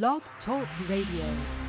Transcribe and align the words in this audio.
Blog 0.00 0.22
Talk 0.46 0.66
Radio. 0.88 1.61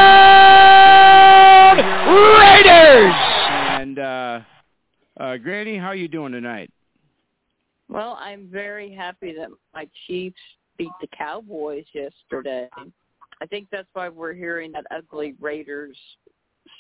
Raiders! 2.09 3.48
And 3.79 3.99
uh, 4.01 4.41
uh, 5.21 5.37
Granny, 5.37 5.79
how 5.79 5.87
are 5.87 5.95
you 5.95 6.09
doing 6.09 6.33
tonight? 6.33 6.69
Well, 7.89 8.19
I'm 8.21 8.49
very 8.51 8.93
happy 8.93 9.33
that 9.39 9.51
my 9.73 9.89
Chiefs 10.07 10.37
beat 10.77 10.91
the 11.01 11.07
Cowboys 11.17 11.85
yesterday. 11.95 12.69
I 13.41 13.47
think 13.47 13.69
that's 13.71 13.87
why 13.93 14.09
we're 14.09 14.35
hearing 14.35 14.73
that 14.73 14.85
ugly 14.91 15.37
Raiders 15.41 15.97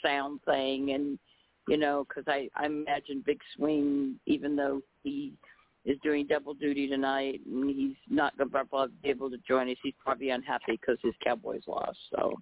sound 0.04 0.40
thing, 0.44 0.90
and 0.90 1.20
you 1.68 1.76
know, 1.76 2.04
because 2.08 2.24
I 2.26 2.48
I 2.56 2.66
imagine 2.66 3.22
Big 3.24 3.38
Swing, 3.54 4.16
even 4.26 4.56
though 4.56 4.80
he 5.04 5.34
is 5.84 5.98
doing 6.02 6.26
double 6.26 6.52
duty 6.52 6.88
tonight 6.88 7.40
and 7.46 7.70
he's 7.70 7.96
not 8.10 8.36
going 8.36 8.50
to 8.50 8.88
be 9.04 9.08
able 9.08 9.30
to 9.30 9.38
join 9.46 9.70
us, 9.70 9.76
he's 9.84 9.94
probably 10.04 10.30
unhappy 10.30 10.72
because 10.72 10.98
his 11.00 11.14
Cowboys 11.22 11.62
lost. 11.68 11.98
So. 12.10 12.34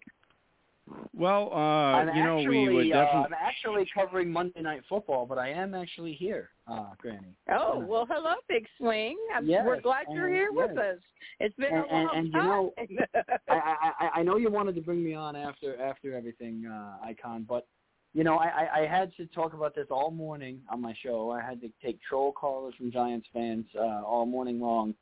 Well, 1.13 1.51
uh, 1.53 1.57
I'm 1.57 2.17
you 2.17 2.23
know, 2.23 2.39
actually, 2.39 2.69
we 2.69 2.75
would 2.75 2.93
uh, 2.93 3.05
definitely. 3.05 3.25
I'm 3.27 3.35
actually 3.35 3.89
covering 3.95 4.31
Monday 4.31 4.61
Night 4.63 4.83
Football, 4.89 5.27
but 5.27 5.37
I 5.39 5.49
am 5.51 5.75
actually 5.75 6.13
here, 6.13 6.51
uh, 6.69 6.91
Granny. 6.99 7.35
Oh 7.51 7.81
well, 7.81 8.07
hello, 8.09 8.35
Big 8.49 8.67
Swing. 8.79 9.17
I'm, 9.35 9.47
Yes, 9.49 9.65
we're 9.67 9.81
glad 9.81 10.07
you're 10.13 10.27
and- 10.27 10.35
here 10.35 10.53
with 10.53 10.79
us. 10.79 10.99
It's 11.41 11.57
been 11.57 11.75
And- 11.75 11.85
a 11.85 11.93
long 11.93 12.09
and- 12.13 12.19
and 12.19 12.27
you 12.29 12.33
time. 12.33 12.47
know, 12.47 12.73
I, 13.49 13.55
I, 13.55 13.91
I- 14.07 14.11
I 14.21 14.23
know 14.23 14.37
you 14.37 14.51
wanted 14.51 14.75
to 14.77 14.81
bring 14.81 15.03
me 15.03 15.15
on 15.15 15.35
after 15.35 15.81
after 15.81 16.15
everything, 16.15 16.67
uh, 16.67 16.99
Icon, 17.05 17.45
but 17.49 17.67
you 18.15 18.23
know, 18.25 18.37
I, 18.37 18.47
I, 18.47 18.81
I 18.83 18.87
had 18.87 19.15
to 19.17 19.27
talk 19.27 19.53
about 19.55 19.75
this 19.75 19.89
all 19.91 20.11
morning 20.11 20.61
on 20.71 20.81
my 20.81 20.95
show. 21.03 21.31
I 21.33 21.43
had 21.43 21.61
to 21.63 21.71
take 21.85 21.99
troll 22.09 22.33
callers 22.33 22.75
from 22.79 22.91
Giants 22.93 23.27
fans 23.33 23.67
uh, 23.77 24.03
all 24.05 24.25
morning 24.25 24.61
long, 24.61 24.95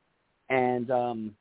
and 0.49 0.91
um, 0.91 1.34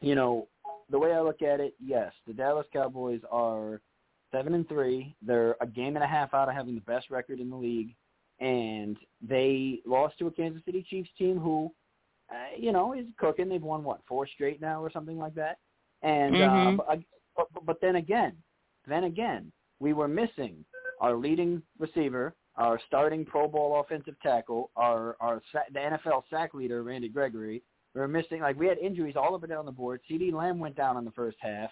you 0.00 0.14
know, 0.14 0.48
the 0.90 0.98
way 0.98 1.12
I 1.12 1.20
look 1.20 1.42
at 1.42 1.60
it, 1.60 1.74
yes, 1.84 2.12
the 2.26 2.32
Dallas 2.34 2.66
Cowboys 2.72 3.20
are 3.30 3.80
seven 4.32 4.54
and 4.54 4.68
three. 4.68 5.14
They're 5.22 5.56
a 5.60 5.66
game 5.66 5.96
and 5.96 6.04
a 6.04 6.08
half 6.08 6.34
out 6.34 6.48
of 6.48 6.54
having 6.54 6.74
the 6.74 6.80
best 6.82 7.10
record 7.10 7.40
in 7.40 7.50
the 7.50 7.56
league, 7.56 7.94
and 8.38 8.96
they 9.20 9.80
lost 9.86 10.18
to 10.18 10.26
a 10.26 10.30
Kansas 10.30 10.64
City 10.64 10.84
Chiefs 10.88 11.10
team 11.18 11.38
who, 11.38 11.72
uh, 12.30 12.56
you 12.56 12.72
know, 12.72 12.92
is 12.94 13.06
cooking. 13.18 13.48
They've 13.48 13.62
won 13.62 13.84
what 13.84 14.00
four 14.06 14.26
straight 14.26 14.60
now 14.60 14.82
or 14.82 14.90
something 14.90 15.18
like 15.18 15.34
that. 15.34 15.58
And 16.02 16.36
Mhm. 16.36 16.78
uh, 16.80 16.96
but, 17.36 17.48
but 17.52 17.64
but 17.66 17.80
then 17.80 17.96
again, 17.96 18.36
then 18.86 19.04
again, 19.04 19.52
we 19.80 19.92
were 19.92 20.08
missing 20.08 20.64
our 21.00 21.14
leading 21.14 21.62
receiver, 21.78 22.34
our 22.56 22.78
starting 22.86 23.24
Pro 23.24 23.48
Bowl 23.48 23.80
offensive 23.80 24.18
tackle, 24.22 24.70
our 24.76 25.16
our 25.20 25.42
sa- 25.52 25.68
the 25.72 25.80
NFL 25.80 26.24
sack 26.30 26.54
leader 26.54 26.82
Randy 26.82 27.08
Gregory. 27.08 27.62
We 27.94 28.00
were 28.00 28.08
missing 28.08 28.40
like 28.40 28.58
we 28.58 28.66
had 28.66 28.78
injuries 28.78 29.16
all 29.16 29.34
up 29.34 29.42
and 29.42 29.50
down 29.50 29.66
the 29.66 29.72
board. 29.72 30.00
CeeDee 30.08 30.32
Lamb 30.32 30.58
went 30.58 30.76
down 30.76 30.96
in 30.96 31.04
the 31.04 31.10
first 31.10 31.38
half. 31.40 31.70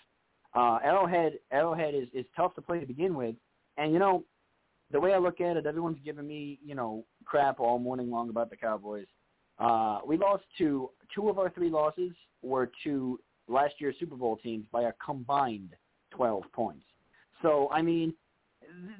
Uh, 0.55 0.79
Arrowhead 0.83 1.35
Arrowhead 1.53 1.95
is 1.95 2.09
is 2.13 2.25
tough 2.37 2.55
to 2.55 2.63
play 2.63 2.81
to 2.81 2.87
begin 2.87 3.15
with, 3.15 3.37
and 3.77 3.93
you 3.93 3.99
know 3.99 4.25
the 4.91 4.99
way 4.99 5.13
I 5.13 5.19
look 5.19 5.41
at 5.41 5.57
it, 5.57 5.67
everyone's 5.67 5.99
giving 6.05 6.27
me 6.27 6.59
you 6.65 6.75
know 6.75 7.05
crap 7.25 7.61
all 7.61 7.79
morning 7.79 8.11
long 8.11 8.31
about 8.31 8.51
the 8.51 8.57
Cowboys. 8.57 9.07
Uh, 9.59 10.01
we 10.07 10.17
lost 10.17 10.45
to 10.59 10.91
two 11.15 11.29
of 11.29 11.39
our 11.39 11.51
three 11.51 11.71
losses 11.71 12.13
were 12.43 12.71
to 12.85 13.19
last 13.49 13.75
year's 13.79 13.97
Super 13.99 14.17
Bowl 14.17 14.37
teams 14.37 14.67
by 14.73 14.83
a 14.83 14.93
combined 15.05 15.75
12 16.13 16.45
points. 16.53 16.85
So 17.43 17.69
I 17.73 17.83
mean, 17.83 18.15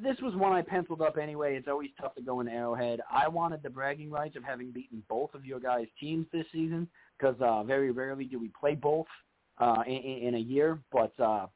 this 0.03 0.17
was 0.23 0.35
one 0.35 0.53
I 0.53 0.63
penciled 0.63 1.03
up 1.03 1.19
anyway. 1.19 1.57
It's 1.57 1.69
always 1.69 1.91
tough 2.01 2.15
to 2.17 2.23
go 2.23 2.41
in 2.41 2.49
Arrowhead. 2.49 3.01
I 3.11 3.29
wanted 3.29 3.63
the 3.63 3.71
bragging 3.71 4.11
rights 4.11 4.37
of 4.37 4.45
having 4.45 4.71
beaten 4.71 5.03
both 5.09 5.35
of 5.35 5.45
your 5.45 5.61
guys' 5.61 5.87
teams 6.01 6.27
this 6.33 6.47
season 6.53 6.89
because 7.19 7.37
uh, 7.41 7.63
very 7.63 7.91
rarely 7.91 8.25
do 8.25 8.39
we 8.39 8.51
play 8.59 8.75
both 8.75 9.07
uh, 9.59 9.83
in, 9.87 9.93
in 9.95 10.35
a 10.35 10.39
year. 10.39 10.79
But 10.93 11.19
uh, 11.21 11.47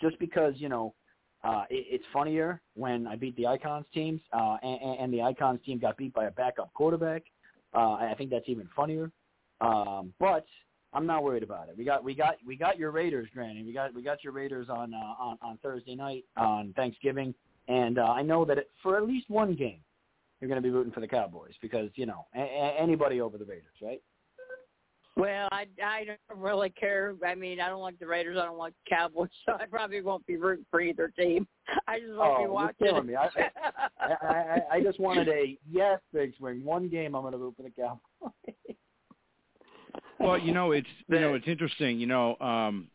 just 0.00 0.18
because 0.18 0.54
you 0.56 0.68
know 0.68 0.94
uh, 1.44 1.64
it, 1.70 1.86
it's 1.88 2.04
funnier 2.12 2.60
when 2.74 3.06
I 3.06 3.16
beat 3.16 3.36
the 3.36 3.46
Icons 3.46 3.86
teams, 3.92 4.20
uh, 4.32 4.56
and, 4.62 5.00
and 5.00 5.12
the 5.12 5.22
Icons 5.22 5.60
team 5.64 5.78
got 5.78 5.96
beat 5.96 6.14
by 6.14 6.26
a 6.26 6.30
backup 6.30 6.72
quarterback. 6.74 7.22
Uh, 7.74 7.92
I 7.92 8.14
think 8.16 8.30
that's 8.30 8.48
even 8.48 8.68
funnier. 8.74 9.10
Um, 9.60 10.12
but 10.18 10.46
I'm 10.92 11.06
not 11.06 11.22
worried 11.22 11.42
about 11.42 11.68
it. 11.68 11.76
We 11.76 11.84
got 11.84 12.02
we 12.02 12.14
got 12.14 12.36
we 12.46 12.56
got 12.56 12.78
your 12.78 12.90
Raiders, 12.90 13.28
Granny. 13.34 13.62
We 13.62 13.72
got 13.72 13.92
we 13.94 14.02
got 14.02 14.24
your 14.24 14.32
Raiders 14.32 14.68
on 14.70 14.94
uh, 14.94 15.14
on 15.22 15.38
on 15.42 15.58
Thursday 15.62 15.94
night 15.94 16.24
on 16.36 16.72
Thanksgiving, 16.74 17.34
and 17.68 17.98
uh, 17.98 18.04
I 18.12 18.22
know 18.22 18.44
that 18.44 18.58
it, 18.58 18.70
for 18.82 18.96
at 18.96 19.06
least 19.06 19.28
one 19.28 19.54
game, 19.54 19.80
you're 20.40 20.48
going 20.48 20.60
to 20.60 20.66
be 20.66 20.70
rooting 20.70 20.92
for 20.92 21.00
the 21.00 21.08
Cowboys 21.08 21.52
because 21.60 21.90
you 21.96 22.06
know 22.06 22.26
a- 22.34 22.38
a- 22.40 22.80
anybody 22.80 23.20
over 23.20 23.36
the 23.36 23.44
Raiders, 23.44 23.74
right? 23.82 24.00
Well, 25.18 25.48
I 25.50 25.66
I 25.82 26.04
don't 26.04 26.40
really 26.40 26.70
care. 26.70 27.14
I 27.26 27.34
mean, 27.34 27.58
I 27.60 27.68
don't 27.68 27.80
like 27.80 27.98
the 27.98 28.06
Raiders. 28.06 28.36
I 28.40 28.44
don't 28.44 28.58
like 28.58 28.74
the 28.84 28.94
Cowboys, 28.96 29.28
so 29.46 29.52
I 29.58 29.66
probably 29.66 30.00
won't 30.02 30.26
be 30.26 30.36
rooting 30.36 30.66
for 30.70 30.80
either 30.80 31.08
team. 31.18 31.46
I 31.88 32.00
just 32.00 32.12
won't 32.14 32.48
Oh, 32.50 32.58
be 32.58 32.84
you're 32.84 32.90
killing 32.92 33.06
me. 33.06 33.16
I- 33.16 33.50
I, 33.98 34.14
I, 34.22 34.60
I 34.76 34.80
just 34.82 35.00
wanted 35.00 35.28
a 35.28 35.58
yes, 35.70 36.00
big 36.12 36.34
swing. 36.36 36.62
One 36.64 36.88
game, 36.88 37.14
I'm 37.14 37.22
going 37.22 37.32
to 37.32 37.38
root 37.38 37.54
for 37.56 37.62
the 37.64 37.70
Cowboys. 37.70 38.32
Well, 40.26 40.38
you 40.38 40.52
know, 40.52 40.72
it's 40.72 40.88
you 41.08 41.20
know, 41.20 41.34
it's 41.34 41.46
interesting. 41.46 41.98
You 41.98 42.06
know, 42.06 42.36
um, 42.38 42.88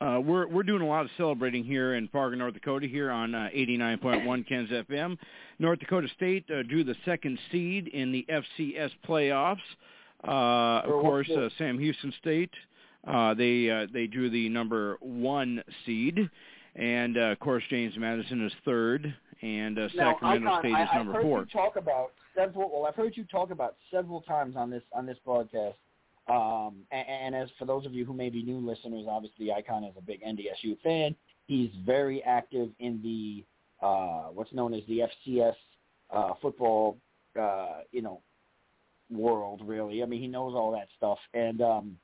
uh, 0.00 0.20
we're 0.20 0.46
we're 0.46 0.62
doing 0.62 0.82
a 0.82 0.86
lot 0.86 1.04
of 1.04 1.10
celebrating 1.16 1.64
here 1.64 1.94
in 1.94 2.08
Fargo, 2.08 2.36
North 2.36 2.54
Dakota, 2.54 2.86
here 2.86 3.10
on 3.10 3.34
uh, 3.34 3.48
89.1 3.54 4.46
Ken's 4.48 4.70
FM. 4.70 5.16
North 5.58 5.78
Dakota 5.78 6.08
State 6.16 6.44
uh, 6.50 6.62
drew 6.62 6.84
the 6.84 6.96
second 7.04 7.38
seed 7.50 7.88
in 7.88 8.12
the 8.12 8.26
FCS 8.28 8.90
playoffs. 9.08 9.58
Uh, 10.26 10.86
of 10.86 11.02
course, 11.02 11.28
uh, 11.30 11.48
Sam 11.58 11.78
Houston 11.78 12.12
State 12.18 12.50
uh, 13.06 13.34
they 13.34 13.70
uh, 13.70 13.86
they 13.92 14.06
drew 14.06 14.30
the 14.30 14.48
number 14.48 14.96
one 15.00 15.62
seed, 15.84 16.18
and 16.74 17.16
uh, 17.18 17.20
of 17.20 17.38
course 17.40 17.62
James 17.68 17.94
Madison 17.98 18.44
is 18.46 18.52
third, 18.64 19.14
and 19.42 19.78
uh, 19.78 19.88
Now, 19.94 20.12
Sacramento 20.12 20.48
Icon, 20.48 20.60
State 20.60 20.74
I, 20.74 20.82
is 20.82 20.88
I've 20.90 20.96
number 20.98 21.12
heard 21.12 21.22
four. 21.22 21.40
You 21.40 21.46
talk 21.46 21.76
about 21.76 22.12
several. 22.34 22.70
Well, 22.72 22.86
I've 22.86 22.94
heard 22.94 23.16
you 23.16 23.24
talk 23.24 23.50
about 23.50 23.76
several 23.90 24.22
times 24.22 24.56
on 24.56 24.70
this 24.70 24.82
on 24.92 25.06
this 25.06 25.18
broadcast. 25.24 25.76
Um, 26.26 26.76
and, 26.90 27.06
and 27.08 27.34
as 27.34 27.48
for 27.58 27.64
those 27.64 27.84
of 27.84 27.92
you 27.92 28.04
who 28.04 28.14
may 28.14 28.30
be 28.30 28.42
new 28.42 28.58
listeners, 28.58 29.06
obviously 29.08 29.52
Icon 29.52 29.84
is 29.84 29.94
a 29.96 30.02
big 30.02 30.22
NDSU 30.22 30.80
fan. 30.82 31.14
He's 31.46 31.70
very 31.84 32.22
active 32.22 32.70
in 32.78 33.02
the 33.02 33.44
uh, 33.84 34.28
what's 34.32 34.52
known 34.52 34.72
as 34.72 34.82
the 34.88 35.02
FCS 35.28 35.54
uh, 36.10 36.32
football, 36.40 36.96
uh, 37.38 37.80
you 37.92 38.00
know, 38.00 38.20
world. 39.10 39.60
Really, 39.64 40.02
I 40.02 40.06
mean, 40.06 40.20
he 40.20 40.28
knows 40.28 40.54
all 40.54 40.72
that 40.72 40.88
stuff. 40.96 41.18
And 41.34 41.60
um, 41.60 41.96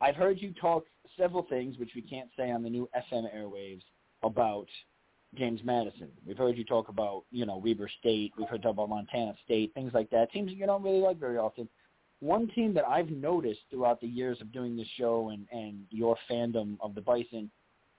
I've 0.00 0.16
heard 0.16 0.40
you 0.40 0.52
talk 0.60 0.84
several 1.16 1.44
things, 1.44 1.78
which 1.78 1.90
we 1.94 2.02
can't 2.02 2.28
say 2.36 2.50
on 2.50 2.62
the 2.62 2.70
new 2.70 2.88
FM 3.12 3.32
airwaves, 3.34 3.82
about 4.22 4.66
James 5.36 5.60
Madison. 5.64 6.08
We've 6.26 6.36
heard 6.36 6.56
you 6.56 6.64
talk 6.64 6.88
about, 6.88 7.24
you 7.30 7.46
know, 7.46 7.58
Weber 7.58 7.90
State. 8.00 8.32
We've 8.38 8.48
heard 8.48 8.64
about 8.64 8.88
Montana 8.88 9.34
State, 9.44 9.72
things 9.74 9.92
like 9.92 10.10
that. 10.10 10.32
Teams 10.32 10.48
that 10.48 10.56
you 10.56 10.66
don't 10.66 10.82
really 10.82 11.00
like 11.00 11.18
very 11.18 11.36
often. 11.36 11.68
One 12.20 12.48
team 12.48 12.74
that 12.74 12.84
I've 12.86 13.10
noticed 13.10 13.60
throughout 13.70 14.00
the 14.00 14.08
years 14.08 14.40
of 14.40 14.52
doing 14.52 14.76
this 14.76 14.88
show 14.96 15.30
and, 15.30 15.46
and 15.52 15.80
your 15.90 16.16
fandom 16.30 16.76
of 16.80 16.94
the 16.94 17.00
Bison 17.00 17.50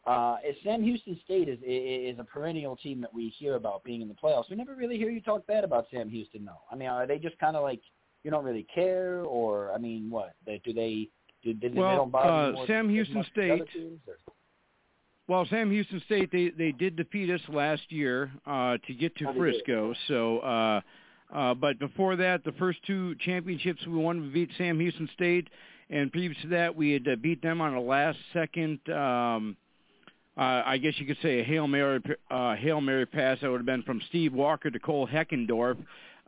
uh, 0.05 0.37
is 0.47 0.55
Sam 0.63 0.83
Houston 0.83 1.19
State 1.23 1.47
is 1.49 1.59
is 1.65 2.19
a 2.19 2.23
perennial 2.23 2.75
team 2.75 2.99
that 3.01 3.13
we 3.13 3.29
hear 3.37 3.55
about 3.55 3.83
being 3.83 4.01
in 4.01 4.07
the 4.07 4.13
playoffs. 4.13 4.49
We 4.49 4.55
never 4.55 4.75
really 4.75 4.97
hear 4.97 5.09
you 5.09 5.21
talk 5.21 5.45
bad 5.47 5.63
about 5.63 5.87
Sam 5.91 6.09
Houston, 6.09 6.45
though. 6.45 6.61
I 6.71 6.75
mean, 6.75 6.89
are 6.89 7.05
they 7.07 7.17
just 7.19 7.37
kind 7.39 7.55
of 7.55 7.63
like 7.63 7.81
you 8.23 8.31
don't 8.31 8.43
really 8.43 8.65
care, 8.73 9.21
or 9.23 9.71
I 9.73 9.77
mean, 9.77 10.09
what? 10.09 10.33
They, 10.45 10.61
do 10.63 10.73
they? 10.73 11.07
Do, 11.43 11.53
do, 11.53 11.69
Well, 11.73 11.89
they 11.91 11.95
don't 11.95 12.11
bother 12.11 12.57
uh, 12.57 12.65
Sam 12.67 12.89
Houston 12.89 13.15
much 13.17 13.27
as 13.27 13.31
the 13.35 13.51
other 13.53 13.65
State- 13.69 13.73
teams. 13.81 13.99
Well, 15.27 15.45
Sam 15.49 15.69
Houston 15.69 16.01
State 16.05 16.31
they 16.31 16.49
they 16.49 16.71
did 16.71 16.95
defeat 16.95 17.29
us 17.29 17.41
last 17.49 17.83
year 17.89 18.31
uh, 18.47 18.77
to 18.87 18.93
get 18.93 19.15
to 19.17 19.29
Oh. 19.29 19.33
Frisco. 19.33 19.93
So, 20.07 20.39
uh, 20.39 20.81
uh, 21.33 21.53
but 21.53 21.79
before 21.79 22.15
that, 22.15 22.43
the 22.43 22.51
first 22.53 22.79
two 22.85 23.15
championships 23.15 23.85
we 23.85 23.97
won, 23.97 24.21
we 24.21 24.27
beat 24.29 24.49
Sam 24.57 24.79
Houston 24.79 25.09
State, 25.13 25.47
and 25.89 26.11
previous 26.11 26.41
to 26.43 26.47
that, 26.49 26.75
we 26.75 26.91
had 26.91 27.07
uh, 27.07 27.15
beat 27.15 27.41
them 27.41 27.61
on 27.61 27.73
a 27.73 27.81
last 27.81 28.17
second. 28.33 28.79
Um, 28.89 29.57
uh, 30.37 30.63
I 30.65 30.77
guess 30.77 30.93
you 30.97 31.05
could 31.05 31.17
say 31.21 31.41
a 31.41 31.43
hail 31.43 31.67
mary 31.67 32.01
uh, 32.31 32.55
hail 32.55 32.79
mary 32.79 33.05
pass 33.05 33.39
that 33.41 33.49
would 33.49 33.57
have 33.57 33.65
been 33.65 33.83
from 33.83 34.01
Steve 34.07 34.33
Walker 34.33 34.69
to 34.69 34.79
Cole 34.79 35.07
Heckendorf 35.07 35.77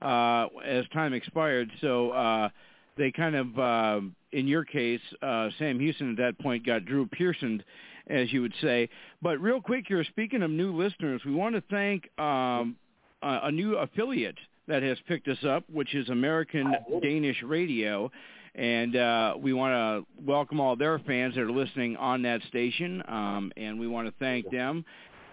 uh, 0.02 0.48
as 0.66 0.86
time 0.94 1.14
expired. 1.14 1.72
So. 1.82 2.12
Uh, 2.12 2.50
they 2.98 3.12
kind 3.12 3.36
of, 3.36 3.60
uh, 3.60 4.02
in 4.32 4.48
your 4.48 4.64
case, 4.66 5.02
uh, 5.22 5.50
Sam 5.58 5.80
Houston 5.80 6.12
at 6.12 6.18
that 6.18 6.40
point 6.40 6.66
got 6.66 6.86
Drew 6.86 7.08
Pearson, 7.08 7.64
as 8.08 8.32
you 8.32 8.42
would 8.42 8.54
say. 8.62 8.90
But 9.22 9.40
real 9.40 9.62
quick 9.62 9.86
here, 9.88 10.04
speaking 10.04 10.44
of 10.44 10.52
new 10.52 10.76
listeners, 10.76 11.22
we 11.26 11.34
want 11.34 11.56
to 11.56 11.64
thank 11.70 12.08
um, 12.20 12.76
a, 13.22 13.40
a 13.44 13.52
new 13.52 13.78
affiliate 13.78 14.38
that 14.68 14.84
has 14.84 14.98
picked 15.08 15.28
us 15.28 15.44
up, 15.48 15.64
which 15.72 15.94
is 15.96 16.10
American 16.10 16.74
Danish 17.02 17.42
Radio. 17.44 18.12
And 18.54 18.96
uh, 18.96 19.36
we 19.40 19.54
want 19.54 19.74
to 19.74 20.24
welcome 20.26 20.60
all 20.60 20.76
their 20.76 21.00
fans 21.00 21.36
that 21.36 21.42
are 21.42 21.52
listening 21.52 21.96
on 21.96 22.22
that 22.24 22.42
station, 22.50 23.02
um, 23.08 23.52
and 23.56 23.80
we 23.80 23.88
want 23.88 24.08
to 24.08 24.14
thank 24.20 24.50
them 24.52 24.84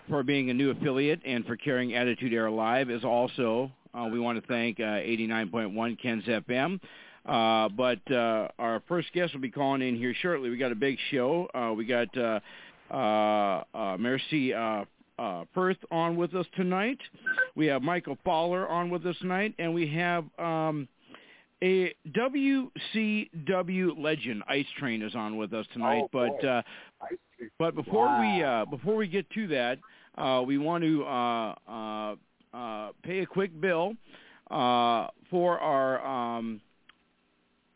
for 0.08 0.22
being 0.22 0.50
a 0.50 0.54
new 0.54 0.70
affiliate 0.70 1.20
and 1.26 1.44
for 1.44 1.56
carrying 1.56 1.94
Attitude 1.94 2.32
Era 2.32 2.50
Live. 2.50 2.90
As 2.90 3.04
also, 3.04 3.72
uh, 3.92 4.08
we 4.10 4.20
want 4.20 4.40
to 4.40 4.46
thank 4.46 4.78
uh, 4.78 4.82
89.1 4.82 6.00
Ken's 6.00 6.24
FM. 6.24 6.80
Uh, 7.26 7.68
but 7.68 7.98
uh, 8.10 8.48
our 8.58 8.82
first 8.88 9.12
guest 9.12 9.34
will 9.34 9.40
be 9.40 9.50
calling 9.50 9.82
in 9.82 9.96
here 9.96 10.14
shortly. 10.22 10.48
We 10.48 10.56
got 10.56 10.72
a 10.72 10.76
big 10.76 10.96
show. 11.10 11.48
Uh, 11.52 11.74
we 11.74 11.84
got 11.84 12.16
uh, 12.16 12.40
uh, 12.90 13.64
uh, 13.74 13.96
Mercy 13.98 14.54
uh, 14.54 14.84
uh, 15.18 15.44
Firth 15.54 15.78
on 15.90 16.16
with 16.16 16.34
us 16.34 16.46
tonight. 16.56 16.98
We 17.54 17.66
have 17.66 17.82
Michael 17.82 18.16
Fowler 18.24 18.68
on 18.68 18.90
with 18.90 19.04
us 19.06 19.16
tonight, 19.20 19.54
and 19.58 19.74
we 19.74 19.88
have 19.94 20.24
um, 20.38 20.88
a 21.62 21.94
WCW 22.10 24.02
legend, 24.02 24.42
Ice 24.48 24.66
Train, 24.78 25.02
is 25.02 25.14
on 25.14 25.36
with 25.36 25.52
us 25.52 25.66
tonight. 25.72 26.04
Oh, 26.04 26.10
but 26.12 26.44
uh, 26.46 26.62
but 27.58 27.74
before 27.74 28.20
we 28.20 28.42
uh, 28.42 28.64
before 28.66 28.96
we 28.96 29.08
get 29.08 29.28
to 29.30 29.46
that, 29.48 29.78
uh, 30.16 30.42
we 30.42 30.58
want 30.58 30.84
to 30.84 31.04
uh, 31.04 31.54
uh, 31.68 32.14
uh, 32.54 32.90
pay 33.02 33.20
a 33.20 33.26
quick 33.26 33.60
bill 33.60 33.94
uh, 34.50 35.08
for 35.30 35.58
our 35.58 36.04
um, 36.06 36.60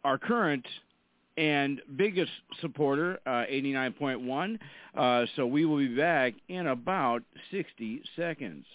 our 0.04 0.18
current 0.18 0.64
and 1.36 1.80
biggest 1.96 2.32
supporter, 2.60 3.18
uh, 3.26 3.44
89.1. 3.50 4.58
Uh, 4.96 5.26
so 5.36 5.46
we 5.46 5.64
will 5.64 5.78
be 5.78 5.94
back 5.94 6.34
in 6.48 6.66
about 6.66 7.22
60 7.50 8.02
seconds. 8.16 8.66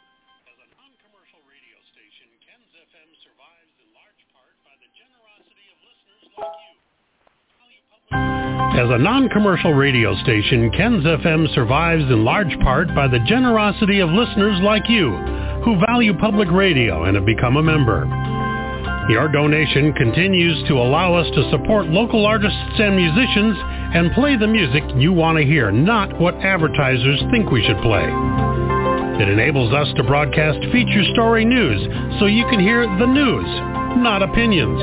As 0.00 0.08
a 0.08 0.68
non-commercial 0.78 1.42
radio 1.44 1.76
station, 1.92 2.30
Ken's 2.46 2.72
FM 2.78 3.10
survives 3.20 3.74
in 3.82 3.90
large 3.92 4.22
part 4.32 4.54
by 4.64 4.74
the 4.78 4.88
generosity 4.96 5.66
of 5.74 5.78
listeners 5.82 6.24
like 6.38 6.54
you. 6.62 6.80
As 8.80 8.88
a 8.88 8.98
non-commercial 8.98 9.74
radio 9.74 10.14
station, 10.22 10.70
Ken's 10.70 11.04
FM 11.04 11.54
survives 11.54 12.04
in 12.04 12.24
large 12.24 12.58
part 12.60 12.94
by 12.94 13.08
the 13.08 13.18
generosity 13.26 14.00
of 14.00 14.10
listeners 14.10 14.60
like 14.62 14.88
you, 14.88 15.10
who 15.64 15.80
value 15.86 16.16
public 16.18 16.50
radio 16.50 17.04
and 17.04 17.16
have 17.16 17.26
become 17.26 17.56
a 17.56 17.62
member. 17.62 18.29
Your 19.10 19.26
donation 19.26 19.92
continues 19.94 20.68
to 20.68 20.74
allow 20.74 21.14
us 21.14 21.26
to 21.34 21.50
support 21.50 21.86
local 21.88 22.24
artists 22.24 22.78
and 22.78 22.94
musicians 22.94 23.58
and 23.58 24.12
play 24.12 24.36
the 24.36 24.46
music 24.46 24.84
you 24.94 25.12
want 25.12 25.36
to 25.36 25.42
hear, 25.44 25.72
not 25.72 26.16
what 26.20 26.36
advertisers 26.36 27.20
think 27.32 27.50
we 27.50 27.60
should 27.66 27.82
play. 27.82 28.06
It 29.18 29.28
enables 29.28 29.74
us 29.74 29.88
to 29.96 30.04
broadcast 30.04 30.62
feature 30.70 31.02
story 31.12 31.44
news 31.44 31.82
so 32.20 32.26
you 32.26 32.46
can 32.50 32.60
hear 32.60 32.86
the 32.86 33.06
news, 33.10 33.50
not 33.98 34.22
opinions. 34.22 34.78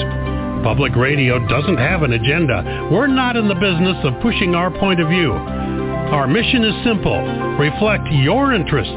Public 0.62 0.94
radio 0.98 1.40
doesn't 1.48 1.78
have 1.78 2.04
an 2.04 2.12
agenda. 2.12 2.90
We're 2.92 3.08
not 3.08 3.38
in 3.38 3.48
the 3.48 3.56
business 3.56 3.96
of 4.04 4.22
pushing 4.22 4.56
our 4.56 4.78
point 4.78 5.00
of 5.00 5.08
view. 5.08 5.32
Our 5.32 6.28
mission 6.28 6.66
is 6.66 6.84
simple. 6.84 7.16
Reflect 7.58 8.04
your 8.12 8.52
interests, 8.54 8.92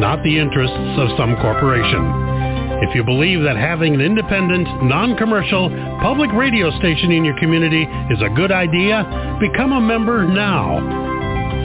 not 0.00 0.24
the 0.24 0.38
interests 0.38 0.96
of 0.96 1.18
some 1.18 1.36
corporation. 1.36 2.49
If 2.82 2.94
you 2.94 3.04
believe 3.04 3.42
that 3.42 3.56
having 3.56 3.94
an 3.94 4.00
independent, 4.00 4.84
non-commercial, 4.84 5.68
public 6.00 6.32
radio 6.32 6.70
station 6.78 7.12
in 7.12 7.24
your 7.24 7.38
community 7.38 7.82
is 7.82 8.22
a 8.22 8.30
good 8.34 8.52
idea, 8.52 9.04
become 9.40 9.72
a 9.72 9.80
member 9.80 10.26
now. 10.26 11.08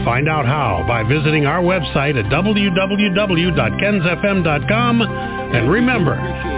Find 0.05 0.29
out 0.29 0.45
how 0.45 0.85
by 0.87 1.01
visiting 1.01 1.47
our 1.47 1.63
website 1.63 2.15
at 2.15 2.25
www.kensfm.com. 2.31 5.01
And 5.01 5.71
remember, 5.71 6.13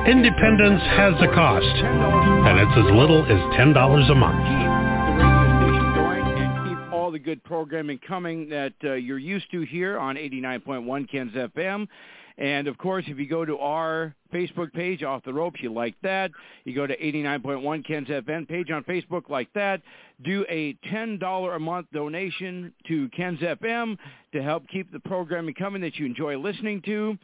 independence 0.05 0.81
has 0.81 1.13
a 1.21 1.27
cost, 1.33 1.65
and 1.65 2.59
it's 2.59 2.77
as 2.77 2.83
little 2.93 3.23
as 3.23 3.39
$10 3.55 4.11
a 4.11 4.15
month. 4.15 4.43
Keep 4.43 4.67
the 5.15 5.21
radio 5.21 5.47
station 5.63 5.93
going 5.95 6.27
and 6.39 6.67
keep 6.67 6.79
all 6.91 7.09
the 7.11 7.19
good 7.19 7.41
programming 7.45 7.99
coming 8.05 8.49
that 8.49 8.73
uh, 8.83 8.91
you're 8.93 9.17
used 9.17 9.49
to 9.51 9.61
here 9.61 9.97
on 9.97 10.17
89.1 10.17 11.09
Ken's 11.09 11.31
FM. 11.33 11.87
And 12.37 12.67
of 12.67 12.77
course, 12.77 13.05
if 13.07 13.17
you 13.17 13.27
go 13.27 13.45
to 13.45 13.57
our 13.57 14.13
Facebook 14.31 14.71
page, 14.71 15.01
Off 15.01 15.23
the 15.23 15.33
Ropes, 15.33 15.59
you 15.61 15.73
like 15.73 15.95
that. 16.03 16.29
You 16.65 16.75
go 16.75 16.85
to 16.85 16.95
89.1 16.95 17.87
Ken's 17.87 18.07
FM 18.09 18.47
page 18.47 18.69
on 18.69 18.83
Facebook, 18.83 19.29
like 19.29 19.51
that. 19.53 19.81
Do 20.23 20.45
a 20.47 20.75
$10 20.91 21.55
a 21.55 21.59
month 21.59 21.87
donation 21.91 22.73
to 22.87 23.09
Ken's 23.09 23.39
FM 23.39 23.97
to 24.33 24.43
help 24.43 24.67
keep 24.67 24.91
the 24.91 24.99
programming 24.99 25.55
coming 25.55 25.81
that 25.81 25.95
you 25.95 26.05
enjoy 26.05 26.37
listening 26.37 26.81
to. 26.83 27.17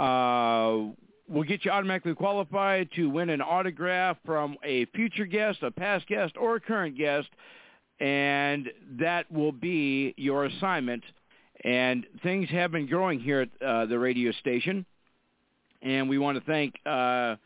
Uh, 0.00 0.92
we'll 1.28 1.44
get 1.46 1.64
you 1.64 1.70
automatically 1.70 2.14
qualified 2.14 2.88
to 2.96 3.10
win 3.10 3.28
an 3.28 3.42
autograph 3.42 4.16
from 4.24 4.56
a 4.64 4.86
future 4.86 5.26
guest, 5.26 5.58
a 5.62 5.70
past 5.70 6.06
guest, 6.06 6.34
or 6.38 6.56
a 6.56 6.60
current 6.60 6.96
guest, 6.96 7.28
and 8.00 8.70
that 8.98 9.30
will 9.30 9.52
be 9.52 10.14
your 10.16 10.46
assignment. 10.46 11.02
And 11.64 12.06
things 12.22 12.50
have 12.50 12.72
been 12.72 12.86
growing 12.86 13.18
here 13.20 13.40
at 13.40 13.66
uh, 13.66 13.86
the 13.86 13.98
radio 13.98 14.32
station, 14.32 14.84
and 15.80 16.08
we 16.08 16.18
want 16.18 16.38
to 16.38 16.44
thank 16.44 16.74
uh, 16.84 17.36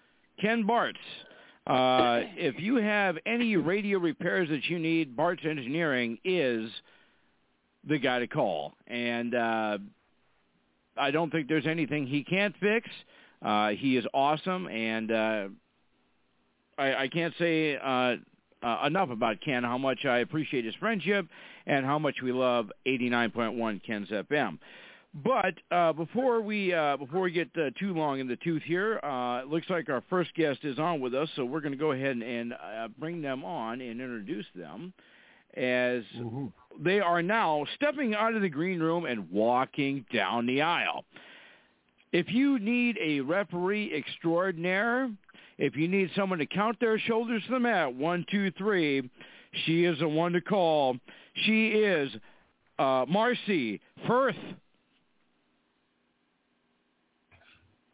Ken 0.40 0.64
Bartz. 0.64 0.94
Uh, 1.66 2.26
if 2.36 2.58
you 2.58 2.76
have 2.76 3.16
any 3.26 3.56
radio 3.56 3.98
repairs 3.98 4.48
that 4.48 4.64
you 4.64 4.78
need, 4.78 5.16
Bartz 5.16 5.46
Engineering 5.46 6.18
is 6.24 6.70
the 7.86 7.98
guy 7.98 8.18
to 8.18 8.26
call. 8.26 8.72
And 8.86 9.34
uh, 9.34 9.78
I 10.96 11.10
don't 11.10 11.30
think 11.30 11.46
there's 11.48 11.66
anything 11.66 12.06
he 12.06 12.24
can't 12.24 12.56
fix. 12.58 12.88
Uh, 13.40 13.68
he 13.70 13.96
is 13.96 14.04
awesome, 14.12 14.66
and 14.66 15.12
uh, 15.12 15.48
I, 16.76 16.94
I 16.94 17.08
can't 17.08 17.34
say 17.38 17.76
uh, 17.76 18.16
uh, 18.62 18.82
enough 18.86 19.10
about 19.10 19.40
Ken, 19.40 19.62
how 19.62 19.78
much 19.78 20.04
I 20.04 20.18
appreciate 20.18 20.64
his 20.64 20.74
friendship, 20.74 21.26
and 21.68 21.86
how 21.86 21.98
much 21.98 22.16
we 22.22 22.32
love 22.32 22.72
89.1 22.86 23.84
Ken's 23.86 24.08
FM. 24.08 24.58
But 25.14 25.54
uh, 25.70 25.92
before 25.92 26.40
we 26.40 26.74
uh, 26.74 26.96
before 26.96 27.20
we 27.22 27.30
get 27.30 27.48
uh, 27.56 27.70
too 27.78 27.94
long 27.94 28.20
in 28.20 28.28
the 28.28 28.36
tooth 28.36 28.62
here, 28.64 28.98
uh, 29.02 29.42
it 29.42 29.48
looks 29.48 29.70
like 29.70 29.88
our 29.88 30.02
first 30.10 30.34
guest 30.34 30.60
is 30.64 30.78
on 30.78 31.00
with 31.00 31.14
us, 31.14 31.28
so 31.34 31.44
we're 31.44 31.60
going 31.60 31.72
to 31.72 31.78
go 31.78 31.92
ahead 31.92 32.10
and, 32.10 32.22
and 32.22 32.52
uh, 32.52 32.88
bring 32.98 33.22
them 33.22 33.44
on 33.44 33.80
and 33.80 34.00
introduce 34.00 34.46
them 34.54 34.92
as 35.56 36.02
Mm-hmm. 36.16 36.46
they 36.84 37.00
are 37.00 37.22
now 37.22 37.64
stepping 37.74 38.14
out 38.14 38.34
of 38.34 38.42
the 38.42 38.48
green 38.50 38.80
room 38.80 39.06
and 39.06 39.30
walking 39.30 40.04
down 40.12 40.46
the 40.46 40.62
aisle. 40.62 41.04
If 42.12 42.30
you 42.30 42.58
need 42.58 42.98
a 43.00 43.20
referee 43.20 43.94
extraordinaire, 43.94 45.10
if 45.56 45.74
you 45.74 45.88
need 45.88 46.10
someone 46.14 46.38
to 46.38 46.46
count 46.46 46.78
their 46.80 46.98
shoulders 46.98 47.42
to 47.46 47.52
the 47.52 47.60
mat, 47.60 47.94
one, 47.94 48.24
two, 48.30 48.50
three, 48.52 49.10
she 49.64 49.84
is 49.84 49.98
the 49.98 50.08
one 50.08 50.32
to 50.32 50.40
call. 50.40 50.96
She 51.44 51.68
is 51.68 52.10
uh, 52.78 53.04
Marcy 53.08 53.80
Firth. 54.06 54.36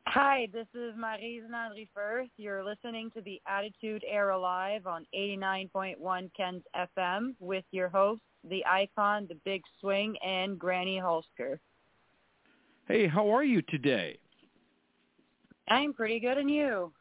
Hi, 0.07 0.49
this 0.53 0.67
is 0.75 0.95
Marie 0.97 1.43
Zenandri 1.45 1.89
Firth. 1.95 2.29
You're 2.37 2.65
listening 2.65 3.11
to 3.13 3.21
the 3.23 3.41
Attitude 3.49 4.05
Era 4.09 4.39
Live 4.39 4.87
on 4.87 5.07
89.1 5.15 6.31
Ken's 6.37 6.63
FM 6.77 7.35
with 7.41 7.65
your 7.73 7.89
hosts, 7.89 8.23
the 8.49 8.65
Icon, 8.67 9.27
the 9.29 9.37
Big 9.45 9.63
Swing, 9.81 10.15
and 10.25 10.59
Granny 10.59 11.01
Holsker. 11.03 11.59
Hey, 12.87 13.09
how 13.09 13.35
are 13.35 13.43
you 13.43 13.63
today? 13.63 14.19
I'm 15.69 15.93
pretty 15.95 16.21
good, 16.21 16.39
and 16.39 16.51
you? 16.51 16.93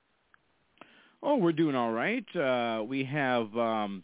Oh, 1.21 1.35
we're 1.35 1.51
doing 1.51 1.75
all 1.75 1.91
right. 1.91 2.25
Uh, 2.35 2.83
we 2.83 3.03
have 3.03 3.55
um, 3.55 4.03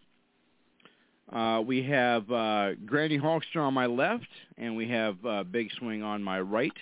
uh, 1.31 1.62
we 1.62 1.83
have 1.83 2.29
uh, 2.31 2.74
Granny 2.86 3.19
Hawkster 3.19 3.57
on 3.57 3.74
my 3.74 3.86
left, 3.86 4.27
and 4.57 4.75
we 4.75 4.89
have 4.89 5.24
uh, 5.25 5.43
Big 5.43 5.69
Swing 5.77 6.03
on 6.03 6.24
my 6.24 6.39
right. 6.39 6.74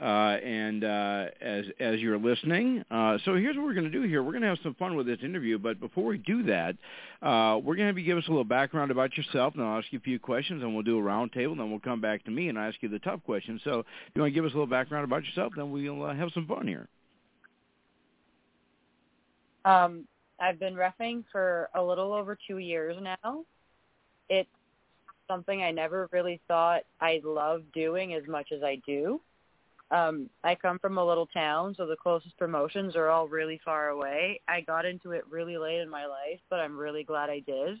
Uh, 0.00 0.38
and 0.44 0.82
uh, 0.82 1.26
as 1.40 1.66
as 1.78 2.00
you're 2.00 2.18
listening, 2.18 2.84
uh, 2.90 3.16
so 3.24 3.36
here's 3.36 3.54
what 3.54 3.64
we're 3.64 3.74
going 3.74 3.84
to 3.84 3.92
do 3.92 4.02
here. 4.02 4.24
We're 4.24 4.32
going 4.32 4.42
to 4.42 4.48
have 4.48 4.58
some 4.60 4.74
fun 4.74 4.96
with 4.96 5.06
this 5.06 5.20
interview, 5.22 5.56
but 5.56 5.78
before 5.78 6.06
we 6.06 6.18
do 6.18 6.42
that, 6.42 6.74
uh, 7.22 7.58
we're 7.58 7.76
going 7.76 7.94
to 7.94 8.02
give 8.02 8.18
us 8.18 8.24
a 8.26 8.30
little 8.30 8.42
background 8.42 8.90
about 8.90 9.16
yourself, 9.16 9.54
and 9.54 9.62
I'll 9.62 9.78
ask 9.78 9.86
you 9.92 10.00
a 10.00 10.02
few 10.02 10.18
questions, 10.18 10.64
and 10.64 10.74
we'll 10.74 10.82
do 10.82 10.98
a 10.98 11.00
roundtable, 11.00 11.52
and 11.52 11.60
then 11.60 11.70
we'll 11.70 11.78
come 11.78 12.00
back 12.00 12.24
to 12.24 12.32
me 12.32 12.48
and 12.48 12.58
ask 12.58 12.76
you 12.80 12.88
the 12.88 12.98
tough 12.98 13.20
questions. 13.24 13.60
So 13.62 13.78
if 13.78 13.86
you 14.16 14.22
want 14.22 14.32
to 14.32 14.34
give 14.34 14.44
us 14.44 14.50
a 14.50 14.54
little 14.54 14.66
background 14.66 15.04
about 15.04 15.24
yourself, 15.24 15.52
then 15.56 15.70
we'll 15.70 16.08
have 16.08 16.30
some 16.34 16.48
fun 16.48 16.66
here. 16.66 16.88
Um, 19.64 20.08
I've 20.40 20.58
been 20.58 20.74
refing 20.74 21.22
for 21.30 21.70
a 21.76 21.82
little 21.82 22.12
over 22.12 22.36
two 22.48 22.58
years 22.58 22.96
now. 23.00 23.44
It's 24.28 24.48
something 25.28 25.62
I 25.62 25.70
never 25.70 26.08
really 26.12 26.40
thought 26.48 26.82
I 27.00 27.20
loved 27.24 27.72
doing 27.72 28.14
as 28.14 28.22
much 28.28 28.52
as 28.52 28.62
I 28.62 28.80
do. 28.86 29.20
Um, 29.90 30.28
I 30.42 30.54
come 30.54 30.78
from 30.78 30.98
a 30.98 31.04
little 31.04 31.26
town, 31.26 31.74
so 31.76 31.86
the 31.86 31.96
closest 31.96 32.36
promotions 32.38 32.96
are 32.96 33.10
all 33.10 33.28
really 33.28 33.60
far 33.64 33.90
away. 33.90 34.40
I 34.48 34.60
got 34.62 34.84
into 34.86 35.12
it 35.12 35.24
really 35.30 35.56
late 35.56 35.80
in 35.80 35.88
my 35.88 36.06
life, 36.06 36.40
but 36.50 36.58
I'm 36.58 36.76
really 36.76 37.04
glad 37.04 37.30
I 37.30 37.40
did. 37.40 37.80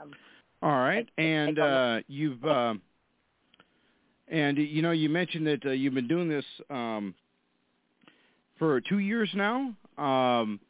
Um, 0.00 0.12
All 0.62 0.70
right, 0.70 1.08
I- 1.18 1.22
I 1.22 1.24
and 1.24 1.56
call 1.56 1.66
uh, 1.66 2.00
you've 2.08 2.44
uh, 2.44 2.74
and 4.28 4.56
you 4.58 4.82
know 4.82 4.92
you 4.92 5.08
mentioned 5.08 5.46
that 5.46 5.64
uh, 5.66 5.70
you've 5.70 5.94
been 5.94 6.08
doing 6.08 6.28
this 6.28 6.44
um, 6.70 7.14
for 8.58 8.80
two 8.80 8.98
years 8.98 9.28
now. 9.34 9.74
Um, 9.98 10.60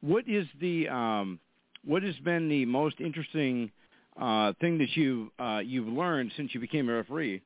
what 0.00 0.28
is 0.28 0.46
the 0.60 0.88
um, 0.88 1.38
what 1.84 2.02
has 2.02 2.16
been 2.16 2.48
the 2.48 2.64
most 2.66 3.00
interesting 3.00 3.70
uh, 4.20 4.52
thing 4.60 4.78
that 4.78 4.96
you 4.96 5.30
uh, 5.38 5.60
you've 5.64 5.88
learned 5.88 6.32
since 6.36 6.54
you 6.54 6.60
became 6.60 6.88
a 6.88 6.94
referee? 6.94 7.42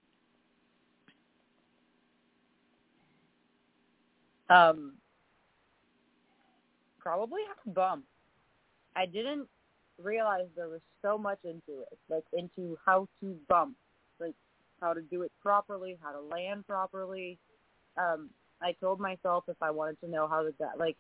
Um, 4.51 4.95
probably 6.99 7.41
have 7.49 7.57
a 7.67 7.71
bump. 7.71 8.05
I 8.97 9.07
didn't 9.07 9.49
realize 10.03 10.47
there 10.57 10.69
was 10.69 10.81
so 11.03 11.17
much 11.17 11.39
into 11.45 11.83
it, 11.83 11.99
like 12.09 12.25
into 12.33 12.77
how 12.85 13.09
to 13.21 13.37
bump, 13.49 13.77
like 14.21 14.35
how 14.81 14.93
to 14.93 15.01
do 15.01 15.23
it 15.23 15.33
properly, 15.43 15.97
how 16.03 16.13
to 16.13 16.21
land 16.21 16.67
properly. 16.67 17.39
Um, 17.97 18.31
I 18.63 18.73
told 18.73 19.01
myself 19.01 19.45
if 19.49 19.57
I 19.63 19.71
wanted 19.71 20.01
to 20.01 20.11
know 20.11 20.27
how 20.29 20.43
the 20.43 20.53
that, 20.59 20.79
like 20.79 20.97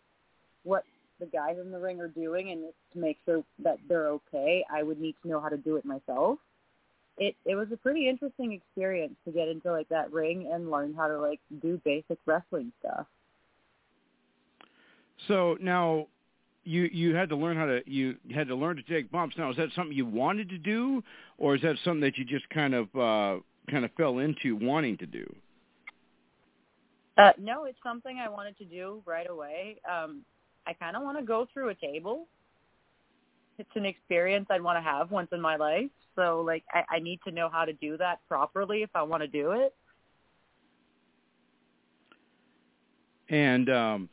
what 0.63 0.85
the 1.21 1.27
guys 1.27 1.57
in 1.61 1.71
the 1.71 1.79
ring 1.79 2.01
are 2.01 2.09
doing, 2.09 2.51
and 2.51 2.65
to 2.93 2.99
make 2.99 3.19
sure 3.25 3.43
that 3.63 3.79
they're 3.89 4.09
okay, 4.09 4.65
I 4.71 4.83
would 4.83 5.01
need 5.01 5.17
to 5.23 5.29
know 5.29 5.41
how 5.41 5.49
to 5.49 5.57
do 5.57 5.77
it 5.77 5.85
myself. 5.85 6.39
It 7.17 7.37
it 7.45 7.55
was 7.55 7.69
a 7.73 7.77
pretty 7.77 8.09
interesting 8.09 8.53
experience 8.53 9.15
to 9.25 9.33
get 9.33 9.49
into 9.49 9.71
like 9.71 9.89
that 9.89 10.13
ring 10.13 10.51
and 10.53 10.71
learn 10.71 10.95
how 10.95 11.07
to 11.07 11.19
like 11.19 11.41
do 11.63 11.81
basic 11.85 12.19
wrestling 12.27 12.73
stuff. 12.81 13.07
So 15.29 15.57
now 15.61 16.09
you 16.65 16.89
you 16.93 17.15
had 17.15 17.29
to 17.29 17.37
learn 17.37 17.57
how 17.57 17.67
to 17.67 17.83
you 17.87 18.17
had 18.35 18.49
to 18.49 18.55
learn 18.55 18.77
to 18.77 18.83
take 18.83 19.11
bumps. 19.11 19.37
Now 19.39 19.51
is 19.51 19.57
that 19.57 19.69
something 19.77 19.97
you 19.97 20.07
wanted 20.07 20.49
to 20.49 20.59
do, 20.59 21.03
or 21.39 21.55
is 21.55 21.63
that 21.63 21.77
something 21.85 22.01
that 22.01 22.19
you 22.19 22.25
just 22.25 22.49
kind 22.51 22.75
of 22.75 22.89
uh, 22.97 23.41
kind 23.71 23.85
of 23.85 23.93
fell 23.97 24.19
into 24.19 24.57
wanting 24.57 24.99
to 24.99 25.07
do? 25.07 25.35
Uh, 27.17 27.31
no, 27.39 27.65
it's 27.65 27.79
something 27.83 28.19
I 28.19 28.29
wanted 28.29 28.59
to 28.59 28.65
do 28.65 29.03
right 29.07 29.29
away. 29.31 29.77
Um, 29.89 30.23
I 30.67 30.73
kind 30.73 30.97
of 30.97 31.03
want 31.03 31.19
to 31.19 31.25
go 31.25 31.47
through 31.53 31.71
a 31.71 31.75
table. 31.75 32.27
It's 33.59 33.71
an 33.75 33.85
experience 33.85 34.47
I'd 34.51 34.63
want 34.63 34.79
to 34.79 34.83
have 34.83 35.11
once 35.11 35.29
in 35.33 35.41
my 35.41 35.57
life. 35.57 35.91
So, 36.17 36.43
like, 36.47 36.65
I, 36.73 36.97
I 36.97 36.99
need 36.99 37.21
to 37.27 37.33
know 37.33 37.49
how 37.53 37.65
to 37.65 37.73
do 37.73 37.97
that 37.99 38.21
properly 38.29 38.83
if 38.83 38.91
I 38.95 39.03
want 39.03 39.23
to 39.23 39.29
do 39.29 39.53
it. 39.53 39.75
And 43.29 43.71
um, 43.71 44.09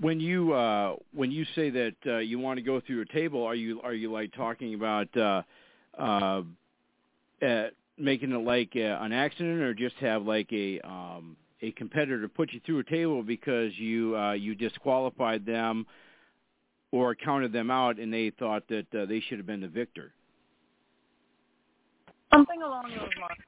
when 0.00 0.20
you 0.20 0.52
uh, 0.52 0.96
when 1.14 1.30
you 1.30 1.44
say 1.54 1.70
that 1.70 1.94
uh, 2.06 2.18
you 2.18 2.38
want 2.38 2.58
to 2.58 2.62
go 2.62 2.80
through 2.80 3.02
a 3.02 3.06
table, 3.06 3.44
are 3.44 3.54
you 3.54 3.80
are 3.82 3.94
you 3.94 4.10
like 4.10 4.32
talking 4.34 4.74
about 4.74 5.16
uh, 5.16 5.42
uh, 5.96 6.42
uh, 7.40 7.66
making 7.96 8.32
it 8.32 8.44
like 8.44 8.72
uh, 8.74 8.98
an 9.00 9.12
accident, 9.12 9.62
or 9.62 9.74
just 9.74 9.94
have 9.96 10.24
like 10.24 10.52
a 10.52 10.80
um, 10.80 11.36
a 11.62 11.70
competitor 11.72 12.28
put 12.28 12.52
you 12.52 12.60
through 12.66 12.80
a 12.80 12.84
table 12.84 13.22
because 13.22 13.72
you 13.78 14.16
uh, 14.16 14.32
you 14.32 14.54
disqualified 14.54 15.46
them 15.46 15.86
or 16.90 17.14
counted 17.14 17.52
them 17.52 17.70
out, 17.70 17.98
and 17.98 18.12
they 18.12 18.30
thought 18.38 18.64
that 18.68 18.94
uh, 18.94 19.06
they 19.06 19.20
should 19.20 19.38
have 19.38 19.46
been 19.46 19.62
the 19.62 19.68
victor? 19.68 20.12
Something 22.32 22.62
along 22.62 22.90
those 22.90 23.08
lines. 23.20 23.40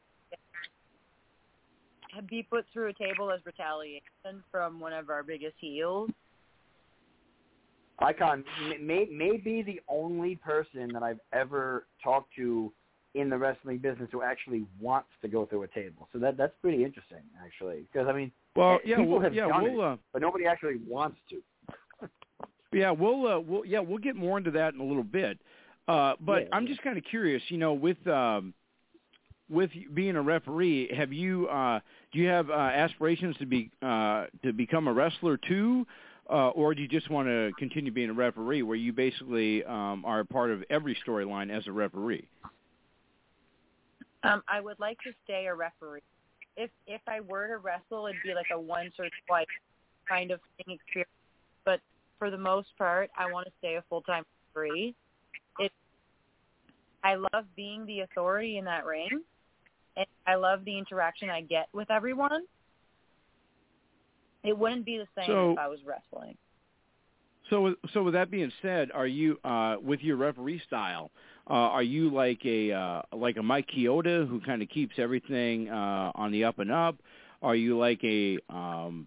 Be 2.30 2.42
put 2.44 2.64
through 2.72 2.88
a 2.88 2.92
table 2.92 3.32
as 3.32 3.40
retaliation 3.44 4.42
from 4.50 4.78
one 4.78 4.92
of 4.92 5.10
our 5.10 5.24
biggest 5.24 5.54
heels. 5.58 6.10
Icon 7.98 8.44
may 8.80 9.06
may 9.10 9.36
be 9.36 9.62
the 9.62 9.80
only 9.88 10.36
person 10.36 10.90
that 10.92 11.02
I've 11.02 11.20
ever 11.32 11.86
talked 12.02 12.34
to 12.36 12.72
in 13.14 13.30
the 13.30 13.38
wrestling 13.38 13.78
business 13.78 14.08
who 14.12 14.22
actually 14.22 14.64
wants 14.80 15.08
to 15.22 15.28
go 15.28 15.46
through 15.46 15.62
a 15.62 15.68
table. 15.68 16.08
So 16.12 16.18
that 16.18 16.36
that's 16.36 16.52
pretty 16.60 16.84
interesting, 16.84 17.22
actually. 17.44 17.86
Because 17.92 18.08
I 18.08 18.12
mean, 18.12 18.32
Well, 18.56 18.74
eh, 18.74 18.78
yeah, 18.84 18.96
people 18.96 19.12
we'll, 19.12 19.20
have 19.20 19.34
yeah, 19.34 19.48
done 19.48 19.62
we'll 19.62 19.80
it, 19.80 19.92
uh, 19.92 19.96
but 20.12 20.22
nobody 20.22 20.46
actually 20.46 20.76
wants 20.86 21.18
to. 21.30 21.40
Yeah, 22.72 22.90
we'll 22.90 23.26
uh, 23.28 23.38
we'll 23.38 23.64
yeah 23.64 23.78
we'll 23.78 23.98
get 23.98 24.16
more 24.16 24.36
into 24.36 24.50
that 24.50 24.74
in 24.74 24.80
a 24.80 24.84
little 24.84 25.04
bit. 25.04 25.38
Uh, 25.86 26.14
but 26.20 26.42
Yeah, 26.42 26.48
I'm 26.52 26.64
yeah. 26.64 26.70
just 26.70 26.82
kind 26.82 26.98
of 26.98 27.04
curious, 27.04 27.40
you 27.48 27.56
know, 27.56 27.72
with 27.72 28.04
um, 28.08 28.52
with 29.48 29.70
being 29.94 30.16
a 30.16 30.22
referee, 30.22 30.92
have 30.92 31.12
you 31.12 31.46
uh, 31.46 31.78
do 32.12 32.18
you 32.18 32.26
have 32.26 32.50
uh, 32.50 32.54
aspirations 32.54 33.36
to 33.36 33.46
be 33.46 33.70
uh, 33.80 34.26
to 34.42 34.52
become 34.52 34.88
a 34.88 34.92
wrestler 34.92 35.36
too, 35.36 35.86
uh, 36.28 36.48
or 36.48 36.74
do 36.74 36.82
you 36.82 36.88
just 36.88 37.08
want 37.10 37.28
to 37.28 37.52
continue 37.60 37.92
being 37.92 38.10
a 38.10 38.14
referee, 38.14 38.62
where 38.62 38.76
you 38.76 38.92
basically 38.92 39.62
um, 39.66 40.04
are 40.04 40.20
a 40.20 40.24
part 40.24 40.50
of 40.50 40.64
every 40.68 40.98
storyline 41.06 41.56
as 41.56 41.64
a 41.68 41.72
referee? 41.72 42.26
Um, 44.24 44.42
I 44.48 44.60
would 44.60 44.80
like 44.80 44.98
to 45.00 45.12
stay 45.24 45.46
a 45.46 45.54
referee. 45.54 46.00
If 46.56 46.70
if 46.86 47.00
I 47.06 47.20
were 47.20 47.48
to 47.48 47.58
wrestle, 47.58 48.06
it'd 48.06 48.22
be 48.24 48.34
like 48.34 48.46
a 48.52 48.58
once 48.58 48.94
or 48.98 49.08
twice 49.26 49.46
kind 50.08 50.30
of 50.30 50.40
thing 50.56 50.74
experience. 50.74 51.10
But 51.64 51.80
for 52.18 52.30
the 52.30 52.38
most 52.38 52.68
part, 52.78 53.10
I 53.18 53.30
want 53.30 53.46
to 53.46 53.52
stay 53.58 53.76
a 53.76 53.84
full 53.88 54.02
time 54.02 54.24
referee. 54.54 54.94
It. 55.58 55.72
I 57.02 57.16
love 57.16 57.44
being 57.54 57.84
the 57.86 58.00
authority 58.00 58.56
in 58.58 58.64
that 58.64 58.86
ring, 58.86 59.22
and 59.96 60.06
I 60.26 60.36
love 60.36 60.64
the 60.64 60.78
interaction 60.78 61.28
I 61.28 61.42
get 61.42 61.68
with 61.72 61.90
everyone. 61.90 62.44
It 64.42 64.56
wouldn't 64.56 64.84
be 64.84 64.98
the 64.98 65.08
same 65.16 65.26
So- 65.26 65.52
if 65.52 65.58
I 65.58 65.68
was 65.68 65.80
wrestling. 65.84 66.36
So, 67.50 67.60
with- 67.62 67.76
so 67.92 68.02
with 68.02 68.14
that 68.14 68.30
being 68.30 68.50
said, 68.62 68.90
are 68.92 69.06
you 69.06 69.38
uh, 69.44 69.76
with 69.82 70.00
your 70.00 70.16
referee 70.16 70.60
style? 70.66 71.10
Uh, 71.48 71.52
are 71.52 71.82
you 71.82 72.08
like 72.10 72.40
a 72.46 72.72
uh, 72.72 73.02
like 73.12 73.36
a 73.36 73.42
Mike 73.42 73.68
Chioda 73.76 74.26
who 74.26 74.40
kind 74.40 74.62
of 74.62 74.68
keeps 74.70 74.94
everything 74.98 75.68
uh, 75.68 76.10
on 76.14 76.32
the 76.32 76.44
up 76.44 76.58
and 76.58 76.72
up? 76.72 76.96
Are 77.42 77.54
you 77.54 77.78
like 77.78 78.02
a 78.02 78.38
um, 78.48 79.06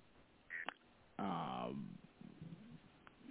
um, 1.18 1.88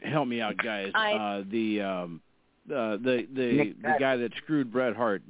help 0.03 0.27
me 0.27 0.41
out, 0.41 0.57
guys. 0.57 0.91
I- 0.95 1.13
uh, 1.13 1.45
the 1.49 1.81
um, 1.83 2.21
uh, 2.69 2.97
the 2.97 3.27
the 3.33 3.53
Nick 3.53 3.83
the 3.83 3.95
guy 4.01 4.17
that 4.17 4.33
screwed 4.43 4.73
Bret 4.73 4.97
Hart. 4.97 5.23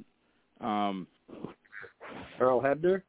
Um, 0.59 1.05
Earl 2.39 2.61
Hebner. 2.61 3.03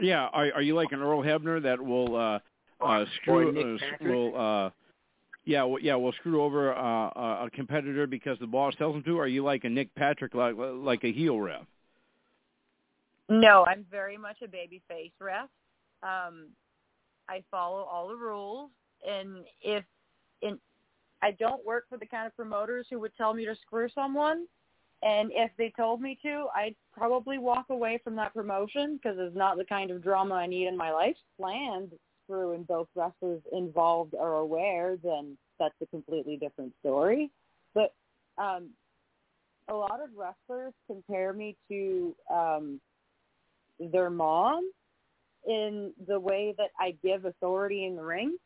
yeah, 0.00 0.28
are 0.32 0.50
are 0.54 0.62
you 0.62 0.74
like 0.74 0.92
an 0.92 1.00
Earl 1.02 1.22
Hebner 1.22 1.62
that 1.62 1.78
will 1.82 2.16
uh, 2.16 2.38
uh, 2.82 3.04
screw 3.20 3.48
Or 3.48 3.74
uh, 3.74 3.78
will 4.00 4.36
uh, 4.66 4.70
yeah 5.44 5.64
well, 5.64 5.80
yeah 5.80 5.94
will 5.94 6.12
screw 6.12 6.42
over 6.42 6.74
uh, 6.74 7.10
a- 7.44 7.50
competitor 7.52 8.06
because 8.06 8.38
the 8.38 8.46
boss 8.46 8.74
tells 8.76 8.94
him 8.96 9.02
to? 9.04 9.18
Are 9.18 9.26
you 9.26 9.44
like 9.44 9.64
a 9.64 9.68
Nick 9.68 9.94
Patrick 9.94 10.34
like 10.34 10.54
like 10.56 11.04
a 11.04 11.12
heel 11.12 11.40
ref? 11.40 11.64
No, 13.28 13.64
I'm 13.66 13.86
very 13.90 14.18
much 14.18 14.36
a 14.42 14.48
baby 14.48 14.82
face 14.88 15.12
ref. 15.20 15.48
Um, 16.02 16.48
I 17.28 17.42
follow 17.50 17.82
all 17.90 18.08
the 18.08 18.16
rules, 18.16 18.70
and 19.08 19.44
if 19.62 19.84
in 20.42 20.58
I 21.22 21.30
don't 21.32 21.64
work 21.64 21.84
for 21.88 21.96
the 21.96 22.06
kind 22.06 22.26
of 22.26 22.36
promoters 22.36 22.86
who 22.90 23.00
would 23.00 23.16
tell 23.16 23.32
me 23.32 23.46
to 23.46 23.54
screw 23.56 23.88
someone, 23.94 24.46
and 25.02 25.30
if 25.34 25.50
they 25.56 25.72
told 25.76 26.00
me 26.00 26.18
to, 26.22 26.46
I'd 26.54 26.76
probably 26.92 27.38
walk 27.38 27.66
away 27.70 27.98
from 28.04 28.14
that 28.16 28.34
promotion 28.34 28.98
because 29.02 29.16
it's 29.18 29.36
not 29.36 29.56
the 29.56 29.64
kind 29.64 29.90
of 29.90 30.02
drama 30.02 30.34
I 30.34 30.46
need 30.46 30.66
in 30.66 30.76
my 30.76 30.92
life. 30.92 31.16
Planned 31.38 31.92
screw 32.24 32.52
and 32.52 32.66
both 32.66 32.88
wrestlers 32.94 33.42
involved 33.52 34.14
are 34.14 34.34
aware, 34.36 34.96
then 35.02 35.36
that's 35.58 35.74
a 35.82 35.86
completely 35.86 36.36
different 36.36 36.72
story. 36.80 37.30
But 37.74 37.92
um, 38.38 38.70
a 39.68 39.74
lot 39.74 40.00
of 40.02 40.10
wrestlers 40.16 40.72
compare 40.86 41.32
me 41.32 41.56
to 41.68 42.14
um, 42.32 42.80
their 43.78 44.10
mom 44.10 44.70
in 45.46 45.92
the 46.06 46.18
way 46.18 46.54
that 46.58 46.70
I 46.78 46.96
give 47.02 47.24
authority 47.24 47.86
in 47.86 47.96
the 47.96 48.04
ring. 48.04 48.36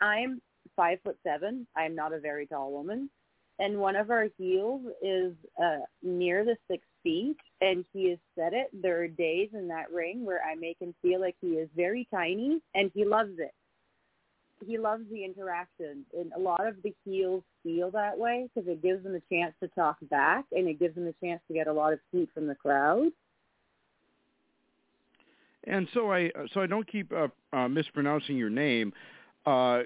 I'm 0.00 0.40
five 0.76 0.98
foot 1.04 1.18
seven. 1.26 1.66
I'm 1.76 1.94
not 1.94 2.12
a 2.12 2.20
very 2.20 2.46
tall 2.46 2.72
woman. 2.72 3.10
And 3.58 3.78
one 3.78 3.96
of 3.96 4.10
our 4.10 4.28
heels 4.36 4.82
is 5.02 5.32
uh, 5.62 5.78
near 6.02 6.44
the 6.44 6.56
six 6.68 6.84
feet, 7.04 7.36
and 7.60 7.84
he 7.92 8.10
has 8.10 8.18
said 8.36 8.52
it. 8.52 8.70
There 8.72 9.00
are 9.02 9.08
days 9.08 9.50
in 9.52 9.68
that 9.68 9.92
ring 9.92 10.24
where 10.24 10.40
I 10.42 10.56
make 10.56 10.78
him 10.80 10.94
feel 11.02 11.20
like 11.20 11.36
he 11.40 11.50
is 11.50 11.68
very 11.76 12.08
tiny, 12.12 12.60
and 12.74 12.90
he 12.94 13.04
loves 13.04 13.38
it. 13.38 13.52
He 14.66 14.78
loves 14.78 15.04
the 15.10 15.24
interaction, 15.24 16.04
and 16.18 16.32
a 16.34 16.38
lot 16.38 16.66
of 16.66 16.76
the 16.82 16.92
heels 17.04 17.44
feel 17.62 17.90
that 17.92 18.18
way 18.18 18.48
because 18.54 18.68
it 18.68 18.82
gives 18.82 19.04
them 19.04 19.14
a 19.14 19.34
chance 19.34 19.54
to 19.62 19.68
talk 19.68 19.98
back, 20.10 20.46
and 20.50 20.66
it 20.66 20.80
gives 20.80 20.96
them 20.96 21.06
a 21.06 21.24
chance 21.24 21.40
to 21.48 21.54
get 21.54 21.68
a 21.68 21.72
lot 21.72 21.92
of 21.92 22.00
heat 22.10 22.30
from 22.34 22.46
the 22.46 22.54
crowd. 22.54 23.12
And 25.66 25.88
so 25.94 26.12
I 26.12 26.30
so 26.52 26.60
I 26.60 26.66
don't 26.66 26.86
keep 26.90 27.12
uh, 27.12 27.28
uh, 27.52 27.68
mispronouncing 27.68 28.36
your 28.36 28.50
name. 28.50 28.92
Uh, 29.46 29.80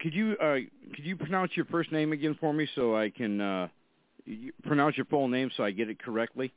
could 0.00 0.14
you 0.14 0.36
uh, 0.42 0.56
could 0.94 1.04
you 1.04 1.16
pronounce 1.16 1.52
your 1.54 1.66
first 1.66 1.92
name 1.92 2.12
again 2.12 2.36
for 2.40 2.52
me 2.52 2.66
so 2.74 2.96
I 2.96 3.10
can 3.10 3.40
uh, 3.40 3.68
you- 4.24 4.52
pronounce 4.64 4.96
your 4.96 5.06
full 5.06 5.28
name 5.28 5.50
so 5.56 5.64
I 5.64 5.70
get 5.70 5.88
it 5.88 5.98
correctly? 5.98 6.52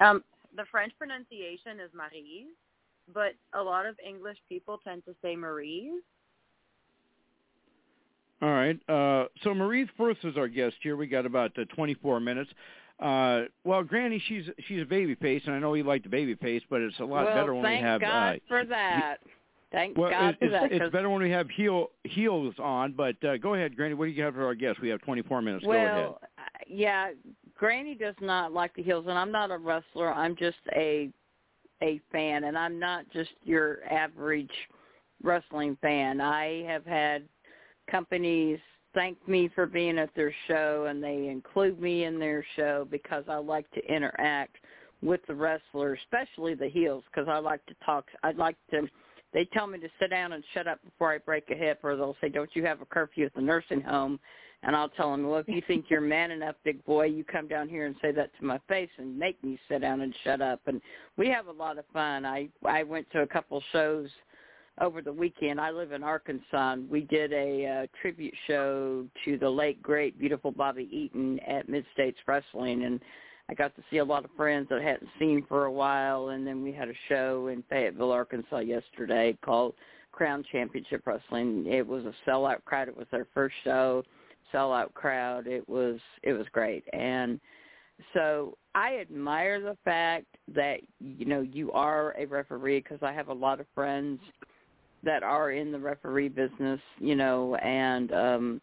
Um, 0.00 0.22
the 0.56 0.64
French 0.70 0.92
pronunciation 0.98 1.80
is 1.80 1.90
Marie, 1.94 2.46
but 3.12 3.34
a 3.52 3.62
lot 3.62 3.86
of 3.86 3.96
English 4.06 4.38
people 4.48 4.78
tend 4.84 5.04
to 5.06 5.14
say 5.22 5.36
Marie. 5.36 6.00
All 8.40 8.50
right. 8.50 8.78
Uh, 8.88 9.26
so 9.42 9.52
Marie 9.52 9.88
Firth 9.96 10.18
is 10.22 10.36
our 10.36 10.48
guest 10.48 10.76
here. 10.82 10.96
We 10.96 11.08
got 11.08 11.26
about 11.26 11.58
uh, 11.58 11.64
24 11.74 12.20
minutes. 12.20 12.50
Uh, 13.00 13.42
well, 13.64 13.82
Granny, 13.82 14.22
she's 14.26 14.44
she's 14.66 14.82
a 14.82 14.84
baby 14.84 15.14
face, 15.14 15.42
and 15.46 15.54
I 15.54 15.58
know 15.60 15.74
you 15.74 15.84
like 15.84 16.02
the 16.02 16.08
baby 16.08 16.34
face, 16.34 16.62
but 16.68 16.80
it's 16.80 16.98
a 16.98 17.04
lot 17.04 17.26
well, 17.26 17.34
better 17.34 17.54
when 17.54 17.62
we 17.62 17.76
have. 17.80 18.00
Well, 18.00 18.10
thank 18.10 18.42
God 18.48 18.56
uh, 18.56 18.62
for 18.62 18.64
that. 18.68 19.16
Thank 19.70 19.98
well, 19.98 20.10
God 20.10 20.30
it, 20.30 20.38
for 20.38 20.44
it's, 20.46 20.52
that. 20.52 20.72
it's 20.72 20.82
'cause- 20.84 20.92
better 20.92 21.10
when 21.10 21.22
we 21.22 21.30
have 21.30 21.48
heel 21.50 21.90
heels 22.04 22.54
on. 22.58 22.92
But 22.92 23.22
uh, 23.24 23.36
go 23.36 23.54
ahead, 23.54 23.76
Granny. 23.76 23.94
What 23.94 24.06
do 24.06 24.10
you 24.12 24.22
have 24.22 24.34
for 24.34 24.44
our 24.46 24.54
guest? 24.54 24.80
We 24.80 24.88
have 24.88 25.00
24 25.02 25.42
minutes. 25.42 25.64
go 25.64 25.72
ahead. 25.72 25.94
well, 25.94 26.20
uh, 26.38 26.42
yeah, 26.66 27.10
Granny 27.56 27.94
does 27.94 28.14
not 28.20 28.52
like 28.52 28.74
the 28.74 28.82
heels, 28.82 29.06
and 29.08 29.18
I'm 29.18 29.32
not 29.32 29.50
a 29.50 29.58
wrestler. 29.58 30.12
I'm 30.12 30.36
just 30.36 30.58
a 30.74 31.10
a 31.82 32.00
fan, 32.10 32.44
and 32.44 32.56
I'm 32.58 32.78
not 32.78 33.08
just 33.12 33.30
your 33.44 33.84
average 33.90 34.50
wrestling 35.22 35.76
fan. 35.80 36.20
I 36.20 36.64
have 36.66 36.84
had 36.84 37.28
companies 37.90 38.58
thank 38.94 39.16
me 39.28 39.48
for 39.54 39.66
being 39.66 39.98
at 39.98 40.12
their 40.14 40.34
show, 40.48 40.86
and 40.88 41.02
they 41.02 41.28
include 41.28 41.80
me 41.80 42.04
in 42.04 42.18
their 42.18 42.44
show 42.56 42.86
because 42.90 43.24
I 43.28 43.36
like 43.36 43.70
to 43.72 43.84
interact 43.92 44.56
with 45.02 45.20
the 45.28 45.34
wrestlers, 45.34 45.98
especially 46.04 46.54
the 46.54 46.68
heels, 46.68 47.04
because 47.12 47.28
I 47.28 47.38
like 47.38 47.64
to 47.66 47.74
talk. 47.84 48.06
I 48.22 48.32
like 48.32 48.56
to. 48.70 48.88
They 49.32 49.44
tell 49.46 49.66
me 49.66 49.78
to 49.78 49.88
sit 50.00 50.10
down 50.10 50.32
and 50.32 50.42
shut 50.54 50.66
up 50.66 50.82
before 50.84 51.12
I 51.12 51.18
break 51.18 51.50
a 51.50 51.54
hip, 51.54 51.80
or 51.82 51.96
they'll 51.96 52.16
say, 52.20 52.28
"Don't 52.28 52.54
you 52.54 52.64
have 52.64 52.80
a 52.80 52.86
curfew 52.86 53.26
at 53.26 53.34
the 53.34 53.40
nursing 53.40 53.80
home?" 53.80 54.18
And 54.62 54.74
I'll 54.74 54.88
tell 54.88 55.12
them, 55.12 55.28
"Well, 55.28 55.38
if 55.38 55.48
you 55.48 55.60
think 55.66 55.88
you're 55.88 56.00
man 56.00 56.30
enough, 56.30 56.56
big 56.64 56.84
boy, 56.84 57.06
you 57.06 57.22
come 57.24 57.46
down 57.46 57.68
here 57.68 57.86
and 57.86 57.94
say 58.02 58.10
that 58.12 58.36
to 58.38 58.44
my 58.44 58.58
face 58.68 58.90
and 58.96 59.16
make 59.16 59.42
me 59.44 59.58
sit 59.68 59.80
down 59.80 60.00
and 60.00 60.14
shut 60.24 60.40
up." 60.40 60.60
And 60.66 60.80
we 61.16 61.28
have 61.28 61.46
a 61.46 61.52
lot 61.52 61.78
of 61.78 61.84
fun. 61.92 62.24
I 62.24 62.48
I 62.64 62.82
went 62.82 63.08
to 63.10 63.20
a 63.22 63.26
couple 63.26 63.62
shows 63.72 64.10
over 64.80 65.02
the 65.02 65.12
weekend. 65.12 65.60
I 65.60 65.70
live 65.70 65.92
in 65.92 66.02
Arkansas. 66.02 66.76
We 66.88 67.02
did 67.02 67.32
a 67.32 67.66
uh, 67.66 67.86
tribute 68.00 68.34
show 68.46 69.06
to 69.24 69.36
the 69.36 69.50
late 69.50 69.82
great 69.82 70.18
beautiful 70.18 70.50
Bobby 70.50 70.88
Eaton 70.90 71.38
at 71.40 71.68
Mid 71.68 71.84
States 71.92 72.18
Wrestling, 72.26 72.84
and 72.84 73.00
I 73.50 73.54
got 73.54 73.74
to 73.76 73.82
see 73.90 73.98
a 73.98 74.04
lot 74.04 74.24
of 74.24 74.30
friends 74.36 74.68
that 74.68 74.80
I 74.80 74.84
hadn't 74.84 75.08
seen 75.18 75.44
for 75.48 75.64
a 75.64 75.72
while. 75.72 76.30
And 76.30 76.46
then 76.46 76.62
we 76.62 76.72
had 76.72 76.88
a 76.88 76.94
show 77.08 77.48
in 77.48 77.64
Fayetteville, 77.70 78.12
Arkansas 78.12 78.58
yesterday 78.58 79.36
called 79.42 79.74
Crown 80.12 80.44
Championship 80.50 81.06
Wrestling. 81.06 81.64
It 81.66 81.86
was 81.86 82.04
a 82.04 82.12
sellout 82.28 82.64
crowd. 82.64 82.88
It 82.88 82.96
was 82.96 83.06
their 83.10 83.26
first 83.32 83.54
show, 83.64 84.02
sellout 84.52 84.92
crowd. 84.94 85.46
It 85.46 85.66
was 85.68 85.98
it 86.22 86.32
was 86.32 86.46
great, 86.52 86.84
and 86.92 87.40
so 88.14 88.56
I 88.74 88.98
admire 88.98 89.60
the 89.60 89.76
fact 89.84 90.26
that 90.54 90.80
you 91.00 91.24
know 91.24 91.40
you 91.40 91.72
are 91.72 92.14
a 92.18 92.26
referee 92.26 92.80
because 92.80 92.98
I 93.02 93.12
have 93.12 93.28
a 93.28 93.32
lot 93.32 93.60
of 93.60 93.66
friends 93.74 94.20
that 95.04 95.22
are 95.22 95.52
in 95.52 95.70
the 95.70 95.78
referee 95.78 96.28
business, 96.28 96.80
you 96.98 97.14
know, 97.14 97.54
and 97.56 98.12
um 98.12 98.60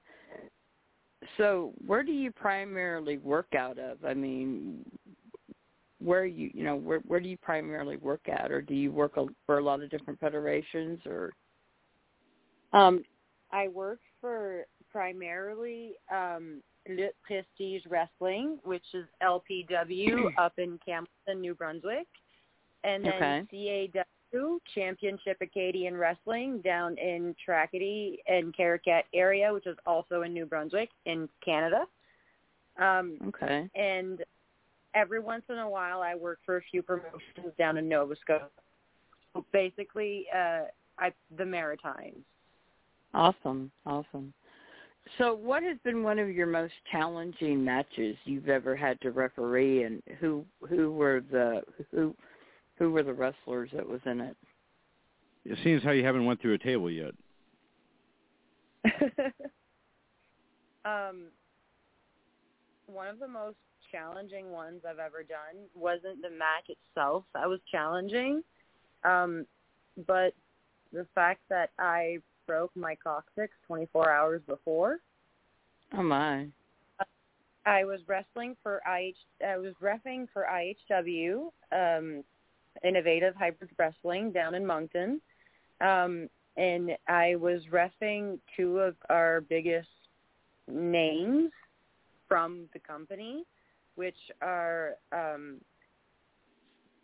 so 1.37 1.73
where 1.85 2.03
do 2.03 2.11
you 2.11 2.31
primarily 2.31 3.17
work 3.17 3.47
out 3.57 3.77
of? 3.79 4.03
I 4.05 4.13
mean, 4.13 4.83
where 5.99 6.25
you 6.25 6.51
you 6.53 6.63
know 6.63 6.75
where 6.75 6.99
where 6.99 7.19
do 7.19 7.29
you 7.29 7.37
primarily 7.37 7.97
work 7.97 8.21
at, 8.29 8.51
or 8.51 8.61
do 8.61 8.73
you 8.73 8.91
work 8.91 9.17
a, 9.17 9.25
for 9.45 9.59
a 9.59 9.63
lot 9.63 9.81
of 9.81 9.89
different 9.89 10.19
federations, 10.19 10.99
or? 11.05 11.31
Um, 12.73 13.03
I 13.51 13.69
work 13.69 13.99
for 14.19 14.65
primarily 14.91 15.93
um, 16.11 16.61
Lutte 16.89 17.15
Prestige 17.23 17.83
Wrestling, 17.89 18.59
which 18.63 18.83
is 18.93 19.05
LPW 19.23 20.27
up 20.37 20.53
in 20.57 20.79
Campbellton, 20.87 21.39
New 21.39 21.55
Brunswick, 21.55 22.07
and 22.83 23.05
then 23.05 23.47
CAW 24.35 24.59
Championship 24.73 25.37
Acadian 25.41 25.95
Wrestling 25.95 26.59
down 26.61 26.97
in 26.97 27.35
Tracadie 27.47 28.17
and 28.27 28.55
Caraquet 28.55 29.03
area, 29.13 29.53
which 29.53 29.67
is 29.67 29.77
also 29.85 30.23
in 30.23 30.33
New 30.33 30.45
Brunswick 30.45 30.89
in 31.05 31.29
Canada. 31.43 31.85
Um, 32.77 33.17
okay, 33.27 33.69
and 33.75 34.23
every 34.93 35.19
once 35.19 35.43
in 35.49 35.57
a 35.57 35.69
while 35.69 36.01
I 36.01 36.15
work 36.15 36.39
for 36.45 36.57
a 36.57 36.61
few 36.71 36.81
promotions 36.81 37.53
down 37.57 37.77
in 37.77 37.87
Nova 37.87 38.15
Scotia. 38.21 38.49
Basically, 39.51 40.25
uh, 40.35 40.63
I 40.99 41.11
the 41.37 41.45
Maritimes. 41.45 42.23
awesome, 43.13 43.71
awesome. 43.85 44.33
So, 45.17 45.35
what 45.35 45.61
has 45.63 45.77
been 45.83 46.03
one 46.03 46.19
of 46.19 46.29
your 46.29 46.47
most 46.47 46.73
challenging 46.91 47.63
matches 47.63 48.17
you've 48.25 48.49
ever 48.49 48.75
had 48.75 48.99
to 49.01 49.11
referee, 49.11 49.83
and 49.83 50.01
who 50.19 50.43
who 50.67 50.91
were 50.91 51.21
the 51.31 51.61
who 51.91 52.15
who 52.77 52.91
were 52.91 53.03
the 53.03 53.13
wrestlers 53.13 53.69
that 53.73 53.87
was 53.87 54.01
in 54.05 54.21
it? 54.21 54.35
It 55.45 55.57
seems 55.63 55.83
how 55.83 55.91
you 55.91 56.03
haven't 56.03 56.25
went 56.25 56.41
through 56.41 56.55
a 56.55 56.57
table 56.57 56.89
yet. 56.89 57.13
um, 60.85 61.27
one 62.87 63.07
of 63.07 63.19
the 63.19 63.27
most 63.27 63.57
challenging 63.91 64.51
ones 64.51 64.81
I've 64.87 64.99
ever 64.99 65.23
done 65.23 65.65
wasn't 65.73 66.21
the 66.21 66.29
match 66.29 66.69
itself 66.69 67.25
that 67.33 67.47
was 67.47 67.59
challenging, 67.71 68.43
um, 69.03 69.45
but 70.07 70.33
the 70.91 71.05
fact 71.15 71.41
that 71.49 71.69
I 71.79 72.17
broke 72.47 72.71
my 72.75 72.95
coccyx 72.95 73.53
24 73.67 74.11
hours 74.11 74.41
before. 74.47 74.99
Oh 75.93 76.03
my! 76.03 76.47
I 77.65 77.83
was 77.83 77.99
wrestling 78.07 78.55
for 78.61 78.81
IH. 78.87 79.15
I 79.45 79.57
was 79.57 79.73
refing 79.81 80.27
for 80.31 80.45
IHW, 80.51 81.49
um, 81.71 82.23
Innovative 82.83 83.35
Hybrid 83.35 83.71
Wrestling 83.77 84.31
down 84.31 84.55
in 84.55 84.65
Moncton, 84.65 85.21
um, 85.81 86.29
and 86.57 86.91
I 87.07 87.35
was 87.35 87.61
refing 87.71 88.39
two 88.55 88.79
of 88.79 88.95
our 89.09 89.41
biggest 89.41 89.89
names 90.67 91.51
from 92.27 92.67
the 92.73 92.79
company, 92.79 93.43
which 93.95 94.15
are 94.41 94.95
um, 95.11 95.61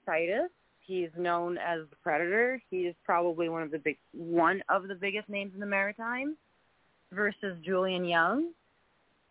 Titus. 0.06 0.50
he's 0.80 1.10
known 1.18 1.58
as 1.58 1.82
the 1.90 1.96
Predator. 1.98 2.62
He 2.70 2.82
is 2.82 2.96
probably 3.06 3.50
one 3.50 3.62
of 3.62 3.72
the 3.72 3.80
big 3.80 3.98
one 4.14 4.64
of 4.70 4.88
the 4.88 4.96
biggest 4.96 5.30
names 5.30 5.54
in 5.54 5.60
the 5.60 5.66
Maritime 5.66 6.36
versus 7.12 7.58
Julian 7.64 8.06
Young. 8.06 8.52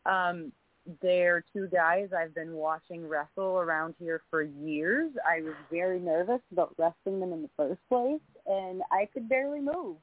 Um, 0.06 0.52
they're 1.02 1.44
two 1.52 1.68
guys 1.68 2.08
I've 2.16 2.34
been 2.34 2.54
watching 2.54 3.06
wrestle 3.08 3.58
around 3.58 3.94
here 3.98 4.22
for 4.30 4.42
years. 4.42 5.12
I 5.28 5.42
was 5.42 5.54
very 5.70 6.00
nervous 6.00 6.40
about 6.52 6.74
wrestling 6.78 7.20
them 7.20 7.32
in 7.32 7.42
the 7.42 7.50
first 7.56 7.80
place, 7.88 8.20
and 8.46 8.82
I 8.90 9.06
could 9.12 9.28
barely 9.28 9.60
move. 9.60 9.96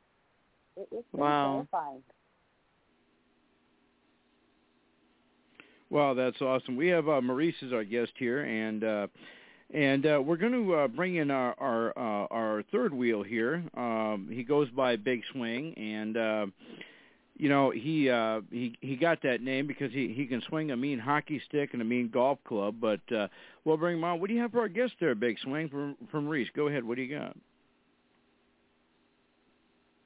It 0.76 0.88
was 0.92 1.04
Wow. 1.12 1.68
terrifying. 1.72 2.04
Well, 5.90 6.16
that's 6.16 6.42
awesome. 6.42 6.76
We 6.76 6.88
have 6.88 7.08
uh, 7.08 7.22
Maurice 7.22 7.56
as 7.66 7.72
our 7.72 7.84
guest 7.84 8.12
here, 8.18 8.44
and 8.44 8.84
uh, 8.84 9.08
and 9.74 10.06
uh, 10.06 10.22
we're 10.24 10.38
going 10.38 10.52
to 10.52 10.76
uh, 10.76 10.88
bring 10.90 11.16
in 11.16 11.32
our 11.32 11.56
our, 11.60 11.90
uh, 11.98 12.28
our 12.30 12.64
third 12.72 12.94
wheel 12.94 13.24
here. 13.24 13.64
Um, 13.76 14.28
he 14.30 14.44
goes 14.44 14.70
by 14.70 14.98
Big 14.98 15.22
Swing, 15.32 15.74
and 15.78 16.18
uh, 16.18 16.46
you 17.38 17.50
know 17.50 17.70
he 17.70 18.10
uh, 18.10 18.42
he 18.52 18.76
he 18.82 18.96
got 18.96 19.22
that 19.24 19.42
name 19.42 19.68
because 19.68 19.92
he 19.92 20.14
he 20.14 20.26
can 20.26 20.42
swing 20.50 20.72
a 20.72 20.78
mean 20.78 21.00
hockey 21.00 21.42
stick 21.48 21.70
and 21.74 21.82
a 21.82 21.86
mean 21.86 22.10
golf 22.10 22.40
club. 22.44 22.76
But 22.82 23.00
uh, 23.16 23.28
we'll 23.64 23.78
bring 23.78 23.98
him 23.98 24.04
on. 24.04 24.20
What 24.20 24.28
do 24.28 24.34
you 24.34 24.42
have 24.42 24.52
for 24.52 24.60
our 24.60 24.68
guest 24.68 24.94
there, 25.00 25.16
Big 25.16 25.38
Swing 25.40 25.70
from 25.70 25.96
from 26.12 26.28
reese 26.28 26.50
Go 26.56 26.68
ahead. 26.68 26.84
What 26.84 26.96
do 26.96 27.04
you 27.04 27.18
got? 27.18 27.38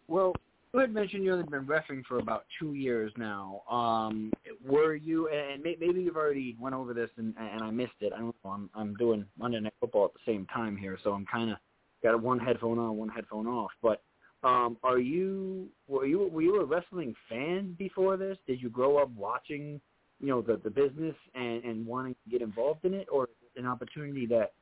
Well, 0.08 0.36
you 0.74 0.80
had 0.82 0.94
mentioned 0.94 1.24
you've 1.24 1.50
been 1.50 1.65
refing 1.65 2.04
for 2.06 2.20
about 2.20 2.46
two 2.60 2.74
years 2.74 3.13
now. 3.17 3.62
Um, 3.70 4.32
were 4.65 4.96
you? 4.96 5.30
And 5.30 5.63
maybe 5.63 6.02
you've 6.02 6.17
already 6.17 6.58
went 6.60 6.76
over 6.76 6.94
this, 6.94 7.10
and, 7.17 7.34
and 7.38 7.63
I 7.63 7.72
missed 7.72 7.94
it. 8.02 8.12
I 8.13 8.20
don't 8.20 8.36
know. 8.44 8.52
I'm 8.52 8.70
I'm 8.76 8.94
doing 8.96 9.26
Monday 9.38 9.60
Night 9.60 9.74
Football 9.80 10.06
at 10.06 10.13
the 10.13 10.32
same 10.32 10.46
time 10.48 10.76
here, 10.76 10.98
so 11.04 11.13
I'm 11.13 11.26
kind 11.26 11.52
of 11.52 11.58
got 12.04 12.22
one 12.22 12.39
headphone 12.39 12.78
on, 12.80 12.98
one 12.98 13.10
headphone 13.10 13.48
off. 13.48 13.72
But 13.82 14.02
um, 14.43 14.77
are 14.84 14.99
you? 14.99 15.67
Were 15.88 16.06
you? 16.06 16.27
Were 16.30 16.41
you 16.41 16.62
a 16.62 16.65
wrestling 16.65 17.13
fan 17.30 17.75
before 17.77 18.17
this? 18.17 18.38
Did 18.47 18.62
you 18.62 18.69
grow 18.69 18.97
up 18.97 19.10
watching, 19.12 19.80
you 20.19 20.27
know, 20.27 20.41
the 20.41 20.60
the 20.63 20.69
business 20.69 21.15
and 21.36 21.63
and 21.63 21.86
wanting 21.86 22.15
to 22.23 22.30
get 22.32 22.41
involved 22.41 22.86
in 22.86 22.93
it, 22.93 23.08
or 23.12 23.30
an 23.56 23.65
opportunity 23.65 24.25
that 24.27 24.54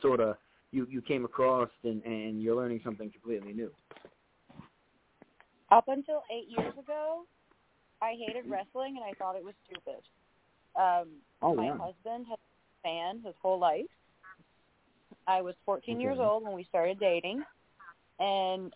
sort 0.00 0.20
of 0.20 0.36
you 0.70 0.86
you 0.90 1.02
came 1.02 1.24
across 1.24 1.68
and 1.84 2.02
and 2.04 2.42
you're 2.42 2.56
learning 2.56 2.80
something 2.84 3.10
completely 3.10 3.52
new? 3.52 3.70
Up 5.70 5.84
until 5.88 6.22
eight 6.30 6.48
years 6.48 6.74
ago, 6.78 7.24
I 8.02 8.14
hated 8.26 8.50
wrestling 8.50 8.96
and 8.96 9.04
I 9.04 9.12
thought 9.18 9.36
it 9.36 9.44
was 9.44 9.54
stupid. 9.66 10.02
Um, 10.74 11.08
Oh, 11.42 11.54
my 11.54 11.66
wow. 11.66 11.92
husband 11.92 12.26
has 12.30 12.38
been 12.38 12.60
a 12.68 12.82
fan 12.82 13.22
his 13.24 13.34
whole 13.42 13.58
life. 13.58 13.86
I 15.26 15.40
was 15.40 15.54
14 15.66 16.00
years 16.00 16.18
old 16.20 16.44
when 16.44 16.52
we 16.52 16.64
started 16.64 17.00
dating, 17.00 17.42
and 18.18 18.72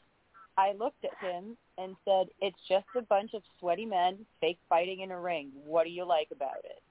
I 0.57 0.73
looked 0.73 1.05
at 1.05 1.17
him 1.19 1.57
and 1.79 1.97
said, 2.05 2.29
"It's 2.41 2.59
just 2.69 2.87
a 2.97 3.03
bunch 3.03 3.35
of 3.35 3.43
sweaty 3.59 3.87
men 3.87 4.25
fake 4.41 4.59
fighting 4.69 5.01
in 5.01 5.11
a 5.11 5.21
ring. 5.21 5.53
What 5.65 5.85
do 5.85 5.91
you 5.91 6.05
like 6.05 6.29
about 6.31 6.65
it?" 6.65 6.83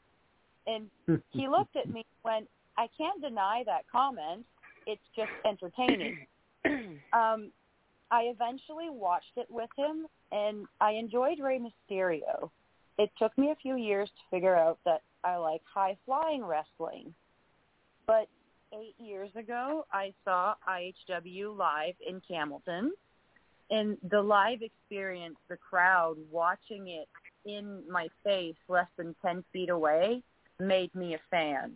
And 0.67 0.89
he 1.32 1.47
looked 1.47 1.75
at 1.75 1.88
me 1.88 2.06
and 2.06 2.23
went, 2.23 2.49
"I 2.78 2.88
can't 2.97 3.21
deny 3.21 3.63
that 3.65 3.89
comment. 3.91 4.45
It's 4.86 5.08
just 5.15 5.32
entertaining." 5.45 6.25
um, 7.13 7.51
I 8.12 8.23
eventually 8.23 8.89
watched 8.89 9.38
it 9.38 9.47
with 9.49 9.69
him, 9.75 10.08
and 10.32 10.67
I 10.80 10.91
enjoyed 10.91 11.39
Rey 11.39 11.60
Mysterio. 11.60 12.49
It 12.97 13.12
took 13.17 13.38
me 13.38 13.51
a 13.51 13.56
few 13.56 13.75
years 13.75 14.10
to 14.10 14.36
figure 14.36 14.56
out 14.56 14.80
that 14.86 15.01
I 15.23 15.38
like 15.38 15.62
high 15.65 15.97
flying 16.06 16.45
wrestling. 16.45 17.13
But 18.06 18.30
eight 18.73 18.95
years 18.99 19.32
ago, 19.36 19.86
I 19.91 20.13
saw 20.23 20.54
IHW 20.67 21.58
live 21.58 21.95
in 22.08 22.21
Campbellton, 22.21 22.91
and 23.69 23.97
the 24.10 24.21
live 24.21 24.62
experience, 24.62 25.36
the 25.49 25.58
crowd 25.58 26.17
watching 26.32 26.88
it 26.88 27.08
in 27.45 27.84
my 27.89 28.08
face 28.23 28.56
less 28.67 28.88
than 28.97 29.15
10 29.25 29.43
feet 29.54 29.69
away, 29.69 30.21
made 30.60 30.93
me 30.95 31.15
a 31.15 31.19
fan. 31.30 31.73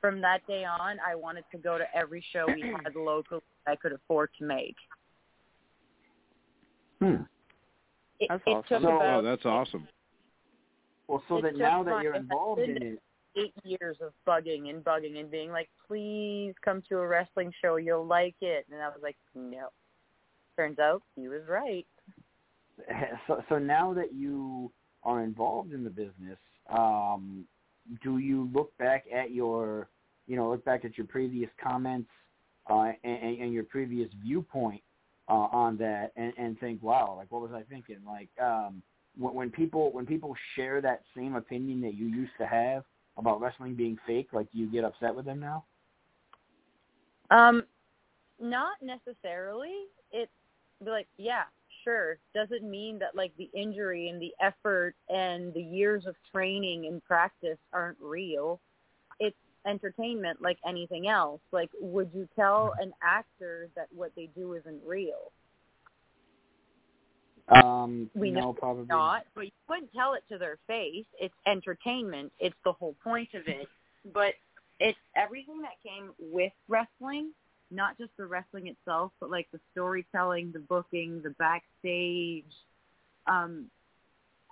From 0.00 0.20
that 0.20 0.46
day 0.46 0.64
on, 0.64 0.98
I 1.06 1.14
wanted 1.14 1.44
to 1.52 1.58
go 1.58 1.76
to 1.78 1.84
every 1.94 2.24
show 2.32 2.46
we 2.46 2.62
had 2.84 2.94
locally 2.94 3.42
I 3.66 3.76
could 3.76 3.92
afford 3.92 4.30
to 4.38 4.44
make. 4.44 4.76
Hmm. 7.00 7.22
It, 8.18 8.28
That's 8.28 8.42
it 8.46 8.50
awesome. 8.50 8.64
took 8.68 8.82
So- 8.82 8.96
about 8.96 9.18
Oh, 9.18 9.22
that's 9.22 9.44
awesome. 9.44 9.88
Well, 11.06 11.22
so 11.28 11.40
that 11.40 11.56
now 11.56 11.82
that 11.84 12.02
you're 12.02 12.14
involved 12.14 12.60
in 12.60 12.82
it, 12.82 13.02
eight 13.34 13.54
years 13.64 13.96
of 14.02 14.12
bugging 14.26 14.68
and 14.68 14.84
bugging 14.84 15.18
and 15.18 15.30
being 15.30 15.50
like, 15.50 15.70
please 15.86 16.52
come 16.62 16.82
to 16.90 16.98
a 16.98 17.06
wrestling 17.06 17.50
show, 17.62 17.76
you'll 17.76 18.04
like 18.04 18.34
it. 18.42 18.66
And 18.70 18.82
I 18.82 18.88
was 18.88 18.98
like, 19.02 19.16
no. 19.34 19.68
Turns 20.58 20.80
out 20.80 21.02
he 21.14 21.28
was 21.28 21.42
right. 21.48 21.86
so, 23.28 23.40
so 23.48 23.58
now 23.60 23.94
that 23.94 24.12
you 24.12 24.72
are 25.04 25.22
involved 25.22 25.72
in 25.72 25.84
the 25.84 25.90
business, 25.90 26.36
um, 26.68 27.44
do 28.02 28.18
you 28.18 28.50
look 28.52 28.76
back 28.76 29.04
at 29.14 29.30
your, 29.30 29.88
you 30.26 30.34
know, 30.34 30.50
look 30.50 30.64
back 30.64 30.84
at 30.84 30.98
your 30.98 31.06
previous 31.06 31.48
comments 31.62 32.10
uh, 32.68 32.90
and, 33.04 33.40
and 33.40 33.52
your 33.52 33.62
previous 33.62 34.10
viewpoint 34.20 34.82
uh, 35.28 35.46
on 35.52 35.76
that, 35.76 36.10
and, 36.16 36.32
and 36.36 36.58
think, 36.58 36.82
wow, 36.82 37.14
like 37.16 37.30
what 37.30 37.40
was 37.40 37.52
I 37.54 37.62
thinking? 37.70 37.98
Like 38.04 38.28
um, 38.42 38.82
when, 39.16 39.34
when 39.34 39.50
people 39.50 39.92
when 39.92 40.06
people 40.06 40.34
share 40.56 40.80
that 40.80 41.02
same 41.16 41.36
opinion 41.36 41.80
that 41.82 41.94
you 41.94 42.06
used 42.06 42.32
to 42.40 42.46
have 42.48 42.82
about 43.16 43.40
wrestling 43.40 43.76
being 43.76 43.96
fake, 44.08 44.30
like 44.32 44.50
do 44.50 44.58
you 44.58 44.66
get 44.66 44.82
upset 44.82 45.14
with 45.14 45.24
them 45.24 45.38
now? 45.38 45.64
Um, 47.30 47.62
not 48.40 48.76
necessarily. 48.82 49.84
It's 50.10 50.32
be 50.84 50.90
like, 50.90 51.08
yeah, 51.16 51.44
sure. 51.84 52.18
Doesn't 52.34 52.68
mean 52.68 52.98
that 52.98 53.14
like 53.14 53.32
the 53.36 53.50
injury 53.54 54.08
and 54.08 54.20
the 54.20 54.32
effort 54.40 54.94
and 55.08 55.52
the 55.54 55.62
years 55.62 56.06
of 56.06 56.14
training 56.32 56.86
and 56.86 57.04
practice 57.04 57.58
aren't 57.72 57.98
real. 58.00 58.60
It's 59.20 59.36
entertainment 59.66 60.40
like 60.40 60.58
anything 60.66 61.08
else. 61.08 61.40
Like, 61.52 61.70
would 61.80 62.10
you 62.14 62.28
tell 62.36 62.74
an 62.80 62.92
actor 63.02 63.68
that 63.76 63.88
what 63.94 64.12
they 64.16 64.28
do 64.36 64.54
isn't 64.54 64.80
real? 64.86 65.32
Um, 67.48 68.10
We 68.14 68.30
no, 68.30 68.40
know 68.40 68.52
probably 68.52 68.84
not, 68.86 69.24
but 69.34 69.46
you 69.46 69.50
wouldn't 69.68 69.92
tell 69.94 70.14
it 70.14 70.22
to 70.30 70.38
their 70.38 70.58
face. 70.66 71.06
It's 71.18 71.34
entertainment. 71.46 72.32
It's 72.38 72.56
the 72.64 72.72
whole 72.72 72.94
point 73.02 73.30
of 73.34 73.48
it. 73.48 73.68
But 74.12 74.34
it's 74.80 74.98
everything 75.16 75.62
that 75.62 75.82
came 75.82 76.10
with 76.18 76.52
wrestling, 76.68 77.32
not 77.70 77.98
just 77.98 78.10
the 78.16 78.26
wrestling 78.26 78.68
itself, 78.68 79.12
but 79.20 79.30
like 79.30 79.46
the 79.52 79.60
storytelling, 79.72 80.52
the 80.52 80.58
booking, 80.58 81.20
the 81.22 81.30
backstage, 81.30 82.44
um, 83.26 83.66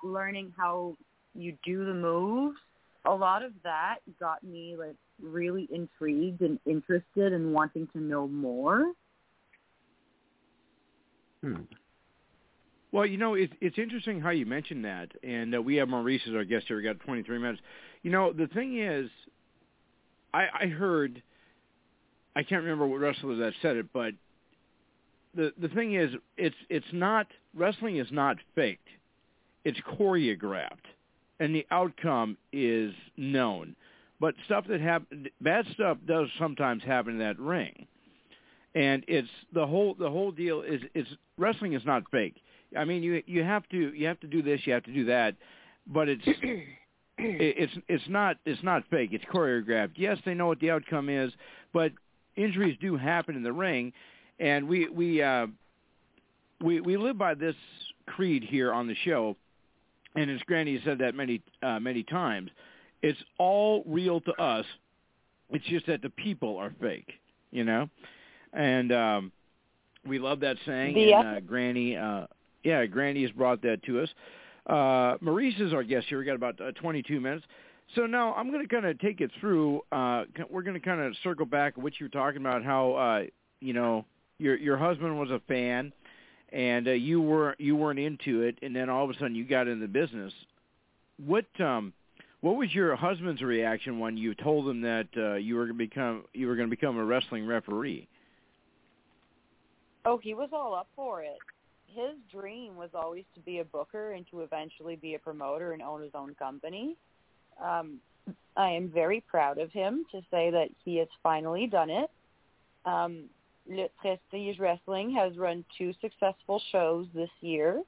learning 0.02 0.52
how 0.56 0.96
you 1.34 1.56
do 1.64 1.84
the 1.84 1.94
moves. 1.94 2.58
A 3.06 3.14
lot 3.14 3.42
of 3.42 3.52
that 3.62 3.98
got 4.18 4.42
me 4.42 4.76
like 4.76 4.96
really 5.22 5.68
intrigued 5.72 6.42
and 6.42 6.58
interested 6.66 7.32
and 7.32 7.52
wanting 7.52 7.88
to 7.92 7.98
know 8.00 8.26
more. 8.26 8.92
Hmm. 11.42 11.62
Well, 12.92 13.06
you 13.06 13.18
know, 13.18 13.34
it's 13.34 13.52
it's 13.60 13.78
interesting 13.78 14.20
how 14.20 14.30
you 14.30 14.46
mentioned 14.46 14.84
that, 14.84 15.10
and 15.22 15.54
uh, 15.54 15.60
we 15.60 15.76
have 15.76 15.88
Maurice 15.88 16.22
as 16.28 16.34
our 16.34 16.44
guest 16.44 16.66
here. 16.66 16.76
We 16.76 16.82
got 16.82 16.98
23 17.00 17.38
minutes. 17.38 17.60
You 18.02 18.10
know, 18.10 18.32
the 18.32 18.46
thing 18.46 18.80
is, 18.80 19.10
I, 20.32 20.46
I 20.62 20.66
heard, 20.66 21.22
I 22.36 22.42
can't 22.42 22.62
remember 22.62 22.86
what 22.86 23.00
wrestler 23.00 23.34
that 23.36 23.54
said 23.62 23.76
it, 23.76 23.86
but 23.94 24.12
the 25.34 25.52
the 25.58 25.68
thing 25.68 25.94
is, 25.94 26.10
it's 26.36 26.54
it's 26.68 26.86
not 26.92 27.26
wrestling 27.54 27.96
is 27.96 28.08
not 28.12 28.36
faked, 28.54 28.86
it's 29.64 29.78
choreographed, 29.98 30.84
and 31.40 31.54
the 31.54 31.66
outcome 31.70 32.36
is 32.52 32.92
known. 33.16 33.74
But 34.20 34.34
stuff 34.44 34.66
that 34.68 34.80
happen, 34.82 35.28
bad 35.40 35.66
stuff 35.72 35.96
does 36.06 36.28
sometimes 36.38 36.82
happen 36.84 37.14
in 37.14 37.18
that 37.20 37.38
ring, 37.38 37.86
and 38.74 39.02
it's 39.08 39.28
the 39.54 39.66
whole 39.66 39.94
the 39.94 40.10
whole 40.10 40.30
deal 40.30 40.60
is 40.60 40.82
is 40.94 41.06
wrestling 41.38 41.72
is 41.72 41.86
not 41.86 42.02
fake. 42.10 42.36
I 42.76 42.84
mean, 42.84 43.02
you 43.02 43.22
you 43.26 43.44
have 43.44 43.66
to 43.70 43.94
you 43.94 44.06
have 44.06 44.20
to 44.20 44.26
do 44.26 44.42
this, 44.42 44.60
you 44.64 44.74
have 44.74 44.84
to 44.84 44.92
do 44.92 45.06
that, 45.06 45.36
but 45.86 46.10
it's 46.10 46.22
it's 47.18 47.72
it's 47.88 48.08
not 48.08 48.36
it's 48.44 48.62
not 48.62 48.82
fake. 48.90 49.10
It's 49.12 49.24
choreographed. 49.24 49.92
Yes, 49.96 50.18
they 50.26 50.34
know 50.34 50.46
what 50.46 50.60
the 50.60 50.70
outcome 50.70 51.08
is, 51.08 51.32
but 51.72 51.92
injuries 52.36 52.76
do 52.80 52.96
happen 52.96 53.36
in 53.36 53.42
the 53.42 53.52
ring, 53.52 53.92
and 54.38 54.68
we 54.68 54.88
we 54.88 55.22
uh, 55.22 55.46
we 56.62 56.80
we 56.80 56.96
live 56.96 57.18
by 57.18 57.34
this 57.34 57.54
creed 58.06 58.44
here 58.44 58.72
on 58.72 58.86
the 58.86 58.94
show, 59.04 59.36
and 60.14 60.30
as 60.30 60.40
Granny 60.46 60.80
said 60.84 60.98
that 60.98 61.14
many 61.14 61.42
uh, 61.62 61.80
many 61.80 62.02
times, 62.02 62.50
it's 63.02 63.18
all 63.38 63.82
real 63.86 64.20
to 64.22 64.32
us. 64.34 64.64
It's 65.50 65.64
just 65.66 65.86
that 65.86 66.02
the 66.02 66.10
people 66.10 66.56
are 66.56 66.72
fake, 66.80 67.12
you 67.50 67.64
know, 67.64 67.88
and 68.52 68.92
um, 68.92 69.32
we 70.06 70.18
love 70.18 70.40
that 70.40 70.56
saying. 70.66 70.94
The 70.94 71.12
and 71.12 71.36
uh, 71.36 71.40
Granny, 71.40 71.96
uh, 71.96 72.26
yeah, 72.64 72.84
Granny 72.86 73.22
has 73.22 73.30
brought 73.32 73.62
that 73.62 73.82
to 73.84 74.00
us. 74.00 74.08
Uh, 74.66 75.16
Maurice 75.20 75.58
is 75.60 75.72
our 75.72 75.84
guest 75.84 76.06
here. 76.08 76.18
We 76.18 76.24
got 76.24 76.34
about 76.34 76.60
uh, 76.60 76.72
22 76.72 77.20
minutes. 77.20 77.44
So 77.94 78.06
now 78.06 78.34
I'm 78.34 78.50
going 78.50 78.66
to 78.66 78.68
kind 78.68 78.86
of 78.86 78.98
take 78.98 79.20
it 79.20 79.30
through. 79.40 79.82
Uh, 79.92 80.24
we're 80.50 80.62
going 80.62 80.74
to 80.74 80.80
kind 80.80 81.00
of 81.00 81.14
circle 81.22 81.46
back 81.46 81.76
what 81.76 81.98
you 81.98 82.06
were 82.06 82.10
talking 82.10 82.40
about, 82.40 82.64
how 82.64 82.94
uh, 82.94 83.22
you 83.60 83.72
know 83.72 84.04
your 84.38 84.56
your 84.56 84.76
husband 84.76 85.18
was 85.18 85.30
a 85.30 85.40
fan, 85.48 85.92
and 86.52 86.88
uh, 86.88 86.92
you 86.92 87.20
were 87.20 87.54
you 87.58 87.76
weren't 87.76 87.98
into 87.98 88.42
it, 88.42 88.58
and 88.62 88.74
then 88.74 88.90
all 88.90 89.04
of 89.04 89.10
a 89.10 89.14
sudden 89.14 89.34
you 89.34 89.44
got 89.44 89.68
in 89.68 89.80
the 89.80 89.88
business. 89.88 90.32
What 91.24 91.46
um 91.60 91.92
what 92.40 92.56
was 92.56 92.74
your 92.74 92.94
husband's 92.96 93.42
reaction 93.42 93.98
when 93.98 94.16
you 94.16 94.34
told 94.34 94.68
him 94.68 94.82
that 94.82 95.08
uh, 95.16 95.34
you 95.34 95.56
were 95.56 95.66
going 95.66 95.78
to 95.78 95.84
become 95.84 96.24
you 96.34 96.48
were 96.48 96.56
going 96.56 96.68
to 96.68 96.76
become 96.76 96.98
a 96.98 97.04
wrestling 97.04 97.46
referee? 97.46 98.08
Oh, 100.04 100.18
he 100.18 100.34
was 100.34 100.50
all 100.52 100.74
up 100.74 100.88
for 100.94 101.22
it. 101.22 101.38
His 101.88 102.14
dream 102.30 102.76
was 102.76 102.90
always 102.94 103.24
to 103.34 103.40
be 103.40 103.60
a 103.60 103.64
booker 103.64 104.12
and 104.12 104.26
to 104.30 104.42
eventually 104.42 104.96
be 104.96 105.14
a 105.14 105.18
promoter 105.18 105.72
and 105.72 105.82
own 105.82 106.02
his 106.02 106.12
own 106.14 106.34
company. 106.34 106.96
Um, 107.62 107.98
I 108.56 108.70
am 108.70 108.88
very 108.88 109.20
proud 109.20 109.58
of 109.58 109.70
him 109.70 110.06
to 110.12 110.20
say 110.30 110.50
that 110.50 110.68
he 110.84 110.96
has 110.96 111.08
finally 111.22 111.66
done 111.66 111.90
it. 111.90 112.10
Um, 112.84 113.24
Le 113.68 113.88
Prestige 114.00 114.58
Wrestling 114.58 115.10
has 115.12 115.36
run 115.36 115.64
two 115.76 115.92
successful 116.00 116.62
shows 116.72 117.06
this 117.14 117.30
year. 117.40 117.82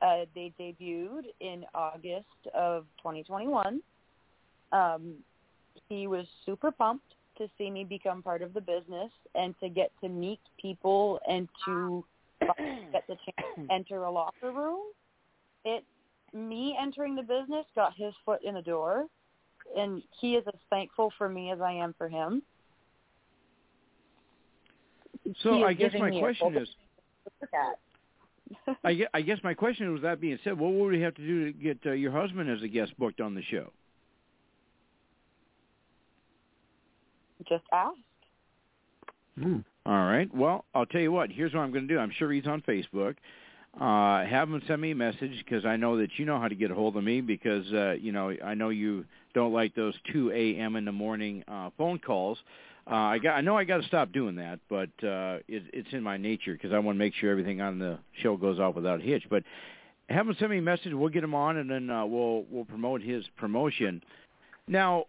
Uh, 0.00 0.24
they 0.34 0.52
debuted 0.58 1.24
in 1.40 1.64
August 1.74 2.26
of 2.54 2.84
2021. 2.98 3.80
Um, 4.72 5.14
he 5.88 6.06
was 6.06 6.26
super 6.46 6.70
pumped 6.70 7.14
to 7.38 7.48
see 7.58 7.70
me 7.70 7.84
become 7.84 8.22
part 8.22 8.42
of 8.42 8.54
the 8.54 8.60
business 8.60 9.10
and 9.34 9.54
to 9.60 9.68
get 9.68 9.90
to 10.02 10.08
meet 10.08 10.40
people 10.60 11.20
and 11.28 11.48
to 11.64 12.04
get 12.40 13.06
the 13.08 13.16
chance 13.16 13.48
to 13.56 13.74
enter 13.74 14.04
a 14.04 14.10
locker 14.10 14.52
room. 14.52 14.80
It 15.64 15.84
me 16.34 16.76
entering 16.80 17.14
the 17.14 17.22
business 17.22 17.64
got 17.74 17.94
his 17.96 18.12
foot 18.24 18.40
in 18.44 18.54
the 18.54 18.62
door, 18.62 19.06
and 19.76 20.02
he 20.20 20.34
is 20.34 20.44
as 20.46 20.60
thankful 20.68 21.12
for 21.16 21.28
me 21.28 21.50
as 21.52 21.60
I 21.60 21.72
am 21.72 21.94
for 21.96 22.08
him. 22.08 22.42
So 25.42 25.64
I 25.64 25.72
guess 25.72 25.92
my 25.98 26.10
question 26.10 26.56
is, 26.56 26.68
I 28.84 28.94
guess, 28.94 29.08
I 29.14 29.20
guess 29.22 29.38
my 29.42 29.54
question 29.54 29.92
was 29.92 30.02
that 30.02 30.20
being 30.20 30.38
said, 30.44 30.58
what 30.58 30.72
would 30.72 30.92
we 30.92 31.00
have 31.00 31.14
to 31.14 31.26
do 31.26 31.46
to 31.46 31.52
get 31.52 31.78
uh, 31.86 31.92
your 31.92 32.12
husband 32.12 32.50
as 32.50 32.62
a 32.62 32.68
guest 32.68 32.92
booked 32.98 33.20
on 33.20 33.34
the 33.34 33.42
show? 33.42 33.70
Just 37.48 37.64
ask. 37.72 37.96
All 39.86 40.06
right. 40.06 40.32
Well, 40.34 40.64
I'll 40.74 40.86
tell 40.86 41.00
you 41.00 41.12
what. 41.12 41.30
Here's 41.30 41.52
what 41.52 41.60
I'm 41.60 41.72
going 41.72 41.86
to 41.86 41.94
do. 41.94 42.00
I'm 42.00 42.12
sure 42.16 42.32
he's 42.32 42.46
on 42.46 42.62
Facebook. 42.62 43.16
Uh, 43.80 44.24
have 44.24 44.48
him 44.48 44.62
send 44.68 44.80
me 44.80 44.92
a 44.92 44.94
message 44.94 45.44
because 45.44 45.64
I 45.64 45.76
know 45.76 45.96
that 45.98 46.10
you 46.16 46.24
know 46.24 46.38
how 46.38 46.46
to 46.46 46.54
get 46.54 46.70
a 46.70 46.74
hold 46.74 46.96
of 46.96 47.02
me 47.02 47.20
because 47.20 47.66
uh, 47.72 47.92
you 47.92 48.12
know 48.12 48.32
I 48.44 48.54
know 48.54 48.68
you 48.68 49.04
don't 49.34 49.52
like 49.52 49.74
those 49.74 49.94
2 50.12 50.30
a.m. 50.30 50.76
in 50.76 50.84
the 50.84 50.92
morning 50.92 51.42
uh, 51.48 51.70
phone 51.76 51.98
calls. 51.98 52.38
Uh, 52.88 52.94
I 52.94 53.18
got 53.18 53.34
I 53.34 53.40
know 53.40 53.58
I 53.58 53.64
got 53.64 53.78
to 53.78 53.86
stop 53.88 54.12
doing 54.12 54.36
that, 54.36 54.60
but 54.68 54.90
uh, 55.02 55.38
it, 55.48 55.64
it's 55.72 55.88
in 55.92 56.02
my 56.02 56.16
nature 56.16 56.52
because 56.52 56.72
I 56.72 56.78
want 56.78 56.96
to 56.96 56.98
make 57.00 57.14
sure 57.14 57.30
everything 57.30 57.60
on 57.60 57.80
the 57.80 57.98
show 58.22 58.36
goes 58.36 58.60
off 58.60 58.76
without 58.76 59.00
a 59.00 59.02
hitch. 59.02 59.24
But 59.28 59.42
have 60.08 60.28
him 60.28 60.36
send 60.38 60.50
me 60.50 60.58
a 60.58 60.62
message. 60.62 60.92
We'll 60.92 61.08
get 61.08 61.24
him 61.24 61.34
on, 61.34 61.56
and 61.56 61.68
then 61.68 61.90
uh, 61.90 62.06
we'll 62.06 62.44
we'll 62.50 62.66
promote 62.66 63.02
his 63.02 63.24
promotion. 63.36 64.02
Now, 64.68 65.06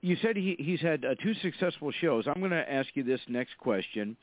you 0.00 0.16
said 0.22 0.36
he, 0.36 0.56
he's 0.58 0.80
had 0.80 1.04
uh, 1.04 1.14
two 1.22 1.34
successful 1.42 1.90
shows. 2.00 2.26
I'm 2.26 2.40
going 2.40 2.50
to 2.50 2.72
ask 2.72 2.88
you 2.94 3.02
this 3.02 3.20
next 3.28 3.58
question, 3.58 4.16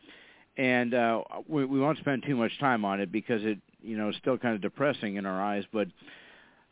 and 0.57 0.93
uh, 0.93 1.21
we, 1.47 1.65
we 1.65 1.79
won't 1.79 1.97
spend 1.99 2.23
too 2.23 2.35
much 2.35 2.51
time 2.59 2.85
on 2.85 2.99
it 2.99 3.11
because 3.11 3.43
it, 3.43 3.59
you 3.81 3.97
know, 3.97 4.09
is 4.09 4.15
still 4.17 4.37
kind 4.37 4.55
of 4.55 4.61
depressing 4.61 5.15
in 5.15 5.25
our 5.25 5.41
eyes. 5.41 5.63
But 5.71 5.87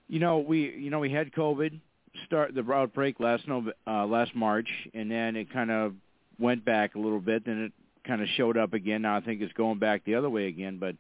you 0.07 0.19
know, 0.19 0.39
we, 0.39 0.71
you 0.71 0.89
know, 0.89 0.99
we 0.99 1.11
had 1.11 1.31
COVID 1.31 1.79
start 2.25 2.53
the 2.53 2.69
outbreak 2.71 3.19
last 3.19 3.47
Nov- 3.47 3.73
uh, 3.87 4.05
last 4.05 4.35
March, 4.35 4.69
and 4.93 5.09
then 5.09 5.35
it 5.35 5.51
kind 5.51 5.71
of 5.71 5.93
went 6.39 6.65
back 6.65 6.95
a 6.95 6.99
little 6.99 7.19
bit. 7.19 7.45
Then 7.45 7.63
it 7.63 7.71
kind 8.05 8.21
of 8.21 8.27
showed 8.35 8.57
up 8.57 8.73
again. 8.73 9.03
Now 9.03 9.17
I 9.17 9.21
think 9.21 9.41
it's 9.41 9.53
going 9.53 9.79
back 9.79 10.03
the 10.05 10.15
other 10.15 10.29
way 10.29 10.47
again. 10.47 10.77
But 10.79 10.95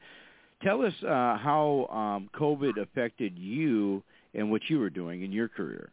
tell 0.63 0.83
us 0.83 0.93
uh, 1.03 1.37
how 1.37 1.87
um, 1.91 2.29
COVID 2.39 2.81
affected 2.81 3.37
you 3.37 4.03
and 4.33 4.49
what 4.49 4.61
you 4.69 4.79
were 4.79 4.89
doing 4.89 5.23
in 5.23 5.31
your 5.31 5.49
career. 5.49 5.89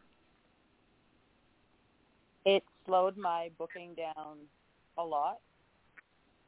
it 2.45 2.63
slowed 2.85 3.17
my 3.17 3.49
booking 3.57 3.93
down 3.95 4.37
a 4.97 5.03
lot. 5.03 5.39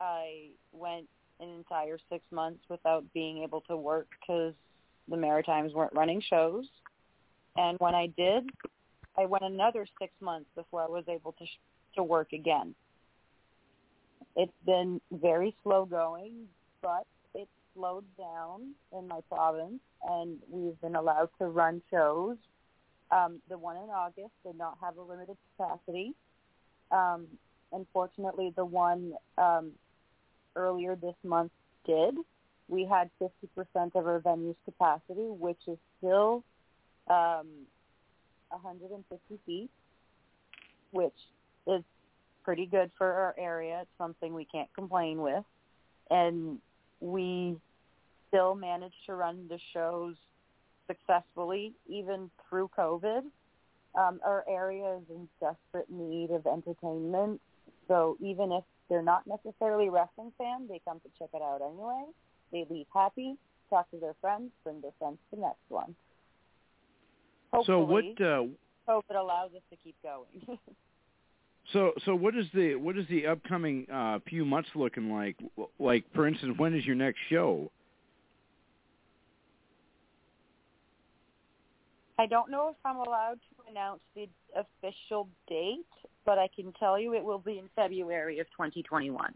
I 0.01 0.49
went 0.71 1.07
an 1.39 1.49
entire 1.49 1.97
six 2.09 2.23
months 2.31 2.63
without 2.69 3.03
being 3.13 3.43
able 3.43 3.61
to 3.61 3.77
work 3.77 4.07
because 4.19 4.53
the 5.07 5.17
Maritimes 5.17 5.73
weren't 5.73 5.93
running 5.93 6.21
shows. 6.27 6.65
And 7.55 7.77
when 7.79 7.93
I 7.93 8.07
did, 8.17 8.49
I 9.17 9.25
went 9.25 9.43
another 9.43 9.85
six 9.99 10.11
months 10.21 10.49
before 10.55 10.81
I 10.81 10.87
was 10.87 11.03
able 11.07 11.33
to 11.33 11.45
sh- 11.45 11.59
to 11.95 12.03
work 12.03 12.33
again. 12.33 12.73
It's 14.35 14.51
been 14.65 15.01
very 15.11 15.55
slow 15.63 15.85
going, 15.85 16.47
but 16.81 17.05
it 17.35 17.49
slowed 17.75 18.05
down 18.17 18.73
in 18.97 19.07
my 19.07 19.19
province, 19.29 19.81
and 20.07 20.37
we've 20.49 20.79
been 20.81 20.95
allowed 20.95 21.29
to 21.39 21.47
run 21.47 21.81
shows 21.91 22.37
um, 23.11 23.41
the 23.49 23.57
one 23.57 23.75
in 23.75 23.89
August 23.89 24.31
did 24.45 24.57
not 24.57 24.77
have 24.81 24.97
a 24.97 25.01
limited 25.01 25.35
capacity. 25.57 26.13
Um, 26.91 27.27
unfortunately, 27.71 28.53
the 28.55 28.65
one 28.65 29.13
um, 29.37 29.71
earlier 30.55 30.95
this 30.95 31.15
month 31.23 31.51
did. 31.85 32.15
We 32.67 32.85
had 32.85 33.09
50% 33.21 33.95
of 33.95 34.07
our 34.07 34.19
venue's 34.19 34.55
capacity, 34.65 35.27
which 35.27 35.59
is 35.67 35.77
still 35.97 36.43
um, 37.09 37.47
150 38.49 39.39
feet, 39.45 39.69
which 40.91 41.13
is 41.67 41.83
pretty 42.43 42.65
good 42.65 42.91
for 42.97 43.11
our 43.11 43.35
area. 43.37 43.79
It's 43.81 43.89
something 43.97 44.33
we 44.33 44.45
can't 44.45 44.73
complain 44.73 45.21
with. 45.21 45.43
And 46.09 46.59
we 46.99 47.57
still 48.27 48.55
managed 48.55 48.95
to 49.05 49.15
run 49.15 49.47
the 49.49 49.59
shows 49.73 50.15
successfully, 50.87 51.73
even 51.87 52.29
through 52.49 52.69
COVID. 52.77 53.23
Um, 53.93 54.19
our 54.25 54.45
area 54.47 54.97
is 54.97 55.03
in 55.09 55.27
desperate 55.39 55.89
need 55.89 56.31
of 56.31 56.45
entertainment. 56.47 57.41
So 57.87 58.17
even 58.21 58.51
if 58.51 58.63
they're 58.91 59.01
not 59.01 59.23
necessarily 59.25 59.89
wrestling 59.89 60.33
fans, 60.37 60.67
they 60.67 60.81
come 60.83 60.99
to 60.99 61.09
check 61.17 61.29
it 61.33 61.41
out 61.41 61.61
anyway. 61.65 62.03
They 62.51 62.65
leave 62.69 62.87
happy, 62.93 63.37
talk 63.69 63.89
to 63.91 63.97
their 63.97 64.15
friends, 64.19 64.51
bring 64.65 64.81
their 64.81 64.91
friends 64.99 65.17
to 65.29 65.37
the 65.37 65.41
next 65.43 65.63
one. 65.69 65.95
So 67.65 67.79
what? 67.79 68.03
Hopefully, 68.03 68.15
Uh, 68.19 68.91
COVID 68.91 69.15
allows 69.17 69.51
us 69.55 69.61
to 69.69 69.77
keep 69.81 69.95
going. 70.03 70.27
so 71.71 71.93
so 72.03 72.13
what 72.15 72.35
is 72.35 72.45
the 72.53 72.75
what 72.75 72.97
is 72.97 73.07
the 73.07 73.27
upcoming 73.27 73.89
uh, 73.89 74.19
few 74.27 74.43
months 74.43 74.69
looking 74.75 75.09
like? 75.09 75.37
Like 75.79 76.03
for 76.13 76.27
instance, 76.27 76.57
when 76.57 76.75
is 76.75 76.85
your 76.85 76.97
next 76.97 77.19
show? 77.29 77.71
I 82.21 82.27
don't 82.27 82.51
know 82.51 82.69
if 82.69 82.75
I'm 82.85 82.97
allowed 82.97 83.39
to 83.49 83.71
announce 83.71 84.01
the 84.13 84.29
official 84.55 85.27
date, 85.47 85.87
but 86.23 86.37
I 86.37 86.47
can 86.55 86.71
tell 86.73 86.99
you 86.99 87.15
it 87.15 87.23
will 87.23 87.39
be 87.39 87.57
in 87.57 87.67
February 87.75 88.37
of 88.37 88.45
2021. 88.51 89.33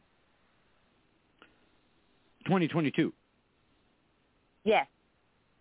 2022. 2.46 3.12
Yes. 4.66 4.86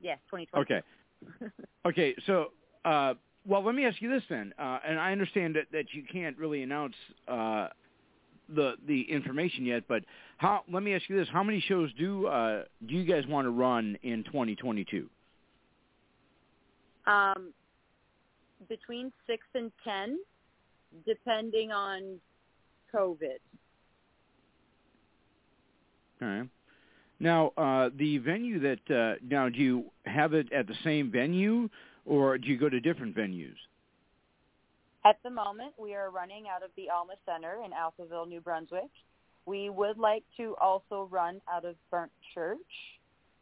Yes, 0.03 0.19
2021. 0.31 0.67
Okay. 0.67 1.53
Okay. 1.87 2.15
So, 2.27 2.49
uh, 2.85 3.15
well, 3.47 3.65
let 3.65 3.75
me 3.75 3.87
ask 3.87 4.03
you 4.03 4.11
this 4.11 4.23
then. 4.29 4.53
Uh, 4.59 4.81
and 4.87 4.99
I 4.99 5.13
understand 5.13 5.57
that, 5.57 5.69
that 5.73 5.87
you 5.95 6.03
can't 6.13 6.37
really 6.37 6.63
announce 6.63 6.95
uh, 7.27 7.69
the 8.55 8.75
the 8.87 9.01
information 9.11 9.65
yet, 9.65 9.85
but 9.89 10.03
how? 10.37 10.63
Let 10.71 10.83
me 10.83 10.95
ask 10.95 11.09
you 11.09 11.17
this: 11.17 11.29
How 11.33 11.43
many 11.43 11.61
shows 11.61 11.91
do 11.99 12.27
uh, 12.27 12.65
do 12.87 12.95
you 12.95 13.05
guys 13.05 13.27
want 13.27 13.47
to 13.47 13.51
run 13.51 13.97
in 14.03 14.25
2022? 14.25 15.09
Um, 17.07 17.53
between 18.69 19.13
six 19.27 19.43
and 19.55 19.71
ten, 19.83 20.19
depending 21.07 21.71
on 21.71 22.19
COVID. 22.95 23.39
All 26.23 26.29
right. 26.29 26.49
Now, 27.21 27.53
uh, 27.57 27.91
the 27.97 28.19
venue 28.19 28.59
that 28.61 28.91
uh, 28.91 29.19
now 29.29 29.49
do 29.49 29.59
you 29.59 29.85
have 30.05 30.35
it 30.35 30.53
at 30.53 30.67
the 30.67 30.75
same 30.83 31.11
venue, 31.11 31.69
or 32.05 32.39
do 32.39 32.49
you 32.49 32.59
go 32.59 32.69
to 32.69 32.81
different 32.81 33.17
venues? 33.17 33.57
At 35.05 35.19
the 35.23 35.31
moment, 35.31 35.75
we 35.79 35.95
are 35.95 36.11
running 36.11 36.45
out 36.49 36.63
of 36.63 36.71
the 36.77 36.89
Alma 36.89 37.15
Center 37.27 37.59
in 37.65 37.73
Atholville, 37.73 38.27
New 38.27 38.41
Brunswick. 38.41 38.91
We 39.47 39.69
would 39.69 39.99
like 39.99 40.25
to 40.39 40.57
also 40.61 41.09
run 41.11 41.41
out 41.53 41.67
of 41.67 41.77
Burnt 41.91 42.11
Church 42.35 42.59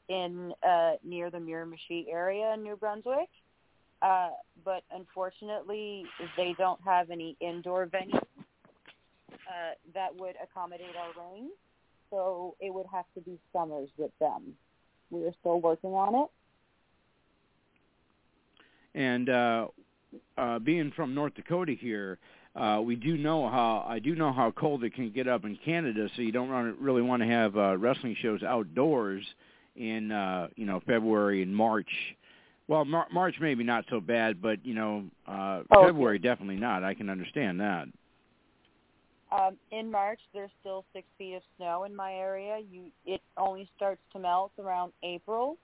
in 0.09 0.53
uh, 0.68 0.92
near 1.05 1.31
the 1.31 1.38
Miramichi 1.38 2.07
area 2.11 2.55
in 2.55 2.64
New 2.64 2.77
Brunswick. 2.77 3.29
Uh, 4.02 4.30
but 4.64 4.82
unfortunately, 4.94 6.04
they 6.36 6.54
don't 6.58 6.80
have 6.84 7.10
any 7.10 7.36
indoor 7.40 7.86
venues 7.86 8.16
uh, 9.32 9.74
that 9.94 10.14
would 10.18 10.34
accommodate 10.42 10.96
our 10.98 11.30
ring. 11.30 11.50
So 12.10 12.56
it 12.60 12.72
would 12.72 12.86
have 12.92 13.04
to 13.14 13.20
be 13.20 13.38
summers 13.52 13.88
with 13.96 14.10
them. 14.18 14.54
We 15.10 15.24
are 15.24 15.32
still 15.40 15.60
working 15.60 15.90
on 15.90 16.14
it. 16.24 16.30
And 18.94 19.28
uh, 19.28 19.68
uh, 20.36 20.58
being 20.58 20.92
from 20.94 21.14
North 21.14 21.34
Dakota 21.34 21.72
here, 21.72 22.18
uh, 22.54 22.82
we 22.84 22.96
do 22.96 23.16
know 23.16 23.48
how 23.48 23.84
I 23.88 23.98
do 23.98 24.14
know 24.14 24.32
how 24.32 24.50
cold 24.50 24.84
it 24.84 24.94
can 24.94 25.10
get 25.10 25.26
up 25.26 25.44
in 25.44 25.58
Canada. 25.64 26.08
So 26.14 26.22
you 26.22 26.32
don't 26.32 26.50
really 26.78 27.00
want 27.00 27.22
to 27.22 27.28
have 27.28 27.56
uh, 27.56 27.78
wrestling 27.78 28.16
shows 28.20 28.42
outdoors 28.42 29.24
in 29.76 30.12
uh, 30.12 30.48
you 30.56 30.66
know 30.66 30.82
February 30.86 31.42
and 31.42 31.54
March. 31.54 31.88
Well, 32.68 32.85
Mar- 32.85 33.09
March 33.12 33.37
maybe 33.40 33.64
not 33.64 33.85
so 33.90 34.01
bad, 34.01 34.40
but 34.40 34.64
you 34.64 34.75
know 34.75 35.05
uh, 35.27 35.62
Oh, 35.70 35.87
February 35.87 36.18
definitely 36.18 36.57
not. 36.57 36.85
I 36.85 36.94
can 36.94 37.11
understand 37.11 37.61
that. 37.61 37.88
Um, 39.33 39.57
in 39.70 39.90
March, 39.90 40.20
there's 40.35 40.51
still 40.61 40.85
six 40.92 41.07
feet 41.16 41.35
of 41.35 41.42
snow 41.57 41.85
in 41.85 41.96
my 41.96 42.12
area. 42.12 42.61
You, 42.70 42.85
it 43.07 43.22
only 43.38 43.68
starts 43.77 44.03
to 44.12 44.18
melt 44.18 44.53
around 44.59 44.92
April. 45.03 45.57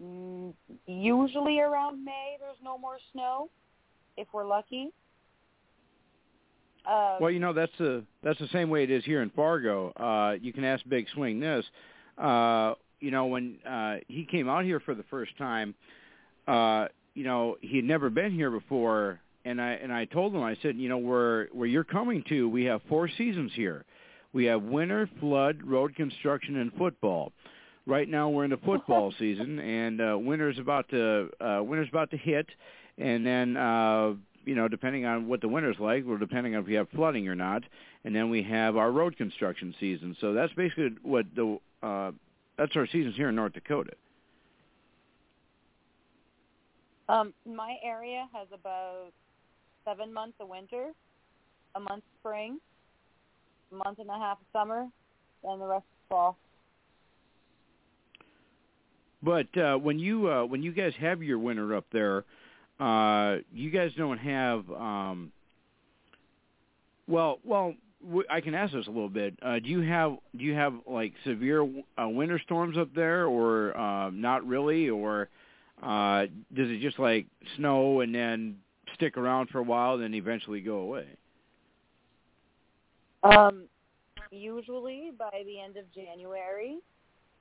Mm, 0.00 0.54
usually 0.86 1.58
around 1.58 2.04
May, 2.04 2.36
there's 2.40 2.56
no 2.62 2.78
more 2.78 2.98
snow, 3.12 3.50
if 4.16 4.28
we're 4.32 4.46
lucky. 4.46 4.90
Um, 6.86 7.18
Well, 7.20 7.30
you 7.30 7.38
know 7.40 7.52
that's 7.52 7.72
the 7.78 8.04
that's 8.22 8.38
the 8.38 8.48
same 8.48 8.70
way 8.70 8.84
it 8.84 8.90
is 8.90 9.04
here 9.04 9.22
in 9.22 9.30
Fargo. 9.30 9.90
Uh, 9.90 10.36
you 10.40 10.52
can 10.52 10.64
ask 10.64 10.82
Big 10.88 11.06
Swing 11.14 11.40
this. 11.40 11.64
Uh, 12.18 12.74
you 13.00 13.10
know 13.10 13.26
when 13.26 13.58
uh, 13.68 13.96
he 14.08 14.24
came 14.24 14.48
out 14.48 14.64
here 14.64 14.80
for 14.80 14.94
the 14.94 15.04
first 15.04 15.36
time, 15.38 15.70
uh, 15.70 16.01
you 16.46 17.24
know 17.24 17.56
he 17.60 17.76
had 17.76 17.84
never 17.84 18.10
been 18.10 18.32
here 18.32 18.50
before, 18.50 19.20
and 19.44 19.60
I 19.60 19.72
and 19.72 19.92
I 19.92 20.04
told 20.06 20.34
him 20.34 20.42
I 20.42 20.56
said 20.62 20.76
you 20.76 20.88
know 20.88 20.98
where 20.98 21.48
where 21.52 21.68
you're 21.68 21.84
coming 21.84 22.24
to 22.28 22.48
we 22.48 22.64
have 22.64 22.80
four 22.88 23.08
seasons 23.08 23.52
here. 23.54 23.84
We 24.32 24.46
have 24.46 24.62
winter, 24.62 25.08
flood, 25.20 25.62
road 25.62 25.94
construction, 25.94 26.56
and 26.56 26.72
football. 26.72 27.32
Right 27.86 28.08
now 28.08 28.30
we're 28.30 28.44
in 28.44 28.50
the 28.50 28.56
football 28.58 29.12
season, 29.18 29.58
and 29.58 30.00
uh, 30.00 30.18
winter's 30.18 30.58
about 30.58 30.88
to 30.90 31.28
uh, 31.40 31.62
winter's 31.62 31.88
about 31.88 32.10
to 32.12 32.16
hit, 32.16 32.46
and 32.98 33.26
then 33.26 33.56
uh, 33.56 34.14
you 34.44 34.54
know, 34.54 34.68
depending 34.68 35.04
on 35.04 35.28
what 35.28 35.40
the 35.40 35.48
winter's 35.48 35.76
like, 35.78 36.04
or 36.06 36.18
depending 36.18 36.54
on 36.54 36.62
if 36.62 36.66
we 36.66 36.74
have 36.74 36.88
flooding 36.90 37.28
or 37.28 37.34
not, 37.34 37.62
and 38.04 38.14
then 38.14 38.30
we 38.30 38.42
have 38.42 38.76
our 38.76 38.90
road 38.90 39.16
construction 39.16 39.74
season. 39.78 40.16
So 40.20 40.32
that's 40.32 40.52
basically 40.54 40.90
what 41.02 41.26
the 41.34 41.58
uh, 41.82 42.12
that's 42.58 42.76
our 42.76 42.86
seasons 42.86 43.16
here 43.16 43.28
in 43.28 43.34
North 43.34 43.52
Dakota. 43.52 43.92
Um, 47.12 47.34
my 47.44 47.76
area 47.84 48.26
has 48.32 48.48
about 48.54 49.10
seven 49.84 50.14
months 50.14 50.36
of 50.40 50.48
winter, 50.48 50.92
a 51.74 51.80
month 51.80 52.04
spring, 52.18 52.58
a 53.70 53.74
month 53.74 53.98
and 53.98 54.08
a 54.08 54.14
half 54.14 54.38
of 54.38 54.46
summer, 54.50 54.86
and 55.44 55.60
the 55.60 55.66
rest 55.66 55.84
is 55.84 56.08
fall. 56.08 56.38
But 59.22 59.54
uh, 59.58 59.76
when 59.76 59.98
you 59.98 60.30
uh, 60.30 60.44
when 60.46 60.62
you 60.62 60.72
guys 60.72 60.94
have 61.00 61.22
your 61.22 61.38
winter 61.38 61.76
up 61.76 61.84
there, 61.92 62.24
uh, 62.80 63.40
you 63.52 63.70
guys 63.70 63.90
don't 63.98 64.18
have. 64.18 64.70
Um, 64.70 65.32
well, 67.06 67.40
well, 67.44 67.74
w- 68.02 68.26
I 68.30 68.40
can 68.40 68.54
ask 68.54 68.72
this 68.72 68.86
a 68.86 68.90
little 68.90 69.10
bit. 69.10 69.34
Uh, 69.42 69.58
do 69.58 69.68
you 69.68 69.80
have 69.82 70.16
do 70.34 70.44
you 70.44 70.54
have 70.54 70.72
like 70.86 71.12
severe 71.26 71.62
uh, 71.62 72.08
winter 72.08 72.40
storms 72.42 72.78
up 72.78 72.88
there, 72.94 73.26
or 73.26 73.76
uh, 73.76 74.08
not 74.08 74.46
really, 74.46 74.88
or 74.88 75.28
uh, 75.82 76.26
does 76.54 76.70
it 76.70 76.80
just 76.80 76.98
like 76.98 77.26
snow 77.56 78.00
and 78.00 78.14
then 78.14 78.56
stick 78.94 79.16
around 79.16 79.48
for 79.50 79.58
a 79.58 79.62
while, 79.62 79.98
then 79.98 80.14
eventually 80.14 80.60
go 80.60 80.78
away? 80.78 81.06
Um, 83.22 83.64
usually 84.30 85.12
by 85.18 85.42
the 85.44 85.60
end 85.60 85.76
of 85.76 85.84
January, 85.94 86.78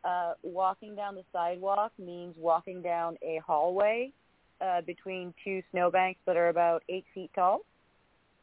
uh, 0.04 0.34
walking 0.43 0.95
down 0.95 1.15
the 1.15 1.23
sidewalk 1.32 1.91
means 1.99 2.36
walking 2.38 2.82
down 2.82 3.17
a 3.21 3.39
hallway 3.45 4.12
uh, 4.60 4.82
between 4.82 5.34
two 5.43 5.62
snowbanks 5.71 6.19
that 6.25 6.38
are 6.38 6.49
about 6.49 6.84
eight 6.89 7.06
feet 7.13 7.32
tall. 7.36 7.62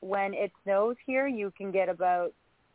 When 0.00 0.34
it 0.34 0.52
snows 0.62 0.96
here, 1.06 1.26
you 1.26 1.52
can 1.56 1.72
get 1.72 1.88
about 1.88 2.32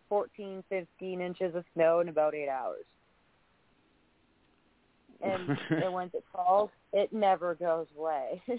14, 0.10 0.64
15 0.70 1.22
inches 1.22 1.56
of 1.56 1.64
snow 1.74 2.02
in 2.02 2.10
about 2.10 2.36
eight 2.36 2.50
hours. 2.50 2.86
And, 5.24 5.58
and 5.84 5.94
once 5.94 6.12
it 6.14 6.24
falls, 6.34 6.70
it 6.92 7.14
never 7.14 7.56
goes 7.56 7.88
away. 7.98 8.42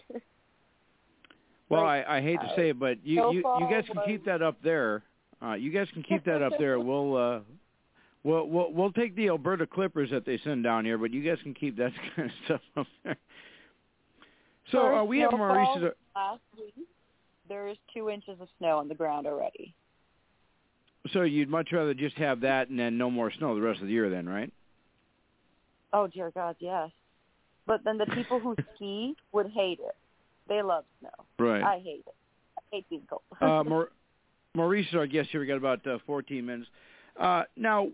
Well, 1.70 1.84
Like, 1.84 2.06
I, 2.06 2.18
I 2.18 2.20
hate 2.20 2.40
to 2.40 2.52
say 2.56 2.68
it, 2.68 2.78
but 2.78 2.98
you 3.04 3.32
you, 3.32 3.38
you 3.38 3.66
guys 3.70 3.84
can 3.90 4.02
keep 4.06 4.26
that 4.26 4.42
up 4.42 4.58
there. 4.62 5.02
Uh, 5.42 5.54
you 5.54 5.70
guys 5.72 5.88
can 5.92 6.02
keep 6.02 6.24
that 6.26 6.42
up 6.42 6.52
there. 6.58 6.78
We'll 6.78 7.16
uh, 7.16 7.40
we'll 8.22 8.46
we'll 8.48 8.72
we'll 8.72 8.92
take 8.92 9.16
the 9.16 9.28
Alberta 9.28 9.66
Clippers 9.66 10.10
that 10.10 10.26
they 10.26 10.38
send 10.44 10.62
down 10.62 10.84
here, 10.84 10.98
but 10.98 11.12
you 11.12 11.22
guys 11.22 11.38
can 11.42 11.54
keep 11.54 11.76
that 11.78 11.92
kind 12.16 12.30
of 12.30 12.34
stuff 12.44 12.60
up 12.76 12.86
there. 13.02 13.16
So 14.72 14.82
First 14.82 15.00
uh, 15.00 15.04
we 15.04 15.20
have 15.20 15.30
snowfall 15.30 15.54
Maurice. 15.54 15.94
Last 16.14 16.40
week, 16.56 16.74
there's 17.48 17.76
two 17.94 18.10
inches 18.10 18.40
of 18.40 18.48
snow 18.58 18.78
on 18.78 18.88
the 18.88 18.94
ground 18.94 19.26
already. 19.26 19.74
So 21.12 21.22
you'd 21.22 21.48
much 21.50 21.70
rather 21.72 21.92
just 21.92 22.16
have 22.16 22.40
that 22.42 22.68
and 22.68 22.78
then 22.78 22.96
no 22.96 23.10
more 23.10 23.30
snow 23.30 23.54
the 23.54 23.60
rest 23.60 23.80
of 23.80 23.86
the 23.86 23.92
year, 23.92 24.08
then, 24.08 24.26
right? 24.26 24.50
Oh 25.94 26.08
dear 26.08 26.30
God, 26.32 26.56
yes. 26.58 26.90
But 27.66 27.84
then 27.84 27.96
the 27.96 28.06
people 28.06 28.40
who 28.40 28.56
ski 28.74 29.14
would 29.32 29.46
hate 29.46 29.78
it. 29.80 29.94
They 30.48 30.60
love 30.60 30.84
snow. 31.00 31.08
Right. 31.38 31.62
I 31.62 31.78
hate 31.78 32.04
it. 32.06 32.14
I 32.58 32.60
hate 32.70 32.90
being 32.90 33.06
cold. 33.08 33.22
uh, 33.40 33.64
Maur- 33.68 33.90
Maurice 34.54 34.88
is 34.88 34.94
our 34.94 35.06
guest 35.06 35.30
here. 35.30 35.40
We 35.40 35.46
got 35.46 35.56
about 35.56 35.86
uh, 35.86 35.98
14 36.04 36.44
minutes. 36.44 36.68
Uh, 37.18 37.44
now, 37.56 37.88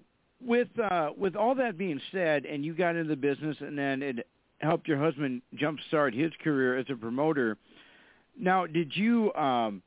with 0.44 0.68
uh, 0.78 1.10
with 1.16 1.36
all 1.36 1.54
that 1.56 1.76
being 1.76 2.00
said, 2.10 2.46
and 2.46 2.64
you 2.64 2.74
got 2.74 2.96
into 2.96 3.10
the 3.10 3.16
business, 3.16 3.58
and 3.60 3.78
then 3.78 4.02
it 4.02 4.26
helped 4.58 4.88
your 4.88 4.98
husband 4.98 5.42
jumpstart 5.54 6.18
his 6.18 6.32
career 6.42 6.78
as 6.78 6.86
a 6.88 6.96
promoter. 6.96 7.58
Now, 8.38 8.66
did 8.66 8.96
you? 8.96 9.32
Um, 9.34 9.82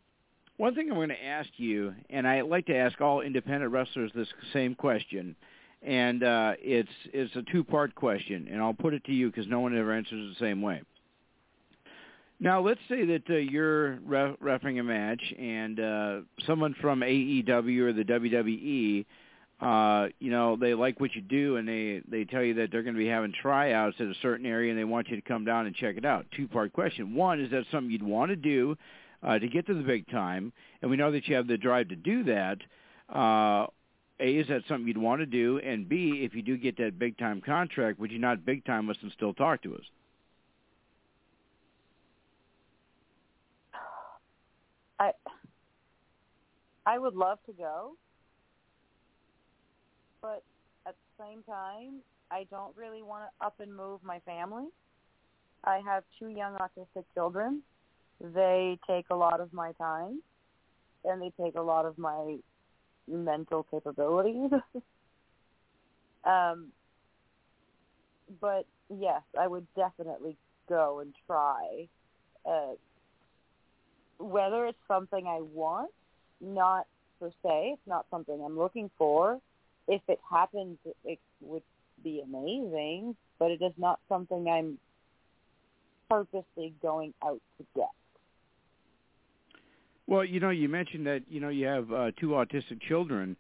one 0.58 0.76
thing 0.76 0.90
I'm 0.90 0.96
going 0.96 1.10
to 1.10 1.26
ask 1.26 1.50
you, 1.58 1.96
and 2.12 2.28
I 2.28 2.42
like 2.42 2.68
to 2.68 2.76
ask 2.76 3.02
all 3.02 3.22
independent 3.22 3.72
wrestlers 3.72 4.12
this 4.14 4.28
same 4.54 4.76
question, 4.76 5.36
and 5.86 6.24
uh, 6.24 6.54
it's 6.60 6.90
it's 7.14 7.36
a 7.36 7.44
two 7.52 7.64
part 7.64 7.94
question, 7.96 8.48
and 8.52 8.62
I'll 8.62 8.74
put 8.74 8.94
it 8.94 9.04
to 9.06 9.12
you 9.12 9.30
because 9.30 9.48
no 9.48 9.60
one 9.60 9.78
ever 9.78 9.92
answers 9.94 10.36
the 10.38 10.46
same 10.46 10.62
way. 10.62 10.82
Now, 12.40 12.62
let's 12.62 12.80
say 12.90 13.06
that 13.06 13.24
uh, 13.30 13.36
you're 13.36 14.00
ref- 14.00 14.38
refing 14.40 14.80
a 14.80 14.84
match, 14.84 15.22
and 15.38 15.80
uh, 15.80 16.20
someone 16.46 16.76
from 16.82 17.02
AEW 17.02 17.80
or 17.80 17.94
the 17.94 18.04
WWE, 18.04 19.06
uh, 19.62 20.10
you 20.20 20.30
know, 20.30 20.58
they 20.58 20.74
like 20.74 21.00
what 21.00 21.16
you 21.16 21.22
do, 21.22 21.58
and 21.58 21.68
they 21.68 22.02
they 22.10 22.26
tell 22.26 22.44
you 22.44 22.54
that 22.56 22.70
they're 22.72 22.84
going 22.84 22.96
to 22.96 23.00
be 23.00 23.08
having 23.08 23.34
tryouts 23.42 23.96
at 24.00 24.08
a 24.08 24.16
certain 24.22 24.46
area, 24.46 24.72
and 24.72 24.80
they 24.80 24.84
want 24.84 25.10
you 25.10 25.16
to 25.16 25.22
come 25.22 25.46
down 25.46 25.68
and 25.68 25.76
check 25.76 25.96
it 25.98 26.06
out. 26.06 26.26
Two 26.36 26.48
part 26.48 26.74
question: 26.74 27.16
One, 27.16 27.40
is 27.40 27.52
that 27.52 27.66
something 27.72 27.92
you'd 27.92 28.04
want 28.04 28.30
to 28.30 28.36
do 28.36 28.76
uh, 29.22 29.40
to 29.40 29.48
get 29.48 29.68
to 29.68 29.74
the 29.74 29.84
big 29.84 30.10
time? 30.10 30.52
And 30.82 30.92
we 30.92 30.98
know 30.98 31.12
that 31.12 31.28
you 31.28 31.36
have 31.36 31.48
the 31.48 31.58
drive 31.58 31.90
to 31.90 31.96
do 31.96 32.24
that. 32.26 32.58
Uh, 33.14 33.68
a, 34.24 34.38
is 34.38 34.48
that 34.48 34.62
something 34.68 34.88
you'd 34.88 34.98
want 34.98 35.20
to 35.20 35.26
do? 35.26 35.60
And 35.60 35.88
B, 35.88 36.22
if 36.24 36.34
you 36.34 36.42
do 36.42 36.58
get 36.58 36.78
that 36.78 36.98
big 36.98 37.18
time 37.18 37.42
contract, 37.42 38.00
would 38.00 38.12
you 38.12 38.20
not 38.20 38.46
big 38.46 38.64
time 38.64 38.90
us 38.90 38.96
and 39.02 39.12
still 39.12 39.34
talk 39.34 39.62
to 39.64 39.76
us? 39.76 39.84
I 45.00 45.12
I 46.86 46.98
would 46.98 47.16
love 47.16 47.40
to 47.48 47.54
go, 47.54 47.96
but 50.22 50.44
at 50.88 50.96
the 50.96 51.24
same 51.24 51.44
time, 51.44 52.02
I 52.32 52.46
don't 52.50 52.76
really 52.78 53.02
want 53.02 53.24
to 53.26 53.46
up 53.46 53.60
and 53.60 53.76
move 53.76 54.02
my 54.04 54.20
family. 54.20 54.68
I 55.66 55.82
have 55.86 56.04
two 56.20 56.28
young 56.28 56.56
autistic 56.56 57.04
children. 57.14 57.62
They 58.22 58.80
take 58.88 59.06
a 59.12 59.16
lot 59.16 59.42
of 59.42 59.52
my 59.54 59.74
time, 59.74 60.22
and 61.04 61.22
they 61.22 61.32
take 61.42 61.56
a 61.56 61.62
lot 61.62 61.86
of 61.86 61.98
my 61.98 62.38
mental 63.08 63.64
capabilities. 63.64 64.52
um, 66.24 66.68
but 68.42 68.66
yes, 68.90 69.22
I 69.40 69.48
would 69.48 69.68
definitely 69.76 70.38
go 70.70 71.00
and 71.00 71.14
try. 71.28 71.88
Uh, 72.46 72.74
whether 74.20 74.66
it's 74.66 74.78
something 74.88 75.28
I 75.28 75.42
want, 75.42 75.92
not 76.40 76.88
per 77.20 77.30
se, 77.44 77.74
it's 77.74 77.88
not 77.88 78.06
something 78.10 78.42
I'm 78.44 78.58
looking 78.58 78.90
for. 78.98 79.40
If 79.88 80.02
it 80.08 80.20
happens, 80.30 80.78
it 81.04 81.20
would 81.42 81.64
be 82.04 82.22
amazing, 82.22 83.16
but 83.40 83.52
it 83.52 83.62
is 83.62 83.74
not 83.78 84.00
something 84.08 84.48
I'm 84.48 84.78
purposely 86.10 86.74
going 86.82 87.14
out 87.24 87.42
to 87.58 87.66
get. 87.76 87.90
Well, 90.08 90.26
you 90.26 90.40
know, 90.40 90.50
you 90.50 90.70
mentioned 90.70 91.08
that 91.08 91.24
you 91.30 91.40
know 91.40 91.50
you 91.50 91.66
have 91.66 91.92
uh, 91.92 92.12
two 92.20 92.30
autistic 92.30 92.82
children. 92.82 93.38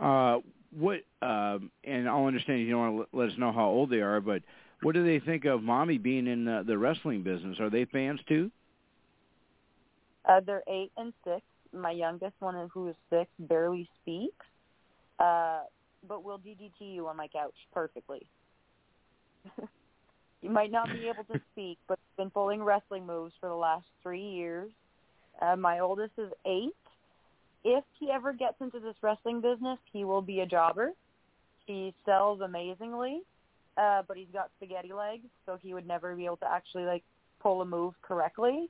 Uh, 0.00 0.38
what? 0.70 1.00
Um, 1.22 1.70
and 1.84 2.08
I'll 2.08 2.26
understand 2.26 2.60
you 2.60 2.70
don't 2.70 2.96
want 2.96 3.10
to 3.10 3.16
let 3.16 3.30
us 3.30 3.38
know 3.38 3.52
how 3.52 3.66
old 3.66 3.90
they 3.90 4.00
are, 4.00 4.20
but 4.20 4.42
what 4.82 4.94
do 4.94 5.04
they 5.04 5.18
think 5.24 5.44
of 5.44 5.62
mommy 5.62 5.98
being 5.98 6.26
in 6.26 6.44
the, 6.44 6.62
the 6.66 6.76
wrestling 6.76 7.22
business? 7.22 7.58
Are 7.58 7.70
they 7.70 7.84
fans 7.86 8.20
too? 8.28 8.50
Uh, 10.28 10.40
they're 10.44 10.62
eight 10.68 10.92
and 10.96 11.12
six. 11.24 11.42
My 11.72 11.90
youngest 11.90 12.34
one, 12.38 12.68
who 12.72 12.88
is 12.88 12.96
six, 13.10 13.30
barely 13.38 13.88
speaks, 14.00 14.46
uh, 15.18 15.62
but 16.06 16.22
will 16.22 16.38
DDT 16.38 16.80
you 16.80 17.08
on 17.08 17.16
my 17.16 17.28
couch 17.28 17.54
perfectly. 17.72 18.26
you 20.42 20.50
might 20.50 20.70
not 20.70 20.92
be 20.92 21.08
able 21.08 21.24
to 21.24 21.40
speak, 21.52 21.78
but 21.88 21.98
been 22.16 22.30
pulling 22.30 22.62
wrestling 22.62 23.06
moves 23.06 23.34
for 23.40 23.48
the 23.48 23.54
last 23.54 23.86
three 24.02 24.22
years. 24.22 24.70
Uh, 25.40 25.56
my 25.56 25.80
oldest 25.80 26.12
is 26.18 26.30
eight. 26.46 26.74
If 27.64 27.84
he 27.98 28.10
ever 28.10 28.32
gets 28.32 28.56
into 28.60 28.78
this 28.78 28.96
wrestling 29.02 29.40
business, 29.40 29.78
he 29.92 30.04
will 30.04 30.22
be 30.22 30.40
a 30.40 30.46
jobber. 30.46 30.90
He 31.66 31.94
sells 32.04 32.40
amazingly, 32.40 33.22
uh, 33.76 34.02
but 34.06 34.16
he's 34.16 34.28
got 34.32 34.50
spaghetti 34.56 34.92
legs, 34.92 35.26
so 35.46 35.58
he 35.60 35.72
would 35.72 35.86
never 35.86 36.14
be 36.14 36.26
able 36.26 36.36
to 36.38 36.50
actually 36.50 36.84
like 36.84 37.02
pull 37.40 37.62
a 37.62 37.64
move 37.64 37.94
correctly. 38.02 38.68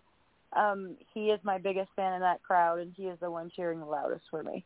Um, 0.54 0.96
he 1.12 1.30
is 1.30 1.40
my 1.42 1.58
biggest 1.58 1.90
fan 1.96 2.14
in 2.14 2.20
that 2.20 2.42
crowd, 2.42 2.78
and 2.78 2.92
he 2.96 3.04
is 3.04 3.18
the 3.20 3.30
one 3.30 3.50
cheering 3.54 3.80
the 3.80 3.86
loudest 3.86 4.24
for 4.30 4.42
me. 4.42 4.64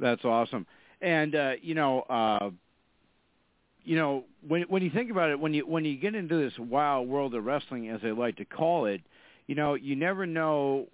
That's 0.00 0.24
awesome. 0.24 0.66
And 1.00 1.34
uh, 1.34 1.52
you 1.62 1.74
know, 1.74 2.00
uh, 2.02 2.50
you 3.84 3.96
know, 3.96 4.24
when 4.46 4.62
when 4.62 4.82
you 4.82 4.90
think 4.90 5.10
about 5.10 5.30
it, 5.30 5.38
when 5.38 5.54
you 5.54 5.66
when 5.66 5.84
you 5.84 5.96
get 5.96 6.14
into 6.14 6.36
this 6.36 6.58
wild 6.58 7.08
world 7.08 7.34
of 7.34 7.44
wrestling, 7.44 7.88
as 7.88 8.00
they 8.02 8.10
like 8.10 8.36
to 8.36 8.44
call 8.44 8.86
it, 8.86 9.00
you 9.50 9.56
know, 9.56 9.74
you 9.74 9.96
never 9.96 10.26
know 10.26 10.86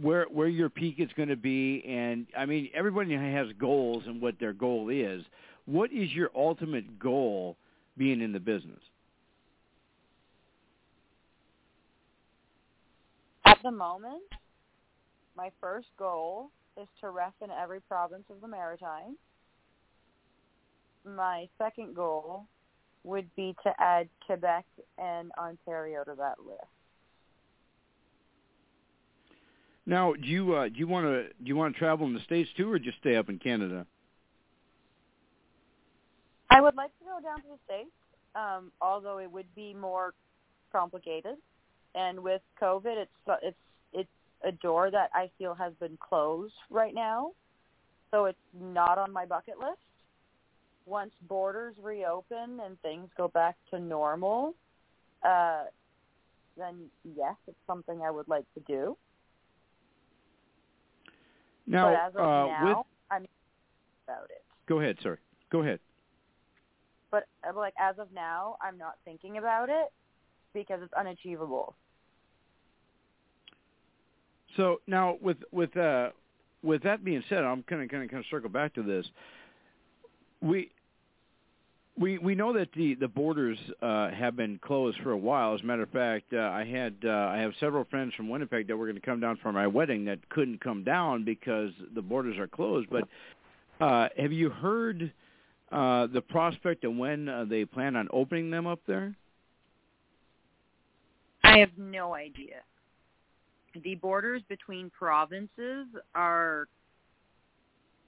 where 0.00 0.24
where 0.30 0.48
your 0.48 0.70
peak 0.70 0.94
is 0.96 1.10
going 1.18 1.28
to 1.28 1.36
be. 1.36 1.84
And 1.86 2.26
I 2.34 2.46
mean, 2.46 2.70
everybody 2.74 3.12
has 3.12 3.48
goals 3.60 4.04
and 4.06 4.22
what 4.22 4.40
their 4.40 4.54
goal 4.54 4.88
is. 4.88 5.22
What 5.66 5.92
is 5.92 6.10
your 6.12 6.30
ultimate 6.34 6.98
goal 6.98 7.58
being 7.98 8.22
in 8.22 8.32
the 8.32 8.40
business? 8.40 8.80
At 13.44 13.58
the 13.62 13.70
moment, 13.70 14.22
my 15.36 15.50
first 15.60 15.88
goal 15.98 16.50
is 16.80 16.88
to 17.02 17.10
ref 17.10 17.34
in 17.44 17.50
every 17.50 17.82
province 17.82 18.24
of 18.30 18.40
the 18.40 18.48
Maritime. 18.48 19.18
My 21.04 21.50
second 21.58 21.94
goal 21.94 22.46
would 23.04 23.28
be 23.36 23.54
to 23.62 23.74
add 23.78 24.08
Quebec 24.24 24.64
and 24.96 25.30
Ontario 25.38 26.02
to 26.04 26.14
that 26.16 26.36
list. 26.42 26.75
Now, 29.86 30.14
do 30.14 30.26
you 30.26 30.54
uh, 30.54 30.68
do 30.68 30.74
you 30.76 30.88
want 30.88 31.06
to 31.06 31.28
do 31.28 31.44
you 31.44 31.56
want 31.56 31.74
to 31.74 31.78
travel 31.78 32.06
in 32.06 32.14
the 32.14 32.20
states 32.20 32.50
too, 32.56 32.70
or 32.70 32.78
just 32.78 32.98
stay 32.98 33.14
up 33.14 33.28
in 33.28 33.38
Canada? 33.38 33.86
I 36.50 36.60
would 36.60 36.74
like 36.74 36.90
to 36.98 37.04
go 37.04 37.20
down 37.22 37.36
to 37.42 37.48
the 37.48 37.58
states, 37.64 37.90
um, 38.34 38.72
although 38.80 39.18
it 39.18 39.30
would 39.30 39.52
be 39.54 39.74
more 39.74 40.14
complicated. 40.72 41.36
And 41.94 42.20
with 42.20 42.42
COVID, 42.60 42.96
it's 42.96 43.10
it's 43.42 43.56
it's 43.92 44.10
a 44.44 44.52
door 44.52 44.90
that 44.90 45.10
I 45.14 45.30
feel 45.38 45.54
has 45.54 45.72
been 45.78 45.96
closed 46.00 46.54
right 46.68 46.94
now, 46.94 47.30
so 48.10 48.24
it's 48.24 48.38
not 48.60 48.98
on 48.98 49.12
my 49.12 49.24
bucket 49.24 49.58
list. 49.58 49.78
Once 50.84 51.12
borders 51.28 51.74
reopen 51.80 52.60
and 52.64 52.80
things 52.80 53.08
go 53.16 53.28
back 53.28 53.56
to 53.70 53.78
normal, 53.78 54.54
uh, 55.24 55.64
then 56.56 56.86
yes, 57.16 57.34
it's 57.46 57.56
something 57.66 58.02
I 58.02 58.10
would 58.10 58.28
like 58.28 58.44
to 58.54 58.60
do. 58.66 58.96
Now, 61.66 61.86
but 61.86 61.94
as 61.94 62.14
of 62.14 62.20
uh, 62.20 62.46
now, 62.46 62.66
with 62.66 62.86
I'm 63.10 63.26
about 64.06 64.24
it. 64.30 64.44
go 64.68 64.80
ahead, 64.80 64.96
sir. 65.02 65.18
Go 65.50 65.62
ahead. 65.62 65.80
But 67.10 67.24
uh, 67.48 67.56
like 67.56 67.74
as 67.80 67.98
of 67.98 68.08
now, 68.14 68.56
I'm 68.60 68.78
not 68.78 68.96
thinking 69.04 69.38
about 69.38 69.68
it 69.68 69.92
because 70.52 70.80
it's 70.82 70.92
unachievable. 70.94 71.74
So 74.56 74.80
now, 74.86 75.18
with 75.20 75.38
with 75.52 75.76
uh, 75.76 76.10
with 76.62 76.82
that 76.82 77.04
being 77.04 77.22
said, 77.28 77.44
I'm 77.44 77.62
kind 77.64 77.82
of 77.82 77.88
kind 77.88 78.04
of 78.04 78.10
kind 78.10 78.20
of 78.20 78.26
circle 78.30 78.50
back 78.50 78.74
to 78.74 78.82
this. 78.82 79.06
We 80.40 80.70
we 81.98 82.18
we 82.18 82.34
know 82.34 82.52
that 82.52 82.68
the 82.74 82.94
the 82.94 83.08
borders 83.08 83.58
uh, 83.80 84.10
have 84.10 84.36
been 84.36 84.58
closed 84.62 84.98
for 85.02 85.12
a 85.12 85.16
while. 85.16 85.54
As 85.54 85.62
a 85.62 85.64
matter 85.64 85.82
of 85.82 85.90
fact, 85.90 86.32
uh, 86.32 86.38
I 86.38 86.64
had 86.64 86.96
uh, 87.04 87.10
I 87.10 87.38
have 87.38 87.52
several 87.58 87.84
friends 87.84 88.14
from 88.14 88.28
Winnipeg 88.28 88.68
that 88.68 88.76
were 88.76 88.86
going 88.86 89.00
to 89.00 89.06
come 89.06 89.20
down 89.20 89.38
for 89.42 89.52
my 89.52 89.66
wedding 89.66 90.04
that 90.06 90.28
couldn't 90.28 90.60
come 90.60 90.84
down 90.84 91.24
because 91.24 91.70
the 91.94 92.02
borders 92.02 92.38
are 92.38 92.48
closed. 92.48 92.88
But 92.90 93.08
uh, 93.80 94.08
have 94.18 94.32
you 94.32 94.50
heard 94.50 95.12
uh, 95.72 96.06
the 96.08 96.20
prospect 96.20 96.84
of 96.84 96.94
when 96.94 97.28
uh, 97.28 97.44
they 97.48 97.64
plan 97.64 97.96
on 97.96 98.08
opening 98.12 98.50
them 98.50 98.66
up 98.66 98.80
there? 98.86 99.14
I 101.44 101.58
have 101.58 101.76
no 101.78 102.14
idea. 102.14 102.56
The 103.82 103.94
borders 103.94 104.42
between 104.48 104.90
provinces 104.90 105.86
are 106.14 106.66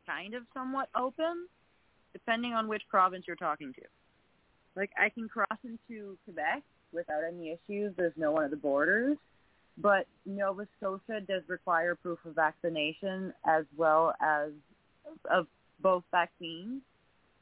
kind 0.06 0.34
of 0.34 0.42
somewhat 0.54 0.88
open, 0.98 1.46
depending 2.12 2.52
on 2.52 2.68
which 2.68 2.82
province 2.88 3.24
you're 3.26 3.36
talking 3.36 3.72
to. 3.74 3.82
Like 4.76 4.90
I 4.98 5.08
can 5.08 5.28
cross 5.28 5.58
into 5.64 6.16
Quebec 6.24 6.62
without 6.92 7.22
any 7.26 7.50
issues. 7.50 7.92
There's 7.96 8.12
no 8.16 8.32
one 8.32 8.44
at 8.44 8.50
the 8.50 8.56
borders. 8.56 9.16
But 9.80 10.06
Nova 10.26 10.66
Scotia 10.76 11.20
does 11.20 11.42
require 11.46 11.94
proof 11.94 12.18
of 12.24 12.34
vaccination 12.34 13.32
as 13.46 13.64
well 13.76 14.14
as 14.20 14.50
of 15.30 15.46
both 15.80 16.02
vaccines, 16.10 16.82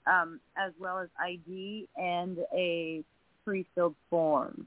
um, 0.06 0.40
as 0.56 0.72
well 0.78 0.98
as 0.98 1.08
ID 1.18 1.88
and 1.96 2.38
a 2.54 3.02
pre-filled 3.44 3.94
form 4.10 4.66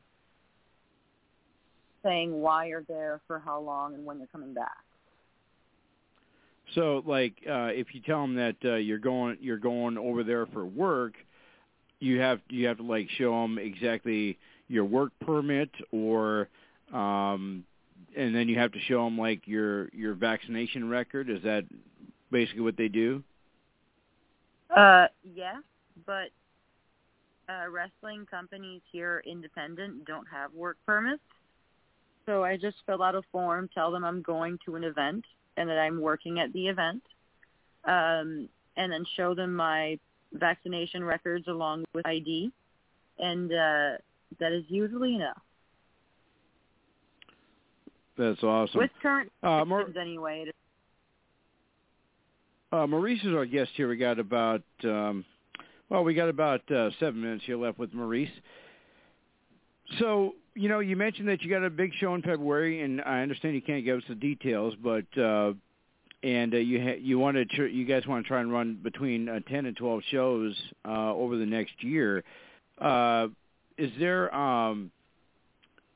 saying 2.04 2.32
why 2.32 2.66
you're 2.68 2.86
there, 2.88 3.20
for 3.28 3.40
how 3.40 3.60
long, 3.60 3.94
and 3.94 4.06
when 4.06 4.18
you're 4.18 4.28
coming 4.28 4.54
back. 4.54 4.78
So, 6.76 7.04
like, 7.06 7.34
uh, 7.50 7.70
if 7.74 7.94
you 7.94 8.02
tell 8.02 8.22
them 8.22 8.36
that 8.36 8.56
uh, 8.64 8.76
you're 8.76 9.00
going 9.00 9.38
you're 9.42 9.58
going 9.58 9.98
over 9.98 10.24
there 10.24 10.46
for 10.48 10.66
work, 10.66 11.14
you 12.00 12.20
have 12.20 12.40
you 12.50 12.68
have 12.68 12.78
to 12.78 12.84
like 12.84 13.10
show 13.18 13.32
them 13.42 13.58
exactly 13.58 14.38
your 14.68 14.86
work 14.86 15.12
permit, 15.26 15.70
or 15.92 16.48
um, 16.94 17.64
and 18.16 18.36
then 18.36 18.48
you 18.48 18.58
have 18.60 18.72
to 18.74 18.80
show 18.82 19.04
them 19.04 19.18
like 19.18 19.48
your 19.48 19.90
your 19.90 20.14
vaccination 20.14 20.90
record. 20.90 21.30
Is 21.30 21.42
that 21.44 21.66
basically 22.32 22.62
what 22.62 22.78
they 22.78 22.88
do? 22.88 23.24
Uh, 24.76 25.08
yeah, 25.24 25.58
but 26.06 26.30
uh, 27.50 27.70
wrestling 27.70 28.28
companies 28.30 28.82
here, 28.92 29.24
independent, 29.26 30.06
don't 30.06 30.28
have 30.32 30.54
work 30.54 30.78
permits. 30.86 31.24
So 32.28 32.44
I 32.44 32.58
just 32.58 32.78
fill 32.86 33.02
out 33.02 33.16
a 33.16 33.24
form, 33.32 33.68
tell 33.74 33.92
them 33.92 34.06
I'm 34.06 34.22
going 34.22 34.60
to 34.66 34.76
an 34.76 34.84
event 34.84 35.26
and 35.60 35.70
that 35.70 35.78
I'm 35.78 36.02
working 36.02 36.40
at 36.40 36.52
the 36.54 36.68
event, 36.70 37.04
um, 37.84 38.48
and 38.78 38.92
then 38.92 39.06
show 39.18 39.36
them 39.36 39.54
my 39.54 40.00
vaccination 40.34 41.04
records 41.04 41.48
along 41.50 41.84
with 41.94 42.08
ID, 42.08 42.50
and 43.20 43.52
uh, 43.52 43.98
that 44.40 44.54
is 44.54 44.64
usually 44.70 45.16
enough. 45.16 45.42
That's 48.18 48.42
awesome. 48.42 48.80
With 48.80 48.92
current 49.02 49.32
Uh, 49.44 49.66
Mar- 49.66 49.86
anyway. 50.00 50.52
Uh, 52.72 52.88
Maurice 52.88 53.24
is 53.24 53.34
our 53.34 53.46
guest 53.46 53.72
here. 53.76 53.90
We 53.90 53.98
got 53.98 54.18
about 54.18 54.64
um, 54.84 55.26
well, 55.90 56.04
we 56.04 56.14
got 56.14 56.30
about 56.30 56.70
uh, 56.72 56.90
seven 57.00 57.22
minutes 57.22 57.44
here 57.46 57.58
left 57.58 57.80
with 57.80 57.94
Maurice. 57.94 58.30
So 59.98 60.36
you 60.56 60.70
know, 60.70 60.80
you 60.80 60.96
mentioned 60.96 61.28
that 61.28 61.42
you 61.42 61.50
got 61.50 61.64
a 61.64 61.70
big 61.70 61.94
show 62.00 62.16
in 62.16 62.22
February, 62.22 62.82
and 62.82 63.02
I 63.02 63.22
understand 63.22 63.56
you 63.56 63.62
can't 63.62 63.86
give 63.86 63.98
us 63.98 64.04
the 64.08 64.16
details, 64.16 64.74
but 64.82 65.06
uh, 65.18 65.54
and 66.24 66.54
uh, 66.54 66.58
you 66.58 66.82
ha- 66.82 67.00
you 67.00 67.20
want 67.20 67.38
to 67.38 67.46
tr- 67.46 67.66
you 67.66 67.86
guys 67.86 68.06
want 68.08 68.26
to 68.26 68.28
try 68.28 68.42
and 68.42 68.52
run 68.52 68.80
between 68.82 69.30
uh, 69.30 69.40
ten 69.48 69.66
and 69.66 69.76
twelve 69.76 70.02
shows 70.12 70.56
uh, 70.86 71.14
over 71.14 71.38
the 71.38 71.46
next 71.46 71.84
year. 71.84 72.24
Uh, 72.80 73.28
is 73.78 73.92
there 74.00 74.34
um, 74.36 74.92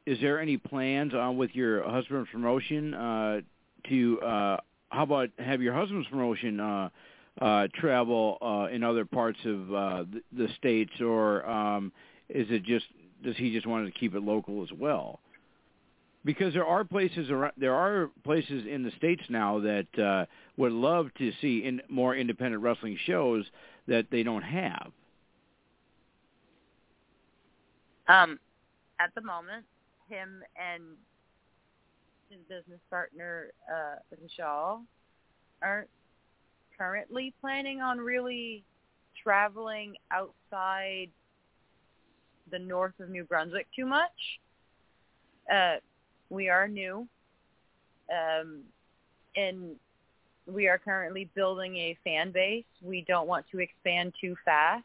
is 0.06 0.20
there 0.22 0.40
any 0.40 0.58
plans 0.58 1.14
on 1.14 1.38
with 1.38 1.52
your 1.54 1.88
husband's 1.90 2.30
promotion 2.30 2.94
uh, 2.94 3.42
to 3.90 4.22
uh, 4.22 4.58
how 4.90 5.04
about 5.04 5.30
have 5.40 5.62
your 5.62 5.74
husband's 5.74 6.08
promotion 6.08 6.60
uh, 6.60 6.90
uh, 7.42 7.68
travel 7.74 8.38
uh, 8.42 8.74
in 8.74 8.84
other 8.84 9.06
parts 9.06 9.40
of 9.46 9.74
uh, 9.74 10.04
the, 10.12 10.22
the 10.34 10.48
states, 10.58 10.92
or 11.02 11.50
um, 11.50 11.92
is 12.30 12.48
it 12.50 12.64
just 12.64 12.86
does 13.24 13.36
he 13.38 13.52
just 13.52 13.66
want 13.66 13.86
to 13.86 14.00
keep 14.00 14.16
it 14.16 14.22
local 14.24 14.64
as 14.64 14.70
well? 14.78 15.20
Because 16.26 16.54
there 16.54 16.66
are 16.66 16.84
places 16.86 17.30
around, 17.30 17.54
there 17.58 17.74
are 17.74 18.10
places 18.24 18.66
in 18.70 18.84
the 18.84 18.92
states 18.98 19.24
now 19.30 19.60
that 19.60 20.00
uh, 20.00 20.26
would 20.58 20.72
love 20.72 21.08
to 21.18 21.32
see 21.42 21.66
in 21.66 21.82
more 21.90 22.16
independent 22.16 22.64
wrestling 22.64 22.98
shows 23.06 23.46
that 23.88 24.06
they 24.12 24.24
don't 24.24 24.44
have. 24.44 24.92
um, 28.08 28.40
at 29.00 29.14
the 29.16 29.22
moment, 29.22 29.66
him 30.10 30.44
and 30.56 30.84
his 32.30 32.40
business 32.50 32.80
partner, 32.90 33.52
uh, 33.72 33.96
Richard, 34.12 34.80
aren't 35.62 35.90
currently 36.78 37.34
planning 37.40 37.82
on 37.82 37.98
really 38.00 38.64
traveling 39.22 39.96
outside 40.12 41.10
the 42.52 42.60
north 42.60 42.94
of 43.00 43.10
New 43.10 43.24
Brunswick 43.24 43.68
too 43.76 43.86
much. 43.86 44.12
Uh, 45.52 45.76
we 46.30 46.50
are 46.50 46.68
new, 46.68 47.08
um, 48.12 48.60
and 49.36 49.76
we 50.48 50.68
are 50.68 50.78
currently 50.78 51.30
building 51.36 51.76
a 51.78 51.98
fan 52.04 52.32
base. 52.32 52.66
We 52.82 53.06
don't 53.08 53.28
want 53.28 53.46
to 53.52 53.60
expand 53.60 54.14
too 54.20 54.36
fast. 54.44 54.84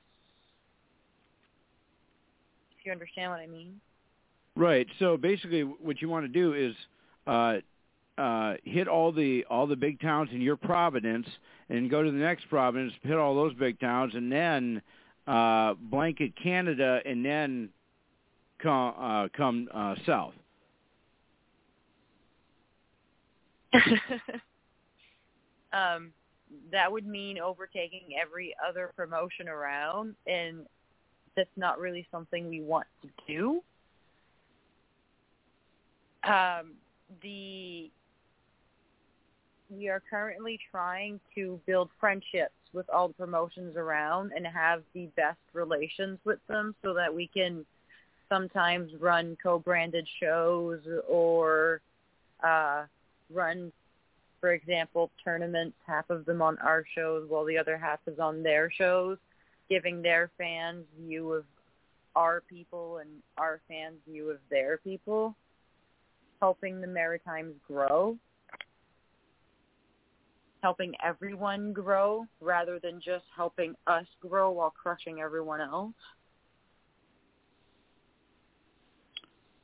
If 2.78 2.86
you 2.86 2.92
understand 2.92 3.30
what 3.30 3.40
I 3.40 3.46
mean. 3.46 3.80
Right. 4.56 4.86
So 4.98 5.16
basically, 5.16 5.62
what 5.62 6.02
you 6.02 6.08
want 6.08 6.24
to 6.24 6.28
do 6.28 6.54
is 6.54 6.74
uh, 7.26 7.58
uh, 8.20 8.54
hit 8.64 8.88
all 8.88 9.12
the 9.12 9.44
all 9.48 9.66
the 9.66 9.76
big 9.76 10.00
towns 10.00 10.30
in 10.32 10.40
your 10.40 10.56
province, 10.56 11.26
and 11.68 11.88
go 11.88 12.02
to 12.02 12.10
the 12.10 12.18
next 12.18 12.48
province, 12.48 12.92
hit 13.02 13.16
all 13.16 13.34
those 13.34 13.54
big 13.54 13.78
towns, 13.78 14.14
and 14.14 14.30
then 14.30 14.82
uh, 15.28 15.74
blanket 15.74 16.32
Canada, 16.42 17.00
and 17.04 17.24
then 17.24 17.68
come 18.62 18.94
uh, 18.98 19.28
come 19.36 19.68
uh, 19.72 19.94
south. 20.06 20.34
um, 25.72 26.10
that 26.72 26.90
would 26.90 27.06
mean 27.06 27.38
overtaking 27.38 28.14
every 28.20 28.54
other 28.66 28.92
promotion 28.96 29.48
around, 29.48 30.14
and 30.26 30.66
that's 31.36 31.50
not 31.56 31.78
really 31.78 32.06
something 32.10 32.48
we 32.48 32.62
want 32.62 32.86
to 33.02 33.08
do. 33.26 33.62
Um, 36.24 36.72
the 37.22 37.90
we 39.70 39.88
are 39.88 40.02
currently 40.08 40.58
trying 40.70 41.20
to 41.34 41.60
build 41.66 41.90
friendships 42.00 42.54
with 42.72 42.88
all 42.90 43.08
the 43.08 43.14
promotions 43.14 43.76
around 43.76 44.32
and 44.34 44.46
have 44.46 44.82
the 44.94 45.06
best 45.16 45.38
relations 45.52 46.18
with 46.24 46.38
them 46.48 46.74
so 46.82 46.94
that 46.94 47.14
we 47.14 47.26
can 47.26 47.64
sometimes 48.28 48.90
run 49.00 49.36
co-branded 49.42 50.06
shows 50.20 50.80
or 51.08 51.80
uh, 52.44 52.84
run, 53.32 53.72
for 54.40 54.52
example, 54.52 55.10
tournaments, 55.24 55.76
half 55.86 56.08
of 56.10 56.24
them 56.26 56.42
on 56.42 56.58
our 56.58 56.84
shows 56.94 57.28
while 57.28 57.44
the 57.44 57.58
other 57.58 57.76
half 57.76 58.00
is 58.06 58.18
on 58.18 58.42
their 58.42 58.70
shows, 58.70 59.18
giving 59.68 60.02
their 60.02 60.30
fans 60.38 60.84
view 61.00 61.32
of 61.32 61.44
our 62.16 62.42
people 62.48 62.98
and 62.98 63.10
our 63.36 63.60
fans 63.68 63.96
view 64.08 64.30
of 64.30 64.38
their 64.50 64.78
people, 64.78 65.34
helping 66.40 66.80
the 66.80 66.86
Maritimes 66.86 67.54
grow, 67.66 68.16
helping 70.62 70.94
everyone 71.04 71.72
grow 71.72 72.26
rather 72.40 72.78
than 72.78 73.00
just 73.00 73.24
helping 73.34 73.74
us 73.86 74.06
grow 74.20 74.50
while 74.50 74.70
crushing 74.70 75.20
everyone 75.20 75.60
else. 75.60 75.94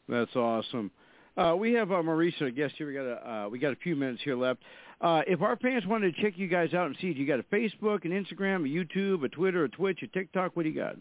That's 0.09 0.35
awesome. 0.37 0.91
Uh, 1.37 1.57
we 1.59 1.73
have 1.73 1.91
uh, 1.91 1.97
Marisa, 1.97 2.43
a 2.43 2.51
guest 2.51 2.75
here. 2.79 2.87
We 2.87 2.95
got 2.95 3.07
a 3.07 3.31
uh, 3.31 3.49
we 3.49 3.59
got 3.59 3.73
a 3.73 3.77
few 3.77 3.97
minutes 3.97 4.23
here 4.23 4.37
left. 4.37 4.61
Uh, 5.01 5.23
if 5.27 5.43
our 5.43 5.57
fans 5.57 5.85
wanted 5.87 6.15
to 6.15 6.23
check 6.23 6.35
you 6.37 6.47
guys 6.47 6.73
out 6.75 6.87
and 6.87 6.97
see, 7.01 7.09
you 7.09 7.27
got 7.27 7.41
a 7.41 7.43
Facebook, 7.45 8.05
an 8.05 8.13
Instagram, 8.13 8.65
a 8.65 8.69
YouTube, 8.69 9.25
a 9.25 9.29
Twitter, 9.29 9.65
a 9.65 9.69
Twitch, 9.69 10.03
a 10.03 10.07
TikTok? 10.07 10.55
What 10.55 10.63
do 10.63 10.69
you 10.69 10.81
got? 10.81 10.97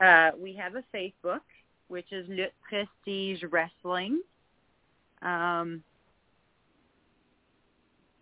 Uh, 0.00 0.30
we 0.38 0.54
have 0.54 0.74
a 0.74 0.84
Facebook, 0.94 1.40
which 1.88 2.12
is 2.12 2.26
Le 2.28 2.46
Prestige 2.68 3.42
Wrestling. 3.50 4.20
Um, 5.22 5.82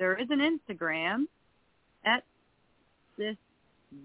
there 0.04 0.20
is 0.20 0.28
an 0.28 0.40
Instagram. 0.40 1.24
At 2.04 2.24
this 3.16 3.36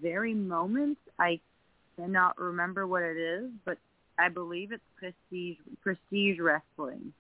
very 0.02 0.34
moment, 0.34 0.98
I 1.20 1.42
cannot 1.98 2.40
remember 2.40 2.88
what 2.88 3.04
it 3.04 3.18
is, 3.18 3.50
but 3.66 3.78
I 4.18 4.30
believe 4.30 4.72
it's 4.72 4.82
Prestige 4.98 5.58
Prestige 5.82 6.40
Wrestling. 6.40 7.12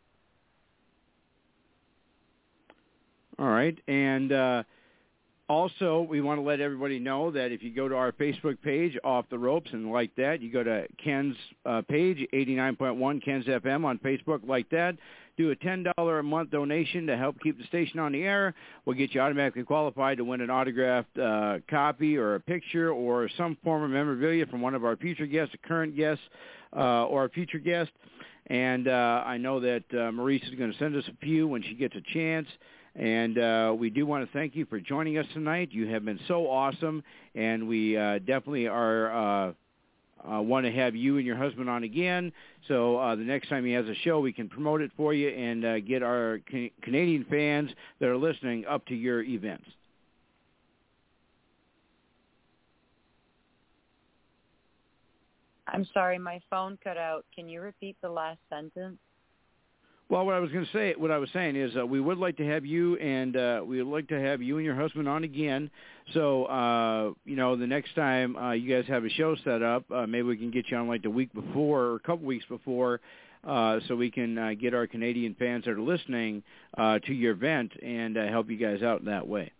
All 3.37 3.49
right, 3.49 3.77
and 3.89 4.31
uh, 4.31 4.63
also 5.49 6.05
we 6.07 6.21
want 6.21 6.37
to 6.37 6.43
let 6.43 6.61
everybody 6.61 6.99
know 6.99 7.31
that 7.31 7.51
if 7.51 7.63
you 7.63 7.73
go 7.73 7.89
to 7.89 7.95
our 7.95 8.11
Facebook 8.13 8.61
page, 8.61 8.97
Off 9.03 9.25
the 9.29 9.37
Ropes, 9.37 9.69
and 9.73 9.91
like 9.91 10.15
that, 10.15 10.41
you 10.41 10.51
go 10.51 10.63
to 10.63 10.87
Ken's 11.03 11.35
uh, 11.65 11.81
page, 11.81 12.25
89.1 12.31 13.25
Ken's 13.25 13.45
FM 13.45 13.83
on 13.83 13.97
Facebook, 13.99 14.47
like 14.47 14.69
that. 14.69 14.95
Do 15.37 15.51
a 15.51 15.55
$10 15.55 16.19
a 16.19 16.23
month 16.23 16.51
donation 16.51 17.07
to 17.07 17.17
help 17.17 17.39
keep 17.41 17.57
the 17.57 17.63
station 17.65 17.99
on 17.99 18.11
the 18.11 18.21
air. 18.23 18.53
We'll 18.85 18.97
get 18.97 19.15
you 19.15 19.21
automatically 19.21 19.63
qualified 19.63 20.17
to 20.17 20.25
win 20.25 20.41
an 20.41 20.49
autographed 20.49 21.17
uh, 21.17 21.59
copy 21.69 22.17
or 22.17 22.35
a 22.35 22.39
picture 22.39 22.91
or 22.91 23.29
some 23.37 23.57
form 23.63 23.83
of 23.83 23.89
memorabilia 23.89 24.45
from 24.45 24.61
one 24.61 24.75
of 24.75 24.83
our 24.83 24.97
future 24.97 25.25
guests, 25.25 25.55
a 25.55 25.67
current 25.67 25.95
guest, 25.95 26.19
uh, 26.75 27.05
or 27.05 27.25
a 27.25 27.29
future 27.29 27.59
guest. 27.59 27.89
And 28.47 28.87
uh, 28.87 29.23
I 29.25 29.37
know 29.37 29.59
that 29.61 29.83
uh, 29.93 30.11
Maurice 30.11 30.43
is 30.43 30.55
going 30.55 30.71
to 30.73 30.77
send 30.77 30.95
us 30.95 31.05
a 31.07 31.25
few 31.25 31.47
when 31.47 31.63
she 31.63 31.73
gets 31.73 31.95
a 31.95 32.01
chance. 32.13 32.47
And 32.95 33.37
uh, 33.37 33.75
we 33.77 33.89
do 33.89 34.05
want 34.05 34.25
to 34.25 34.37
thank 34.37 34.55
you 34.55 34.65
for 34.65 34.79
joining 34.79 35.17
us 35.17 35.25
tonight. 35.33 35.69
You 35.71 35.87
have 35.87 36.03
been 36.03 36.19
so 36.27 36.49
awesome, 36.49 37.03
and 37.35 37.67
we 37.67 37.95
uh, 37.95 38.19
definitely 38.19 38.67
are 38.67 39.47
uh, 39.47 39.53
uh, 40.29 40.41
want 40.41 40.65
to 40.65 40.71
have 40.71 40.95
you 40.95 41.17
and 41.17 41.25
your 41.25 41.37
husband 41.37 41.69
on 41.69 41.83
again. 41.83 42.31
So 42.67 42.97
uh, 42.97 43.15
the 43.15 43.23
next 43.23 43.49
time 43.49 43.65
he 43.65 43.71
has 43.73 43.85
a 43.87 43.95
show, 44.03 44.19
we 44.19 44.33
can 44.33 44.49
promote 44.49 44.81
it 44.81 44.91
for 44.97 45.13
you 45.13 45.29
and 45.29 45.65
uh, 45.65 45.79
get 45.79 46.03
our 46.03 46.39
can- 46.49 46.71
Canadian 46.81 47.25
fans 47.29 47.71
that 47.99 48.09
are 48.09 48.17
listening 48.17 48.65
up 48.65 48.85
to 48.87 48.95
your 48.95 49.23
events. 49.23 49.65
I'm 55.67 55.87
sorry, 55.93 56.17
my 56.17 56.41
phone 56.49 56.79
cut 56.83 56.97
out. 56.97 57.25
Can 57.33 57.47
you 57.47 57.61
repeat 57.61 57.95
the 58.01 58.09
last 58.09 58.39
sentence? 58.49 58.97
Well, 60.09 60.25
what 60.25 60.33
I 60.33 60.39
was 60.39 60.51
going 60.51 60.65
to 60.65 60.71
say, 60.71 60.95
what 60.97 61.11
I 61.11 61.19
was 61.19 61.29
saying 61.33 61.55
is, 61.55 61.77
uh, 61.77 61.85
we 61.85 62.01
would 62.01 62.17
like 62.17 62.37
to 62.37 62.45
have 62.45 62.65
you, 62.65 62.97
and 62.97 63.37
uh, 63.37 63.61
we 63.63 63.81
would 63.81 63.91
like 63.91 64.07
to 64.07 64.19
have 64.19 64.41
you 64.41 64.57
and 64.57 64.65
your 64.65 64.73
husband 64.73 65.07
on 65.07 65.23
again. 65.23 65.69
So, 66.15 66.45
uh, 66.45 67.11
you 67.25 67.35
know, 67.35 67.55
the 67.55 67.67
next 67.67 67.93
time 67.93 68.35
uh, 68.35 68.53
you 68.53 68.75
guys 68.75 68.89
have 68.89 69.05
a 69.05 69.09
show 69.09 69.35
set 69.43 69.61
up, 69.61 69.83
uh, 69.91 70.07
maybe 70.07 70.23
we 70.23 70.35
can 70.35 70.49
get 70.49 70.71
you 70.71 70.77
on 70.77 70.87
like 70.87 71.03
the 71.03 71.11
week 71.11 71.31
before 71.31 71.81
or 71.81 71.95
a 71.95 71.99
couple 71.99 72.25
weeks 72.25 72.45
before, 72.49 73.01
uh, 73.43 73.81
so 73.87 73.95
we 73.95 74.09
can 74.09 74.35
uh, 74.35 74.53
get 74.59 74.73
our 74.73 74.87
Canadian 74.87 75.35
fans 75.37 75.65
that 75.65 75.71
are 75.71 75.79
listening 75.79 76.41
uh, 76.75 76.97
to 77.05 77.13
your 77.13 77.33
event 77.33 77.71
and 77.83 78.17
uh, 78.17 78.25
help 78.29 78.49
you 78.49 78.57
guys 78.57 78.81
out 78.81 79.01
in 79.01 79.05
that 79.05 79.27
way. 79.27 79.51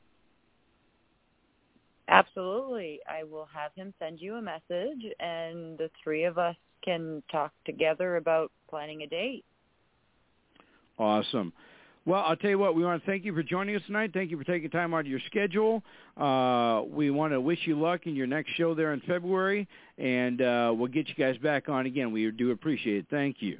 Absolutely. 2.07 2.99
I 3.07 3.23
will 3.23 3.47
have 3.53 3.71
him 3.75 3.93
send 3.99 4.19
you 4.19 4.37
a 4.37 4.41
message, 4.41 5.05
and 5.19 5.77
the 5.77 5.91
three 6.03 6.23
of 6.23 6.39
us 6.39 6.55
can 6.83 7.21
talk 7.31 7.51
together 7.65 8.15
about 8.15 8.51
planning 8.67 9.03
a 9.03 9.07
date. 9.07 9.45
Awesome. 10.99 11.53
Well, 12.05 12.23
I'll 12.25 12.35
tell 12.35 12.49
you 12.49 12.57
what, 12.57 12.75
we 12.75 12.83
want 12.83 13.03
to 13.03 13.09
thank 13.09 13.23
you 13.23 13.33
for 13.33 13.43
joining 13.43 13.75
us 13.75 13.81
tonight. 13.85 14.11
Thank 14.13 14.31
you 14.31 14.37
for 14.37 14.43
taking 14.43 14.69
time 14.69 14.93
out 14.93 15.01
of 15.01 15.07
your 15.07 15.19
schedule. 15.27 15.83
Uh, 16.17 16.83
we 16.89 17.11
want 17.11 17.33
to 17.33 17.41
wish 17.41 17.59
you 17.65 17.79
luck 17.79 18.07
in 18.07 18.15
your 18.15 18.27
next 18.27 18.51
show 18.55 18.73
there 18.73 18.93
in 18.93 19.01
February, 19.01 19.67
and 19.97 20.41
uh, 20.41 20.73
we'll 20.75 20.87
get 20.87 21.07
you 21.07 21.15
guys 21.15 21.37
back 21.37 21.69
on 21.69 21.85
again. 21.85 22.11
We 22.11 22.29
do 22.31 22.51
appreciate 22.51 22.97
it. 22.97 23.05
Thank 23.09 23.41
you. 23.41 23.59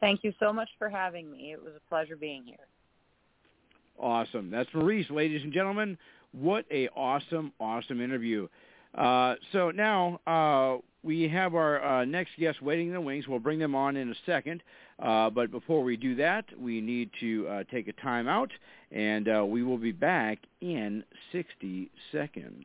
Thank 0.00 0.24
you 0.24 0.32
so 0.40 0.52
much 0.52 0.68
for 0.78 0.88
having 0.88 1.30
me. 1.30 1.52
It 1.52 1.62
was 1.62 1.72
a 1.76 1.88
pleasure 1.88 2.16
being 2.16 2.44
here. 2.44 2.56
Awesome. 3.98 4.50
That's 4.50 4.68
Maurice, 4.74 5.10
ladies 5.10 5.42
and 5.42 5.52
gentlemen. 5.52 5.96
What 6.32 6.66
a 6.70 6.88
awesome, 6.88 7.52
awesome 7.58 8.00
interview. 8.00 8.48
Uh, 8.94 9.34
so 9.52 9.70
now 9.70 10.20
uh, 10.26 10.78
we 11.02 11.28
have 11.28 11.54
our 11.54 11.82
uh, 11.82 12.04
next 12.04 12.32
guest 12.38 12.60
waiting 12.62 12.88
in 12.88 12.94
the 12.94 13.00
wings. 13.00 13.26
We'll 13.28 13.38
bring 13.38 13.58
them 13.58 13.74
on 13.74 13.96
in 13.96 14.10
a 14.10 14.14
second. 14.26 14.62
Uh, 14.98 15.28
but 15.28 15.50
before 15.50 15.82
we 15.82 15.96
do 15.96 16.14
that, 16.14 16.46
we 16.58 16.80
need 16.80 17.10
to 17.20 17.46
uh, 17.48 17.64
take 17.70 17.86
a 17.86 17.92
time 17.94 18.28
out, 18.28 18.50
and 18.90 19.28
uh, 19.28 19.44
we 19.44 19.62
will 19.62 19.76
be 19.76 19.92
back 19.92 20.38
in 20.60 21.04
60 21.32 21.90
seconds. 22.12 22.64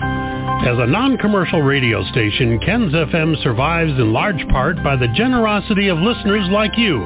As 0.00 0.78
a 0.78 0.86
non-commercial 0.86 1.60
radio 1.60 2.04
station, 2.12 2.58
Ken's 2.60 2.92
FM 2.92 3.40
survives 3.42 3.92
in 3.92 4.12
large 4.12 4.46
part 4.48 4.76
by 4.82 4.96
the 4.96 5.08
generosity 5.08 5.88
of 5.88 5.98
listeners 5.98 6.48
like 6.50 6.78
you 6.78 7.00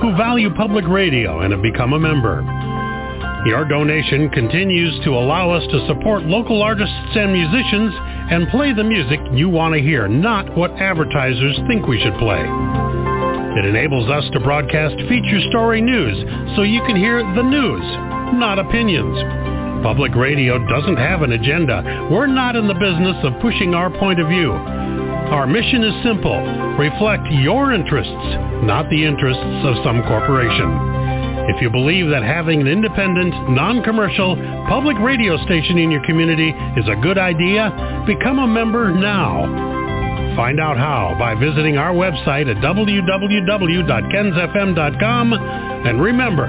who 0.00 0.16
value 0.16 0.48
public 0.54 0.86
radio 0.86 1.40
and 1.40 1.52
have 1.52 1.60
become 1.60 1.92
a 1.92 1.98
member. 1.98 2.69
Your 3.46 3.64
donation 3.64 4.28
continues 4.28 5.00
to 5.04 5.16
allow 5.16 5.50
us 5.50 5.64
to 5.72 5.86
support 5.86 6.24
local 6.24 6.62
artists 6.62 7.16
and 7.16 7.32
musicians 7.32 7.94
and 8.30 8.48
play 8.50 8.74
the 8.74 8.84
music 8.84 9.18
you 9.32 9.48
want 9.48 9.72
to 9.72 9.80
hear, 9.80 10.08
not 10.08 10.54
what 10.58 10.72
advertisers 10.72 11.56
think 11.66 11.86
we 11.86 11.98
should 12.02 12.12
play. 12.18 12.44
It 13.56 13.64
enables 13.64 14.10
us 14.10 14.28
to 14.34 14.40
broadcast 14.40 14.94
feature 15.08 15.40
story 15.48 15.80
news 15.80 16.20
so 16.54 16.62
you 16.62 16.82
can 16.84 16.96
hear 16.96 17.24
the 17.34 17.42
news, 17.42 17.82
not 18.36 18.58
opinions. 18.58 19.16
Public 19.82 20.14
radio 20.14 20.58
doesn't 20.68 20.98
have 20.98 21.22
an 21.22 21.32
agenda. 21.32 22.08
We're 22.12 22.26
not 22.26 22.56
in 22.56 22.68
the 22.68 22.74
business 22.74 23.16
of 23.24 23.40
pushing 23.40 23.74
our 23.74 23.88
point 23.88 24.20
of 24.20 24.28
view. 24.28 24.52
Our 24.52 25.46
mission 25.46 25.82
is 25.82 26.04
simple. 26.04 26.36
Reflect 26.76 27.24
your 27.40 27.72
interests, 27.72 28.12
not 28.68 28.90
the 28.90 29.02
interests 29.02 29.64
of 29.64 29.82
some 29.82 30.02
corporation. 30.02 30.89
If 31.50 31.60
you 31.60 31.68
believe 31.68 32.08
that 32.10 32.22
having 32.22 32.60
an 32.60 32.68
independent, 32.68 33.34
non-commercial, 33.50 34.36
public 34.68 34.96
radio 35.00 35.36
station 35.44 35.78
in 35.78 35.90
your 35.90 36.06
community 36.06 36.50
is 36.78 36.86
a 36.86 36.94
good 37.02 37.18
idea, 37.18 38.04
become 38.06 38.38
a 38.38 38.46
member 38.46 38.94
now. 38.94 39.42
Find 40.36 40.60
out 40.60 40.76
how 40.78 41.16
by 41.18 41.34
visiting 41.34 41.76
our 41.76 41.92
website 41.92 42.48
at 42.48 42.58
www.kensfm.com 42.62 45.32
and 45.32 46.00
remember, 46.00 46.44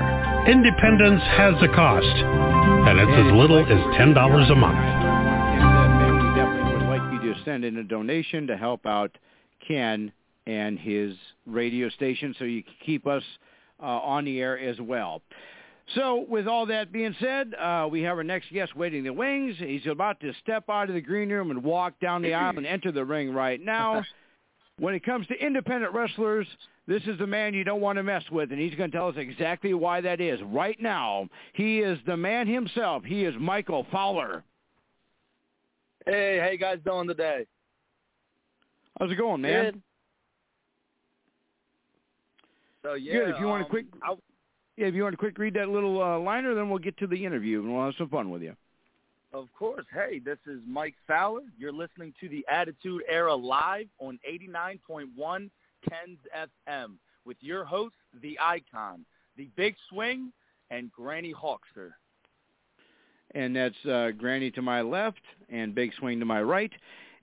Independence 0.48 1.24
has 1.38 1.56
a 1.62 1.68
cost, 1.68 2.06
and 2.06 3.00
it's 3.00 3.12
as 3.12 3.32
little 3.34 3.58
as 3.60 3.80
$10 3.98 4.52
a 4.52 4.56
month. 4.56 4.78
Uh, 4.78 6.14
we 6.14 6.20
definitely 6.36 6.74
would 6.78 6.90
like 6.90 7.02
you 7.12 7.20
to 7.34 7.44
send 7.44 7.66
in 7.66 7.78
a 7.78 7.84
donation 7.84 8.46
to 8.48 8.56
help 8.56 8.86
out 8.86 9.18
Ken 9.68 10.12
and 10.46 10.78
his 10.78 11.16
radio 11.46 11.90
station 11.90 12.36
so 12.38 12.46
you 12.46 12.62
can 12.64 12.76
keep 12.86 13.08
us 13.08 13.24
uh, 13.82 13.86
on 13.86 14.26
the 14.26 14.40
air 14.40 14.58
as 14.58 14.80
well. 14.80 15.22
So 15.96 16.26
with 16.30 16.48
all 16.48 16.66
that 16.68 16.92
being 16.92 17.16
said, 17.20 17.54
uh, 17.56 17.88
we 17.92 18.02
have 18.04 18.18
our 18.18 18.24
next 18.24 18.52
guest 18.54 18.76
waiting 18.76 19.00
in 19.00 19.06
the 19.06 19.14
wings. 19.14 19.56
He's 19.58 19.86
about 19.88 20.20
to 20.22 20.32
step 20.42 20.70
out 20.70 20.90
of 20.90 20.96
the 20.96 21.02
green 21.02 21.30
room 21.30 21.52
and 21.52 21.64
walk 21.64 22.00
down 22.00 22.22
the 22.22 22.34
aisle 22.34 22.58
and 22.58 22.66
enter 22.66 22.92
the 22.92 23.04
ring 23.04 23.34
right 23.34 23.62
now. 23.62 24.04
When 24.80 24.96
it 24.96 25.06
comes 25.06 25.28
to 25.28 25.36
independent 25.36 25.94
wrestlers, 25.94 26.48
this 26.88 27.04
is 27.04 27.20
the 27.20 27.28
man 27.28 27.54
you 27.54 27.64
don't 27.64 27.82
want 27.82 27.98
to 27.98 28.04
mess 28.04 28.24
with, 28.32 28.52
and 28.52 28.60
he's 28.60 28.74
going 28.74 28.90
to 28.90 28.98
tell 28.98 29.10
us 29.10 29.16
exactly 29.16 29.76
why 29.76 30.02
that 30.02 30.20
is. 30.20 30.40
Right 30.42 30.82
now, 30.82 31.28
he 31.54 31.80
is 31.80 32.00
the 32.08 32.18
man 32.18 32.48
himself. 32.48 33.04
He 33.04 33.24
is 33.24 33.36
Michael 33.38 33.86
Fowler. 33.92 34.44
Hey, 36.08 36.40
how 36.42 36.50
you 36.50 36.58
guys 36.58 36.80
doing 36.84 37.08
today? 37.08 37.46
How's 39.00 39.12
it 39.12 39.16
going, 39.16 39.42
man? 39.42 39.66
Good. 39.66 39.82
So 42.84 42.94
yeah, 42.94 43.14
Good. 43.14 43.30
If 43.30 43.40
you 43.40 43.48
want 43.48 43.64
um, 43.64 43.66
to 43.66 43.70
quick, 43.70 43.86
I, 44.04 44.16
yeah, 44.78 44.88
if 44.88 44.96
you 44.96 45.04
want 45.04 45.14
to 45.14 45.18
quick 45.18 45.38
read 45.38 45.54
that 45.56 45.70
little 45.70 46.02
uh, 46.02 46.20
liner, 46.20 46.56
then 46.56 46.70
we'll 46.70 46.80
get 46.80 46.98
to 46.98 47.08
the 47.08 47.26
interview 47.26 47.62
and 47.62 47.74
we'll 47.74 47.86
have 47.86 47.94
some 47.98 48.10
fun 48.10 48.30
with 48.30 48.42
you. 48.42 48.56
Of 49.34 49.48
course. 49.58 49.86
Hey, 49.94 50.20
this 50.20 50.40
is 50.46 50.60
Mike 50.68 50.96
Fowler. 51.08 51.44
You're 51.58 51.72
listening 51.72 52.14
to 52.20 52.28
the 52.28 52.46
Attitude 52.50 53.04
Era 53.08 53.34
live 53.34 53.88
on 54.00 54.20
89.1 54.30 55.50
Ken's 55.90 56.20
FM 56.36 56.96
with 57.24 57.38
your 57.40 57.64
host, 57.64 57.96
the 58.22 58.38
icon, 58.42 59.06
the 59.38 59.48
big 59.56 59.76
swing, 59.90 60.34
and 60.70 60.92
Granny 60.92 61.34
Hawkster. 61.34 61.92
And 63.34 63.56
that's 63.56 63.86
uh, 63.86 64.12
Granny 64.18 64.52
to 64.52 64.62
my 64.62 64.82
left 64.82 65.22
and 65.50 65.74
Big 65.74 65.92
Swing 66.00 66.20
to 66.20 66.26
my 66.26 66.42
right. 66.42 66.72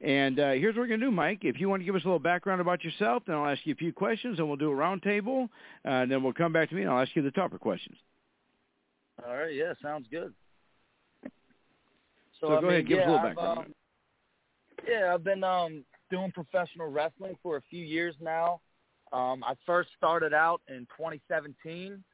And 0.01 0.38
uh, 0.38 0.51
here's 0.53 0.76
what 0.76 0.82
we're 0.82 0.86
going 0.88 1.01
to 1.01 1.07
do, 1.07 1.11
Mike. 1.11 1.40
If 1.42 1.59
you 1.59 1.68
want 1.68 1.80
to 1.80 1.84
give 1.84 1.96
us 1.96 2.03
a 2.05 2.07
little 2.07 2.20
background 2.20 2.61
about 2.61 2.84
yourself, 2.84 3.24
then 3.26 3.34
I'll 3.34 3.51
ask 3.51 3.61
you 3.64 3.72
a 3.72 3.76
few 3.76 3.92
questions, 3.92 4.38
and 4.38 4.46
we'll 4.46 4.57
do 4.57 4.70
a 4.70 4.74
roundtable. 4.74 5.44
Uh, 5.84 5.88
and 5.88 6.11
then 6.11 6.22
we'll 6.22 6.32
come 6.32 6.53
back 6.53 6.68
to 6.68 6.74
me, 6.76 6.82
and 6.82 6.90
I'll 6.90 7.01
ask 7.03 7.14
you 7.16 7.22
the 7.22 7.32
tougher 7.32 7.59
questions. 7.59 7.96
All 9.26 9.34
right. 9.34 9.53
Yeah, 9.53 9.72
sounds 9.82 10.07
good. 10.11 10.32
So, 11.24 11.30
So, 12.40 12.49
go 12.49 12.61
mean, 12.62 12.70
ahead, 12.70 12.86
give 12.88 12.99
us 12.99 13.05
yeah, 13.05 13.09
a 13.09 13.12
little 13.12 13.26
I've, 13.26 13.36
background. 13.36 13.59
um, 13.59 13.74
yeah, 14.88 15.12
I've 15.12 15.24
been 15.24 15.42
um, 15.42 15.84
doing 16.11 16.30
professional 16.30 16.88
wrestling 16.90 17.36
for 17.42 17.57
a 17.57 17.62
few 17.68 17.84
years 17.84 18.14
now. 18.20 18.61
Um, 19.12 19.42
I 19.42 19.55
first 19.66 19.88
started 19.96 20.32
out 20.32 20.61
in 20.68 20.86
2017. 20.96 22.05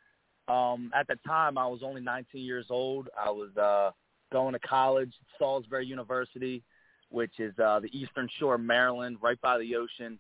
Um, 0.49 0.91
at 0.95 1.07
the 1.07 1.16
time, 1.26 1.59
I 1.59 1.66
was 1.66 1.80
only 1.82 2.01
19 2.01 2.43
years 2.43 2.66
old. 2.70 3.09
I 3.22 3.30
was 3.30 3.55
uh, 3.59 3.91
going 4.32 4.53
to 4.55 4.59
college 4.61 5.12
Salisbury 5.39 5.87
University, 5.87 6.62
which 7.11 7.39
is 7.39 7.53
uh, 7.59 7.81
the 7.81 7.97
Eastern 7.97 8.29
Shore 8.39 8.59
Maryland, 8.59 9.19
right 9.21 9.41
by 9.41 9.59
the 9.59 9.77
ocean. 9.77 10.19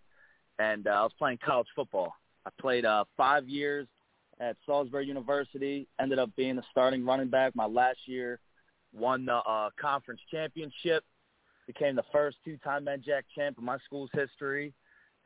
And 0.58 0.86
uh, 0.86 0.90
I 0.90 1.02
was 1.02 1.12
playing 1.18 1.38
college 1.44 1.66
football. 1.74 2.14
I 2.46 2.50
played 2.60 2.84
uh, 2.84 3.04
five 3.16 3.48
years 3.48 3.86
at 4.40 4.56
Salisbury 4.66 5.06
University. 5.06 5.88
Ended 6.00 6.18
up 6.18 6.30
being 6.36 6.56
the 6.56 6.62
starting 6.70 7.04
running 7.04 7.28
back 7.28 7.56
my 7.56 7.66
last 7.66 7.98
year. 8.06 8.38
Won 8.92 9.24
the 9.26 9.36
uh, 9.36 9.70
conference 9.80 10.20
championship. 10.30 11.04
Became 11.66 11.96
the 11.96 12.04
first 12.12 12.36
two-time 12.44 12.84
NJAC 12.84 13.22
champ 13.34 13.58
in 13.58 13.64
my 13.64 13.78
school's 13.86 14.10
history. 14.12 14.74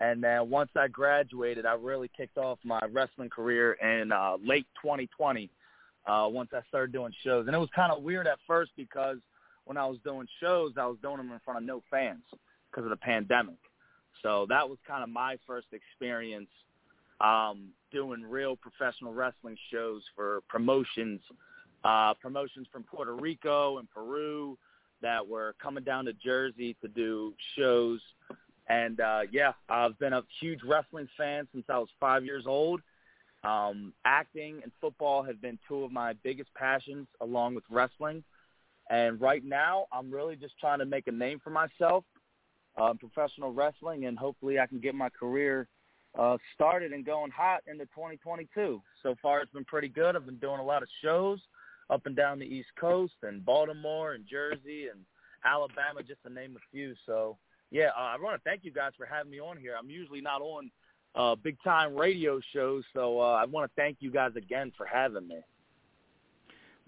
And 0.01 0.23
then 0.23 0.49
once 0.49 0.71
I 0.77 0.87
graduated, 0.87 1.67
I 1.67 1.75
really 1.75 2.09
kicked 2.17 2.39
off 2.39 2.59
my 2.65 2.81
wrestling 2.93 3.31
career 3.31 3.73
in 3.73 4.13
uh, 4.13 4.37
late 4.43 4.67
2020. 4.81 5.51
Uh, 6.07 6.27
once 6.31 6.51
I 6.55 6.61
started 6.69 6.93
doing 6.93 7.13
shows, 7.23 7.47
and 7.47 7.55
it 7.55 7.59
was 7.59 7.69
kind 7.75 7.93
of 7.93 8.03
weird 8.03 8.27
at 8.27 8.39
first 8.47 8.71
because 8.77 9.19
when 9.69 9.77
I 9.77 9.85
was 9.85 9.99
doing 10.03 10.27
shows, 10.41 10.73
I 10.79 10.87
was 10.87 10.97
doing 11.03 11.19
them 11.19 11.31
in 11.31 11.39
front 11.45 11.59
of 11.59 11.65
no 11.65 11.83
fans 11.91 12.23
because 12.71 12.85
of 12.85 12.91
the 12.91 12.97
pandemic. 12.97 13.59
So 14.23 14.47
that 14.49 14.67
was 14.67 14.79
kind 14.89 15.03
of 15.03 15.11
my 15.11 15.37
first 15.47 15.67
experience 15.73 16.49
um, 17.21 17.69
doing 17.93 18.23
real 18.23 18.57
professional 18.57 19.13
wrestling 19.13 19.59
shows 19.71 20.03
for 20.17 20.41
promotions, 20.49 21.21
uh, 21.85 22.15
promotions 22.15 22.67
from 22.73 22.85
Puerto 22.85 23.15
Rico 23.15 23.77
and 23.77 23.91
Peru 23.91 24.57
that 25.03 25.29
were 25.29 25.55
coming 25.63 25.85
down 25.85 26.07
to 26.07 26.15
Jersey 26.15 26.75
to 26.81 26.89
do 26.89 27.35
shows. 27.55 28.01
And 28.71 29.01
uh, 29.01 29.21
yeah, 29.31 29.53
I've 29.69 29.99
been 29.99 30.15
a 30.15 30.23
huge 30.41 30.61
wrestling 30.65 31.09
fan 31.19 31.47
since 31.53 31.67
I 31.69 31.77
was 31.79 31.89
five 32.01 32.25
years 32.25 32.45
old. 32.47 32.81
Um, 33.45 33.93
acting 34.07 34.61
and 34.63 34.73
football 34.81 35.23
have 35.25 35.43
been 35.43 35.59
two 35.69 35.85
of 35.85 35.93
my 35.93 36.15
biggest 36.25 36.53
passions, 36.55 37.07
along 37.21 37.55
with 37.55 37.65
wrestling. 37.69 38.25
And 38.91 39.21
right 39.21 39.45
now, 39.45 39.87
I'm 39.93 40.11
really 40.11 40.37
just 40.37 40.59
trying 40.59 40.79
to 40.79 40.87
make 40.87 41.07
a 41.09 41.13
name 41.13 41.41
for 41.43 41.51
myself, 41.51 42.05
uh, 42.77 42.95
professional 42.95 43.53
wrestling, 43.53 44.07
and 44.07 44.19
hopefully 44.19 44.59
I 44.59 44.67
can 44.67 44.81
get 44.81 44.95
my 44.95 45.11
career 45.11 45.69
uh, 46.19 46.39
started 46.55 46.93
and 46.93 47.05
going 47.05 47.31
hot 47.31 47.63
into 47.67 47.85
2022. 47.87 48.81
So 49.03 49.15
far, 49.21 49.41
it's 49.41 49.53
been 49.53 49.65
pretty 49.65 49.89
good. 49.89 50.17
I've 50.17 50.25
been 50.25 50.37
doing 50.37 50.61
a 50.61 50.65
lot 50.65 50.83
of 50.83 50.89
shows 51.03 51.41
up 51.91 52.07
and 52.07 52.17
down 52.17 52.39
the 52.39 52.45
East 52.45 52.69
Coast, 52.79 53.15
and 53.23 53.45
Baltimore, 53.45 54.13
and 54.13 54.25
Jersey, 54.27 54.89
and 54.93 55.01
Alabama, 55.45 56.03
just 56.07 56.23
to 56.25 56.33
name 56.33 56.57
a 56.57 56.61
few. 56.71 56.95
So, 57.07 57.39
yeah, 57.71 57.91
uh, 57.97 58.03
I 58.03 58.17
want 58.21 58.37
to 58.37 58.49
thank 58.49 58.65
you 58.65 58.71
guys 58.71 58.93
for 58.97 59.07
having 59.07 59.31
me 59.31 59.41
on 59.41 59.57
here. 59.57 59.75
I'm 59.79 59.91
usually 59.91 60.21
not 60.21 60.41
on 60.41 60.71
uh, 61.15 61.35
big 61.35 61.57
time 61.63 61.97
radio 61.97 62.41
shows, 62.53 62.85
so 62.95 63.21
uh, 63.21 63.35
I 63.35 63.45
want 63.47 63.71
to 63.71 63.81
thank 63.81 63.99
you 64.01 64.11
guys 64.11 64.33
again 64.37 64.73
for 64.77 64.87
having 64.87 65.27
me. 65.27 65.39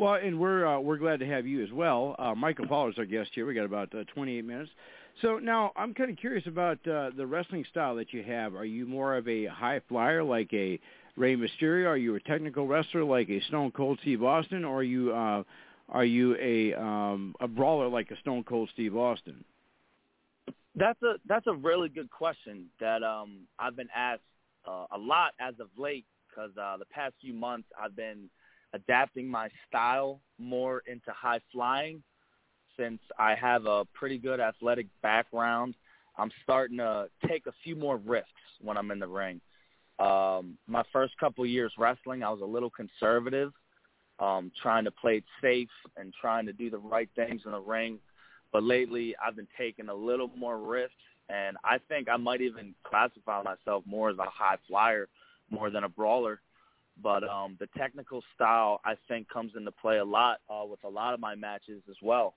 Well, 0.01 0.15
and 0.15 0.41
we're 0.41 0.67
uh, 0.67 0.81
we're 0.81 0.97
glad 0.97 1.21
to 1.21 1.27
have 1.27 1.47
you 1.47 1.63
as 1.63 1.71
well. 1.73 2.17
Uh, 2.19 2.35
Michael 2.35 2.65
is 2.89 2.95
our 2.97 3.05
guest 3.05 3.33
here. 3.35 3.45
We 3.45 3.53
got 3.53 3.67
about 3.67 3.95
uh, 3.95 4.05
28 4.15 4.47
minutes. 4.47 4.71
So 5.21 5.39
now 5.39 5.73
I'm 5.77 5.93
kind 5.93 6.11
of 6.11 6.17
curious 6.17 6.47
about 6.47 6.79
uh, 6.89 7.11
the 7.15 7.27
wrestling 7.27 7.67
style 7.71 7.97
that 7.97 8.15
you 8.15 8.23
have. 8.23 8.55
Are 8.55 8.65
you 8.65 8.87
more 8.87 9.15
of 9.15 9.29
a 9.29 9.45
high 9.45 9.83
flyer 9.91 10.25
like 10.25 10.51
a 10.55 10.81
Rey 11.17 11.37
Mysterio? 11.37 11.87
Are 11.87 11.99
you 11.99 12.15
a 12.15 12.21
technical 12.21 12.67
wrestler 12.67 13.05
like 13.05 13.29
a 13.29 13.43
Stone 13.49 13.73
Cold 13.73 13.99
Steve 14.01 14.23
Austin, 14.23 14.65
or 14.65 14.79
are 14.79 14.83
you 14.83 15.13
uh, 15.13 15.43
are 15.91 16.05
you 16.07 16.35
a 16.41 16.73
um, 16.81 17.35
a 17.39 17.47
brawler 17.47 17.89
like 17.89 18.11
a 18.11 18.17
Stone 18.21 18.45
Cold 18.45 18.71
Steve 18.73 18.97
Austin? 18.97 19.45
That's 20.77 21.03
a 21.03 21.17
that's 21.29 21.47
a 21.47 21.53
really 21.53 21.91
good 21.91 22.11
question 22.11 22.69
that 22.81 23.03
um, 23.03 23.41
I've 23.59 23.77
been 23.77 23.91
asked 23.95 24.23
uh, 24.67 24.87
a 24.93 24.99
lot 24.99 25.33
as 25.39 25.61
of 25.61 25.69
late 25.77 26.07
because 26.31 26.53
uh, 26.57 26.79
the 26.79 26.87
past 26.87 27.13
few 27.21 27.35
months 27.35 27.69
I've 27.79 27.95
been 27.95 28.31
adapting 28.73 29.29
my 29.29 29.49
style 29.69 30.21
more 30.39 30.83
into 30.87 31.11
high 31.11 31.41
flying 31.53 32.03
since 32.77 33.01
I 33.19 33.35
have 33.35 33.67
a 33.67 33.85
pretty 33.95 34.19
good 34.19 34.41
athletic 34.41 34.87
background. 35.03 35.75
I'm 36.17 36.31
starting 36.43 36.79
to 36.79 37.09
take 37.29 37.47
a 37.47 37.53
few 37.65 37.77
more 37.77 37.97
risks 37.97 38.31
when 38.61 38.77
I'm 38.77 38.91
in 38.91 38.99
the 38.99 39.09
ring. 39.09 39.41
Um, 39.99 40.57
my 40.67 40.83
first 40.93 41.17
couple 41.19 41.45
years 41.45 41.73
wrestling, 41.79 42.23
I 42.23 42.31
was 42.31 42.41
a 42.41 42.47
little 42.47 42.71
conservative, 42.71 43.53
um, 44.19 44.51
trying 44.63 44.85
to 44.85 44.91
play 44.91 45.17
it 45.17 45.25
safe 45.43 45.69
and 45.97 46.15
trying 46.19 46.47
to 46.47 46.53
do 46.53 46.71
the 46.71 46.79
right 46.79 47.09
things 47.15 47.43
in 47.45 47.53
the 47.53 47.61
ring. 47.61 47.99
But 48.53 48.63
lately, 48.63 49.15
I've 49.25 49.37
been 49.37 49.49
taking 49.59 49.89
a 49.89 49.95
little 49.95 50.31
more 50.37 50.59
risks, 50.59 50.95
and 51.29 51.57
I 51.65 51.79
think 51.89 52.09
I 52.09 52.17
might 52.17 52.41
even 52.41 52.75
classify 52.83 53.43
myself 53.43 53.85
more 53.87 54.11
as 54.11 54.19
a 54.19 54.25
high 54.25 54.57
flyer 54.69 55.09
more 55.51 55.71
than 55.71 55.85
a 55.85 55.89
brawler. 55.89 56.41
But 57.03 57.25
um, 57.29 57.57
the 57.59 57.69
technical 57.79 58.23
style, 58.35 58.81
I 58.85 58.95
think, 59.09 59.29
comes 59.29 59.53
into 59.57 59.73
play 59.73 59.99
a 59.99 60.05
lot 60.05 60.39
uh, 60.49 60.65
with 60.65 60.83
a 60.85 60.89
lot 60.89 61.15
of 61.15 61.21
my 61.21 61.35
matches 61.35 61.83
as 61.89 61.97
well. 62.03 62.35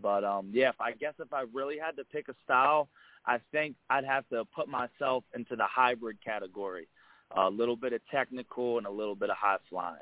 But 0.00 0.24
um, 0.24 0.50
yeah, 0.52 0.70
if 0.70 0.80
I 0.80 0.92
guess 0.92 1.14
if 1.18 1.32
I 1.32 1.44
really 1.52 1.76
had 1.78 1.96
to 1.96 2.04
pick 2.04 2.28
a 2.28 2.34
style, 2.44 2.88
I 3.26 3.38
think 3.52 3.76
I'd 3.88 4.04
have 4.04 4.28
to 4.30 4.44
put 4.54 4.68
myself 4.68 5.24
into 5.34 5.56
the 5.56 5.66
hybrid 5.66 6.18
category, 6.24 6.88
a 7.36 7.48
little 7.48 7.76
bit 7.76 7.92
of 7.92 8.00
technical 8.10 8.78
and 8.78 8.86
a 8.86 8.90
little 8.90 9.14
bit 9.14 9.30
of 9.30 9.36
high 9.36 9.58
flying. 9.68 9.98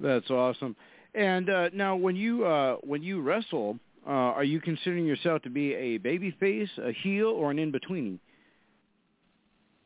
That's 0.00 0.30
awesome. 0.30 0.76
And 1.14 1.50
uh, 1.50 1.70
now, 1.72 1.96
when 1.96 2.16
you 2.16 2.44
uh, 2.44 2.76
when 2.82 3.02
you 3.02 3.20
wrestle, 3.20 3.78
uh, 4.06 4.10
are 4.10 4.44
you 4.44 4.60
considering 4.60 5.06
yourself 5.06 5.42
to 5.42 5.50
be 5.50 5.74
a 5.74 5.98
baby 5.98 6.34
face, 6.38 6.68
a 6.78 6.92
heel, 6.92 7.28
or 7.28 7.50
an 7.50 7.58
in 7.58 7.70
between? 7.70 8.20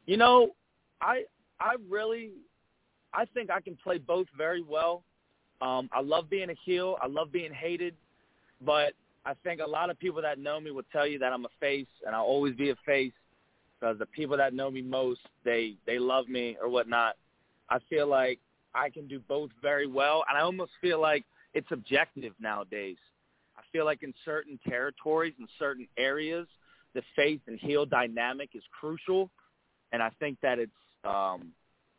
You 0.07 0.17
know, 0.17 0.51
I 1.01 1.25
I 1.63 1.77
really 1.89 2.33
I 3.15 3.25
think 3.27 3.51
I 3.51 3.61
can 3.61 3.77
play 3.77 3.99
both 3.99 4.27
very 4.37 4.63
well. 4.63 5.05
Um, 5.61 5.89
I 5.93 6.01
love 6.01 6.29
being 6.29 6.51
a 6.51 6.55
heel. 6.65 6.97
I 7.01 7.07
love 7.07 7.31
being 7.31 7.53
hated, 7.53 7.95
but 8.61 8.95
I 9.25 9.35
think 9.45 9.61
a 9.61 9.67
lot 9.67 9.91
of 9.91 9.99
people 9.99 10.21
that 10.23 10.39
know 10.39 10.59
me 10.59 10.73
will 10.73 10.83
tell 10.91 11.07
you 11.07 11.19
that 11.21 11.33
I'm 11.33 11.45
a 11.45 11.51
face, 11.61 11.87
and 12.05 12.17
I'll 12.17 12.25
always 12.25 12.57
be 12.57 12.71
a 12.71 12.77
face 12.85 13.13
because 13.79 13.99
the 13.99 14.07
people 14.07 14.37
that 14.37 14.55
know 14.55 14.71
me 14.71 14.83
most 14.83 15.21
they 15.45 15.77
they 15.87 15.99
love 15.99 16.29
me 16.29 16.57
or 16.61 16.69
whatnot. 16.69 17.17
I 17.69 17.79
feel 17.89 18.09
like 18.09 18.41
I 18.75 18.91
can 18.91 19.07
do 19.07 19.21
both 19.21 19.51
very 19.61 19.87
well, 19.87 20.25
and 20.29 20.37
I 20.37 20.41
almost 20.41 20.73
feel 20.81 21.01
like 21.01 21.25
it's 21.55 21.71
objective 21.71 22.33
nowadays. 22.41 22.97
I 23.57 23.61
feel 23.71 23.85
like 23.85 24.03
in 24.03 24.15
certain 24.25 24.59
territories, 24.69 25.35
in 25.39 25.47
certain 25.59 25.87
areas, 25.97 26.49
the 26.95 27.03
face 27.15 27.41
and 27.47 27.59
heel 27.61 27.87
dynamic 27.87 28.51
is 28.55 28.63
crucial, 28.81 29.31
and 29.93 30.03
I 30.03 30.11
think 30.19 30.39
that 30.43 30.59
it's 30.59 30.73
um, 31.05 31.53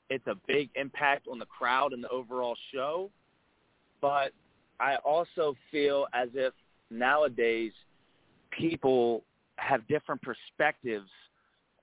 it's 0.10 0.26
a 0.28 0.36
big 0.48 0.70
impact 0.76 1.28
on 1.32 1.40
the 1.40 1.46
crowd 1.46 1.94
and 1.94 2.04
the 2.04 2.10
overall 2.10 2.56
show. 2.74 3.10
But 4.02 4.32
I 4.80 4.96
also 4.98 5.56
feel 5.72 6.08
as 6.14 6.30
if 6.34 6.54
nowadays 6.90 7.72
people 8.52 9.24
have 9.58 9.88
different 9.88 10.22
perspectives 10.22 11.10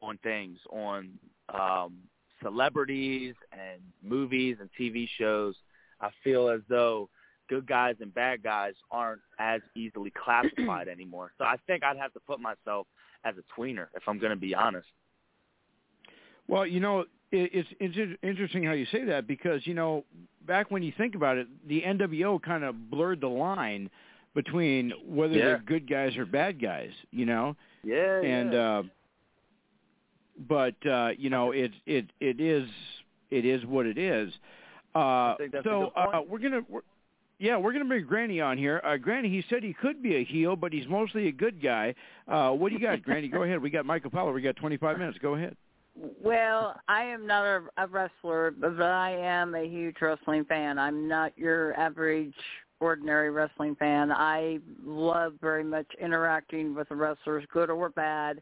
on 0.02 0.18
things, 0.22 0.58
on 0.70 1.10
um, 1.52 1.98
celebrities 2.42 3.34
and 3.52 3.80
movies 4.02 4.56
and 4.60 4.68
TV 4.78 5.08
shows. 5.18 5.54
I 6.00 6.10
feel 6.24 6.48
as 6.48 6.60
though 6.68 7.08
good 7.48 7.66
guys 7.66 7.96
and 8.00 8.14
bad 8.14 8.42
guys 8.42 8.74
aren't 8.90 9.20
as 9.38 9.60
easily 9.76 10.12
classified 10.24 10.88
anymore. 10.92 11.32
So 11.36 11.44
I 11.44 11.56
think 11.66 11.82
I'd 11.82 11.98
have 11.98 12.12
to 12.14 12.20
put 12.20 12.40
myself 12.40 12.86
as 13.24 13.34
a 13.36 13.60
tweener 13.60 13.86
if 13.94 14.04
I'm 14.06 14.18
going 14.18 14.30
to 14.30 14.36
be 14.36 14.54
honest. 14.54 14.88
Well, 16.50 16.66
you 16.66 16.80
know, 16.80 17.04
it's, 17.32 17.68
it's 17.78 18.18
interesting 18.22 18.64
how 18.64 18.72
you 18.72 18.86
say 18.90 19.04
that 19.04 19.26
because 19.26 19.66
you 19.66 19.74
know 19.74 20.04
back 20.46 20.70
when 20.70 20.82
you 20.82 20.92
think 20.96 21.14
about 21.14 21.38
it, 21.38 21.46
the 21.68 21.82
NWO 21.82 22.42
kind 22.42 22.64
of 22.64 22.90
blurred 22.90 23.20
the 23.20 23.28
line 23.28 23.88
between 24.34 24.92
whether 25.06 25.34
yeah. 25.34 25.44
they're 25.44 25.62
good 25.64 25.88
guys 25.88 26.16
or 26.16 26.26
bad 26.26 26.60
guys. 26.60 26.90
You 27.10 27.26
know. 27.26 27.56
Yeah. 27.84 28.20
And 28.20 28.52
yeah. 28.52 28.78
uh 28.78 28.82
but 30.48 30.86
uh 30.86 31.10
you 31.16 31.30
know 31.30 31.52
it 31.52 31.70
it 31.86 32.06
it 32.20 32.40
is 32.40 32.68
it 33.30 33.44
is 33.44 33.64
what 33.64 33.86
it 33.86 33.96
is. 33.96 34.32
Uh 34.94 35.34
so 35.62 35.92
uh 35.96 36.20
we're 36.28 36.40
going 36.40 36.52
to 36.52 36.82
yeah, 37.38 37.56
we're 37.56 37.72
going 37.72 37.84
to 37.84 37.88
bring 37.88 38.04
Granny 38.04 38.42
on 38.42 38.58
here. 38.58 38.82
Uh, 38.84 38.98
Granny, 38.98 39.30
he 39.30 39.42
said 39.48 39.62
he 39.62 39.72
could 39.72 40.02
be 40.02 40.16
a 40.16 40.24
heel, 40.24 40.56
but 40.56 40.74
he's 40.74 40.86
mostly 40.86 41.28
a 41.28 41.32
good 41.32 41.62
guy. 41.62 41.94
Uh, 42.28 42.50
what 42.50 42.68
do 42.68 42.74
you 42.74 42.82
got, 42.82 43.02
Granny? 43.02 43.28
Go 43.28 43.44
ahead. 43.44 43.62
We 43.62 43.70
got 43.70 43.86
Michael 43.86 44.10
Powell. 44.10 44.30
We 44.34 44.42
got 44.42 44.56
25 44.56 44.98
minutes. 44.98 45.16
Go 45.22 45.36
ahead. 45.36 45.56
Well, 45.96 46.80
I 46.88 47.02
am 47.04 47.26
not 47.26 47.44
a, 47.44 47.62
a 47.78 47.86
wrestler, 47.86 48.52
but 48.52 48.80
I 48.80 49.10
am 49.10 49.54
a 49.54 49.66
huge 49.66 49.96
wrestling 50.00 50.44
fan. 50.44 50.78
I'm 50.78 51.08
not 51.08 51.36
your 51.36 51.78
average 51.78 52.34
ordinary 52.80 53.30
wrestling 53.30 53.76
fan. 53.76 54.10
I 54.10 54.58
love 54.84 55.34
very 55.40 55.64
much 55.64 55.86
interacting 56.00 56.74
with 56.74 56.88
the 56.88 56.96
wrestlers, 56.96 57.44
good 57.52 57.70
or 57.70 57.90
bad. 57.90 58.40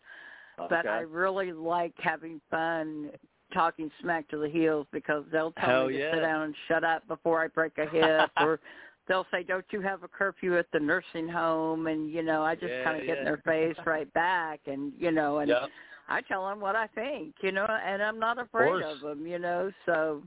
Okay. 0.61 0.69
But 0.69 0.87
I 0.87 1.01
really 1.01 1.53
like 1.53 1.95
having 1.99 2.41
fun 2.51 3.11
talking 3.53 3.91
smack 4.01 4.29
to 4.29 4.37
the 4.37 4.49
heels 4.49 4.87
because 4.93 5.25
they'll 5.33 5.53
tell 5.53 5.69
Hell 5.69 5.87
me 5.87 5.95
to 5.95 5.99
yeah. 6.01 6.15
sit 6.15 6.21
down 6.21 6.43
and 6.43 6.55
shut 6.69 6.85
up 6.85 7.07
before 7.09 7.43
I 7.43 7.49
break 7.49 7.79
a 7.79 7.87
hip 7.87 8.31
or 8.41 8.61
they'll 9.09 9.27
say, 9.31 9.43
"Don't 9.43 9.65
you 9.71 9.81
have 9.81 10.03
a 10.03 10.09
curfew 10.09 10.59
at 10.59 10.67
the 10.73 10.81
nursing 10.81 11.29
home?" 11.29 11.87
And 11.87 12.11
you 12.11 12.23
know, 12.23 12.43
I 12.43 12.55
just 12.55 12.73
Yeah, 12.73 12.85
kind 12.85 13.01
of 13.01 13.07
get 13.07 13.19
in 13.19 13.25
their 13.25 13.39
face 13.39 13.77
right 13.87 14.13
back, 14.13 14.61
and 14.67 14.93
you 14.99 15.11
know, 15.11 15.39
and 15.39 15.49
Yep. 15.49 15.71
I 16.09 16.23
tell 16.23 16.47
them 16.49 16.61
what 16.61 16.75
I 16.75 16.87
think, 16.89 17.35
you 17.43 17.53
know, 17.53 17.67
and 17.67 18.03
I'm 18.03 18.19
not 18.19 18.39
afraid 18.39 18.69
course. 18.69 18.85
of 18.89 19.01
them, 19.01 19.27
you 19.27 19.39
know. 19.39 19.71
So 19.87 20.23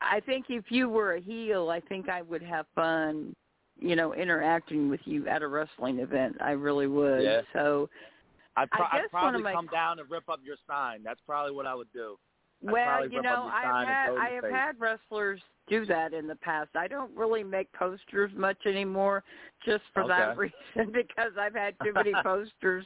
I 0.00 0.20
think 0.20 0.46
if 0.48 0.64
you 0.70 0.88
were 0.88 1.14
a 1.14 1.20
heel, 1.20 1.70
I 1.70 1.80
think 1.80 2.08
I 2.08 2.22
would 2.22 2.42
have 2.42 2.66
fun, 2.74 3.34
you 3.78 3.94
know, 3.94 4.12
interacting 4.14 4.90
with 4.90 5.00
you 5.04 5.28
at 5.28 5.42
a 5.42 5.48
wrestling 5.48 6.00
event. 6.00 6.36
I 6.40 6.50
really 6.52 6.88
would. 6.88 7.22
Yeah. 7.22 7.42
So 7.52 7.88
I'd, 8.56 8.70
pro- 8.70 8.86
I 8.86 8.88
guess 8.96 9.08
I'd 9.12 9.22
one 9.22 9.34
of 9.34 9.40
probably 9.40 9.42
my- 9.42 9.52
come 9.52 9.68
down 9.72 9.98
and 10.00 10.10
rip 10.10 10.28
up 10.28 10.40
your 10.44 10.56
sign. 10.66 11.02
That's 11.04 11.20
probably 11.26 11.54
what 11.54 11.66
I 11.66 11.74
would 11.74 11.92
do. 11.92 12.16
Well, 12.62 13.08
you 13.08 13.22
know, 13.22 13.50
I've 13.52 13.86
had 13.86 14.06
throw 14.06 14.14
it 14.14 14.18
in 14.18 14.22
I 14.22 14.30
have 14.30 14.44
face. 14.44 14.52
had 14.52 14.80
wrestlers 14.80 15.40
do 15.68 15.86
that 15.86 16.12
in 16.12 16.26
the 16.26 16.36
past. 16.36 16.70
I 16.74 16.86
don't 16.88 17.14
really 17.16 17.42
make 17.42 17.72
posters 17.72 18.30
much 18.36 18.58
anymore, 18.66 19.24
just 19.64 19.82
for 19.94 20.06
that 20.06 20.36
reason 20.36 20.54
because 20.92 21.32
I've 21.38 21.54
had 21.54 21.74
too 21.82 21.92
many 21.92 22.12
posters 22.22 22.84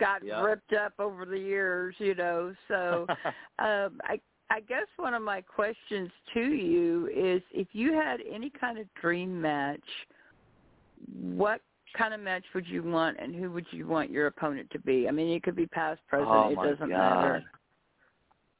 got 0.00 0.24
Yeah. 0.24 0.42
ripped 0.42 0.72
up 0.72 0.94
over 0.98 1.24
the 1.24 1.38
years, 1.38 1.94
you 1.98 2.14
know. 2.14 2.54
So 2.68 3.06
um, 3.58 4.00
I 4.04 4.20
I 4.50 4.60
guess 4.60 4.86
one 4.96 5.12
of 5.14 5.22
my 5.22 5.42
questions 5.42 6.10
to 6.34 6.40
you 6.40 7.08
is 7.14 7.42
if 7.52 7.68
you 7.72 7.92
had 7.92 8.20
any 8.30 8.50
kind 8.50 8.78
of 8.78 8.86
dream 8.94 9.38
match, 9.40 9.80
what 11.12 11.60
kind 11.96 12.14
of 12.14 12.20
match 12.20 12.44
would 12.54 12.66
you 12.66 12.82
want 12.82 13.18
and 13.20 13.34
who 13.34 13.50
would 13.52 13.66
you 13.72 13.86
want 13.86 14.10
your 14.10 14.26
opponent 14.26 14.70
to 14.70 14.78
be? 14.78 15.06
I 15.08 15.10
mean, 15.10 15.28
it 15.28 15.42
could 15.42 15.56
be 15.56 15.66
past, 15.66 16.00
present, 16.08 16.28
oh 16.30 16.50
it 16.50 16.56
doesn't 16.56 16.88
God. 16.88 16.88
matter. 16.90 17.44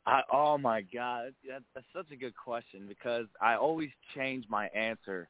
I, 0.08 0.22
oh 0.32 0.56
my 0.56 0.80
God, 0.80 1.34
that, 1.46 1.62
that's 1.74 1.86
such 1.94 2.10
a 2.12 2.16
good 2.16 2.34
question 2.34 2.86
because 2.88 3.26
I 3.42 3.56
always 3.56 3.90
change 4.14 4.46
my 4.48 4.68
answer, 4.68 5.28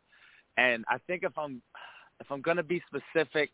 and 0.56 0.84
I 0.88 0.98
think 1.06 1.24
if 1.24 1.36
I'm 1.36 1.60
if 2.20 2.30
I'm 2.30 2.40
gonna 2.40 2.62
be 2.62 2.80
specific, 2.86 3.50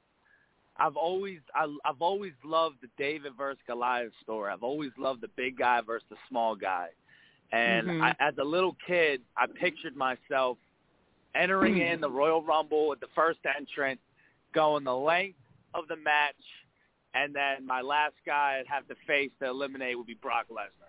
I've 0.76 0.96
always 0.96 1.38
I, 1.54 1.64
I've 1.86 2.02
always 2.02 2.34
loved 2.44 2.76
the 2.82 2.88
David 2.98 3.32
versus 3.38 3.58
Goliath 3.66 4.12
story. 4.22 4.52
I've 4.52 4.62
always 4.62 4.90
loved 4.98 5.22
the 5.22 5.30
big 5.34 5.56
guy 5.56 5.80
versus 5.80 6.06
the 6.10 6.16
small 6.28 6.54
guy, 6.54 6.88
and 7.52 7.88
Mhm. 7.88 8.02
I, 8.02 8.14
as 8.20 8.34
a 8.36 8.44
little 8.44 8.76
kid, 8.86 9.22
I 9.34 9.46
pictured 9.46 9.96
myself 9.96 10.58
entering 11.34 11.78
in 11.78 12.02
the 12.02 12.10
Royal 12.10 12.42
Rumble 12.42 12.88
with 12.88 13.00
the 13.00 13.08
first 13.14 13.40
entrant, 13.46 13.98
going 14.52 14.84
the 14.84 14.94
length 14.94 15.38
of 15.72 15.88
the 15.88 15.96
match, 15.96 16.36
and 17.14 17.34
then 17.34 17.66
my 17.66 17.80
last 17.80 18.14
guy 18.26 18.58
I'd 18.60 18.66
have 18.66 18.86
to 18.88 18.94
face 19.06 19.30
to 19.40 19.48
eliminate 19.48 19.96
would 19.96 20.06
be 20.06 20.14
Brock 20.14 20.48
Lesnar. 20.50 20.83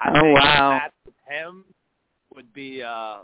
I 0.00 0.10
Oh, 0.18 0.22
think 0.22 0.38
wow. 0.40 0.70
a 0.70 0.74
match 0.74 0.92
with 1.04 1.14
him 1.28 1.64
would 2.34 2.52
be 2.52 2.82
uh 2.82 3.18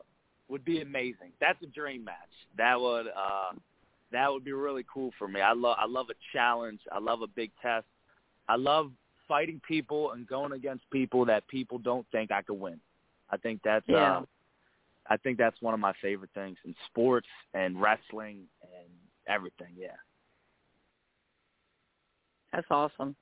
would 0.48 0.64
be 0.64 0.80
amazing. 0.80 1.32
That's 1.40 1.60
a 1.62 1.66
dream 1.66 2.04
match. 2.04 2.14
That 2.56 2.80
would 2.80 3.08
uh 3.08 3.52
that 4.12 4.32
would 4.32 4.44
be 4.44 4.52
really 4.52 4.84
cool 4.92 5.10
for 5.18 5.26
me. 5.28 5.40
I 5.40 5.52
love 5.52 5.76
I 5.80 5.86
love 5.86 6.06
a 6.10 6.14
challenge. 6.32 6.80
I 6.92 6.98
love 6.98 7.22
a 7.22 7.26
big 7.26 7.50
test. 7.60 7.86
I 8.48 8.56
love 8.56 8.92
fighting 9.26 9.60
people 9.66 10.12
and 10.12 10.26
going 10.26 10.52
against 10.52 10.88
people 10.90 11.24
that 11.24 11.46
people 11.48 11.78
don't 11.78 12.06
think 12.12 12.30
I 12.30 12.42
could 12.42 12.60
win. 12.60 12.78
I 13.30 13.36
think 13.36 13.60
that's 13.64 13.84
Yeah. 13.88 14.18
uh 14.18 14.24
I 15.08 15.16
think 15.16 15.38
that's 15.38 15.60
one 15.62 15.72
of 15.72 15.80
my 15.80 15.92
favorite 16.02 16.30
things 16.34 16.58
in 16.64 16.74
sports 16.86 17.28
and 17.54 17.80
wrestling 17.80 18.42
and 18.62 18.90
everything, 19.28 19.72
yeah. 19.76 19.94
That's 22.52 22.66
awesome. 22.70 23.14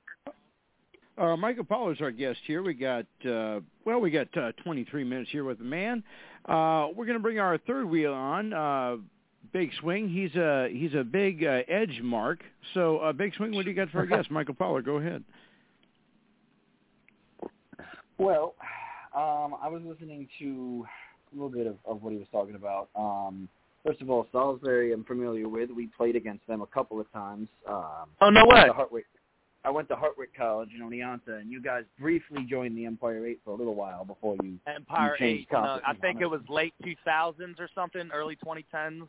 Uh, 1.17 1.37
Michael 1.37 1.63
Powell 1.63 1.91
is 1.91 2.01
our 2.01 2.11
guest 2.11 2.39
here. 2.45 2.61
We 2.61 2.73
got 2.73 3.05
uh, 3.25 3.61
well, 3.85 3.99
we 3.99 4.11
got 4.11 4.35
uh, 4.37 4.51
23 4.63 5.03
minutes 5.03 5.29
here 5.31 5.43
with 5.45 5.59
the 5.59 5.63
man. 5.63 6.03
Uh, 6.45 6.87
we're 6.95 7.05
going 7.05 7.17
to 7.17 7.21
bring 7.23 7.39
our 7.39 7.57
third 7.57 7.85
wheel 7.85 8.13
on. 8.13 8.53
Uh, 8.53 8.97
Big 9.53 9.71
Swing. 9.79 10.09
He's 10.09 10.35
a 10.35 10.67
he's 10.71 10.93
a 10.93 11.03
big 11.03 11.43
uh, 11.43 11.61
edge 11.69 12.01
mark. 12.03 12.39
So, 12.73 12.97
uh, 12.97 13.13
Big 13.13 13.33
Swing, 13.35 13.53
what 13.55 13.63
do 13.63 13.71
you 13.71 13.75
got 13.75 13.89
for 13.89 13.99
our 13.99 14.05
guest, 14.05 14.29
Michael 14.29 14.55
Powell? 14.55 14.81
Go 14.81 14.97
ahead. 14.97 15.23
Well, 18.17 18.55
um, 19.15 19.55
I 19.61 19.67
was 19.69 19.81
listening 19.85 20.27
to 20.39 20.85
a 21.31 21.35
little 21.35 21.49
bit 21.49 21.67
of, 21.67 21.77
of 21.85 22.01
what 22.01 22.11
he 22.13 22.17
was 22.17 22.27
talking 22.31 22.55
about. 22.55 22.89
Um, 22.95 23.47
first 23.85 24.01
of 24.01 24.09
all, 24.09 24.27
Salisbury, 24.31 24.93
I'm 24.93 25.03
familiar 25.03 25.47
with. 25.47 25.69
We 25.69 25.87
played 25.95 26.15
against 26.15 26.45
them 26.47 26.61
a 26.61 26.67
couple 26.67 26.99
of 26.99 27.11
times. 27.11 27.47
Um, 27.67 28.07
Oh 28.21 28.29
no 28.29 28.45
way. 28.45 28.63
went 28.63 28.67
to 28.67 28.73
Hartwick. 28.73 29.03
I 29.65 29.71
went 29.71 29.87
to 29.89 29.95
Hartwick 29.95 30.33
College 30.37 30.69
in 30.77 30.87
Oneonta, 30.87 31.39
and 31.41 31.51
you 31.51 31.59
guys 31.61 31.83
briefly 31.99 32.45
joined 32.47 32.77
the 32.77 32.85
Empire 32.85 33.25
Eight 33.25 33.39
for 33.43 33.51
a 33.51 33.55
little 33.55 33.73
while 33.73 34.05
before 34.05 34.35
you. 34.43 34.59
Empire 34.67 35.13
You 35.19 35.25
changed 35.25 35.47
Eight. 35.51 35.55
Uh, 35.55 35.79
I 35.85 35.93
think 35.95 36.21
it 36.21 36.27
was 36.27 36.41
late 36.47 36.73
two 36.83 36.93
thousands 37.03 37.59
or 37.59 37.67
something, 37.73 38.09
early 38.13 38.35
twenty 38.35 38.65
tens. 38.71 39.03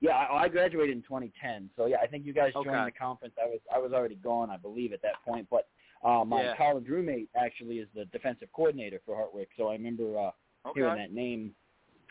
Yeah, 0.00 0.12
I, 0.16 0.42
I 0.42 0.48
graduated 0.48 0.94
in 0.94 1.02
2010, 1.02 1.70
so 1.76 1.86
yeah, 1.86 1.96
I 2.02 2.06
think 2.06 2.26
you 2.26 2.34
guys 2.34 2.52
Okay. 2.54 2.68
joined 2.68 2.86
the 2.88 2.92
conference. 2.92 3.34
I 3.42 3.46
was 3.46 3.60
I 3.74 3.78
was 3.78 3.92
already 3.92 4.16
gone, 4.16 4.50
I 4.50 4.58
believe, 4.58 4.92
at 4.92 5.00
that 5.00 5.14
point. 5.24 5.46
But 5.50 5.66
uh, 6.04 6.24
my 6.26 6.42
Yeah. 6.42 6.56
college 6.56 6.86
roommate 6.88 7.30
actually 7.34 7.78
is 7.78 7.88
the 7.94 8.04
defensive 8.06 8.48
coordinator 8.52 9.00
for 9.06 9.16
Hartwick, 9.16 9.46
so 9.56 9.68
I 9.68 9.72
remember 9.72 10.18
uh, 10.18 10.30
hearing 10.74 10.96
that 10.96 11.12
name, 11.14 11.54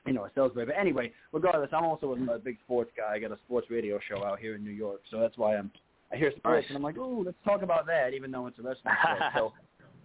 you 0.07 0.13
know, 0.13 0.25
at 0.25 0.33
Salisbury. 0.33 0.65
But 0.65 0.75
anyway, 0.77 1.11
regardless, 1.31 1.69
I'm 1.71 1.83
also 1.83 2.15
a, 2.15 2.33
a 2.33 2.39
big 2.39 2.57
sports 2.61 2.91
guy. 2.97 3.13
I 3.13 3.19
got 3.19 3.31
a 3.31 3.37
sports 3.45 3.67
radio 3.69 3.99
show 4.09 4.23
out 4.25 4.39
here 4.39 4.55
in 4.55 4.63
New 4.63 4.71
York, 4.71 5.01
so 5.11 5.19
that's 5.19 5.37
why 5.37 5.55
I'm 5.57 5.69
I 6.13 6.17
hear 6.17 6.31
sports 6.37 6.65
and 6.69 6.77
I'm 6.77 6.83
like, 6.83 6.97
oh, 6.99 7.23
let's 7.25 7.37
talk 7.43 7.61
about 7.63 7.85
that, 7.87 8.13
even 8.13 8.29
though 8.31 8.47
it's 8.47 8.59
a 8.59 8.61
wrestling 8.61 8.93
show. 9.33 9.51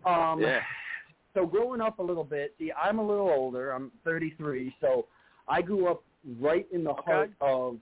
So, 0.05 0.11
um, 0.11 0.41
Yeah. 0.41 0.61
so 1.35 1.45
growing 1.45 1.81
up 1.81 1.99
a 1.99 2.03
little 2.03 2.25
bit, 2.25 2.55
see, 2.59 2.73
I'm 2.73 2.99
a 2.99 3.07
little 3.07 3.29
older. 3.29 3.73
I'm 3.73 3.93
33, 4.05 4.75
so 4.81 5.07
I 5.47 5.61
grew 5.61 5.87
up 5.89 6.03
right 6.41 6.67
in 6.73 6.83
the 6.85 6.91
Okay. 6.91 7.03
heart 7.05 7.31
of 7.41 7.79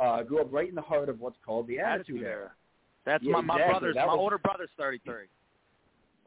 uh, 0.00 0.22
grew 0.22 0.40
up 0.40 0.52
right 0.52 0.68
in 0.68 0.74
the 0.74 0.82
heart 0.82 1.08
of 1.08 1.20
what's 1.20 1.36
called 1.46 1.66
the 1.68 1.78
Attitude 1.78 2.22
Era. 2.22 2.50
That's 3.04 3.22
Yeah, 3.22 3.32
my 3.34 3.40
my 3.40 3.54
exactly. 3.54 3.70
brother's 3.72 3.94
That 3.94 4.06
my 4.06 4.12
was- 4.14 4.20
older 4.20 4.38
brother's 4.38 4.70
thirty 4.76 4.98
three. 5.04 5.26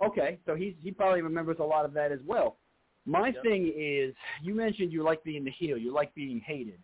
Okay, 0.02 0.39
so 0.46 0.56
he's 0.56 0.74
he 0.82 0.91
probably 0.91 1.22
remembers 1.22 1.58
a 1.60 1.64
lot 1.64 1.84
of 1.86 1.93
that 1.93 2.12
as 2.12 2.20
well. 2.26 2.58
My 3.06 3.28
Yep. 3.30 3.43
thing 3.43 3.74
is, 3.76 4.16
you 4.41 4.56
mentioned 4.56 4.91
you 4.93 5.04
like 5.04 5.24
being 5.24 5.43
the 5.43 5.52
heel, 5.52 5.78
you 5.78 5.91
like 5.91 6.14
being 6.16 6.39
hated. 6.39 6.80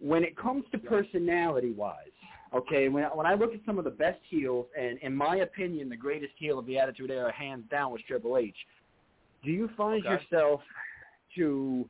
When 0.00 0.24
it 0.24 0.36
comes 0.36 0.64
to 0.72 0.78
personality 0.78 1.72
wise, 1.72 2.13
okay, 2.54 2.88
when 2.88 3.04
when 3.04 3.26
I 3.26 3.34
look 3.34 3.52
at 3.54 3.60
some 3.66 3.78
of 3.78 3.84
the 3.84 3.90
best 3.90 4.20
heels, 4.28 4.66
and 4.78 4.98
in 4.98 5.14
my 5.14 5.36
opinion, 5.36 5.88
the 5.88 5.96
greatest 5.96 6.32
heel 6.38 6.58
of 6.58 6.66
the 6.66 6.78
Attitude 6.78 7.10
Era, 7.10 7.32
hands 7.32 7.64
down, 7.70 7.92
was 7.92 8.00
Triple 8.06 8.36
H. 8.38 8.56
Do 9.42 9.50
you 9.50 9.68
find 9.76 10.04
Okay. 10.04 10.14
yourself 10.14 10.60
to 11.36 11.88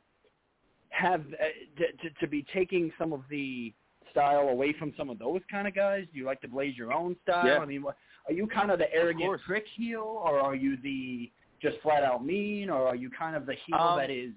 have 0.91 1.21
uh, 1.21 1.45
to, 1.79 2.09
to 2.09 2.15
to 2.21 2.27
be 2.27 2.45
taking 2.53 2.93
some 2.99 3.13
of 3.13 3.23
the 3.29 3.73
style 4.11 4.49
away 4.49 4.73
from 4.79 4.93
some 4.97 5.11
of 5.11 5.19
those 5.19 5.41
kind 5.51 5.67
of 5.67 5.75
guys? 5.75 6.07
Do 6.13 6.19
you 6.19 6.25
like 6.25 6.41
to 6.43 6.49
blaze 6.49 6.77
your 6.77 6.93
own 6.93 7.17
style? 7.23 7.47
Yeah. 7.47 7.59
I 7.59 7.67
mean, 7.67 7.85
are 7.85 8.33
you 8.33 8.47
kind 8.47 8.71
of 8.71 8.79
the 8.79 8.93
arrogant 8.93 9.25
course. 9.27 9.41
prick 9.47 9.67
heel, 9.77 10.21
or 10.25 10.41
are 10.41 10.55
you 10.55 10.77
the 10.83 11.31
just 11.61 11.77
flat 11.83 12.03
out 12.03 12.25
mean, 12.25 12.71
or 12.71 12.87
are 12.87 12.97
you 12.97 13.11
kind 13.11 13.37
of 13.37 13.47
the 13.47 13.55
heel 13.67 13.77
Um, 13.77 13.99
that 13.99 14.11
is 14.11 14.33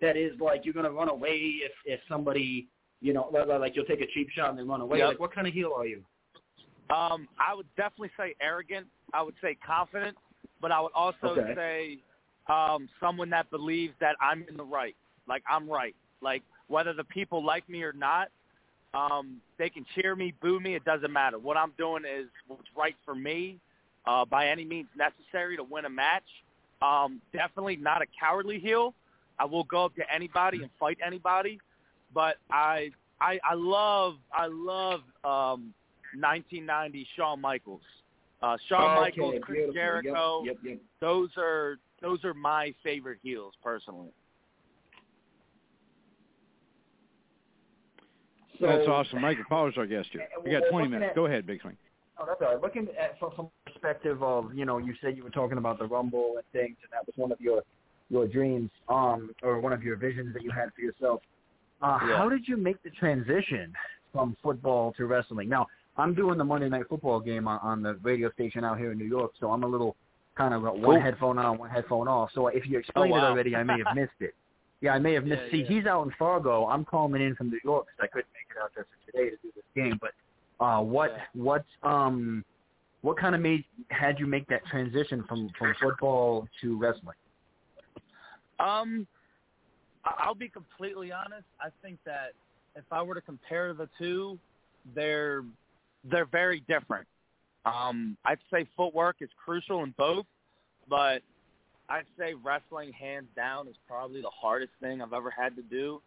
that 0.00 0.16
is 0.16 0.32
like 0.40 0.64
you're 0.64 0.74
gonna 0.74 0.90
run 0.90 1.08
away 1.08 1.36
if 1.62 1.72
if 1.84 2.00
somebody 2.08 2.68
you 3.00 3.12
know 3.12 3.28
like, 3.32 3.74
you'll 3.74 3.84
take 3.84 4.00
a 4.00 4.06
cheap 4.14 4.28
shot 4.30 4.50
and 4.50 4.58
then 4.58 4.68
run 4.68 4.80
away? 4.80 4.98
Yep. 4.98 5.08
Like 5.08 5.20
what 5.20 5.34
kind 5.34 5.46
of 5.46 5.52
heel 5.52 5.72
are 5.76 5.86
you? 5.86 6.02
Um, 6.90 7.28
I 7.38 7.54
would 7.54 7.68
definitely 7.76 8.10
say 8.16 8.34
arrogant. 8.40 8.86
I 9.12 9.22
would 9.22 9.34
say 9.42 9.56
confident, 9.66 10.16
but 10.60 10.72
I 10.72 10.80
would 10.80 10.92
also 10.94 11.28
Okay. 11.28 11.54
say 11.54 11.98
um, 12.52 12.88
someone 12.98 13.30
that 13.30 13.50
believes 13.50 13.94
that 14.00 14.16
I'm 14.20 14.44
in 14.48 14.56
the 14.56 14.64
right. 14.64 14.96
Like 15.28 15.42
I'm 15.48 15.68
right. 15.68 15.94
Like 16.20 16.42
whether 16.66 16.92
the 16.92 17.04
people 17.04 17.44
like 17.44 17.68
me 17.68 17.82
or 17.82 17.92
not, 17.92 18.28
um, 18.92 19.40
they 19.58 19.70
can 19.70 19.86
cheer 19.94 20.16
me, 20.16 20.34
boo 20.42 20.58
me. 20.58 20.74
It 20.74 20.84
doesn't 20.84 21.12
matter. 21.12 21.38
What 21.38 21.56
I'm 21.56 21.72
doing 21.78 22.02
is 22.04 22.26
what's 22.48 22.68
right 22.76 22.96
for 23.04 23.14
me, 23.14 23.58
uh, 24.06 24.24
by 24.24 24.48
any 24.48 24.64
means 24.64 24.88
necessary 24.96 25.56
to 25.56 25.62
win 25.62 25.84
a 25.84 25.90
match. 25.90 26.24
Um, 26.82 27.20
definitely 27.32 27.76
not 27.76 28.02
a 28.02 28.06
cowardly 28.18 28.58
heel. 28.58 28.94
I 29.38 29.44
will 29.44 29.64
go 29.64 29.84
up 29.84 29.94
to 29.96 30.02
anybody 30.12 30.62
and 30.62 30.70
fight 30.78 30.98
anybody, 31.04 31.60
but 32.14 32.36
I 32.50 32.90
I, 33.20 33.38
I 33.48 33.54
love 33.54 34.14
I 34.32 34.46
love 34.46 35.00
um, 35.24 35.74
1990 36.18 37.06
Shawn 37.16 37.40
Michaels. 37.40 37.82
Uh, 38.42 38.56
Shawn 38.68 38.82
Okay, 38.82 39.00
Michaels, 39.20 39.34
Chris 39.42 39.56
beautiful. 39.56 39.74
Jericho. 39.74 40.42
Yep, 40.44 40.56
yep, 40.62 40.72
yep. 40.72 40.78
Those 41.00 41.30
are 41.36 41.76
those 42.00 42.24
are 42.24 42.34
my 42.34 42.74
favorite 42.82 43.18
heels 43.22 43.52
personally. 43.62 44.08
So, 48.58 48.66
That's 48.66 48.88
awesome. 48.88 49.22
Mike 49.22 49.38
Apollo's 49.40 49.78
our 49.78 49.86
guest 49.86 50.08
here. 50.12 50.26
Uh, 50.36 50.42
We 50.44 50.50
got 50.50 50.64
20 50.70 50.88
minutes. 50.88 51.10
at- 51.10 51.16
Go 51.16 51.24
ahead, 51.26 51.46
Big 51.46 51.62
Swing. 51.62 51.76
Oh, 52.18 52.24
that's 52.26 52.42
all 52.42 52.48
right. 52.52 52.60
Looking 52.60 52.88
at 52.98 53.18
from, 53.18 53.30
from 53.34 53.48
perspective 53.64 54.22
of, 54.22 54.54
you 54.54 54.66
know, 54.66 54.76
you 54.76 54.94
said 55.00 55.16
you 55.16 55.24
were 55.24 55.30
talking 55.30 55.56
about 55.56 55.78
the 55.78 55.86
Rumble 55.86 56.34
and 56.36 56.44
things, 56.52 56.76
and 56.82 56.92
that 56.92 57.06
was 57.06 57.14
one 57.16 57.32
of 57.32 57.40
your 57.40 57.62
your 58.10 58.26
dreams, 58.26 58.70
um, 58.88 59.30
or 59.42 59.60
one 59.60 59.72
of 59.72 59.82
your 59.84 59.96
visions 59.96 60.34
that 60.34 60.42
you 60.42 60.50
had 60.50 60.74
for 60.74 60.80
yourself. 60.82 61.22
Uh, 61.82 61.98
Yeah. 62.06 62.16
How 62.18 62.28
did 62.28 62.46
you 62.46 62.56
make 62.56 62.82
the 62.82 62.90
transition 62.90 63.72
from 64.12 64.36
football 64.42 64.92
to 64.94 65.06
wrestling? 65.06 65.48
Now, 65.48 65.66
I'm 65.96 66.14
doing 66.14 66.38
the 66.38 66.44
Monday 66.44 66.68
Night 66.68 66.84
Football 66.88 67.20
game 67.20 67.48
on, 67.48 67.58
on 67.60 67.82
the 67.82 67.94
radio 68.02 68.30
station 68.32 68.64
out 68.64 68.78
here 68.78 68.92
in 68.92 68.98
New 68.98 69.04
York, 69.06 69.32
so 69.40 69.50
I'm 69.50 69.64
a 69.64 69.66
little 69.66 69.96
kind 70.36 70.54
of 70.54 70.62
one 70.62 70.80
Cool. 70.82 71.00
headphone 71.00 71.38
on, 71.38 71.58
one 71.58 71.70
headphone 71.70 72.08
off. 72.08 72.30
So 72.34 72.46
if 72.48 72.66
you 72.66 72.78
explained 72.78 73.12
Oh, 73.12 73.16
wow. 73.16 73.26
it 73.26 73.30
already, 73.30 73.56
I 73.56 73.62
may 73.62 73.78
have 73.84 73.94
missed 73.94 74.12
it. 74.20 74.34
Yeah, 74.80 74.92
I 74.94 74.98
may 74.98 75.12
have 75.14 75.24
missed. 75.26 75.42
Yeah, 75.46 75.50
See, 75.50 75.56
yeah. 75.62 75.68
he's 75.68 75.86
out 75.86 76.04
in 76.06 76.12
Fargo. 76.18 76.66
I'm 76.66 76.84
calling 76.84 77.20
in 77.20 77.34
from 77.34 77.50
New 77.50 77.60
York 77.64 77.86
because 77.86 78.04
I 78.04 78.06
couldn't 78.06 78.30
make 78.32 78.56
it 78.56 78.62
out 78.62 78.70
there 78.74 78.84
for 78.86 79.12
today 79.12 79.30
to 79.30 79.36
do 79.42 79.50
this 79.54 79.64
game. 79.74 79.98
But 80.00 80.12
uh, 80.64 80.80
what 80.80 81.10
Yeah. 81.10 81.24
what 81.42 81.64
um 81.82 82.44
what 83.02 83.18
kind 83.18 83.34
of 83.34 83.40
made 83.42 83.64
had 83.88 84.18
you 84.18 84.26
make 84.26 84.46
that 84.48 84.64
transition 84.66 85.24
from 85.28 85.50
from 85.58 85.74
football 85.82 86.46
to 86.62 86.78
wrestling? 86.78 87.16
Um, 88.58 89.06
I'll 90.18 90.34
be 90.34 90.48
completely 90.48 91.12
honest. 91.12 91.46
I 91.60 91.68
think 91.82 91.98
that 92.04 92.32
if 92.76 92.84
I 92.90 93.02
were 93.02 93.14
to 93.14 93.20
compare 93.20 93.72
the 93.74 93.88
two, 93.98 94.38
they're 94.94 95.44
they're 96.04 96.26
very 96.26 96.60
different. 96.60 97.06
Um, 97.66 98.16
I'd 98.24 98.38
say 98.50 98.66
footwork 98.76 99.16
is 99.20 99.28
crucial 99.44 99.82
in 99.84 99.94
both, 99.98 100.24
but 100.88 101.22
I'd 101.88 102.06
say 102.18 102.34
wrestling 102.34 102.92
hands 102.92 103.26
down 103.36 103.68
is 103.68 103.74
probably 103.86 104.22
the 104.22 104.30
hardest 104.30 104.72
thing 104.80 105.02
I've 105.02 105.12
ever 105.12 105.30
had 105.30 105.56
to 105.56 105.62
do. 105.62 106.00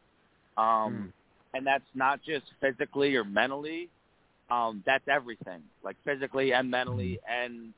Um, 0.57 1.13
and 1.53 1.67
that's 1.67 1.83
not 1.93 2.21
just 2.23 2.45
physically 2.59 3.15
or 3.15 3.23
mentally. 3.23 3.89
Um, 4.49 4.83
that's 4.85 5.07
everything, 5.07 5.61
like 5.83 5.95
physically 6.03 6.53
and 6.53 6.69
mentally, 6.69 7.19
and 7.29 7.73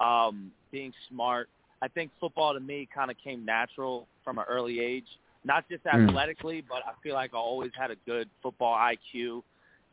um, 0.00 0.50
being 0.70 0.92
smart. 1.08 1.48
I 1.82 1.88
think 1.88 2.10
football 2.20 2.54
to 2.54 2.60
me 2.60 2.88
kind 2.92 3.10
of 3.10 3.16
came 3.22 3.44
natural 3.44 4.06
from 4.24 4.38
an 4.38 4.44
early 4.48 4.80
age, 4.80 5.06
not 5.46 5.68
just 5.68 5.84
Mm. 5.84 6.08
athletically, 6.08 6.60
but 6.60 6.84
I 6.86 6.92
feel 7.02 7.14
like 7.14 7.32
I 7.32 7.38
always 7.38 7.72
had 7.74 7.90
a 7.90 7.96
good 8.04 8.28
football 8.42 8.74
IQ, 8.74 9.44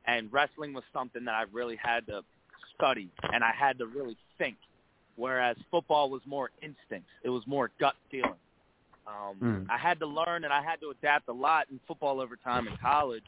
and 0.06 0.32
wrestling 0.34 0.74
was 0.74 0.84
something 0.91 1.24
that 1.26 1.36
I 1.36 1.43
really 1.51 1.76
had 1.78 2.08
to 2.08 2.24
study 2.74 3.10
and 3.32 3.43
I 3.43 3.51
had 3.51 3.78
to 3.78 3.86
really 3.86 4.18
think. 4.38 4.58
Whereas 5.16 5.56
football 5.70 6.10
was 6.10 6.26
more 6.26 6.49
instinct; 6.62 7.08
it 7.22 7.30
was 7.30 7.45
more 7.45 7.70
gut 7.80 7.95
feeling. 8.10 8.39
Um, 9.06 9.36
Mm. 9.39 9.70
I 9.70 9.78
had 9.78 9.99
to 9.99 10.08
learn 10.08 10.43
and 10.43 10.51
I 10.51 10.62
had 10.62 10.80
to 10.82 10.89
adapt 10.89 11.28
a 11.28 11.34
lot 11.34 11.70
in 11.70 11.80
football 11.88 12.20
over 12.20 12.36
time 12.36 12.68
in 12.68 12.76
college. 12.78 13.26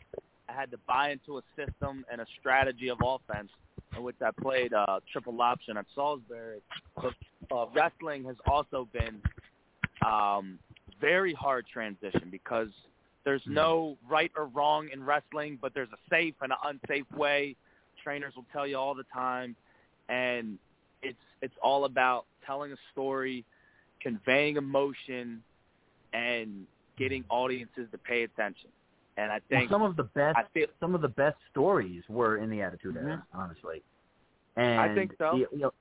I 0.50 0.54
had 0.54 0.72
to 0.72 0.78
buy 0.88 1.12
into 1.12 1.38
a 1.38 1.44
system 1.56 2.06
and 2.12 2.22
a 2.22 2.26
strategy 2.40 2.88
of 2.90 3.00
offense 3.04 3.52
in 3.96 4.02
which 4.04 4.20
I 4.22 4.32
played 4.32 4.74
uh, 4.74 5.00
triple 5.12 5.40
option 5.42 5.78
at 5.78 5.86
Salisbury. 5.94 6.62
But 6.96 7.14
uh, 7.52 7.68
wrestling 7.76 8.24
has 8.26 8.38
also 8.48 8.88
been 8.92 9.22
um, 10.04 10.60
very 11.00 11.34
hard 11.34 11.66
transition 11.72 12.30
because 12.32 12.70
there's 13.24 13.44
hmm. 13.44 13.54
no 13.54 13.98
right 14.10 14.32
or 14.38 14.46
wrong 14.46 14.90
in 14.94 15.04
wrestling, 15.04 15.58
but 15.62 15.74
there's 15.74 15.90
a 15.92 16.10
safe 16.10 16.36
and 16.42 16.52
an 16.52 16.58
unsafe 16.64 17.12
way. 17.16 17.56
Trainers 18.04 18.34
will 18.36 18.46
tell 18.54 18.68
you 18.68 18.78
all 18.78 18.94
the 18.94 19.06
time, 19.14 19.56
and 20.10 20.60
it's 21.02 21.18
it's 21.42 21.56
all 21.62 21.86
about 21.86 22.26
telling 22.46 22.72
a 22.72 22.78
story, 22.92 23.44
conveying 24.00 24.58
emotion, 24.58 25.42
and 26.14 26.68
getting 26.98 27.24
audiences 27.30 27.88
to 27.92 27.98
pay 27.98 28.24
attention. 28.24 28.70
And 29.18 29.32
I 29.32 29.40
Well, 29.50 29.60
think 29.60 29.72
some 29.72 29.82
of 29.82 29.96
the 29.96 30.04
best 30.04 30.38
I 30.38 30.44
feel 30.54 30.68
some 30.80 30.94
of 30.94 31.02
the 31.02 31.08
best 31.08 31.38
stories 31.52 32.04
were 32.10 32.38
in 32.38 32.50
the 32.50 32.62
Attitude 32.62 32.98
Era, 32.98 33.16
mm-hmm. 33.16 33.40
honestly. 33.40 33.82
And 34.56 34.80
I 34.80 34.94
think 34.94 35.14
so. 35.18 35.36
You 35.36 35.48
know, 35.54 35.74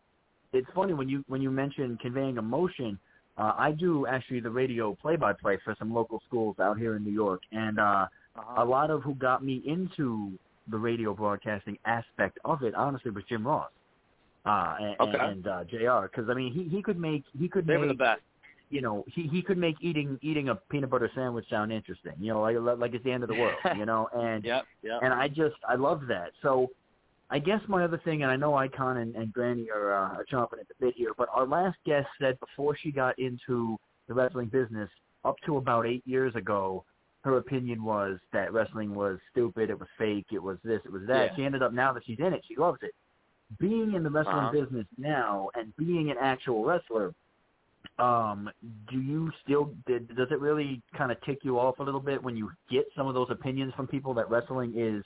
it's 0.52 0.68
funny 0.74 0.94
when 0.94 1.08
you 1.08 1.24
when 1.28 1.42
you 1.42 1.50
mention 1.50 1.98
conveying 2.00 2.38
emotion. 2.38 2.98
Uh, 3.36 3.52
I 3.58 3.72
do 3.72 4.06
actually 4.06 4.40
the 4.40 4.50
radio 4.50 4.94
play-by-play 4.94 5.58
for 5.64 5.74
some 5.78 5.92
local 5.92 6.22
schools 6.26 6.56
out 6.60 6.78
here 6.78 6.96
in 6.96 7.04
New 7.04 7.12
York, 7.12 7.40
and 7.52 7.78
uh, 7.78 7.82
uh-huh. 8.36 8.62
a 8.62 8.64
lot 8.64 8.90
of 8.90 9.02
who 9.02 9.14
got 9.14 9.44
me 9.44 9.62
into 9.66 10.32
the 10.70 10.78
radio 10.78 11.12
broadcasting 11.14 11.76
aspect 11.84 12.38
of 12.44 12.62
it, 12.62 12.74
honestly, 12.74 13.10
was 13.10 13.24
Jim 13.28 13.46
Ross 13.46 13.70
uh, 14.46 14.76
and, 14.80 14.96
Okay. 15.00 15.18
and 15.20 15.46
uh, 15.46 15.64
Jr. 15.64 16.02
Because 16.06 16.28
I 16.30 16.34
mean, 16.34 16.52
he 16.52 16.64
he 16.74 16.80
could 16.82 16.98
make 16.98 17.24
he 17.38 17.48
could 17.48 17.66
they 17.66 17.74
make 17.74 17.80
were 17.82 17.88
the 17.88 17.94
best. 17.94 18.20
you 18.70 18.80
know, 18.80 19.04
he 19.08 19.22
he 19.26 19.42
could 19.42 19.58
make 19.58 19.76
eating 19.80 20.18
eating 20.22 20.48
a 20.50 20.54
peanut 20.54 20.90
butter 20.90 21.10
sandwich 21.14 21.46
sound 21.50 21.72
interesting. 21.72 22.12
You 22.20 22.34
know, 22.34 22.40
like 22.42 22.56
like 22.78 22.94
it's 22.94 23.04
the 23.04 23.12
end 23.12 23.22
of 23.24 23.28
the 23.28 23.34
world. 23.36 23.56
You 23.76 23.84
know, 23.84 24.08
and 24.14 24.44
Yep, 24.44 24.64
yep. 24.82 25.00
and 25.02 25.12
I 25.12 25.28
just 25.28 25.56
I 25.68 25.74
love 25.74 26.02
that. 26.08 26.30
So 26.40 26.70
I 27.30 27.38
guess 27.38 27.60
my 27.68 27.84
other 27.84 28.00
thing, 28.04 28.22
and 28.22 28.30
I 28.30 28.36
know 28.36 28.54
Icon 28.54 28.98
and, 28.98 29.14
and 29.16 29.32
Granny 29.32 29.68
are, 29.74 29.92
uh, 29.94 30.14
are 30.14 30.26
chomping 30.30 30.60
at 30.60 30.68
the 30.68 30.74
bit 30.78 30.94
here, 30.96 31.12
but 31.16 31.28
our 31.34 31.46
last 31.46 31.78
guest 31.86 32.06
said 32.20 32.38
before 32.38 32.76
she 32.76 32.92
got 32.92 33.18
into 33.18 33.78
the 34.08 34.14
wrestling 34.14 34.48
business, 34.48 34.90
up 35.24 35.36
to 35.46 35.56
about 35.56 35.86
eight 35.86 36.02
years 36.06 36.34
ago, 36.36 36.84
her 37.22 37.38
opinion 37.38 37.82
was 37.82 38.18
that 38.34 38.52
wrestling 38.52 38.94
was 38.94 39.18
stupid, 39.32 39.70
it 39.70 39.78
was 39.78 39.88
fake, 39.96 40.26
it 40.30 40.42
was 40.42 40.58
this, 40.62 40.80
it 40.84 40.92
was 40.92 41.02
that. 41.06 41.30
Yeah. 41.30 41.36
She 41.36 41.44
ended 41.44 41.62
up 41.62 41.72
now 41.72 41.92
that 41.94 42.04
she's 42.04 42.18
in 42.18 42.34
it, 42.34 42.42
she 42.46 42.56
loves 42.56 42.78
it. 42.82 42.92
Being 43.58 43.94
in 43.94 44.02
the 44.02 44.10
wrestling 44.10 44.36
Uh-huh. 44.36 44.52
business 44.52 44.86
now 44.98 45.48
and 45.54 45.74
being 45.78 46.10
an 46.10 46.18
actual 46.20 46.64
wrestler, 46.64 47.14
um, 47.98 48.50
do 48.90 49.00
you 49.00 49.30
still 49.42 49.72
did, 49.86 50.14
does 50.14 50.28
it 50.30 50.40
really 50.40 50.82
kind 50.96 51.10
of 51.10 51.20
tick 51.22 51.38
you 51.42 51.58
off 51.58 51.78
a 51.78 51.82
little 51.82 52.00
bit 52.00 52.22
when 52.22 52.36
you 52.36 52.50
get 52.70 52.84
some 52.94 53.06
of 53.06 53.14
those 53.14 53.28
opinions 53.30 53.72
from 53.74 53.86
people 53.86 54.12
that 54.14 54.28
wrestling 54.28 54.74
is 54.76 55.02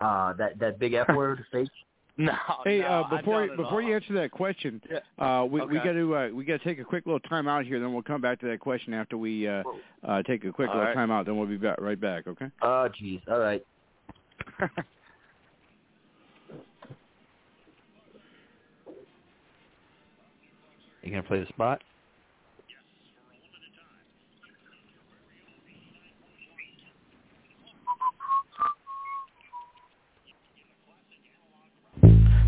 uh, 0.00 0.32
that 0.34 0.58
that 0.58 0.78
big 0.78 0.94
F 0.94 1.06
word 1.16 1.44
fake? 1.52 1.68
No, 2.16 2.32
Hey, 2.62 2.78
no, 2.78 2.86
uh, 2.86 3.16
before 3.16 3.46
don't 3.48 3.56
before 3.56 3.72
all. 3.74 3.82
you 3.82 3.94
answer 3.96 4.12
that 4.14 4.30
question, 4.30 4.80
Yeah. 4.88 4.98
uh, 5.18 5.44
we 5.44 5.60
we 5.66 5.74
got 5.76 5.92
to 5.94 6.14
uh, 6.16 6.28
we 6.28 6.44
got 6.44 6.60
to 6.60 6.64
take 6.64 6.78
a 6.78 6.84
quick 6.84 7.06
little 7.06 7.18
time 7.20 7.48
out 7.48 7.64
here. 7.66 7.80
Then 7.80 7.92
we'll 7.92 8.02
come 8.02 8.20
back 8.20 8.38
to 8.40 8.46
that 8.46 8.60
question 8.60 8.94
after 8.94 9.18
we 9.18 9.48
uh, 9.48 9.64
uh, 10.06 10.22
take 10.22 10.44
a 10.44 10.52
quick 10.52 10.68
All 10.68 10.76
little 10.76 10.88
right. 10.90 10.94
time 10.94 11.10
out. 11.10 11.26
Then 11.26 11.36
we'll 11.36 11.48
be 11.48 11.56
back 11.56 11.80
right 11.80 12.00
back. 12.00 12.28
Okay. 12.28 12.46
Oh, 12.62 12.88
jeez. 13.00 13.20
All 13.28 13.40
right. 13.40 13.64
You 21.02 21.10
gonna 21.10 21.22
play 21.22 21.40
the 21.40 21.46
spot? 21.46 21.82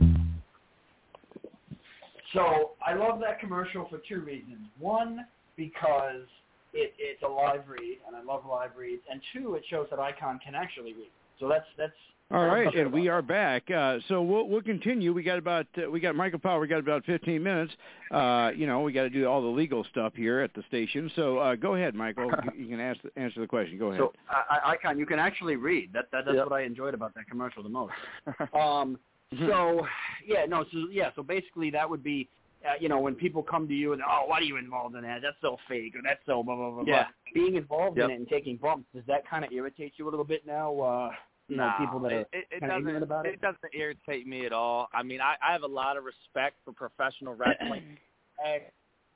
So 2.34 2.72
I 2.86 2.96
love 2.96 3.20
that 3.20 3.40
commercial 3.40 3.88
for 3.90 4.00
two 4.10 4.22
reasons. 4.22 4.58
One, 4.80 5.26
because 5.56 6.26
it, 6.74 6.94
it's 6.98 7.22
a 7.24 7.28
live 7.28 7.68
read, 7.68 8.00
and 8.08 8.16
I 8.16 8.24
love 8.24 8.44
live 8.50 8.72
reads. 8.78 9.04
And 9.12 9.22
two, 9.34 9.54
it 9.56 9.64
shows 9.70 9.88
that 9.92 10.00
Icon 10.00 10.40
can 10.44 10.56
actually 10.56 10.94
read. 10.94 11.12
So 11.40 11.48
that's 11.48 11.66
that's 11.78 11.92
all 12.34 12.46
right, 12.46 12.74
and 12.76 12.94
we 12.94 13.10
are 13.10 13.22
back. 13.22 13.70
Uh, 13.70 13.98
so 14.08 14.22
we'll 14.22 14.48
we'll 14.48 14.62
continue. 14.62 15.14
We 15.14 15.22
got 15.24 15.38
about 15.38 15.68
uh, 15.78 15.90
we 15.90 16.00
got 16.00 16.16
Michael 16.16 16.40
Powell. 16.40 16.60
We 16.60 16.68
got 16.68 16.80
about 16.80 17.04
15 17.06 17.44
minutes. 17.44 17.74
Uh, 18.10 18.52
you 18.56 18.66
know, 18.66 18.82
we 18.82 18.94
got 18.94 19.04
to 19.04 19.10
do 19.10 19.26
all 19.28 19.42
the 19.42 19.48
legal 19.48 19.84
stuff 19.92 20.14
here 20.16 20.40
at 20.40 20.54
the 20.54 20.64
station. 20.68 21.12
So 21.16 21.40
uh, 21.40 21.56
go 21.56 21.76
ahead, 21.76 21.94
Michael. 21.96 22.32
You, 22.56 22.64
you 22.64 22.68
can 22.70 22.80
ask 22.80 23.00
answer 23.18 23.42
the 23.42 23.48
question. 23.48 23.78
Go 23.78 23.88
ahead. 23.88 24.00
So 24.00 24.14
I, 24.30 24.72
Icon, 24.72 24.98
you 24.98 25.06
can 25.06 25.20
actually 25.20 25.58
read. 25.58 25.92
That, 25.94 26.06
that 26.12 26.26
that's 26.26 26.38
yep. 26.38 26.50
what 26.50 26.54
I 26.54 26.64
enjoyed 26.64 26.94
about 26.94 27.14
that 27.16 27.28
commercial 27.30 27.64
the 27.64 27.70
most. 27.70 27.94
um, 28.54 28.98
so 29.40 29.86
yeah, 30.26 30.46
no, 30.46 30.64
so 30.72 30.88
yeah, 30.92 31.10
so 31.16 31.24
basically 31.24 31.70
that 31.72 31.90
would 31.90 32.04
be. 32.04 32.30
Uh, 32.64 32.74
you 32.80 32.88
know, 32.88 33.00
when 33.00 33.16
people 33.16 33.42
come 33.42 33.68
to 33.68 33.74
you 33.74 33.94
and 33.94 34.04
oh, 34.08 34.24
why 34.28 34.38
are 34.38 34.44
you 34.44 34.58
involved 34.58 34.96
in 34.96 35.02
that? 35.02 35.22
That's 35.24 35.36
so 35.42 35.58
fake, 35.68 35.96
or 35.96 36.02
that's 36.04 36.20
so 36.28 36.44
blah 36.44 36.56
blah 36.56 36.70
blah. 36.70 36.84
Yeah. 36.86 37.04
Blah. 37.04 37.06
Being 37.34 37.56
involved 37.56 37.98
yep. 37.98 38.06
in 38.06 38.12
it 38.12 38.16
and 38.20 38.28
taking 38.28 38.58
bumps 38.58 38.86
does 38.94 39.04
that 39.08 39.28
kind 39.28 39.44
of 39.44 39.52
irritate 39.52 39.94
you 39.98 40.08
a 40.08 40.12
little 40.12 40.26
bit 40.26 40.46
now? 40.46 40.80
Uh, 40.80 41.10
you 41.52 41.58
know, 41.58 41.70
no, 41.78 41.86
people 41.86 42.00
that 42.00 42.14
are 42.14 42.20
it, 42.32 42.46
it, 42.50 42.60
doesn't, 42.62 43.04
about 43.04 43.26
it? 43.26 43.34
it 43.34 43.42
doesn't 43.42 43.74
irritate 43.74 44.26
me 44.26 44.46
at 44.46 44.54
all. 44.54 44.88
I 44.94 45.04
mean, 45.04 45.20
I, 45.20 45.36
I 45.46 45.52
have 45.52 45.64
a 45.64 45.68
lot 45.68 45.98
of 45.98 46.06
respect 46.06 46.56
for 46.64 46.72
professional 46.72 47.34
wrestling, 47.36 47.98
and 48.44 48.62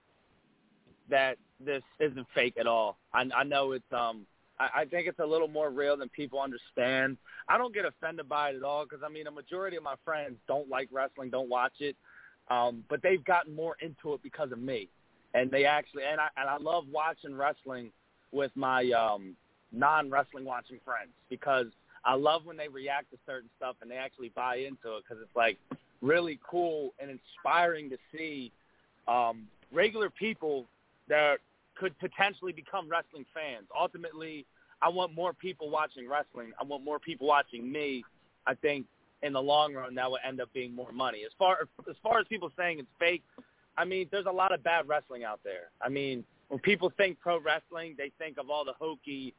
that 1.10 1.38
this 1.64 1.82
isn't 2.02 2.28
fake 2.36 2.56
at 2.60 2.68
all. 2.68 2.98
I, 3.14 3.24
I 3.34 3.44
know 3.46 3.72
it's 3.72 3.86
um, 3.94 4.26
I, 4.60 4.82
I 4.82 4.86
think 4.86 5.08
it's 5.08 5.20
a 5.20 5.26
little 5.26 5.48
more 5.48 5.70
real 5.70 5.96
than 5.96 6.10
people 6.10 6.42
understand. 6.42 7.16
I 7.48 7.58
don't 7.58 7.74
get 7.74 7.86
offended 7.86 8.28
by 8.28 8.50
it 8.50 8.58
at 8.58 8.64
all 8.64 8.84
because 8.84 9.00
I 9.02 9.10
mean, 9.10 9.28
a 9.28 9.32
majority 9.32 9.78
of 9.78 9.84
my 9.84 9.96
friends 10.04 10.36
don't 10.46 10.68
like 10.68 10.90
wrestling, 10.92 11.30
don't 11.30 11.50
watch 11.50 11.80
it, 11.80 11.96
um, 12.52 12.84
but 12.90 13.02
they've 13.02 13.24
gotten 13.24 13.56
more 13.56 13.78
into 13.80 14.14
it 14.14 14.22
because 14.22 14.52
of 14.52 14.60
me, 14.60 14.90
and 15.34 15.50
they 15.50 15.64
actually 15.64 16.04
and 16.04 16.20
I 16.20 16.28
and 16.36 16.50
I 16.50 16.58
love 16.58 16.84
watching 16.92 17.34
wrestling 17.34 17.92
with 18.34 18.52
my 18.56 18.92
um 18.92 19.38
non 19.72 20.10
wrestling 20.10 20.44
watching 20.44 20.82
friends 20.84 21.12
because 21.30 21.68
I 22.06 22.16
love 22.16 22.46
when 22.46 22.56
they 22.56 22.68
react 22.68 23.12
to 23.12 23.18
certain 23.26 23.50
stuff 23.58 23.76
and 23.82 23.90
they 23.90 23.96
actually 23.96 24.30
buy 24.30 24.58
into 24.58 24.98
it 24.98 25.04
because 25.04 25.22
it's 25.22 25.36
like 25.36 25.58
really 26.02 26.40
cool 26.48 26.94
and 27.00 27.10
inspiring 27.10 27.90
to 27.90 27.98
see 28.16 28.52
um, 29.08 29.48
regular 29.72 30.10
people 30.10 30.66
that 31.10 31.38
could 31.76 31.98
potentially 32.00 32.54
become 32.54 32.88
wrestling 32.90 33.26
fans. 33.34 33.68
Ultimately, 33.78 34.46
I 34.82 34.90
want 34.90 35.14
more 35.14 35.34
people 35.34 35.70
watching 35.70 36.08
wrestling. 36.08 36.52
I 36.60 36.64
want 36.64 36.84
more 36.84 37.00
people 37.00 37.28
watching 37.28 37.72
me. 37.72 38.04
I 38.46 38.54
think 38.54 38.86
in 39.24 39.34
the 39.34 39.42
long 39.42 39.74
run 39.74 39.96
that 39.96 40.10
will 40.10 40.20
end 40.26 40.40
up 40.40 40.52
being 40.54 40.74
more 40.74 40.92
money. 40.92 41.24
As 41.26 41.32
far 41.40 41.58
as 41.90 41.96
far 42.04 42.20
as 42.20 42.28
people 42.28 42.52
saying 42.58 42.80
it's 42.80 42.88
fake, 43.00 43.24
I 43.78 43.86
mean, 43.86 44.08
there's 44.12 44.28
a 44.28 44.32
lot 44.32 44.54
of 44.54 44.64
bad 44.64 44.88
wrestling 44.88 45.24
out 45.24 45.40
there. 45.44 45.70
I 45.82 45.90
mean, 45.90 46.24
when 46.50 46.60
people 46.60 46.92
think 46.96 47.20
pro 47.20 47.40
wrestling, 47.40 47.96
they 47.98 48.12
think 48.20 48.38
of 48.38 48.50
all 48.50 48.64
the 48.64 48.74
hokey 48.80 49.34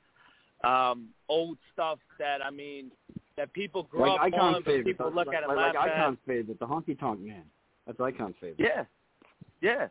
um, 0.67 1.09
old 1.29 1.59
stuff 1.73 1.99
that 2.19 2.45
I 2.45 2.51
mean 2.51 2.91
that 3.37 3.53
people 3.53 3.85
grew 3.85 4.01
like 4.01 4.21
up 4.21 4.27
Icon's 4.27 4.57
on, 4.57 4.63
favorite. 4.65 4.87
people 4.87 5.13
look 5.13 5.27
like, 5.27 5.37
at 5.37 5.43
it 5.43 5.49
like, 5.49 5.57
laugh 5.57 5.75
like 5.75 5.91
at. 5.91 5.99
Icon's 5.99 6.19
favorite, 6.27 6.59
the 6.59 6.67
honky 6.67 6.99
tonk 6.99 7.21
man. 7.21 7.43
That's 7.87 8.01
Icon's 8.01 8.35
favorite. 8.41 8.59
Yeah, 8.59 8.85
yeah. 9.61 9.89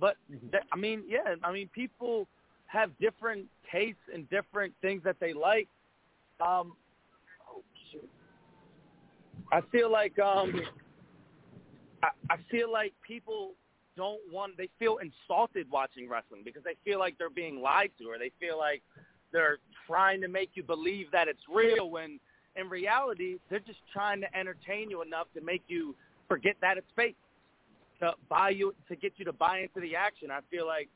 But 0.00 0.16
th- 0.50 0.62
I 0.72 0.76
mean, 0.76 1.04
yeah. 1.06 1.34
I 1.42 1.52
mean, 1.52 1.68
people 1.74 2.26
have 2.66 2.90
different 2.98 3.46
tastes 3.70 4.00
and 4.12 4.28
different 4.30 4.72
things 4.80 5.02
that 5.04 5.16
they 5.20 5.32
like. 5.32 5.68
Um, 6.40 6.72
oh 7.50 7.62
shoot. 7.92 8.08
I 9.52 9.60
feel 9.70 9.90
like 9.90 10.18
um, 10.18 10.60
I, 12.02 12.08
I 12.30 12.36
feel 12.50 12.72
like 12.72 12.92
people 13.06 13.52
don't 13.96 14.20
want. 14.32 14.56
They 14.56 14.68
feel 14.78 14.98
insulted 14.98 15.70
watching 15.70 16.08
wrestling 16.08 16.42
because 16.44 16.64
they 16.64 16.76
feel 16.84 16.98
like 16.98 17.16
they're 17.18 17.30
being 17.30 17.60
lied 17.60 17.90
to, 17.98 18.06
or 18.06 18.18
they 18.18 18.32
feel 18.40 18.58
like 18.58 18.82
they're 19.34 19.58
trying 19.86 20.22
to 20.22 20.28
make 20.28 20.50
you 20.54 20.62
believe 20.62 21.10
that 21.12 21.28
it's 21.28 21.42
real 21.54 21.90
when 21.90 22.18
in 22.56 22.70
reality 22.70 23.36
they're 23.50 23.58
just 23.58 23.80
trying 23.92 24.20
to 24.22 24.34
entertain 24.34 24.88
you 24.88 25.02
enough 25.02 25.26
to 25.34 25.42
make 25.42 25.62
you 25.66 25.94
forget 26.28 26.56
that 26.62 26.78
it's 26.78 26.86
fake. 26.96 27.16
To 28.00 28.12
buy 28.28 28.50
you 28.50 28.74
to 28.88 28.96
get 28.96 29.12
you 29.16 29.24
to 29.26 29.32
buy 29.32 29.58
into 29.60 29.80
the 29.80 29.94
action. 29.94 30.30
I 30.30 30.40
feel 30.50 30.66
like 30.66 30.88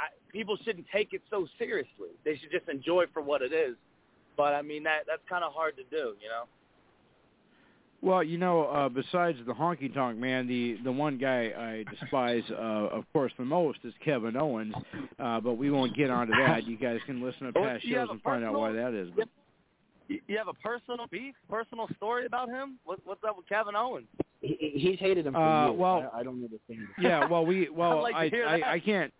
I, 0.00 0.06
people 0.32 0.56
shouldn't 0.64 0.86
take 0.92 1.12
it 1.12 1.22
so 1.28 1.46
seriously. 1.58 2.14
They 2.24 2.36
should 2.36 2.50
just 2.50 2.68
enjoy 2.68 3.02
it 3.02 3.10
for 3.12 3.20
what 3.22 3.42
it 3.42 3.52
is. 3.52 3.76
But 4.36 4.54
i 4.54 4.62
mean 4.62 4.84
that 4.84 5.00
that's 5.06 5.22
kind 5.28 5.44
of 5.44 5.52
hard 5.52 5.76
to 5.76 5.82
do 5.90 6.14
you 6.22 6.28
know 6.28 6.44
well, 8.02 8.22
you 8.22 8.38
know, 8.38 8.64
uh, 8.64 8.88
besides 8.88 9.38
the 9.46 9.52
honky 9.52 9.92
tonk 9.92 10.18
man, 10.18 10.46
the 10.46 10.78
the 10.84 10.92
one 10.92 11.18
guy 11.18 11.52
I 11.56 11.84
despise, 11.90 12.42
uh, 12.50 12.54
of 12.54 13.04
course, 13.12 13.32
the 13.38 13.44
most 13.44 13.80
is 13.84 13.92
Kevin 14.04 14.36
Owens. 14.36 14.74
Uh, 15.18 15.40
but 15.40 15.54
we 15.54 15.70
won't 15.70 15.94
get 15.94 16.10
onto 16.10 16.32
that. 16.32 16.66
You 16.66 16.76
guys 16.78 16.98
can 17.06 17.22
listen 17.22 17.46
to 17.46 17.52
past 17.52 17.86
shows 17.86 18.08
and 18.10 18.22
find 18.22 18.44
out 18.44 18.54
why 18.54 18.72
that 18.72 18.94
is. 18.94 19.10
But 19.16 19.28
you 20.08 20.38
have 20.38 20.48
a 20.48 20.54
personal 20.54 21.06
beef, 21.10 21.34
personal 21.48 21.88
story 21.96 22.26
about 22.26 22.48
him? 22.48 22.78
What, 22.84 22.98
what's 23.04 23.22
up 23.26 23.36
with 23.36 23.48
Kevin 23.48 23.76
Owens? 23.76 24.08
He, 24.40 24.72
he's 24.74 24.98
hated 24.98 25.26
him 25.26 25.34
for 25.34 25.40
uh, 25.40 25.66
years. 25.66 25.78
Well, 25.78 26.10
I, 26.12 26.20
I 26.20 26.22
don't 26.22 26.42
understand. 26.42 26.88
Yeah, 26.98 27.28
well, 27.28 27.44
we 27.44 27.68
well, 27.74 28.02
like 28.02 28.14
I, 28.14 28.30
I 28.40 28.72
I 28.72 28.80
can't. 28.80 29.12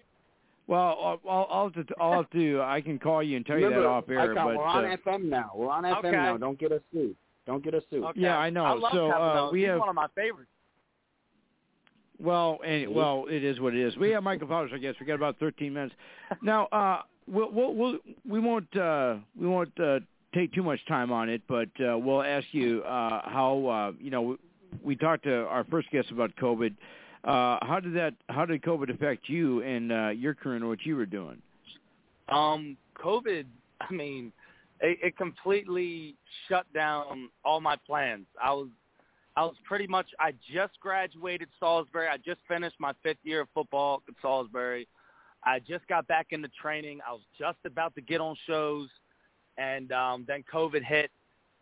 Well, 0.67 1.19
I'll, 1.29 1.47
I'll 1.51 1.65
have 1.65 1.87
to. 1.87 1.95
I'll 2.01 2.13
have 2.13 2.31
to. 2.31 2.63
I 2.63 2.81
can 2.81 2.99
call 2.99 3.23
you 3.23 3.37
and 3.37 3.45
tell 3.45 3.57
Remember, 3.57 3.77
you 3.77 3.83
that 3.83 3.89
off 3.89 4.09
air. 4.09 4.35
But 4.35 4.47
we're 4.47 4.65
on 4.65 4.85
uh, 4.85 4.97
FM 5.05 5.25
now. 5.25 5.51
We're 5.55 5.69
on 5.69 5.83
FM 5.83 5.99
Okay. 5.99 6.11
now. 6.13 6.37
Don't 6.37 6.59
get 6.59 6.73
us 6.73 6.81
sued. 6.93 7.17
Don't 7.51 7.65
get 7.65 7.75
us 7.75 7.83
sued. 7.91 8.05
Okay. 8.05 8.21
Yeah, 8.21 8.39
I 8.39 8.49
know. 8.49 8.65
I 8.65 8.75
love 8.75 8.93
So, 8.93 9.11
Kevin 9.11 9.23
uh, 9.27 9.51
we 9.51 9.61
He's 9.61 9.69
have- 9.71 9.81
one 9.81 9.89
of 9.89 9.95
my 9.97 10.07
favorites. 10.15 10.51
Well, 12.21 12.61
and 12.65 12.95
well, 12.95 13.25
it 13.29 13.43
is 13.43 13.59
what 13.61 13.75
it 13.75 13.81
is. 13.81 13.97
We 13.97 14.11
have 14.11 14.23
Michael 14.23 14.47
Powers, 14.47 14.71
I 14.73 14.79
guess. 14.79 14.95
We 15.01 15.07
got 15.07 15.15
about 15.15 15.39
13 15.41 15.73
minutes. 15.73 15.95
Now, 16.43 16.67
uh, 16.67 17.03
we'll, 17.27 17.51
we'll, 17.51 17.75
we'll 17.75 17.99
we 18.29 18.39
won't 18.39 18.77
uh, 18.77 19.17
we 19.41 19.49
won't 19.49 19.73
uh, 19.81 19.99
take 20.33 20.53
too 20.53 20.63
much 20.63 20.79
time 20.87 21.11
on 21.11 21.29
it, 21.29 21.43
but 21.49 21.69
uh, 21.81 21.99
we'll 21.99 22.23
ask 22.23 22.47
you 22.53 22.83
uh, 22.83 23.23
how 23.29 23.67
uh, 23.67 23.93
you 24.01 24.11
know 24.11 24.37
we 24.85 24.95
talked 24.95 25.25
to 25.25 25.47
our 25.47 25.65
first 25.65 25.91
guest 25.91 26.11
about 26.13 26.31
COVID. 26.37 26.73
Uh, 27.25 27.59
how 27.63 27.81
did 27.83 27.95
that? 27.97 28.15
How 28.29 28.45
did 28.45 28.63
COVID 28.63 28.95
affect 28.95 29.29
you 29.29 29.63
and 29.63 29.91
uh, 29.91 30.09
your 30.11 30.35
career 30.35 30.57
and 30.57 30.69
what 30.69 30.85
you 30.85 30.95
were 30.97 31.07
doing? 31.07 31.41
Um, 32.29 32.77
COVID, 33.03 33.47
I 33.81 33.93
mean, 33.93 34.31
it, 34.81 34.99
it 35.03 35.17
completely 35.17 36.17
shut 36.49 36.71
down 36.73 37.29
all 37.45 37.61
my 37.61 37.77
plans. 37.87 38.27
I 38.43 38.53
was, 38.53 38.69
I 39.37 39.43
was 39.45 39.57
pretty 39.65 39.87
much. 39.87 40.07
I 40.19 40.33
just 40.53 40.79
graduated 40.81 41.49
Salisbury. 41.59 42.09
I 42.09 42.17
just 42.17 42.41
finished 42.49 42.77
my 42.79 42.93
fifth 43.03 43.19
year 43.23 43.43
of 43.43 43.49
football 43.55 44.03
at 44.09 44.15
Salisbury. 44.21 44.89
I 45.45 45.59
just 45.61 45.87
got 45.89 46.07
back 46.07 46.29
into 46.31 46.49
training. 46.61 47.01
I 47.07 47.13
was 47.13 47.23
just 47.39 47.59
about 47.65 47.95
to 47.95 48.01
get 48.01 48.21
on 48.21 48.37
shows, 48.47 48.89
and 49.57 49.93
um, 49.93 50.25
then 50.27 50.45
COVID 50.53 50.83
hit. 50.83 51.11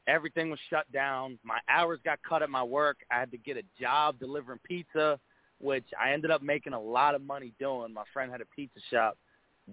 Everything 0.07 0.49
was 0.49 0.59
shut 0.71 0.91
down. 0.91 1.39
My 1.45 1.59
hours 1.69 2.01
got 2.03 2.19
cut 2.27 2.43
at 2.43 2.49
my 2.49 2.63
work. 2.63 2.97
I 3.11 3.19
had 3.19 3.31
to 3.33 3.37
get 3.37 3.59
a 3.59 3.63
job 3.79 4.19
delivering 4.19 4.59
pizza, 4.65 5.21
which 5.61 5.85
I 6.01 6.13
ended 6.13 6.31
up 6.31 6.43
making 6.43 6.73
a 6.73 6.81
lot 6.81 7.15
of 7.15 7.21
money 7.21 7.53
doing. 7.61 7.93
My 7.93 8.05
friend 8.13 8.33
had 8.33 8.41
a 8.41 8.47
pizza 8.47 8.81
shop 8.91 9.19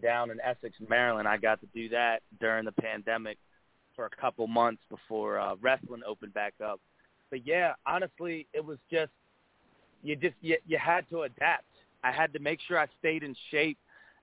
down 0.02 0.32
in 0.32 0.40
Essex, 0.42 0.76
Maryland. 0.88 1.28
I 1.28 1.38
got 1.38 1.60
to 1.62 1.68
do 1.74 1.90
that 1.90 2.22
during 2.40 2.66
the 2.66 2.72
pandemic 2.72 3.38
for 3.96 4.06
a 4.06 4.10
couple 4.10 4.48
months 4.48 4.82
before 4.90 5.40
uh, 5.40 5.56
wrestling 5.62 6.02
opened 6.06 6.34
back 6.34 6.54
up. 6.64 6.80
But 7.30 7.46
yeah, 7.46 7.74
honestly, 7.86 8.48
it 8.54 8.64
was 8.64 8.78
just 8.92 9.12
you 10.04 10.16
just 10.16 10.36
you, 10.42 10.58
you 10.68 10.78
had 10.78 11.10
to 11.10 11.24
adapt. 11.24 11.66
I 12.04 12.12
had 12.12 12.34
to 12.34 12.40
make 12.40 12.60
sure 12.68 12.78
I 12.80 12.88
stayed 13.00 13.24
in 13.24 13.36
shape. 13.50 13.78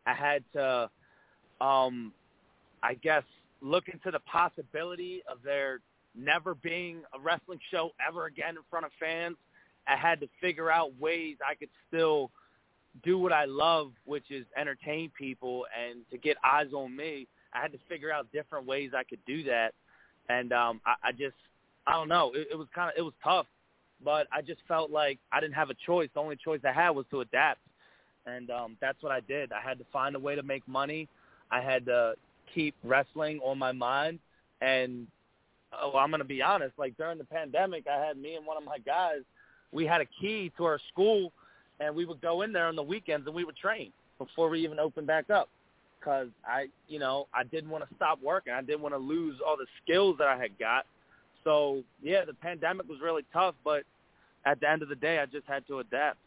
I 0.07 0.15
had 0.15 0.45
to, 0.53 0.91
um, 1.61 2.13
I 2.83 2.95
guess, 2.95 3.25
look 3.61 3.89
into 3.89 4.11
the 4.11 4.21
possibility 4.21 5.23
of 5.31 5.39
there 5.45 5.81
never 6.15 6.55
being 6.55 7.03
a 7.15 7.21
wrestling 7.21 7.59
show 7.71 7.91
ever 8.07 8.27
again 8.27 8.57
in 8.57 8.63
front 8.71 8.87
of 8.87 8.93
fans. 9.01 9.37
I 9.87 9.97
had 9.97 10.21
to 10.21 10.29
figure 10.41 10.71
out 10.71 10.93
ways 11.01 11.37
I 11.47 11.55
could 11.55 11.71
still 11.89 12.31
do 13.05 13.19
what 13.19 13.33
I 13.33 13.45
love, 13.47 13.93
which 14.05 14.31
is 14.31 14.45
entertain 14.57 15.11
people 15.19 15.65
and 15.77 16.01
to 16.11 16.19
get 16.19 16.37
eyes 16.45 16.73
on 16.75 16.95
me. 16.95 17.27
I 17.55 17.61
had 17.61 17.73
to 17.73 17.79
figure 17.89 18.13
out 18.13 18.31
different 18.33 18.67
ways 18.67 18.91
I 18.97 19.05
could 19.05 19.19
do 19.27 19.43
that, 19.45 19.73
and 20.29 20.53
um, 20.53 20.81
I, 20.87 21.09
I 21.09 21.13
just, 21.13 21.37
I 21.87 21.93
don't 21.93 22.09
know. 22.09 22.33
It, 22.35 22.49
it 22.53 22.55
was 22.57 22.69
kind 22.75 22.91
of, 22.91 22.95
it 22.97 23.03
was 23.03 23.13
tough, 23.23 23.47
but 24.05 24.27
I 24.33 24.41
just 24.41 24.61
felt 24.67 24.91
like 24.91 25.19
I 25.33 25.41
didn't 25.41 25.55
have 25.55 25.71
a 25.71 25.75
choice. 25.87 26.09
The 26.15 26.21
only 26.21 26.37
choice 26.37 26.61
I 26.65 26.73
had 26.73 26.91
was 26.91 27.05
to 27.11 27.21
adapt, 27.21 27.61
and 28.27 28.51
um, 28.51 28.77
that's 28.81 29.03
what 29.03 29.13
I 29.13 29.21
did. 29.21 29.53
I 29.53 29.61
had 29.61 29.79
to 29.79 29.85
find 29.93 30.17
a 30.17 30.19
way 30.19 30.35
to 30.35 30.43
make 30.43 30.67
money. 30.67 31.09
I 31.51 31.61
had 31.61 31.85
to 31.87 32.15
keep 32.55 32.75
wrestling 32.85 33.41
on 33.45 33.59
my 33.59 33.73
mind, 33.73 34.19
and 34.61 35.07
oh, 35.79 35.97
I'm 35.99 36.11
gonna 36.11 36.25
be 36.25 36.41
honest. 36.41 36.79
Like 36.79 36.97
during 36.97 37.19
the 37.19 37.25
pandemic, 37.25 37.87
I 37.87 38.03
had 38.03 38.17
me 38.17 38.37
and 38.37 38.47
one 38.47 38.57
of 38.57 38.65
my 38.65 38.79
guys. 38.79 39.21
We 39.73 39.87
had 39.87 40.01
a 40.01 40.07
key 40.21 40.53
to 40.57 40.65
our 40.65 40.79
school 40.91 41.33
and 41.81 41.95
we 41.95 42.05
would 42.05 42.21
go 42.21 42.43
in 42.43 42.53
there 42.53 42.67
on 42.67 42.77
the 42.77 42.83
weekends 42.83 43.27
and 43.27 43.35
we 43.35 43.45
would 43.45 43.57
train 43.57 43.93
before 44.19 44.49
we 44.49 44.61
even 44.63 44.79
opened 44.79 45.07
back 45.07 45.31
up 45.31 45.49
because 45.99 46.29
I, 46.47 46.67
you 46.89 46.99
know, 46.99 47.29
I 47.35 47.45
didn't 47.45 47.71
want 47.71 47.89
to 47.89 47.95
stop 47.97 48.19
working. 48.23 48.53
I 48.53 48.61
didn't 48.63 48.83
want 48.83 48.95
to 48.95 48.99
lose 48.99 49.37
all 49.47 49.57
the 49.57 49.67
skills 49.83 50.17
that 50.19 50.29
I 50.29 50.37
had 50.37 50.59
got. 50.59 50.87
So 51.45 51.83
yeah, 52.03 52.25
the 52.25 52.35
pandemic 52.35 52.89
was 52.89 52.99
really 53.03 53.25
tough, 53.33 53.55
but 53.65 53.85
at 54.45 54.61
the 54.61 54.69
end 54.69 54.83
of 54.83 54.89
the 54.89 54.97
day, 54.97 55.19
I 55.19 55.27
just 55.27 55.47
had 55.47 55.67
to 55.69 55.81
adapt. 55.81 56.19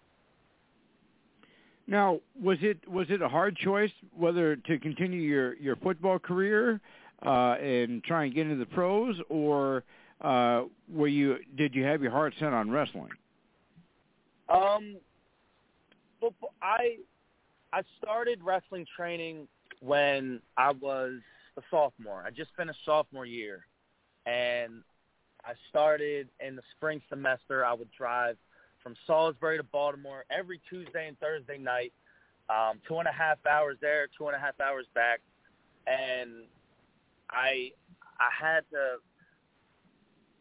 Now, 1.88 2.20
was 2.42 2.58
it 2.62 2.78
was 2.90 3.08
it 3.10 3.22
a 3.22 3.30
hard 3.30 3.56
choice 3.58 3.92
whether 4.18 4.56
to 4.56 4.80
continue 4.80 5.22
your 5.22 5.56
your 5.58 5.76
football 5.76 6.18
career 6.18 6.82
uh, 7.24 7.56
and 7.62 8.04
try 8.04 8.26
and 8.26 8.34
get 8.34 8.48
into 8.48 8.58
the 8.58 8.66
pros, 8.66 9.16
or 9.30 9.84
uh, 10.22 10.64
were 10.92 11.08
you 11.08 11.38
did 11.56 11.76
you 11.76 11.84
have 11.84 12.02
your 12.02 12.12
heart 12.12 12.34
set 12.40 12.54
on 12.54 12.72
wrestling? 12.72 13.12
Um, 14.50 14.98
football. 16.26 16.54
I 16.62 16.98
I 17.74 17.82
started 18.02 18.42
wrestling 18.44 18.86
training 18.96 19.48
when 19.82 20.42
I 20.58 20.72
was 20.72 21.20
a 21.58 21.62
sophomore. 21.70 22.24
I 22.26 22.32
just 22.32 22.52
finished 22.58 22.80
sophomore 22.86 23.26
year, 23.26 23.66
and 24.26 24.82
I 25.44 25.54
started 25.70 26.30
in 26.40 26.56
the 26.56 26.62
spring 26.76 27.02
semester. 27.10 27.66
I 27.66 27.74
would 27.74 27.90
drive 27.98 28.38
from 28.82 28.96
Salisbury 29.08 29.58
to 29.58 29.64
Baltimore 29.64 30.26
every 30.30 30.60
Tuesday 30.70 31.08
and 31.08 31.20
Thursday 31.20 31.58
night, 31.58 31.94
um, 32.50 32.80
two 32.88 32.98
and 32.98 33.08
a 33.08 33.12
half 33.12 33.38
hours 33.46 33.78
there, 33.82 34.08
two 34.18 34.28
and 34.28 34.36
a 34.36 34.40
half 34.40 34.60
hours 34.60 34.86
back, 34.94 35.22
and 35.88 36.32
I 37.30 37.72
I 38.20 38.30
had 38.40 38.62
to. 38.72 38.98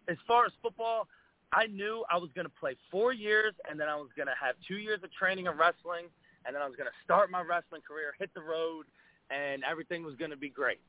As 0.06 0.18
far 0.28 0.44
as 0.44 0.52
football, 0.62 1.08
I 1.54 1.66
knew 1.66 2.04
I 2.10 2.18
was 2.18 2.30
going 2.34 2.46
to 2.46 2.52
play 2.60 2.76
four 2.90 3.12
years, 3.12 3.54
and 3.70 3.78
then 3.78 3.88
I 3.88 3.94
was 3.94 4.08
going 4.16 4.26
to 4.26 4.34
have 4.40 4.56
two 4.66 4.76
years 4.76 5.00
of 5.04 5.12
training 5.12 5.46
of 5.46 5.56
wrestling, 5.56 6.06
and 6.44 6.54
then 6.54 6.62
I 6.62 6.66
was 6.66 6.74
going 6.76 6.88
to 6.88 7.04
start 7.04 7.30
my 7.30 7.42
wrestling 7.42 7.82
career, 7.86 8.12
hit 8.18 8.30
the 8.34 8.40
road, 8.40 8.86
and 9.30 9.62
everything 9.62 10.04
was 10.04 10.16
going 10.16 10.32
to 10.32 10.36
be 10.36 10.48
great. 10.48 10.80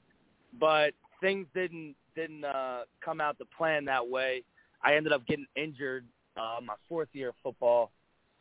But 0.59 0.93
things 1.21 1.45
didn't 1.53 1.95
didn't 2.15 2.45
uh, 2.45 2.83
come 3.03 3.21
out 3.21 3.37
the 3.37 3.45
plan 3.57 3.85
that 3.85 4.07
way. 4.07 4.43
I 4.81 4.95
ended 4.95 5.13
up 5.13 5.25
getting 5.27 5.45
injured 5.55 6.05
uh, 6.37 6.59
my 6.63 6.75
fourth 6.89 7.09
year 7.13 7.29
of 7.29 7.35
football, 7.43 7.91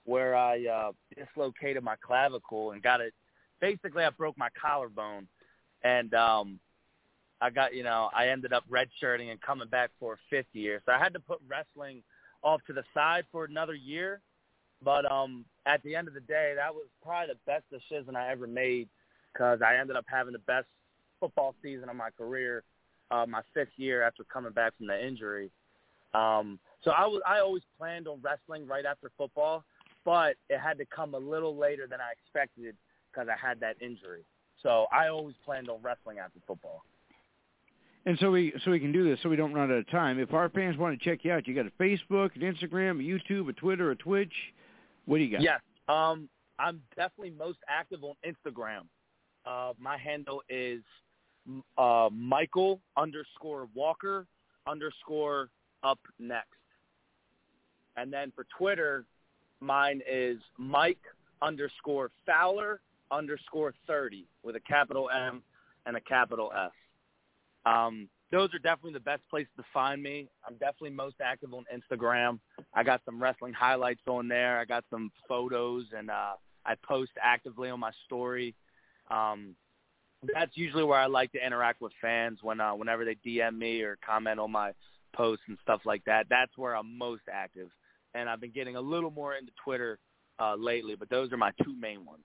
where 0.04 0.34
I 0.34 0.64
uh, 0.64 0.92
dislocated 1.14 1.82
my 1.82 1.96
clavicle 1.96 2.70
and 2.72 2.82
got 2.82 3.00
it. 3.00 3.12
Basically, 3.60 4.02
I 4.02 4.10
broke 4.10 4.38
my 4.38 4.48
collarbone, 4.60 5.26
and 5.82 6.14
um, 6.14 6.58
I 7.42 7.50
got 7.50 7.74
you 7.74 7.82
know 7.82 8.08
I 8.14 8.28
ended 8.28 8.54
up 8.54 8.64
redshirting 8.70 9.30
and 9.30 9.40
coming 9.42 9.68
back 9.68 9.90
for 10.00 10.14
a 10.14 10.16
fifth 10.30 10.54
year. 10.54 10.80
So 10.86 10.92
I 10.92 10.98
had 10.98 11.12
to 11.12 11.20
put 11.20 11.40
wrestling 11.46 12.02
off 12.44 12.60
to 12.66 12.72
the 12.72 12.84
side 12.92 13.24
for 13.32 13.44
another 13.44 13.74
year. 13.74 14.20
But 14.82 15.10
um, 15.10 15.44
at 15.66 15.82
the 15.82 15.96
end 15.96 16.08
of 16.08 16.14
the 16.14 16.20
day, 16.20 16.52
that 16.56 16.74
was 16.74 16.86
probably 17.02 17.34
the 17.34 17.50
best 17.50 17.64
decision 17.70 18.14
I 18.14 18.30
ever 18.30 18.46
made 18.46 18.88
because 19.32 19.60
I 19.62 19.76
ended 19.76 19.96
up 19.96 20.04
having 20.06 20.34
the 20.34 20.38
best 20.40 20.66
football 21.18 21.54
season 21.62 21.88
of 21.88 21.96
my 21.96 22.10
career, 22.10 22.62
uh, 23.10 23.24
my 23.26 23.40
fifth 23.54 23.72
year 23.76 24.02
after 24.02 24.24
coming 24.24 24.52
back 24.52 24.76
from 24.76 24.86
the 24.86 25.06
injury. 25.06 25.50
Um, 26.12 26.58
so 26.82 26.90
I 26.90 27.06
was 27.06 27.22
I 27.26 27.40
always 27.40 27.62
planned 27.78 28.06
on 28.06 28.20
wrestling 28.22 28.66
right 28.68 28.84
after 28.84 29.10
football, 29.16 29.64
but 30.04 30.36
it 30.48 30.60
had 30.60 30.78
to 30.78 30.84
come 30.84 31.14
a 31.14 31.18
little 31.18 31.56
later 31.56 31.86
than 31.88 32.00
I 32.00 32.12
expected 32.12 32.76
because 33.10 33.28
I 33.28 33.46
had 33.46 33.58
that 33.60 33.76
injury. 33.80 34.24
So 34.62 34.86
I 34.92 35.08
always 35.08 35.34
planned 35.44 35.68
on 35.68 35.78
wrestling 35.82 36.18
after 36.18 36.38
football. 36.46 36.84
And 38.06 38.18
so 38.18 38.30
we 38.30 38.52
so 38.64 38.70
we 38.70 38.80
can 38.80 38.92
do 38.92 39.08
this 39.08 39.18
so 39.22 39.28
we 39.28 39.36
don't 39.36 39.54
run 39.54 39.70
out 39.70 39.78
of 39.78 39.88
time. 39.90 40.18
If 40.18 40.34
our 40.34 40.50
fans 40.50 40.76
want 40.76 40.98
to 40.98 41.04
check 41.04 41.20
you 41.22 41.32
out, 41.32 41.46
you 41.48 41.54
got 41.54 41.66
a 41.66 41.82
Facebook, 41.82 42.30
an 42.34 42.42
Instagram, 42.42 43.00
a 43.00 43.02
YouTube, 43.02 43.48
a 43.48 43.52
Twitter, 43.54 43.90
a 43.90 43.96
Twitch. 43.96 44.32
What 45.06 45.18
do 45.18 45.24
you 45.24 45.32
got? 45.32 45.42
Yes. 45.42 45.60
Um, 45.88 46.28
I'm 46.58 46.82
definitely 46.96 47.30
most 47.30 47.58
active 47.68 48.04
on 48.04 48.14
Instagram. 48.26 48.82
Uh, 49.46 49.72
my 49.78 49.96
handle 49.96 50.42
is 50.48 50.82
uh, 51.78 52.08
Michael 52.12 52.80
underscore 52.96 53.68
Walker 53.74 54.26
underscore 54.66 55.48
up 55.82 55.98
next. 56.18 56.48
And 57.96 58.12
then 58.12 58.32
for 58.34 58.46
Twitter, 58.56 59.04
mine 59.60 60.00
is 60.10 60.38
Mike 60.58 60.98
underscore 61.42 62.10
Fowler 62.26 62.80
underscore 63.10 63.74
30 63.86 64.26
with 64.42 64.56
a 64.56 64.60
capital 64.60 65.10
M 65.10 65.42
and 65.86 65.96
a 65.96 66.00
capital 66.00 66.50
S. 66.56 66.70
Um, 67.66 68.08
those 68.30 68.52
are 68.52 68.58
definitely 68.58 68.94
the 68.94 69.00
best 69.00 69.22
places 69.30 69.52
to 69.56 69.64
find 69.72 70.02
me. 70.02 70.28
I'm 70.46 70.54
definitely 70.54 70.90
most 70.90 71.16
active 71.22 71.54
on 71.54 71.64
Instagram. 71.72 72.40
I 72.74 72.82
got 72.82 73.00
some 73.04 73.22
wrestling 73.22 73.52
highlights 73.52 74.02
on 74.08 74.28
there. 74.28 74.58
I 74.58 74.64
got 74.64 74.84
some 74.90 75.12
photos, 75.28 75.84
and 75.96 76.10
uh, 76.10 76.32
I 76.66 76.74
post 76.86 77.12
actively 77.22 77.70
on 77.70 77.80
my 77.80 77.92
story. 78.06 78.54
Um, 79.10 79.54
that's 80.32 80.56
usually 80.56 80.84
where 80.84 80.98
I 80.98 81.06
like 81.06 81.32
to 81.32 81.46
interact 81.46 81.80
with 81.80 81.92
fans 82.00 82.38
when 82.42 82.60
uh, 82.60 82.74
whenever 82.74 83.04
they 83.04 83.16
DM 83.26 83.56
me 83.58 83.82
or 83.82 83.98
comment 84.04 84.40
on 84.40 84.50
my 84.50 84.72
posts 85.14 85.44
and 85.48 85.58
stuff 85.62 85.82
like 85.84 86.04
that. 86.06 86.26
That's 86.28 86.56
where 86.56 86.74
I'm 86.74 86.98
most 86.98 87.22
active, 87.32 87.68
and 88.14 88.28
I've 88.28 88.40
been 88.40 88.52
getting 88.52 88.76
a 88.76 88.80
little 88.80 89.10
more 89.10 89.34
into 89.34 89.52
Twitter 89.62 89.98
uh, 90.40 90.56
lately. 90.56 90.96
But 90.96 91.10
those 91.10 91.32
are 91.32 91.36
my 91.36 91.52
two 91.62 91.76
main 91.78 92.04
ones. 92.04 92.24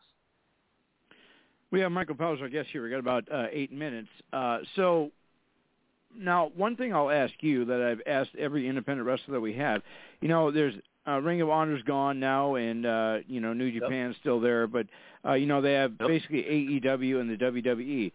We 1.72 1.82
have 1.82 1.92
Michael 1.92 2.16
Powers, 2.16 2.42
our 2.42 2.50
guest 2.50 2.70
here. 2.72 2.84
We 2.84 2.90
got 2.90 3.00
about 3.00 3.32
uh, 3.32 3.46
eight 3.52 3.72
minutes. 3.72 4.10
Uh, 4.34 4.60
so 4.76 5.12
now, 6.16 6.52
one 6.56 6.76
thing 6.76 6.94
I'll 6.94 7.12
ask 7.12 7.34
you 7.42 7.66
that 7.66 7.82
I've 7.82 8.02
asked 8.08 8.32
every 8.38 8.68
independent 8.68 9.08
wrestler 9.08 9.34
that 9.34 9.42
we 9.42 9.54
have, 9.56 9.82
you 10.22 10.28
know, 10.28 10.52
there's 10.52 10.76
uh, 11.08 11.20
Ring 11.20 11.42
of 11.42 11.50
Honor's 11.50 11.84
gone 11.84 12.20
now, 12.20 12.56
and 12.56 12.86
uh, 12.86 13.18
you 13.28 13.40
know 13.40 13.54
New 13.54 13.72
Japan's 13.72 14.16
yep. 14.16 14.22
still 14.22 14.40
there, 14.40 14.68
but 14.68 14.88
uh, 15.26 15.34
you 15.34 15.46
know 15.46 15.62
they 15.62 15.74
have 15.74 15.94
yep. 16.00 16.08
basically 16.08 16.44
AEW 16.44 17.20
and 17.20 17.30
the 17.30 17.38
WWE. 17.38 18.12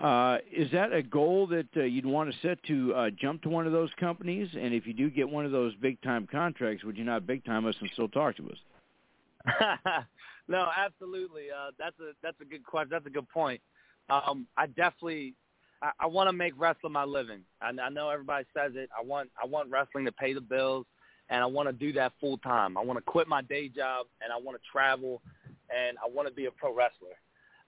Uh, 0.00 0.38
is 0.52 0.70
that 0.70 0.92
a 0.92 1.02
goal 1.02 1.48
that 1.48 1.66
uh, 1.76 1.82
you'd 1.82 2.06
want 2.06 2.32
to 2.32 2.38
set 2.40 2.62
to 2.64 2.94
uh, 2.94 3.10
jump 3.10 3.42
to 3.42 3.48
one 3.48 3.66
of 3.66 3.72
those 3.72 3.90
companies? 3.98 4.48
And 4.58 4.72
if 4.72 4.86
you 4.86 4.94
do 4.94 5.10
get 5.10 5.28
one 5.28 5.44
of 5.44 5.50
those 5.50 5.74
big 5.76 6.00
time 6.02 6.28
contracts, 6.30 6.84
would 6.84 6.96
you 6.96 7.04
not 7.04 7.26
big 7.26 7.44
time 7.44 7.66
us 7.66 7.74
and 7.80 7.90
still 7.94 8.08
talk 8.08 8.36
to 8.36 8.48
us? 8.48 10.04
no, 10.48 10.68
absolutely. 10.76 11.46
Uh, 11.50 11.72
that's 11.78 11.98
a 11.98 12.12
that's 12.22 12.40
a 12.40 12.44
good 12.44 12.64
question. 12.64 12.90
That's 12.92 13.06
a 13.06 13.10
good 13.10 13.28
point. 13.28 13.60
Um, 14.08 14.46
I 14.56 14.66
definitely 14.66 15.34
I, 15.82 15.90
I 16.00 16.06
want 16.06 16.28
to 16.28 16.32
make 16.32 16.54
wrestling 16.56 16.92
my 16.92 17.04
living. 17.04 17.40
I, 17.60 17.68
I 17.68 17.88
know 17.88 18.10
everybody 18.10 18.44
says 18.54 18.72
it. 18.74 18.88
I 18.96 19.04
want 19.04 19.30
I 19.42 19.46
want 19.46 19.70
wrestling 19.70 20.04
to 20.06 20.12
pay 20.12 20.32
the 20.32 20.40
bills, 20.40 20.86
and 21.30 21.42
I 21.42 21.46
want 21.46 21.68
to 21.68 21.72
do 21.72 21.92
that 21.94 22.12
full 22.20 22.38
time. 22.38 22.76
I 22.76 22.82
want 22.82 22.98
to 22.98 23.02
quit 23.02 23.28
my 23.28 23.42
day 23.42 23.68
job, 23.68 24.06
and 24.20 24.32
I 24.32 24.36
want 24.36 24.56
to 24.56 24.62
travel, 24.70 25.22
and 25.70 25.96
I 25.98 26.08
want 26.08 26.28
to 26.28 26.34
be 26.34 26.46
a 26.46 26.50
pro 26.50 26.74
wrestler. 26.74 27.16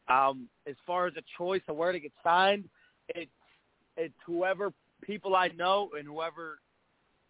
Um, 0.09 0.49
as 0.67 0.75
far 0.87 1.07
as 1.07 1.15
a 1.17 1.23
choice 1.39 1.63
of 1.69 1.77
where 1.77 1.93
to 1.93 2.01
get 2.01 2.13
signed, 2.25 2.69
it's 3.11 3.31
it's 3.97 4.15
whoever 4.27 4.73
people 5.03 5.37
I 5.37 5.49
know 5.49 5.91
and 5.99 6.07
whoever 6.07 6.59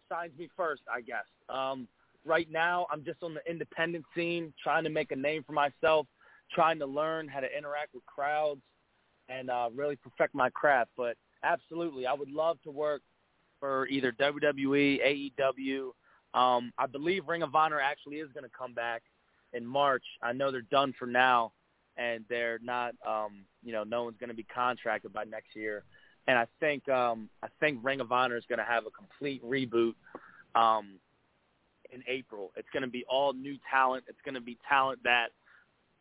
signs 0.09 0.31
me 0.37 0.49
first, 0.55 0.81
I 0.93 1.01
guess. 1.01 1.25
Um, 1.49 1.87
right 2.25 2.49
now, 2.51 2.87
I'm 2.91 3.03
just 3.03 3.23
on 3.23 3.33
the 3.33 3.41
independent 3.49 4.05
scene, 4.15 4.53
trying 4.61 4.83
to 4.83 4.89
make 4.89 5.11
a 5.11 5.15
name 5.15 5.43
for 5.43 5.53
myself, 5.53 6.07
trying 6.51 6.79
to 6.79 6.85
learn 6.85 7.27
how 7.27 7.39
to 7.39 7.57
interact 7.57 7.93
with 7.93 8.05
crowds, 8.05 8.61
and 9.31 9.49
uh, 9.49 9.69
really 9.75 9.95
perfect 9.95 10.35
my 10.35 10.49
craft. 10.49 10.91
But 10.97 11.17
absolutely, 11.43 12.05
I 12.05 12.13
would 12.13 12.29
love 12.29 12.57
to 12.63 12.71
work 12.71 13.01
for 13.59 13.87
either 13.87 14.11
WWE, 14.11 15.31
AEW. 15.39 15.91
Um, 16.33 16.71
I 16.77 16.87
believe 16.87 17.27
Ring 17.27 17.43
of 17.43 17.55
Honor 17.55 17.79
actually 17.79 18.17
is 18.17 18.29
going 18.33 18.43
to 18.43 18.51
come 18.57 18.73
back 18.73 19.03
in 19.53 19.65
March. 19.65 20.03
I 20.21 20.33
know 20.33 20.51
they're 20.51 20.61
done 20.61 20.93
for 20.97 21.05
now, 21.05 21.51
and 21.97 22.25
they're 22.29 22.59
not. 22.63 22.93
Um, 23.07 23.45
you 23.63 23.71
know, 23.71 23.83
no 23.83 24.03
one's 24.03 24.17
going 24.19 24.29
to 24.29 24.35
be 24.35 24.43
contracted 24.43 25.13
by 25.13 25.23
next 25.23 25.55
year. 25.55 25.83
And 26.27 26.37
I 26.37 26.47
think 26.59 26.87
um, 26.89 27.29
I 27.43 27.47
think 27.59 27.79
Ring 27.83 28.01
of 28.01 28.11
Honor 28.11 28.37
is 28.37 28.43
going 28.47 28.59
to 28.59 28.65
have 28.65 28.85
a 28.85 28.91
complete 28.91 29.43
reboot 29.43 29.95
um, 30.55 30.99
in 31.91 32.03
April. 32.07 32.51
It's 32.55 32.69
going 32.71 32.83
to 32.83 32.89
be 32.89 33.05
all 33.09 33.33
new 33.33 33.57
talent. 33.69 34.05
It's 34.07 34.21
going 34.23 34.35
to 34.35 34.41
be 34.41 34.57
talent 34.67 34.99
that 35.03 35.29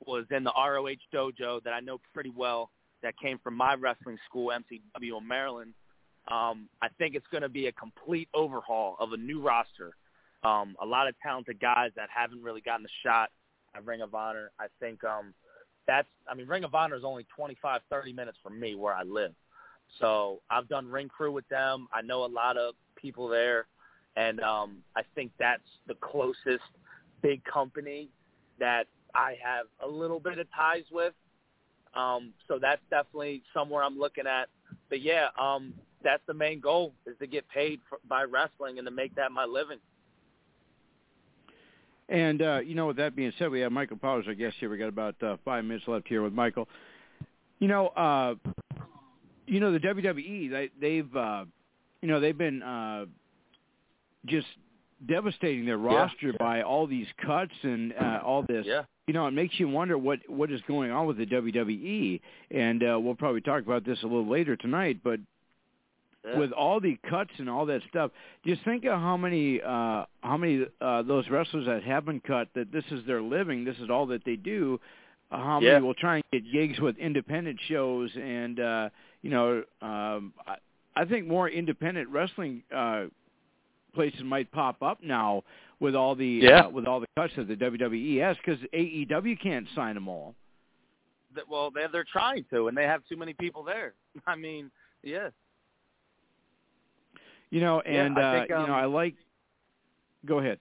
was 0.07 0.25
in 0.31 0.45
the 0.45 0.53
ROH 0.57 0.97
dojo 1.13 1.63
that 1.63 1.73
I 1.73 1.81
know 1.81 2.01
pretty 2.15 2.33
well 2.35 2.71
that 3.03 3.19
came 3.19 3.39
from 3.39 3.57
my 3.57 3.75
wrestling 3.75 4.19
school, 4.29 4.49
MCW 4.49 5.19
in 5.19 5.29
Maryland. 5.29 5.75
Um, 6.29 6.69
I 6.83 6.89
think 6.99 7.15
it's 7.15 7.27
going 7.31 7.43
to 7.43 7.49
be 7.49 7.67
a 7.67 7.73
complete 7.73 8.29
overhaul 8.35 8.97
of 9.01 9.13
a 9.13 9.17
new 9.17 9.41
roster. 9.41 9.97
Um, 10.43 10.77
a 10.81 10.87
lot 10.87 11.09
of 11.09 11.15
talented 11.23 11.61
guys 11.61 11.91
that 11.97 12.09
haven't 12.15 12.43
really 12.43 12.61
gotten 12.61 12.87
a 12.87 13.07
shot 13.07 13.31
at 13.75 13.85
Ring 13.85 14.01
of 14.01 14.15
Honor. 14.15 14.51
I 14.59 14.67
think 14.79 15.03
um, 15.05 15.35
that's, 15.87 16.09
I 16.29 16.35
mean, 16.35 16.47
Ring 16.47 16.65
of 16.65 16.75
Honor 16.75 16.97
is 16.97 17.05
only 17.05 17.27
25, 17.35 17.81
30 17.91 18.13
minutes 18.13 18.39
from 18.43 18.59
me 18.59 18.75
where 18.75 18.95
I 18.95 19.03
live. 19.03 19.33
So 19.99 20.41
I've 20.51 20.69
done 20.69 20.87
ring 20.87 21.09
crew 21.09 21.33
with 21.33 21.49
them. 21.49 21.89
I 21.93 22.03
know 22.03 22.25
a 22.25 22.27
lot 22.27 22.57
of 22.57 22.75
people 22.97 23.29
there. 23.29 23.67
And 24.17 24.41
um, 24.41 24.79
I 24.97 25.03
think 25.15 25.33
that's 25.39 25.63
the 25.87 25.95
closest 25.95 26.65
big 27.23 27.43
company 27.45 28.09
that 28.59 28.87
I 29.15 29.37
have 29.43 29.67
a 29.83 29.89
little 29.89 30.21
bit 30.21 30.39
of 30.39 30.47
ties 30.55 30.85
with. 30.91 31.15
Um, 31.95 32.33
so 32.49 32.59
that's 32.61 32.83
definitely 32.91 33.43
somewhere 33.53 33.83
I'm 33.83 33.99
looking 33.99 34.27
at. 34.27 34.49
But 34.89 35.01
yeah, 35.01 35.29
um, 35.41 35.75
that's 36.03 36.23
the 36.27 36.35
main 36.35 36.61
goal 36.61 36.93
is 37.07 37.17
to 37.19 37.27
get 37.27 37.49
paid 37.49 37.81
for, 37.89 37.99
by 38.09 38.25
wrestling 38.25 38.79
and 38.79 38.87
to 38.87 38.91
make 38.91 39.15
that 39.17 39.33
my 39.33 39.45
living. 39.45 39.79
And 42.09 42.43
uh, 42.43 42.61
you 42.65 42.75
know, 42.75 42.89
with 42.89 42.97
that 42.97 43.15
being 43.15 43.33
said, 43.39 43.51
we 43.51 43.61
have 43.61 43.71
Michael 43.71 43.97
Powers, 43.97 44.27
our 44.27 44.35
guest 44.35 44.57
here. 44.59 44.69
We 44.69 44.79
got 44.79 44.89
about 44.89 45.23
uh, 45.23 45.37
five 45.45 45.65
minutes 45.65 45.87
left 45.87 46.09
here 46.09 46.23
with 46.23 46.33
Michael. 46.33 46.69
You 47.61 47.69
know, 47.69 47.89
uh, 47.89 48.35
you 49.47 49.61
know 49.61 49.73
the 49.73 49.79
WWE. 49.79 50.51
They, 50.51 50.71
they've, 50.81 51.17
uh, 51.17 51.45
you 52.03 52.09
know, 52.09 52.19
they've 52.19 52.37
been 52.37 52.63
uh, 52.63 53.07
just 54.27 54.49
devastating 55.07 55.65
their 55.67 55.79
roster 55.79 56.33
by 56.39 56.63
all 56.63 56.87
these 56.87 57.07
cuts 57.25 57.53
and 57.63 57.93
uh, 57.95 58.21
all 58.25 58.43
this. 58.49 58.67
Yeah. 58.67 58.83
You 59.07 59.15
know, 59.15 59.27
it 59.27 59.33
makes 59.33 59.59
you 59.59 59.69
wonder 59.69 59.99
what 59.99 60.21
what 60.29 60.51
is 60.53 60.61
going 60.69 60.91
on 60.93 61.07
with 61.07 61.17
the 61.17 61.27
WWE, 61.27 62.21
and 62.51 62.83
uh, 62.83 62.99
we'll 63.01 63.15
probably 63.17 63.41
talk 63.41 63.63
about 63.63 63.85
this 63.85 63.99
a 64.03 64.07
little 64.07 64.29
later 64.29 64.57
tonight. 64.57 64.99
But 65.03 65.21
Yeah. 66.25 66.39
with 66.39 66.53
all 66.53 66.81
the 66.81 66.97
cuts 67.09 67.31
and 67.39 67.49
all 67.49 67.65
that 67.67 67.81
stuff, 67.89 68.11
just 68.47 68.63
think 68.63 68.85
of 68.85 69.01
how 69.01 69.17
many 69.17 69.61
uh, 69.63 70.05
how 70.23 70.37
many 70.37 70.67
uh, 70.81 71.03
those 71.03 71.29
wrestlers 71.31 71.67
that 71.67 71.83
have 71.83 72.05
been 72.05 72.21
cut 72.21 72.49
that 72.55 72.71
this 72.71 72.85
is 72.91 73.05
their 73.07 73.23
living, 73.23 73.65
this 73.65 73.79
is 73.79 73.89
all 73.91 74.07
that 74.07 74.23
they 74.25 74.37
do. 74.37 74.79
Uh, 75.33 75.39
how 75.39 75.61
Yeah. 75.61 75.73
many 75.75 75.85
will 75.87 75.95
try 75.95 76.17
and 76.17 76.25
get 76.33 76.53
gigs 76.53 76.79
with 76.79 76.97
independent 76.99 77.59
shows, 77.69 78.11
and 78.17 78.61
uh, 78.61 78.91
you 79.23 79.31
know, 79.31 79.65
um, 79.81 80.35
I, 80.47 80.57
I 80.95 81.05
think 81.07 81.27
more 81.27 81.49
independent 81.49 82.11
wrestling 82.11 82.63
uh, 82.75 83.07
places 83.93 84.21
might 84.25 84.51
pop 84.53 84.83
up 84.83 85.03
now 85.03 85.43
with 85.81 85.95
all 85.95 86.15
the 86.15 86.27
Yeah. 86.43 86.67
uh, 86.67 86.69
with 86.71 86.87
all 86.87 87.01
the 87.01 87.07
cuts 87.17 87.35
that 87.37 87.49
the 87.49 87.57
WWE 87.57 88.19
has 88.21 88.37
because 88.39 88.61
AEW 88.73 89.37
can't 89.41 89.67
sign 89.75 89.95
them 89.95 90.09
all. 90.09 90.35
That- 91.35 91.49
Well, 91.49 91.71
they're 91.71 91.89
they're 91.89 92.05
trying 92.05 92.45
to, 92.51 92.69
and 92.69 92.77
they 92.77 92.85
have 92.85 93.03
too 93.09 93.17
many 93.17 93.33
people 93.35 93.63
there. 93.63 93.95
I 94.27 94.37
mean, 94.37 94.71
yeah. 95.03 95.31
You 97.51 97.61
know, 97.61 97.83
Yeah, 97.85 98.05
and 98.05 98.19
uh, 98.19 98.33
think, 98.33 98.51
you 98.51 98.57
um, 98.57 98.69
know, 98.69 98.75
I 98.75 98.85
like. 98.85 99.15
Go 100.27 100.39
ahead. 100.39 100.61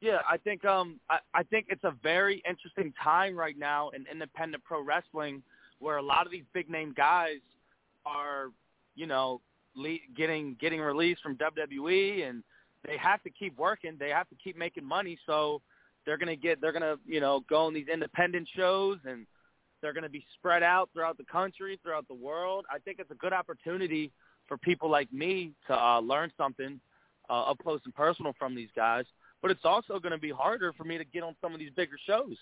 Yeah, 0.00 0.18
I 0.28 0.36
think 0.36 0.64
um 0.64 0.98
I, 1.08 1.18
I 1.32 1.42
think 1.44 1.66
it's 1.68 1.84
a 1.84 1.94
very 2.02 2.42
interesting 2.48 2.92
time 3.02 3.36
right 3.36 3.56
now 3.56 3.90
in 3.90 4.04
independent 4.10 4.64
pro 4.64 4.82
wrestling 4.82 5.42
where 5.78 5.96
a 5.98 6.02
lot 6.02 6.26
of 6.26 6.32
these 6.32 6.44
big 6.52 6.68
name 6.68 6.92
guys 6.96 7.38
are, 8.04 8.48
you 8.96 9.06
know, 9.06 9.40
getting 10.16 10.56
getting 10.60 10.80
released 10.80 11.22
from 11.22 11.36
WWE 11.36 12.28
and 12.28 12.42
they 12.86 12.96
have 12.96 13.22
to 13.22 13.30
keep 13.30 13.56
working, 13.58 13.96
they 13.98 14.10
have 14.10 14.28
to 14.28 14.34
keep 14.42 14.56
making 14.56 14.84
money 14.84 15.18
so 15.26 15.60
they're 16.04 16.16
to 16.28 16.36
get 16.36 16.60
they're 16.60 16.72
to, 16.82 16.98
you 17.06 17.20
know, 17.20 17.44
go 17.48 17.66
on 17.66 17.74
these 17.74 17.88
independent 17.92 18.48
shows 18.54 18.98
and 19.04 19.26
they're 19.80 19.92
to 20.02 20.08
be 20.08 20.24
spread 20.34 20.62
out 20.62 20.90
throughout 20.92 21.18
the 21.18 21.24
country, 21.24 21.78
throughout 21.82 22.06
the 22.08 22.14
world. 22.14 22.64
I 22.72 22.78
think 22.78 22.98
it's 22.98 23.10
a 23.10 23.16
good 23.16 23.32
opportunity 23.32 24.12
for 24.46 24.56
people 24.58 24.90
like 24.90 25.12
me 25.12 25.52
to 25.68 25.74
uh 25.74 26.00
learn 26.00 26.32
something 26.36 26.80
uh, 27.30 27.50
up 27.50 27.58
close 27.58 27.80
and 27.84 27.94
personal 27.94 28.34
from 28.38 28.54
these 28.54 28.70
guys 28.74 29.04
but 29.42 29.50
it's 29.50 29.64
also 29.64 29.98
going 29.98 30.12
to 30.12 30.18
be 30.18 30.30
harder 30.30 30.72
for 30.72 30.84
me 30.84 30.96
to 30.96 31.04
get 31.04 31.24
on 31.24 31.34
some 31.40 31.52
of 31.52 31.58
these 31.58 31.72
bigger 31.76 31.96
shows 32.06 32.36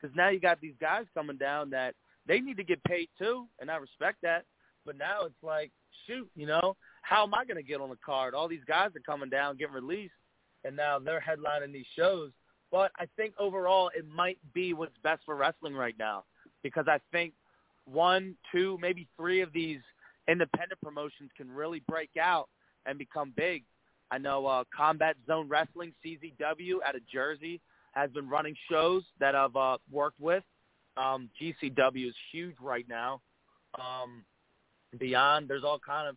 because 0.00 0.16
now 0.16 0.30
you 0.30 0.40
got 0.40 0.60
these 0.60 0.74
guys 0.80 1.04
coming 1.14 1.36
down 1.36 1.70
that 1.70 1.94
they 2.26 2.40
need 2.40 2.56
to 2.56 2.64
get 2.64 2.82
paid 2.84 3.08
too, 3.18 3.46
and 3.60 3.70
I 3.70 3.76
respect 3.76 4.18
that. 4.22 4.44
But 4.86 4.96
now 4.96 5.24
it's 5.24 5.42
like, 5.42 5.72
shoot, 6.06 6.28
you 6.36 6.46
know, 6.46 6.76
how 7.02 7.24
am 7.24 7.34
I 7.34 7.44
going 7.44 7.56
to 7.56 7.62
get 7.62 7.80
on 7.80 7.90
the 7.90 7.98
card? 8.04 8.34
All 8.34 8.48
these 8.48 8.64
guys 8.66 8.90
are 8.96 9.00
coming 9.04 9.28
down, 9.28 9.56
getting 9.56 9.74
released, 9.74 10.14
and 10.64 10.76
now 10.76 10.98
they're 10.98 11.20
headlining 11.20 11.72
these 11.72 11.86
shows. 11.96 12.30
But 12.70 12.92
I 12.98 13.06
think 13.16 13.34
overall 13.38 13.90
it 13.96 14.06
might 14.08 14.38
be 14.54 14.72
what's 14.72 14.96
best 15.02 15.22
for 15.24 15.36
wrestling 15.36 15.74
right 15.74 15.94
now 15.98 16.24
because 16.62 16.86
I 16.88 16.98
think 17.12 17.32
one, 17.84 18.36
two, 18.50 18.78
maybe 18.80 19.06
three 19.16 19.40
of 19.40 19.52
these 19.52 19.80
independent 20.28 20.80
promotions 20.80 21.30
can 21.36 21.50
really 21.50 21.82
break 21.88 22.10
out 22.20 22.48
and 22.86 22.98
become 22.98 23.32
big. 23.36 23.64
I 24.10 24.18
know 24.18 24.46
uh, 24.46 24.64
Combat 24.76 25.16
Zone 25.26 25.48
Wrestling 25.48 25.92
(CZW) 26.04 26.76
out 26.86 26.96
of 26.96 27.06
Jersey 27.08 27.60
has 27.92 28.10
been 28.10 28.28
running 28.28 28.54
shows 28.70 29.02
that 29.20 29.34
I've 29.34 29.56
uh, 29.56 29.78
worked 29.90 30.20
with. 30.20 30.44
Um, 30.96 31.30
GCW 31.40 32.08
is 32.08 32.14
huge 32.32 32.56
right 32.60 32.86
now. 32.88 33.20
Um, 33.74 34.24
beyond, 34.98 35.48
there's 35.48 35.64
all 35.64 35.78
kind 35.78 36.08
of 36.08 36.16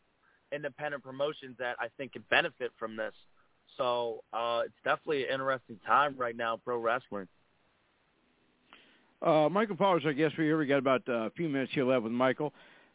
independent 0.51 1.03
promotions 1.03 1.55
that 1.59 1.75
I 1.79 1.87
think 1.97 2.13
could 2.13 2.27
benefit 2.29 2.71
from 2.77 2.95
this. 2.95 3.13
So 3.77 4.23
uh, 4.33 4.63
it's 4.65 4.73
definitely 4.83 5.25
an 5.25 5.33
interesting 5.33 5.79
time 5.85 6.15
right 6.17 6.35
now 6.35 6.57
pro 6.57 6.77
wrestling. 6.77 7.27
Uh, 9.21 9.49
Michael 9.49 9.75
Powers, 9.75 10.03
I 10.05 10.13
guess 10.13 10.31
we're 10.37 10.45
here. 10.45 10.57
We 10.57 10.65
got 10.65 10.77
about 10.77 11.03
uh, 11.07 11.13
a 11.13 11.29
few 11.31 11.49
minutes 11.49 11.73
here 11.73 11.85
left 11.85 12.03
with 12.03 12.11
Michael. 12.11 12.53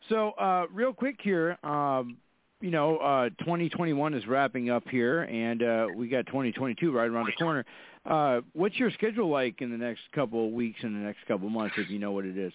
So, 0.08 0.30
uh, 0.32 0.66
real 0.72 0.92
quick 0.92 1.18
here, 1.22 1.58
um, 1.62 2.18
you 2.60 2.70
know, 2.70 2.96
uh, 2.96 3.28
2021 3.40 4.14
is 4.14 4.26
wrapping 4.26 4.70
up 4.70 4.88
here, 4.88 5.22
and 5.22 5.62
uh, 5.62 5.86
we 5.94 6.08
got 6.08 6.26
2022 6.26 6.92
right 6.92 7.10
around 7.10 7.26
the 7.26 7.32
corner. 7.32 7.64
Uh, 8.06 8.40
what's 8.52 8.76
your 8.76 8.90
schedule 8.90 9.28
like 9.28 9.60
in 9.60 9.70
the 9.70 9.76
next 9.76 10.00
couple 10.14 10.46
of 10.46 10.52
weeks 10.52 10.80
and 10.82 10.94
the 10.94 11.00
next 11.00 11.26
couple 11.26 11.46
of 11.46 11.52
months, 11.52 11.74
if 11.78 11.90
you 11.90 11.98
know 11.98 12.12
what 12.12 12.24
it 12.24 12.36
is? 12.38 12.52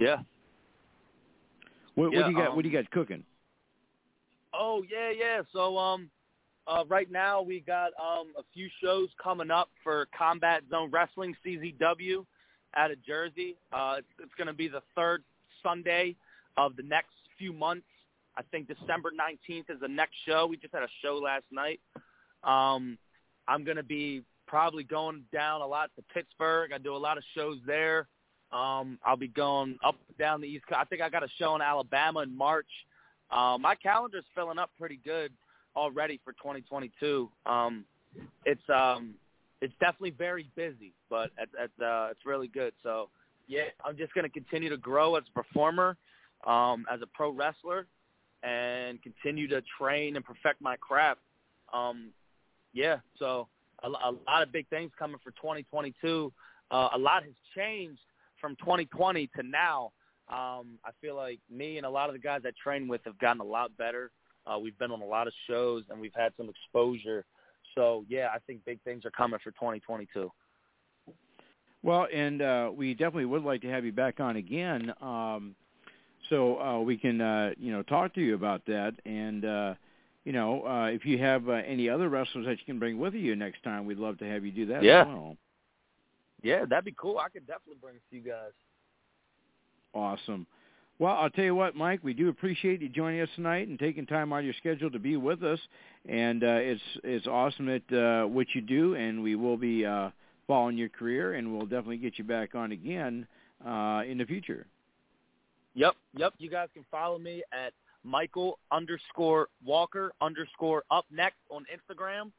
Yeah. 0.00 0.16
What, 1.94 2.12
Yeah, 2.12 2.20
what 2.20 2.26
do 2.26 2.30
you 2.30 2.36
got? 2.36 2.48
um, 2.48 2.56
what 2.56 2.62
do 2.62 2.68
you 2.68 2.76
got 2.76 2.90
cooking? 2.90 3.22
Oh 4.52 4.82
yeah, 4.90 5.10
yeah. 5.10 5.42
So 5.52 5.76
um, 5.78 6.10
uh, 6.66 6.84
right 6.88 7.10
now 7.10 7.42
we 7.42 7.60
got 7.60 7.92
um 8.00 8.32
a 8.38 8.42
few 8.54 8.68
shows 8.82 9.10
coming 9.22 9.50
up 9.50 9.68
for 9.84 10.08
Combat 10.16 10.62
Zone 10.70 10.90
Wrestling 10.90 11.36
(CZW) 11.46 12.24
out 12.74 12.90
of 12.90 13.04
Jersey. 13.04 13.56
Uh, 13.72 13.96
it's, 13.98 14.08
it's 14.18 14.34
going 14.36 14.48
to 14.48 14.54
be 14.54 14.68
the 14.68 14.82
third 14.96 15.22
Sunday 15.62 16.16
of 16.56 16.76
the 16.76 16.82
next 16.82 17.14
few 17.38 17.52
months. 17.52 17.86
I 18.36 18.42
think 18.50 18.68
December 18.68 19.10
19th 19.10 19.70
is 19.70 19.80
the 19.80 19.88
next 19.88 20.14
show. 20.26 20.46
We 20.46 20.56
just 20.56 20.72
had 20.72 20.82
a 20.82 20.88
show 21.02 21.16
last 21.16 21.44
night. 21.50 21.80
Um, 22.42 22.96
I'm 23.48 23.64
going 23.64 23.76
to 23.76 23.82
be 23.82 24.22
probably 24.46 24.84
going 24.84 25.24
down 25.32 25.60
a 25.60 25.66
lot 25.66 25.90
to 25.96 26.02
Pittsburgh. 26.14 26.72
I 26.72 26.78
do 26.78 26.94
a 26.94 26.96
lot 26.96 27.18
of 27.18 27.24
shows 27.34 27.58
there. 27.66 28.08
Um, 28.52 28.98
I'll 29.04 29.16
be 29.16 29.28
going 29.28 29.78
up 29.84 29.96
down 30.18 30.40
the 30.40 30.48
East 30.48 30.66
Coast. 30.66 30.80
I 30.80 30.84
think 30.84 31.02
I 31.02 31.08
got 31.08 31.22
a 31.22 31.28
show 31.38 31.54
in 31.54 31.62
Alabama 31.62 32.20
in 32.20 32.36
March. 32.36 32.66
Uh, 33.30 33.56
my 33.60 33.74
calendar's 33.74 34.24
filling 34.34 34.58
up 34.58 34.70
pretty 34.78 34.98
good 35.04 35.32
already 35.76 36.20
for 36.24 36.32
2022. 36.32 37.30
Um, 37.46 37.84
it's 38.44 38.60
um, 38.68 39.14
it's 39.60 39.74
definitely 39.78 40.10
very 40.10 40.48
busy, 40.56 40.92
but 41.08 41.30
it's 41.38 41.52
it's, 41.58 41.80
uh, 41.80 42.08
it's 42.10 42.26
really 42.26 42.48
good. 42.48 42.72
So 42.82 43.08
yeah, 43.46 43.64
I'm 43.84 43.96
just 43.96 44.14
going 44.14 44.24
to 44.24 44.30
continue 44.30 44.68
to 44.68 44.76
grow 44.76 45.16
as 45.16 45.24
a 45.28 45.42
performer, 45.42 45.96
um, 46.46 46.86
as 46.92 47.02
a 47.02 47.06
pro 47.06 47.30
wrestler, 47.30 47.86
and 48.42 49.00
continue 49.02 49.46
to 49.48 49.62
train 49.78 50.16
and 50.16 50.24
perfect 50.24 50.60
my 50.60 50.76
craft. 50.76 51.20
Um, 51.72 52.08
yeah, 52.72 52.96
so 53.18 53.48
a, 53.82 53.88
a 53.88 54.12
lot 54.26 54.42
of 54.42 54.52
big 54.52 54.68
things 54.68 54.90
coming 54.98 55.18
for 55.22 55.30
2022. 55.32 56.32
Uh, 56.70 56.88
a 56.94 56.98
lot 56.98 57.24
has 57.24 57.32
changed 57.56 58.00
from 58.40 58.56
2020 58.56 59.28
to 59.36 59.42
now. 59.42 59.92
Um, 60.28 60.78
I 60.84 60.90
feel 61.00 61.16
like 61.16 61.40
me 61.50 61.76
and 61.76 61.86
a 61.86 61.90
lot 61.90 62.08
of 62.08 62.14
the 62.14 62.20
guys 62.20 62.42
I 62.44 62.50
train 62.62 62.86
with 62.88 63.00
have 63.04 63.18
gotten 63.18 63.40
a 63.40 63.44
lot 63.44 63.76
better. 63.76 64.10
Uh, 64.46 64.58
we've 64.58 64.78
been 64.78 64.90
on 64.90 65.02
a 65.02 65.06
lot 65.06 65.26
of 65.26 65.32
shows 65.48 65.84
and 65.90 66.00
we've 66.00 66.14
had 66.14 66.32
some 66.36 66.48
exposure. 66.48 67.24
So 67.74 68.04
yeah, 68.08 68.28
I 68.34 68.38
think 68.46 68.64
big 68.64 68.80
things 68.82 69.04
are 69.04 69.10
coming 69.10 69.38
for 69.42 69.50
2022. 69.52 70.30
Well, 71.82 72.06
and 72.12 72.42
uh, 72.42 72.70
we 72.74 72.92
definitely 72.94 73.24
would 73.24 73.42
like 73.42 73.62
to 73.62 73.68
have 73.68 73.84
you 73.84 73.92
back 73.92 74.20
on 74.20 74.36
again, 74.36 74.92
um, 75.00 75.54
so 76.28 76.60
uh, 76.60 76.80
we 76.80 76.96
can 76.98 77.20
uh, 77.22 77.52
you 77.58 77.72
know 77.72 77.82
talk 77.82 78.14
to 78.14 78.20
you 78.20 78.34
about 78.34 78.64
that. 78.66 78.92
And 79.06 79.44
uh, 79.46 79.74
you 80.24 80.32
know, 80.32 80.66
uh, 80.66 80.86
if 80.86 81.06
you 81.06 81.16
have 81.18 81.48
uh, 81.48 81.52
any 81.52 81.88
other 81.88 82.10
wrestlers 82.10 82.44
that 82.44 82.58
you 82.58 82.66
can 82.66 82.78
bring 82.78 82.98
with 82.98 83.14
you 83.14 83.34
next 83.34 83.62
time, 83.64 83.86
we'd 83.86 83.96
love 83.98 84.18
to 84.18 84.26
have 84.26 84.44
you 84.44 84.52
do 84.52 84.66
that 84.66 84.82
Yeah. 84.82 85.02
as 85.02 85.06
well. 85.06 85.36
Yeah, 86.42 86.64
that'd 86.68 86.84
be 86.84 86.94
cool. 86.98 87.18
I 87.18 87.28
could 87.28 87.46
definitely 87.46 87.78
bring 87.80 87.96
a 87.96 88.10
few 88.10 88.20
guys. 88.20 88.52
Awesome. 89.94 90.46
Well, 90.98 91.14
I'll 91.14 91.30
tell 91.30 91.44
you 91.44 91.54
what, 91.54 91.74
Mike, 91.74 92.00
we 92.02 92.12
do 92.12 92.28
appreciate 92.28 92.82
you 92.82 92.88
joining 92.90 93.22
us 93.22 93.28
tonight 93.34 93.68
and 93.68 93.78
taking 93.78 94.04
time 94.04 94.34
out 94.34 94.40
of 94.40 94.44
your 94.44 94.54
schedule 94.58 94.90
to 94.90 94.98
be 94.98 95.16
with 95.16 95.42
us. 95.42 95.58
And 96.06 96.44
uh, 96.44 96.58
it's 96.60 96.82
it's 97.02 97.26
awesome 97.26 97.68
at 97.70 97.92
uh, 97.92 98.26
what 98.26 98.46
you 98.54 98.60
do, 98.60 98.94
and 98.96 99.22
we 99.22 99.34
will 99.34 99.56
be 99.56 99.84
uh, 99.86 100.10
following 100.46 100.76
your 100.76 100.90
career, 100.90 101.34
and 101.34 101.52
we'll 101.52 101.66
definitely 101.66 101.96
get 101.96 102.18
you 102.18 102.24
back 102.24 102.54
on 102.54 102.72
again 102.72 103.26
uh, 103.66 104.02
in 104.06 104.18
the 104.18 104.26
future. 104.26 104.66
Yep, 105.74 105.94
yep. 106.16 106.34
You 106.38 106.50
guys 106.50 106.68
can 106.74 106.84
follow 106.90 107.18
me 107.18 107.42
at 107.52 107.72
Michael 108.04 108.58
underscore 108.70 109.48
Walker 109.64 110.12
underscore 110.20 110.82
up 110.90 111.06
next 111.10 111.38
on 111.50 111.64
Instagram 111.64 112.30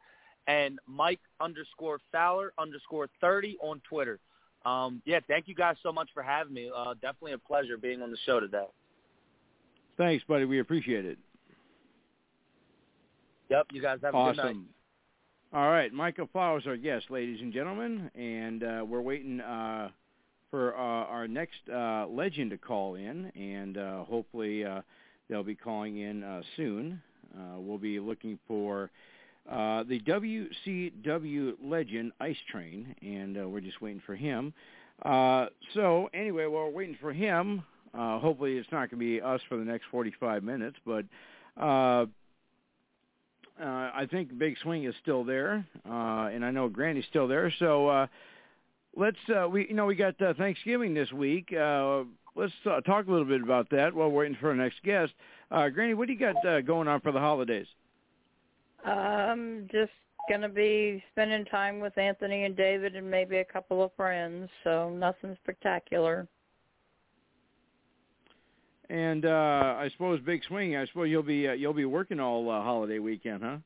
and 0.47 0.79
Mike 0.87 1.19
underscore 1.39 1.99
Fowler 2.11 2.53
underscore 2.57 3.07
thirty 3.19 3.57
on 3.61 3.81
Twitter. 3.87 4.19
Um, 4.65 5.01
yeah, 5.05 5.19
thank 5.27 5.47
you 5.47 5.55
guys 5.55 5.75
so 5.81 5.91
much 5.91 6.09
for 6.13 6.21
having 6.21 6.53
me. 6.53 6.69
Uh, 6.75 6.93
definitely 6.95 7.33
a 7.33 7.37
pleasure 7.37 7.77
being 7.77 8.01
on 8.01 8.11
the 8.11 8.17
show 8.25 8.39
today. 8.39 8.65
Thanks, 9.97 10.23
buddy. 10.27 10.45
We 10.45 10.59
appreciate 10.59 11.05
it. 11.05 11.17
Yep, 13.49 13.67
you 13.73 13.81
guys 13.81 13.99
have 14.03 14.13
a 14.13 14.17
awesome. 14.17 14.35
good 14.35 14.55
night. 14.55 14.65
All 15.53 15.69
right, 15.69 15.91
Michael 15.91 16.29
Flowers, 16.31 16.63
our 16.65 16.77
guest, 16.77 17.07
ladies 17.09 17.41
and 17.41 17.51
gentlemen, 17.51 18.09
and 18.15 18.63
uh, 18.63 18.85
we're 18.87 19.01
waiting 19.01 19.41
uh, 19.41 19.89
for 20.49 20.73
uh, 20.75 20.79
our 20.79 21.27
next 21.27 21.59
uh, 21.73 22.05
legend 22.07 22.51
to 22.51 22.57
call 22.57 22.95
in, 22.95 23.25
and 23.35 23.77
uh, 23.77 24.03
hopefully 24.05 24.63
uh, 24.63 24.81
they'll 25.29 25.43
be 25.43 25.55
calling 25.55 25.97
in 25.97 26.23
uh, 26.23 26.41
soon. 26.55 27.01
Uh, 27.37 27.59
we'll 27.59 27.77
be 27.77 27.99
looking 27.99 28.39
for 28.47 28.89
uh, 29.49 29.83
the 29.83 29.99
WCW 30.01 31.53
legend 31.63 32.11
Ice 32.19 32.37
Train, 32.49 32.95
and 33.01 33.37
uh, 33.37 33.47
we're 33.47 33.61
just 33.61 33.81
waiting 33.81 34.01
for 34.05 34.15
him. 34.15 34.53
Uh, 35.03 35.47
so 35.73 36.09
anyway, 36.13 36.45
while 36.45 36.65
we're 36.65 36.69
waiting 36.69 36.97
for 37.01 37.11
him, 37.11 37.63
uh, 37.93 38.19
hopefully 38.19 38.57
it's 38.57 38.71
not 38.71 38.89
going 38.89 38.89
to 38.89 38.97
be 38.97 39.21
us 39.21 39.41
for 39.49 39.57
the 39.57 39.65
next 39.65 39.85
45 39.91 40.43
minutes, 40.43 40.77
but 40.85 41.05
uh, 41.59 42.05
uh, 43.61 43.91
I 43.93 44.07
think 44.09 44.37
Big 44.37 44.57
Swing 44.61 44.85
is 44.85 44.95
still 45.01 45.23
there, 45.23 45.65
uh, 45.87 46.29
and 46.31 46.43
I 46.45 46.51
know 46.51 46.67
Granny's 46.69 47.05
still 47.09 47.27
there. 47.27 47.53
So 47.59 47.87
uh, 47.87 48.07
let's 48.95 49.17
uh, 49.33 49.47
we 49.47 49.67
you 49.67 49.75
know 49.75 49.85
we 49.85 49.95
got 49.95 50.19
uh, 50.21 50.33
Thanksgiving 50.33 50.93
this 50.93 51.11
week. 51.11 51.53
Uh, 51.53 52.03
let's 52.35 52.53
uh, 52.65 52.81
talk 52.81 53.07
a 53.07 53.11
little 53.11 53.25
bit 53.25 53.41
about 53.41 53.69
that 53.71 53.93
while 53.93 54.09
we're 54.09 54.23
waiting 54.23 54.37
for 54.39 54.49
our 54.49 54.55
next 54.55 54.81
guest. 54.83 55.13
Uh, 55.51 55.69
Granny, 55.69 55.93
what 55.93 56.07
do 56.07 56.13
you 56.13 56.19
got 56.19 56.45
uh, 56.45 56.61
going 56.61 56.87
on 56.87 57.01
for 57.01 57.11
the 57.11 57.19
holidays? 57.19 57.67
Um, 58.85 59.67
just 59.71 59.91
gonna 60.29 60.49
be 60.49 61.03
spending 61.11 61.45
time 61.45 61.79
with 61.79 61.97
Anthony 61.97 62.45
and 62.45 62.55
David 62.55 62.95
and 62.95 63.09
maybe 63.09 63.37
a 63.37 63.45
couple 63.45 63.83
of 63.83 63.91
friends. 63.95 64.49
So 64.63 64.89
nothing 64.89 65.35
spectacular. 65.43 66.27
And 68.89 69.25
uh 69.25 69.75
I 69.77 69.89
suppose 69.93 70.19
Big 70.21 70.41
Swing. 70.47 70.75
I 70.75 70.85
suppose 70.87 71.09
you'll 71.09 71.23
be 71.23 71.47
uh, 71.47 71.53
you'll 71.53 71.73
be 71.73 71.85
working 71.85 72.19
all 72.19 72.49
uh, 72.49 72.61
holiday 72.61 72.99
weekend, 72.99 73.43
huh? 73.43 73.57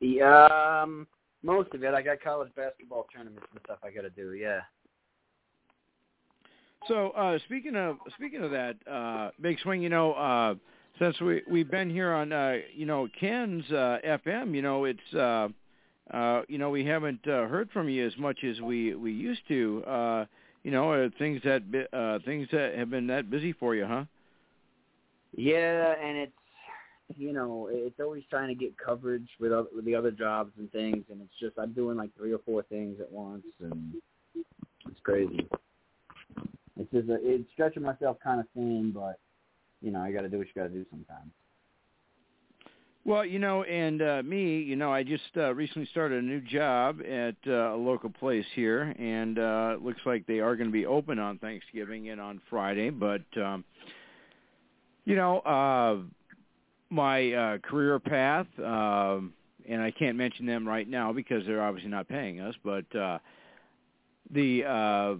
Yeah, 0.00 0.46
um, 0.82 1.06
most 1.42 1.74
of 1.74 1.82
it. 1.82 1.92
I 1.94 2.02
got 2.02 2.20
college 2.22 2.52
basketball 2.54 3.06
tournaments 3.14 3.46
and 3.52 3.60
stuff 3.64 3.78
I 3.82 3.90
got 3.90 4.02
to 4.02 4.10
do. 4.10 4.34
Yeah. 4.34 4.60
So 6.86 7.10
uh 7.10 7.38
speaking 7.46 7.74
of 7.74 7.96
speaking 8.16 8.42
of 8.42 8.50
that, 8.52 8.76
uh 8.90 9.30
Big 9.40 9.58
Swing, 9.60 9.82
you 9.82 9.88
know, 9.88 10.12
uh 10.12 10.54
since 10.98 11.20
we 11.20 11.42
we've 11.48 11.70
been 11.70 11.90
here 11.90 12.12
on 12.12 12.32
uh 12.32 12.56
you 12.74 12.86
know 12.86 13.08
Ken's 13.18 13.64
uh 13.70 13.98
FM, 14.04 14.54
you 14.54 14.62
know, 14.62 14.84
it's 14.84 15.14
uh 15.14 15.48
uh 16.12 16.42
you 16.48 16.58
know, 16.58 16.70
we 16.70 16.84
haven't 16.84 17.26
uh, 17.26 17.46
heard 17.46 17.70
from 17.72 17.88
you 17.88 18.06
as 18.06 18.16
much 18.18 18.44
as 18.44 18.60
we 18.60 18.94
we 18.94 19.12
used 19.12 19.42
to. 19.48 19.84
Uh 19.86 20.24
you 20.64 20.70
know, 20.72 20.92
uh, 20.92 21.08
things 21.18 21.40
that 21.44 21.62
uh 21.92 22.18
things 22.24 22.48
that 22.52 22.74
have 22.76 22.90
been 22.90 23.06
that 23.08 23.30
busy 23.30 23.52
for 23.52 23.74
you, 23.74 23.86
huh? 23.86 24.04
Yeah, 25.36 25.94
and 26.02 26.18
it's 26.18 26.32
you 27.16 27.32
know 27.32 27.68
it's 27.70 28.00
always 28.00 28.24
trying 28.28 28.48
to 28.48 28.54
get 28.54 28.76
coverage 28.76 29.28
with 29.40 29.52
other, 29.52 29.68
with 29.74 29.84
the 29.84 29.94
other 29.94 30.10
jobs 30.10 30.52
and 30.58 30.70
things, 30.72 31.04
and 31.10 31.20
it's 31.20 31.38
just 31.40 31.58
I'm 31.58 31.72
doing 31.72 31.96
like 31.96 32.10
three 32.16 32.32
or 32.32 32.40
four 32.44 32.62
things 32.64 32.98
at 33.00 33.10
once, 33.10 33.44
and 33.60 33.94
it's 34.34 35.00
crazy. 35.02 35.48
It's 36.76 36.92
just 36.92 37.08
a, 37.08 37.18
it's 37.20 37.50
stretching 37.52 37.82
myself 37.82 38.18
kind 38.22 38.40
of 38.40 38.46
thin, 38.54 38.92
but 38.94 39.18
you 39.80 39.90
know 39.90 40.00
I 40.00 40.12
got 40.12 40.22
to 40.22 40.28
do 40.28 40.38
what 40.38 40.46
you 40.46 40.52
got 40.54 40.68
to 40.68 40.74
do 40.74 40.84
sometimes. 40.90 41.30
Well, 43.04 43.24
you 43.24 43.38
know, 43.38 43.62
and 43.62 44.02
uh, 44.02 44.22
me, 44.22 44.58
you 44.58 44.76
know, 44.76 44.92
I 44.92 45.02
just 45.02 45.30
uh, 45.34 45.54
recently 45.54 45.88
started 45.90 46.22
a 46.22 46.26
new 46.26 46.42
job 46.42 47.00
at 47.00 47.36
uh, 47.46 47.74
a 47.74 47.76
local 47.76 48.10
place 48.10 48.44
here, 48.54 48.94
and 48.98 49.38
uh, 49.38 49.76
it 49.76 49.82
looks 49.82 50.00
like 50.04 50.26
they 50.26 50.40
are 50.40 50.56
going 50.56 50.68
to 50.68 50.72
be 50.72 50.84
open 50.84 51.18
on 51.18 51.38
Thanksgiving 51.38 52.10
and 52.10 52.20
on 52.20 52.38
Friday. 52.50 52.90
But 52.90 53.22
um, 53.40 53.64
you 55.06 55.16
know, 55.16 55.38
uh, 55.38 56.02
my 56.90 57.32
uh, 57.32 57.58
career 57.58 57.98
path, 57.98 58.46
um, 58.58 59.32
and 59.66 59.80
I 59.80 59.90
can't 59.90 60.18
mention 60.18 60.44
them 60.44 60.68
right 60.68 60.86
now 60.86 61.10
because 61.10 61.46
they're 61.46 61.62
obviously 61.62 61.90
not 61.90 62.08
paying 62.08 62.40
us. 62.40 62.54
But 62.62 62.94
uh, 62.94 63.20
the 64.30 64.64
uh, 64.64 65.14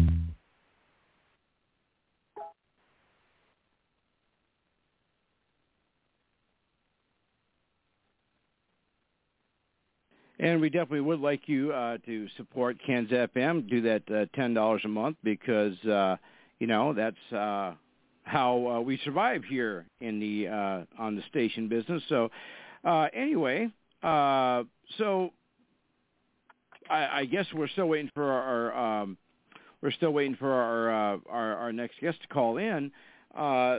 And 10.43 10.59
we 10.59 10.69
definitely 10.69 10.99
would 10.99 11.21
like 11.21 11.47
you 11.47 11.71
uh, 11.71 11.99
to 12.05 12.27
support 12.35 12.75
KensFM. 12.85 13.69
Do 13.69 13.79
that 13.83 14.01
uh, 14.11 14.25
ten 14.35 14.53
dollars 14.53 14.81
a 14.83 14.89
month 14.89 15.15
because 15.23 15.77
uh, 15.85 16.17
you 16.59 16.67
know 16.67 16.91
that's 16.91 17.15
uh, 17.31 17.75
how 18.23 18.67
uh, 18.67 18.81
we 18.81 18.99
survive 19.05 19.45
here 19.45 19.85
in 20.01 20.19
the 20.19 20.49
uh, 20.49 21.01
on 21.01 21.15
the 21.15 21.21
station 21.29 21.69
business. 21.69 22.03
So 22.09 22.29
uh, 22.83 23.07
anyway, 23.13 23.69
uh, 24.03 24.63
so 24.97 25.31
I, 26.89 27.19
I 27.21 27.25
guess 27.25 27.45
we're 27.53 27.69
still 27.69 27.87
waiting 27.87 28.11
for 28.13 28.29
our, 28.29 29.01
um, 29.01 29.17
we're 29.81 29.91
still 29.91 30.11
waiting 30.11 30.35
for 30.35 30.51
our 30.51 31.13
uh, 31.13 31.17
our, 31.29 31.55
our 31.55 31.71
next 31.71 32.01
guest 32.01 32.21
to 32.21 32.27
call 32.27 32.57
in. 32.57 32.91
Uh, 33.33 33.77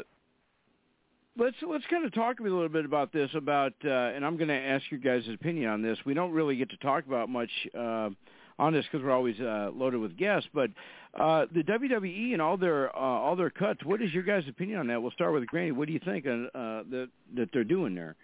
let's 1.36 1.56
let's 1.68 1.84
kind 1.90 2.04
of 2.04 2.12
talk 2.12 2.40
a 2.40 2.42
little 2.42 2.68
bit 2.68 2.84
about 2.84 3.12
this 3.12 3.30
about 3.34 3.72
uh, 3.84 3.88
and 3.88 4.24
I'm 4.24 4.36
going 4.36 4.48
to 4.48 4.54
ask 4.54 4.84
your 4.90 5.00
guys' 5.00 5.28
opinion 5.32 5.70
on 5.70 5.82
this. 5.82 5.98
We 6.04 6.14
don't 6.14 6.32
really 6.32 6.56
get 6.56 6.70
to 6.70 6.76
talk 6.78 7.06
about 7.06 7.28
much 7.28 7.50
uh, 7.76 8.10
on 8.58 8.72
this 8.72 8.84
because 8.90 9.04
we're 9.04 9.12
always 9.12 9.38
uh, 9.40 9.70
loaded 9.74 10.00
with 10.00 10.16
guests, 10.16 10.48
but 10.54 10.70
uh, 11.18 11.46
the 11.52 11.62
WWE 11.62 12.32
and 12.32 12.42
all 12.42 12.56
their 12.56 12.94
uh, 12.96 13.00
all 13.00 13.36
their 13.36 13.50
cuts. 13.50 13.84
What 13.84 14.02
is 14.02 14.12
your 14.12 14.22
guys' 14.22 14.44
opinion 14.48 14.78
on 14.80 14.86
that? 14.88 15.00
We'll 15.02 15.12
start 15.12 15.32
with 15.32 15.46
Granny. 15.46 15.72
What 15.72 15.86
do 15.86 15.92
you 15.92 16.00
think 16.04 16.26
uh, 16.26 16.30
that 16.54 17.08
that 17.36 17.48
they're 17.52 17.64
doing 17.64 17.94
there? 17.94 18.16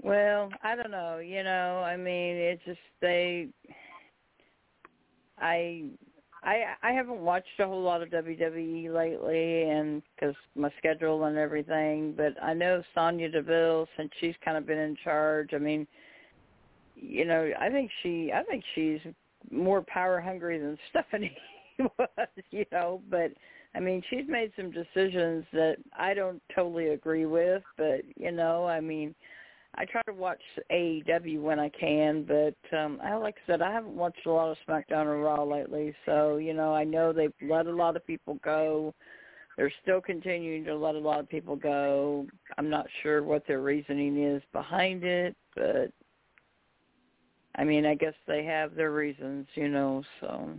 Well, 0.00 0.50
I 0.62 0.76
don't 0.76 0.92
know. 0.92 1.18
You 1.18 1.42
know, 1.42 1.82
I 1.84 1.96
mean, 1.96 2.36
it's 2.36 2.64
just 2.64 2.78
they. 3.00 3.48
I 5.40 5.84
I 6.42 6.74
I 6.82 6.92
haven't 6.92 7.20
watched 7.20 7.48
a 7.58 7.66
whole 7.66 7.82
lot 7.82 8.02
of 8.02 8.10
WWE 8.10 8.92
lately, 8.94 9.62
and 9.70 10.02
because 10.14 10.34
my 10.54 10.70
schedule 10.78 11.24
and 11.24 11.36
everything. 11.36 12.14
But 12.16 12.40
I 12.42 12.54
know 12.54 12.82
Sonya 12.94 13.30
Deville, 13.30 13.88
since 13.96 14.10
she's 14.20 14.34
kind 14.44 14.56
of 14.56 14.66
been 14.66 14.78
in 14.78 14.96
charge. 15.02 15.50
I 15.52 15.58
mean, 15.58 15.86
you 16.94 17.24
know, 17.24 17.50
I 17.58 17.68
think 17.70 17.90
she 18.02 18.32
I 18.32 18.42
think 18.44 18.64
she's 18.74 19.00
more 19.50 19.82
power 19.82 20.20
hungry 20.20 20.58
than 20.58 20.78
Stephanie 20.90 21.36
was. 21.78 22.28
You 22.50 22.64
know, 22.72 23.02
but 23.10 23.32
I 23.74 23.80
mean, 23.80 24.02
she's 24.08 24.26
made 24.28 24.52
some 24.56 24.70
decisions 24.70 25.44
that 25.52 25.76
I 25.98 26.14
don't 26.14 26.42
totally 26.54 26.88
agree 26.88 27.26
with. 27.26 27.62
But 27.76 28.00
you 28.16 28.32
know, 28.32 28.66
I 28.66 28.80
mean. 28.80 29.14
I 29.74 29.84
try 29.84 30.02
to 30.02 30.12
watch 30.12 30.40
AEW 30.72 31.40
when 31.40 31.60
I 31.60 31.68
can, 31.68 32.24
but 32.24 32.76
um 32.76 32.98
I 33.02 33.14
like 33.16 33.36
I 33.44 33.52
said, 33.52 33.62
I 33.62 33.72
haven't 33.72 33.94
watched 33.94 34.26
a 34.26 34.30
lot 34.32 34.50
of 34.50 34.56
SmackDown 34.66 35.06
or 35.06 35.20
Raw 35.20 35.44
lately. 35.44 35.94
So, 36.06 36.36
you 36.38 36.54
know, 36.54 36.74
I 36.74 36.84
know 36.84 37.12
they've 37.12 37.32
let 37.42 37.66
a 37.66 37.70
lot 37.74 37.96
of 37.96 38.06
people 38.06 38.38
go. 38.44 38.94
They're 39.56 39.72
still 39.82 40.00
continuing 40.00 40.64
to 40.64 40.76
let 40.76 40.94
a 40.94 40.98
lot 40.98 41.20
of 41.20 41.28
people 41.28 41.56
go. 41.56 42.26
I'm 42.56 42.70
not 42.70 42.86
sure 43.02 43.22
what 43.22 43.44
their 43.46 43.60
reasoning 43.60 44.22
is 44.22 44.42
behind 44.52 45.02
it, 45.04 45.36
but 45.54 45.90
I 47.56 47.64
mean, 47.64 47.84
I 47.84 47.96
guess 47.96 48.14
they 48.28 48.44
have 48.44 48.76
their 48.76 48.92
reasons, 48.92 49.46
you 49.54 49.68
know, 49.68 50.02
so 50.20 50.50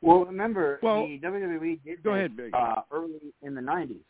Well, 0.00 0.24
remember 0.24 0.78
well, 0.82 1.06
the 1.06 1.20
WWE 1.22 1.78
did 1.84 2.02
go 2.02 2.12
this, 2.12 2.18
ahead, 2.18 2.36
Big. 2.36 2.54
uh 2.54 2.82
early 2.90 3.34
in 3.42 3.54
the 3.54 3.60
90s. 3.60 4.00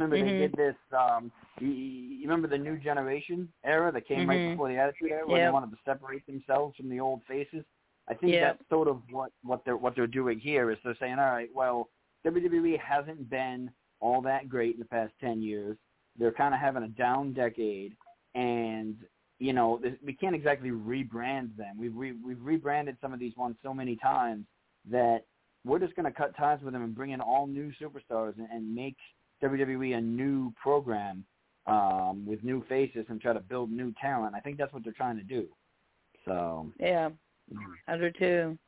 Remember 0.00 0.16
mm-hmm. 0.16 0.40
they 0.40 0.46
did 0.48 0.56
this. 0.56 0.76
um 0.96 1.30
you, 1.60 1.68
you 1.68 2.22
remember 2.22 2.48
the 2.48 2.58
new 2.58 2.78
generation 2.78 3.48
era 3.64 3.92
that 3.92 4.06
came 4.06 4.20
mm-hmm. 4.20 4.30
right 4.30 4.50
before 4.50 4.68
the 4.68 4.76
Attitude 4.76 5.10
Era, 5.10 5.26
where 5.26 5.38
yep. 5.38 5.48
they 5.48 5.52
wanted 5.52 5.70
to 5.70 5.78
separate 5.84 6.26
themselves 6.26 6.76
from 6.76 6.88
the 6.88 7.00
old 7.00 7.20
faces. 7.28 7.64
I 8.08 8.14
think 8.14 8.32
yep. 8.32 8.56
that's 8.58 8.68
sort 8.68 8.88
of 8.88 9.00
what 9.10 9.30
what 9.42 9.64
they're 9.64 9.76
what 9.76 9.94
they're 9.94 10.06
doing 10.06 10.38
here 10.38 10.70
is 10.70 10.78
they're 10.84 10.96
saying, 10.98 11.18
all 11.18 11.30
right, 11.30 11.50
well, 11.54 11.88
WWE 12.26 12.78
hasn't 12.80 13.28
been 13.30 13.70
all 14.00 14.22
that 14.22 14.48
great 14.48 14.74
in 14.74 14.80
the 14.80 14.86
past 14.86 15.12
10 15.20 15.42
years. 15.42 15.76
They're 16.18 16.32
kind 16.32 16.54
of 16.54 16.60
having 16.60 16.82
a 16.82 16.88
down 16.88 17.32
decade, 17.32 17.94
and 18.34 18.96
you 19.38 19.52
know 19.52 19.80
we 20.04 20.12
can't 20.12 20.34
exactly 20.34 20.70
rebrand 20.70 21.56
them. 21.56 21.76
We've 21.78 21.94
we, 21.94 22.12
we've 22.12 22.42
rebranded 22.42 22.96
some 23.00 23.12
of 23.12 23.20
these 23.20 23.36
ones 23.36 23.56
so 23.62 23.72
many 23.72 23.96
times 23.96 24.46
that 24.90 25.20
we're 25.64 25.78
just 25.78 25.94
going 25.94 26.10
to 26.10 26.18
cut 26.18 26.36
ties 26.36 26.58
with 26.62 26.72
them 26.72 26.82
and 26.82 26.94
bring 26.94 27.10
in 27.10 27.20
all 27.20 27.46
new 27.46 27.70
superstars 27.80 28.36
and, 28.38 28.48
and 28.50 28.74
make 28.74 28.96
WWE 29.42 29.96
a 29.96 30.00
new 30.00 30.52
program 30.60 31.24
um, 31.66 32.24
with 32.26 32.42
new 32.42 32.64
faces 32.68 33.06
and 33.08 33.20
try 33.20 33.32
to 33.32 33.40
build 33.40 33.70
new 33.70 33.92
talent. 34.00 34.34
I 34.34 34.40
think 34.40 34.58
that's 34.58 34.72
what 34.72 34.84
they're 34.84 34.92
trying 34.92 35.16
to 35.16 35.22
do. 35.22 35.46
So 36.24 36.70
yeah, 36.78 37.10
I 37.88 37.96
do 37.96 38.10
too. 38.10 38.58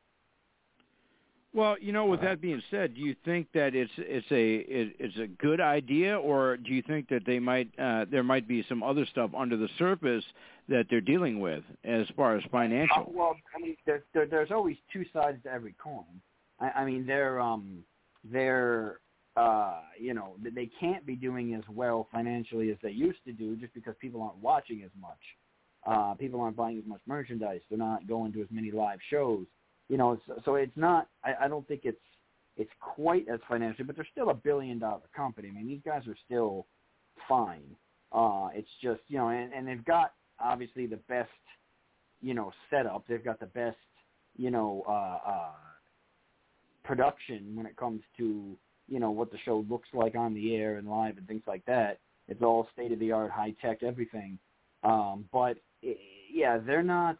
Well, 1.54 1.76
you 1.78 1.92
know, 1.92 2.06
with 2.06 2.22
that 2.22 2.40
being 2.40 2.62
said, 2.70 2.94
do 2.94 3.02
you 3.02 3.14
think 3.26 3.46
that 3.52 3.74
it's 3.74 3.92
it's 3.98 4.26
a 4.30 4.54
it, 4.56 4.96
it's 4.98 5.18
a 5.18 5.26
good 5.26 5.60
idea, 5.60 6.18
or 6.18 6.56
do 6.56 6.72
you 6.72 6.80
think 6.80 7.10
that 7.10 7.26
they 7.26 7.38
might 7.38 7.68
uh, 7.78 8.06
there 8.10 8.22
might 8.22 8.48
be 8.48 8.64
some 8.70 8.82
other 8.82 9.04
stuff 9.04 9.30
under 9.36 9.58
the 9.58 9.68
surface 9.78 10.24
that 10.70 10.86
they're 10.88 11.02
dealing 11.02 11.40
with 11.40 11.62
as 11.84 12.06
far 12.16 12.36
as 12.38 12.42
financial? 12.50 13.02
Uh, 13.02 13.12
well, 13.12 13.36
I 13.54 13.60
mean, 13.60 13.76
there, 13.84 14.02
there, 14.14 14.26
there's 14.26 14.50
always 14.50 14.76
two 14.90 15.04
sides 15.12 15.42
to 15.42 15.52
every 15.52 15.74
coin. 15.82 16.04
I, 16.58 16.70
I 16.70 16.84
mean, 16.86 17.04
they're 17.04 17.38
um 17.38 17.84
they're 18.24 19.00
uh 19.36 19.80
you 19.98 20.12
know 20.12 20.36
they 20.54 20.70
can't 20.78 21.06
be 21.06 21.16
doing 21.16 21.54
as 21.54 21.62
well 21.70 22.06
financially 22.12 22.70
as 22.70 22.76
they 22.82 22.90
used 22.90 23.24
to 23.24 23.32
do 23.32 23.56
just 23.56 23.72
because 23.74 23.94
people 24.00 24.22
aren't 24.22 24.36
watching 24.38 24.82
as 24.84 24.90
much. 25.00 25.18
Uh, 25.84 26.14
people 26.14 26.40
aren't 26.40 26.54
buying 26.54 26.78
as 26.78 26.86
much 26.86 27.00
merchandise. 27.06 27.60
They're 27.68 27.78
not 27.78 28.06
going 28.06 28.32
to 28.34 28.40
as 28.40 28.46
many 28.50 28.70
live 28.70 29.00
shows 29.10 29.46
you 29.92 29.98
know, 29.98 30.18
so, 30.26 30.40
so 30.46 30.54
it's 30.54 30.76
not. 30.76 31.08
I, 31.22 31.44
I 31.44 31.48
don't 31.48 31.68
think 31.68 31.82
it's 31.84 32.00
it's 32.56 32.70
quite 32.80 33.26
as 33.28 33.40
financially, 33.46 33.84
but 33.84 33.94
they're 33.94 34.08
still 34.10 34.30
a 34.30 34.34
billion 34.34 34.78
dollar 34.78 35.02
company. 35.14 35.48
I 35.48 35.52
mean, 35.52 35.66
these 35.66 35.82
guys 35.84 36.06
are 36.06 36.16
still 36.24 36.66
fine. 37.28 37.76
Uh, 38.10 38.48
it's 38.54 38.70
just 38.82 39.00
you 39.08 39.18
know, 39.18 39.28
and, 39.28 39.52
and 39.52 39.68
they've 39.68 39.84
got 39.84 40.14
obviously 40.40 40.86
the 40.86 41.00
best 41.08 41.28
you 42.22 42.32
know 42.32 42.52
setup. 42.70 43.04
They've 43.06 43.22
got 43.22 43.38
the 43.38 43.46
best 43.46 43.76
you 44.36 44.50
know 44.50 44.82
uh, 44.88 45.30
uh, 45.30 45.52
production 46.84 47.54
when 47.54 47.66
it 47.66 47.76
comes 47.76 48.00
to 48.16 48.56
you 48.88 49.00
know 49.00 49.10
what 49.10 49.30
the 49.30 49.38
show 49.44 49.64
looks 49.68 49.88
like 49.92 50.14
on 50.14 50.34
the 50.34 50.54
air 50.54 50.76
and 50.76 50.88
live 50.88 51.18
and 51.18 51.26
things 51.26 51.42
like 51.46 51.64
that. 51.66 51.98
It's 52.28 52.42
all 52.42 52.68
state 52.72 52.92
of 52.92 52.98
the 52.98 53.12
art, 53.12 53.30
high 53.30 53.54
tech, 53.60 53.82
everything. 53.82 54.38
Um, 54.84 55.24
but 55.32 55.56
yeah, 56.32 56.58
they're 56.58 56.82
not. 56.82 57.18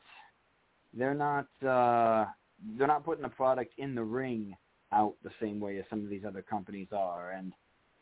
They're 0.94 1.14
not. 1.14 1.47
Uh, 1.66 2.26
they're 2.78 2.86
not 2.86 3.05
putting 3.05 3.22
the 3.22 3.28
product 3.28 3.72
in 3.78 3.94
the 3.94 4.02
ring 4.02 4.55
out 4.93 5.14
the 5.22 5.30
same 5.40 5.59
way 5.59 5.78
as 5.78 5.84
some 5.90 6.05
of 6.05 6.10
these 6.10 6.24
other 6.26 6.43
companies 6.43 6.89
are. 6.93 7.32
And, 7.32 7.52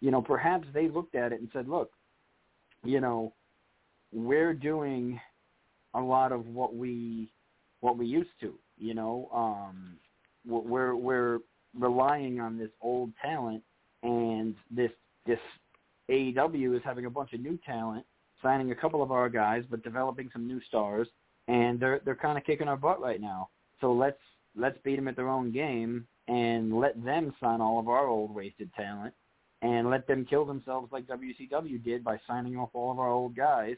you 0.00 0.10
know, 0.10 0.20
perhaps 0.20 0.66
they 0.74 0.88
looked 0.88 1.14
at 1.14 1.32
it 1.32 1.40
and 1.40 1.48
said, 1.52 1.68
look, 1.68 1.92
you 2.84 3.00
know, 3.00 3.32
we're 4.12 4.54
doing 4.54 5.20
a 5.94 6.00
lot 6.00 6.32
of 6.32 6.46
what 6.46 6.74
we 6.74 7.32
what 7.80 7.96
we 7.96 8.06
used 8.06 8.30
to, 8.40 8.54
you 8.78 8.94
know, 8.94 9.28
um 9.32 9.96
we're 10.46 10.94
we're 10.94 11.38
relying 11.78 12.40
on 12.40 12.58
this 12.58 12.70
old 12.80 13.12
talent 13.22 13.62
and 14.02 14.54
this 14.70 14.90
this 15.26 15.38
AEW 16.10 16.76
is 16.76 16.82
having 16.84 17.06
a 17.06 17.10
bunch 17.10 17.32
of 17.32 17.40
new 17.40 17.58
talent, 17.64 18.04
signing 18.42 18.72
a 18.72 18.74
couple 18.74 19.02
of 19.02 19.12
our 19.12 19.28
guys 19.28 19.64
but 19.70 19.82
developing 19.82 20.30
some 20.32 20.46
new 20.46 20.60
stars 20.68 21.08
and 21.48 21.78
they're 21.78 22.00
they're 22.04 22.14
kind 22.14 22.38
of 22.38 22.44
kicking 22.44 22.68
our 22.68 22.76
butt 22.76 23.00
right 23.00 23.20
now. 23.20 23.48
So 23.80 23.92
let's 23.92 24.20
let's 24.56 24.78
beat 24.84 24.96
them 24.96 25.08
at 25.08 25.16
their 25.16 25.28
own 25.28 25.52
game 25.52 26.06
and 26.28 26.78
let 26.78 27.02
them 27.04 27.34
sign 27.40 27.60
all 27.60 27.78
of 27.78 27.88
our 27.88 28.06
old 28.06 28.34
wasted 28.34 28.70
talent 28.74 29.14
and 29.62 29.90
let 29.90 30.06
them 30.06 30.24
kill 30.24 30.44
themselves 30.44 30.90
like 30.92 31.06
WCW 31.06 31.82
did 31.82 32.02
by 32.02 32.18
signing 32.26 32.56
off 32.56 32.70
all 32.72 32.90
of 32.90 32.98
our 32.98 33.10
old 33.10 33.36
guys 33.36 33.76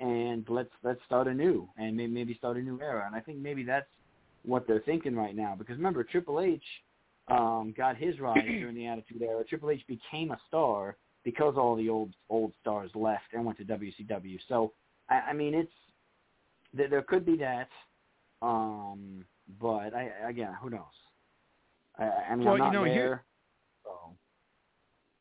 and 0.00 0.44
let's 0.48 0.72
let's 0.82 1.00
start 1.06 1.28
anew 1.28 1.68
and 1.78 1.96
maybe 1.96 2.34
start 2.34 2.56
a 2.56 2.60
new 2.60 2.80
era. 2.80 3.04
And 3.06 3.14
I 3.14 3.20
think 3.20 3.38
maybe 3.38 3.62
that's 3.62 3.86
what 4.44 4.66
they're 4.66 4.80
thinking 4.80 5.16
right 5.16 5.34
now 5.34 5.54
because 5.56 5.76
remember 5.76 6.04
Triple 6.04 6.40
H 6.40 6.62
um, 7.28 7.74
got 7.76 7.96
his 7.96 8.20
rise 8.20 8.38
during 8.46 8.74
the 8.74 8.86
Attitude 8.86 9.22
Era. 9.22 9.44
Triple 9.44 9.70
H 9.70 9.84
became 9.86 10.30
a 10.30 10.38
star 10.48 10.96
because 11.24 11.54
all 11.56 11.74
the 11.76 11.88
old 11.88 12.12
old 12.28 12.52
stars 12.60 12.90
left 12.94 13.32
and 13.32 13.44
went 13.44 13.58
to 13.58 13.64
WCW. 13.64 14.38
So 14.48 14.72
I, 15.08 15.20
I 15.30 15.32
mean 15.32 15.54
it's 15.54 15.72
there, 16.72 16.88
there 16.88 17.02
could 17.02 17.24
be 17.24 17.36
that. 17.38 17.68
Um, 18.42 19.24
but 19.60 19.94
I 19.94 20.10
again, 20.28 20.54
who 20.60 20.70
knows? 20.70 20.82
I, 21.98 22.04
I 22.30 22.36
mean, 22.36 22.46
well, 22.46 22.54
I'm 22.54 22.58
not 22.58 22.66
you 22.66 22.72
know, 22.72 22.84
there. 22.84 22.94
Here, 22.94 23.24
so. 23.84 23.90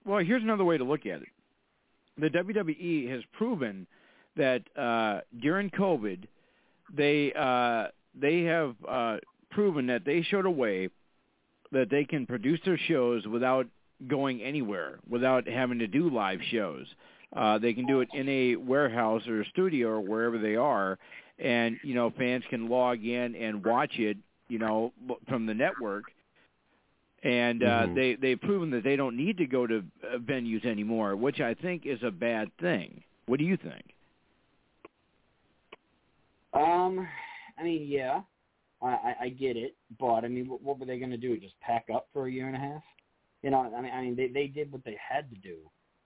Well, 0.05 0.23
here's 0.23 0.43
another 0.43 0.65
way 0.65 0.77
to 0.77 0.83
look 0.83 1.05
at 1.05 1.21
it. 1.21 1.27
The 2.17 2.29
WWE 2.29 3.09
has 3.09 3.21
proven 3.33 3.87
that 4.35 4.61
uh, 4.77 5.21
during 5.41 5.69
COVID, 5.69 6.25
they 6.95 7.31
uh, 7.33 7.87
they 8.19 8.41
have 8.41 8.75
uh, 8.87 9.17
proven 9.51 9.87
that 9.87 10.05
they 10.05 10.21
showed 10.21 10.45
a 10.45 10.51
way 10.51 10.89
that 11.73 11.89
they 11.89 12.05
can 12.05 12.25
produce 12.25 12.59
their 12.65 12.79
shows 12.87 13.25
without 13.27 13.67
going 14.07 14.41
anywhere, 14.41 14.99
without 15.09 15.47
having 15.47 15.79
to 15.79 15.87
do 15.87 16.09
live 16.09 16.39
shows. 16.51 16.85
Uh, 17.35 17.57
they 17.57 17.73
can 17.73 17.85
do 17.85 18.01
it 18.01 18.09
in 18.13 18.29
a 18.29 18.55
warehouse 18.55 19.27
or 19.27 19.41
a 19.41 19.49
studio 19.49 19.89
or 19.89 20.01
wherever 20.01 20.37
they 20.37 20.55
are, 20.55 20.99
and 21.39 21.77
you 21.83 21.93
know 21.93 22.11
fans 22.17 22.43
can 22.49 22.69
log 22.69 23.03
in 23.03 23.35
and 23.35 23.63
watch 23.65 23.93
it 23.97 24.17
you 24.47 24.59
know 24.59 24.93
from 25.27 25.45
the 25.45 25.53
network 25.53 26.05
and 27.23 27.63
uh 27.63 27.65
mm-hmm. 27.65 27.95
they 27.95 28.15
they've 28.15 28.41
proven 28.41 28.69
that 28.69 28.83
they 28.83 28.95
don't 28.95 29.17
need 29.17 29.37
to 29.37 29.45
go 29.45 29.65
to 29.65 29.83
uh, 30.03 30.17
venues 30.17 30.65
anymore 30.65 31.15
which 31.15 31.39
i 31.39 31.53
think 31.53 31.85
is 31.85 31.99
a 32.03 32.11
bad 32.11 32.49
thing 32.59 33.01
what 33.25 33.39
do 33.39 33.45
you 33.45 33.57
think 33.57 33.85
um 36.53 37.07
i 37.57 37.63
mean 37.63 37.85
yeah 37.87 38.21
i 38.83 38.87
i, 38.87 39.15
I 39.21 39.29
get 39.29 39.57
it 39.57 39.75
but 39.99 40.23
i 40.23 40.27
mean 40.27 40.47
what, 40.47 40.61
what 40.61 40.79
were 40.79 40.85
they 40.85 40.99
going 40.99 41.11
to 41.11 41.17
do 41.17 41.37
just 41.37 41.59
pack 41.61 41.85
up 41.93 42.07
for 42.13 42.27
a 42.27 42.31
year 42.31 42.47
and 42.47 42.55
a 42.55 42.59
half 42.59 42.83
you 43.41 43.49
know 43.49 43.73
i 43.75 43.81
mean 43.81 43.91
i 43.91 44.01
mean 44.01 44.15
they 44.15 44.27
they 44.27 44.47
did 44.47 44.71
what 44.71 44.83
they 44.83 44.97
had 45.09 45.29
to 45.29 45.37
do 45.37 45.57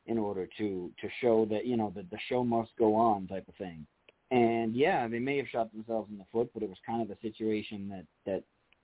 in 0.06 0.18
order 0.18 0.48
to 0.58 0.92
to 1.02 1.08
show 1.22 1.46
that 1.46 1.66
you 1.66 1.78
know 1.78 1.92
that 1.96 2.10
the 2.10 2.18
show 2.30 2.44
must 2.44 2.72
go 2.78 2.96
on 2.96 3.28
type 3.28 3.48
of 3.48 3.56
thing 3.56 3.86
and 4.32 4.76
yeah, 4.76 5.08
they 5.08 5.20
may 5.20 5.38
have 5.38 5.48
shot 5.48 5.72
themselves 5.72 6.10
in 6.12 6.18
the 6.18 6.26
foot, 6.32 6.50
but 6.54 6.64
it 6.64 6.70
was 6.70 6.78
kind 6.86 7.02
of 7.02 7.10
a 7.10 7.20
situation 7.22 7.88
that 7.90 8.06
that 8.26 8.44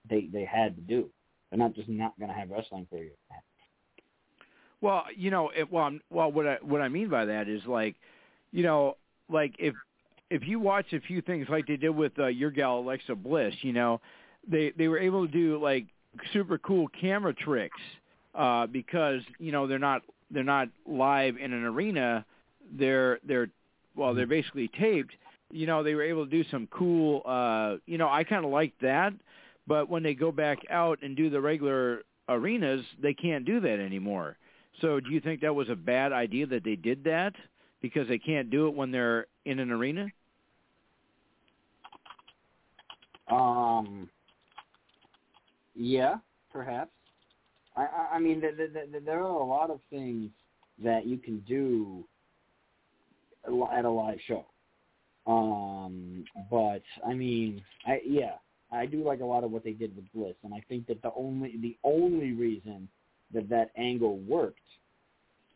they 0.10 0.30
they 0.32 0.46
had 0.46 0.76
to 0.76 0.82
do. 0.82 1.10
They're 1.50 1.60
not 1.60 1.76
just 1.76 1.90
not 1.90 2.18
going 2.18 2.30
to 2.30 2.38
have 2.38 2.50
wrestling 2.50 2.88
for 2.90 2.98
you. 2.98 3.12
Well, 4.82 5.04
you 5.16 5.32
know, 5.32 5.50
it, 5.56 5.72
well, 5.72 5.86
I'm, 5.86 6.02
well, 6.10 6.32
what 6.32 6.48
I 6.48 6.58
what 6.62 6.82
I 6.82 6.88
mean 6.88 7.10
by 7.10 7.26
that 7.26 7.50
is 7.50 7.62
like, 7.68 7.96
you 8.52 8.64
know, 8.64 8.98
like 9.30 9.56
if 9.60 9.76
if 10.34 10.48
you 10.48 10.60
watch 10.60 10.92
a 10.94 11.00
few 11.00 11.22
things 11.22 11.48
like 11.48 11.68
they 11.68 11.78
did 11.78 11.92
with 11.92 12.18
uh, 12.18 12.26
your 12.26 12.50
gal 12.50 12.80
Alexa 12.80 13.14
Bliss, 13.14 13.54
you 13.62 13.72
know, 13.72 14.02
they 14.48 14.74
they 14.78 14.88
were 14.88 14.98
able 14.98 15.28
to 15.28 15.32
do 15.32 15.62
like 15.62 15.86
super 16.34 16.58
cool 16.58 16.88
camera 16.88 17.34
tricks 17.34 17.80
uh, 18.34 18.66
because 18.66 19.22
you 19.38 19.52
know 19.52 19.68
they're 19.68 19.78
not 19.78 20.02
they're 20.32 20.44
not 20.44 20.70
live 20.88 21.38
in 21.38 21.54
an 21.54 21.64
arena. 21.64 22.26
They're 22.76 23.20
they're 23.24 23.50
well, 23.96 24.16
they're 24.16 24.26
basically 24.26 24.70
taped, 24.80 25.14
you 25.52 25.68
know, 25.68 25.84
they 25.84 25.94
were 25.94 26.02
able 26.02 26.26
to 26.26 26.32
do 26.32 26.44
some 26.50 26.68
cool, 26.72 27.22
uh, 27.26 27.76
you 27.86 28.00
know, 28.00 28.10
I 28.10 28.24
kind 28.24 28.44
of 28.44 28.50
like 28.50 28.74
that. 28.82 29.14
But 29.68 29.88
when 29.88 30.02
they 30.02 30.16
go 30.16 30.32
back 30.32 30.58
out 30.72 31.04
and 31.04 31.16
do 31.16 31.30
the 31.30 31.40
regular 31.40 32.02
arenas, 32.28 32.84
they 33.00 33.14
can't 33.14 33.46
do 33.46 33.60
that 33.60 33.80
anymore. 33.80 34.38
So 34.82 35.00
do 35.00 35.12
you 35.12 35.22
think 35.22 35.42
that 35.42 35.54
was 35.54 35.70
a 35.70 35.76
bad 35.76 36.12
idea 36.12 36.48
that 36.48 36.64
they 36.64 36.76
did 36.76 37.04
that 37.04 37.36
because 37.82 38.08
they 38.08 38.18
can't 38.18 38.50
do 38.50 38.68
it 38.68 38.74
when 38.74 38.90
they're 38.90 39.28
in 39.46 39.60
an 39.60 39.70
arena? 39.70 40.08
Um. 43.34 44.10
Yeah, 45.76 46.16
perhaps. 46.52 46.92
I, 47.76 47.82
I, 47.82 48.16
I 48.16 48.20
mean, 48.20 48.42
the, 48.42 48.52
the, 48.56 48.92
the, 48.92 49.00
there 49.00 49.20
are 49.20 49.42
a 49.42 49.46
lot 49.46 49.72
of 49.72 49.80
things 49.90 50.30
that 50.84 51.06
you 51.06 51.18
can 51.18 51.40
do 51.48 52.04
at 53.46 53.86
a 53.86 53.90
live 53.90 54.20
show. 54.28 54.46
Um, 55.26 56.26
but 56.52 56.84
I 57.08 57.14
mean, 57.14 57.64
I 57.88 58.02
yeah, 58.06 58.34
I 58.72 58.86
do 58.86 59.04
like 59.04 59.22
a 59.22 59.26
lot 59.26 59.44
of 59.44 59.52
what 59.52 59.64
they 59.64 59.72
did 59.72 59.96
with 59.96 60.06
Bliss, 60.14 60.36
and 60.44 60.54
I 60.54 60.62
think 60.68 60.88
that 60.88 61.02
the 61.02 61.12
only 61.16 61.56
the 61.62 61.78
only 61.84 62.34
reason 62.34 62.90
that 63.34 63.50
that 63.50 63.72
angle 63.78 64.18
worked 64.20 64.60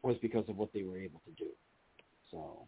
was 0.04 0.16
because 0.22 0.48
of 0.48 0.58
what 0.58 0.72
they 0.74 0.84
were 0.84 0.98
able 0.98 1.22
to 1.26 1.32
do. 1.44 1.49
So, 2.32 2.66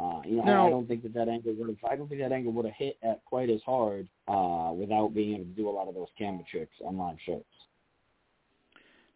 uh, 0.00 0.20
you 0.24 0.36
know, 0.36 0.44
now, 0.44 0.66
I 0.66 0.70
don't 0.70 0.86
think 0.86 1.02
that 1.02 1.14
that 1.14 1.28
angle 1.28 1.54
would 1.54 1.68
have. 1.68 1.90
I 1.90 1.96
don't 1.96 2.08
think 2.08 2.20
that 2.20 2.32
angle 2.32 2.52
would 2.52 2.66
have 2.66 2.74
hit 2.74 2.96
at 3.02 3.24
quite 3.24 3.50
as 3.50 3.60
hard 3.66 4.08
uh, 4.28 4.72
without 4.74 5.14
being 5.14 5.34
able 5.34 5.44
to 5.44 5.50
do 5.50 5.68
a 5.68 5.70
lot 5.70 5.88
of 5.88 5.94
those 5.94 6.08
camera 6.16 6.44
tricks 6.50 6.74
on 6.84 6.96
live 6.96 7.16
shows. 7.26 7.42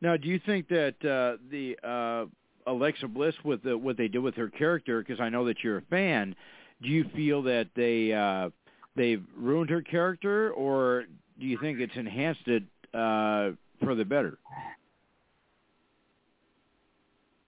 Now, 0.00 0.16
do 0.16 0.26
you 0.26 0.40
think 0.44 0.68
that 0.68 0.94
uh, 1.04 1.38
the 1.50 1.78
uh, 1.86 2.26
Alexa 2.68 3.06
Bliss 3.06 3.34
with 3.44 3.62
the, 3.62 3.78
what 3.78 3.96
they 3.96 4.08
did 4.08 4.18
with 4.18 4.34
her 4.34 4.48
character? 4.48 5.00
Because 5.00 5.20
I 5.20 5.28
know 5.28 5.46
that 5.46 5.62
you're 5.62 5.78
a 5.78 5.82
fan 5.82 6.34
do 6.82 6.88
you 6.88 7.04
feel 7.14 7.42
that 7.42 7.68
they 7.76 8.12
uh, 8.12 8.50
they've 8.96 9.22
ruined 9.36 9.70
her 9.70 9.82
character, 9.82 10.50
or 10.52 11.04
do 11.38 11.46
you 11.46 11.58
think 11.60 11.80
it's 11.80 11.96
enhanced 11.96 12.46
it 12.46 12.64
uh, 12.92 13.52
for 13.82 13.94
the 13.94 14.04
better? 14.04 14.38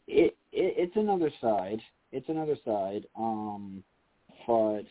it, 0.06 0.36
it 0.52 0.74
it's 0.77 0.97
another 0.97 1.31
side. 1.40 1.81
It's 2.15 2.28
another 2.28 2.57
side. 2.65 3.07
Um, 3.19 3.82
but 4.47 4.85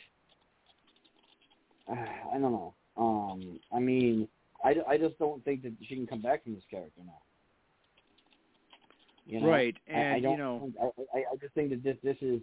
uh, 1.90 1.96
I 2.34 2.38
don't 2.38 2.52
know. 2.52 2.74
Um, 2.98 3.60
I 3.74 3.80
mean, 3.80 4.28
I, 4.64 4.76
I 4.88 4.98
just 4.98 5.18
don't 5.18 5.44
think 5.46 5.64
that 5.64 5.74
she 5.88 5.96
can 5.96 6.06
come 6.06 6.22
back 6.22 6.44
from 6.44 6.54
this 6.54 6.64
character 6.70 7.02
now. 7.06 7.22
You 9.26 9.40
know? 9.40 9.48
right, 9.48 9.76
and 9.88 10.16
I 10.16 10.20
don't. 10.20 10.34
you 10.34 10.38
know, 10.38 10.74
I, 10.82 11.18
I 11.18 11.24
I 11.32 11.36
just 11.42 11.54
think 11.54 11.70
that 11.70 11.82
this 11.82 11.96
this 12.04 12.18
is 12.22 12.42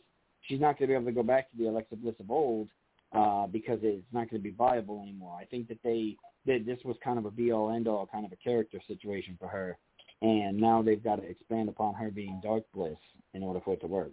she's 0.48 0.60
not 0.60 0.78
going 0.78 0.88
to 0.88 0.92
be 0.92 0.94
able 0.94 1.04
to 1.04 1.12
go 1.12 1.22
back 1.22 1.50
to 1.50 1.58
the 1.58 1.66
Alexa 1.66 1.96
Bliss 1.96 2.14
of 2.18 2.30
old 2.30 2.68
uh, 3.12 3.46
because 3.48 3.80
it's 3.82 4.02
not 4.12 4.30
going 4.30 4.42
to 4.42 4.48
be 4.48 4.54
viable 4.56 5.02
anymore. 5.02 5.36
I 5.38 5.44
think 5.44 5.68
that 5.68 5.76
they 5.84 6.16
that 6.46 6.64
this 6.64 6.78
was 6.86 6.96
kind 7.04 7.18
of 7.18 7.26
a 7.26 7.30
be 7.30 7.52
all 7.52 7.70
end 7.70 7.86
all 7.86 8.08
kind 8.10 8.24
of 8.24 8.32
a 8.32 8.36
character 8.36 8.80
situation 8.88 9.36
for 9.38 9.46
her, 9.46 9.76
and 10.22 10.58
now 10.58 10.80
they've 10.80 11.04
got 11.04 11.16
to 11.16 11.22
expand 11.28 11.68
upon 11.68 11.92
her 11.94 12.10
being 12.10 12.40
Dark 12.42 12.64
Bliss 12.74 12.96
in 13.34 13.42
order 13.42 13.60
for 13.62 13.74
it 13.74 13.82
to 13.82 13.86
work. 13.86 14.12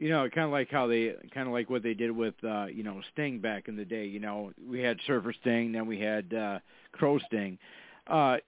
You 0.00 0.08
know, 0.08 0.26
kind 0.30 0.46
of 0.46 0.50
like 0.50 0.70
how 0.70 0.86
they, 0.86 1.12
kind 1.34 1.46
of 1.46 1.52
like 1.52 1.68
what 1.68 1.82
they 1.82 1.92
did 1.92 2.10
with, 2.10 2.32
uh, 2.42 2.64
you 2.64 2.82
know, 2.82 3.02
Sting 3.12 3.38
back 3.38 3.68
in 3.68 3.76
the 3.76 3.84
day. 3.84 4.06
You 4.06 4.18
know, 4.18 4.50
we 4.68 4.80
had 4.80 4.96
Surfer 5.06 5.34
Sting, 5.42 5.72
then 5.72 5.86
we 5.86 6.00
had 6.00 6.32
uh, 6.32 6.58
Crow 6.92 7.18
Sting. 7.26 7.58
Uh, 8.06 8.38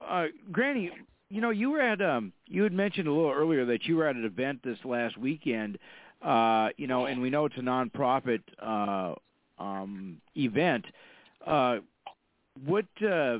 uh, 0.00 0.28
Granny, 0.50 0.90
you 1.28 1.42
know, 1.42 1.50
you 1.50 1.70
were 1.70 1.82
at, 1.82 2.00
um, 2.00 2.32
you 2.46 2.62
had 2.62 2.72
mentioned 2.72 3.08
a 3.08 3.12
little 3.12 3.30
earlier 3.30 3.66
that 3.66 3.84
you 3.84 3.96
were 3.96 4.08
at 4.08 4.16
an 4.16 4.24
event 4.24 4.60
this 4.64 4.78
last 4.86 5.18
weekend. 5.18 5.78
Uh, 6.22 6.70
you 6.78 6.86
know, 6.86 7.04
and 7.04 7.20
we 7.20 7.28
know 7.28 7.44
it's 7.44 7.58
a 7.58 7.60
nonprofit 7.60 8.40
uh, 8.60 9.14
um, 9.62 10.16
event. 10.34 10.86
Uh, 11.46 11.76
what 12.64 12.86
uh, 13.02 13.38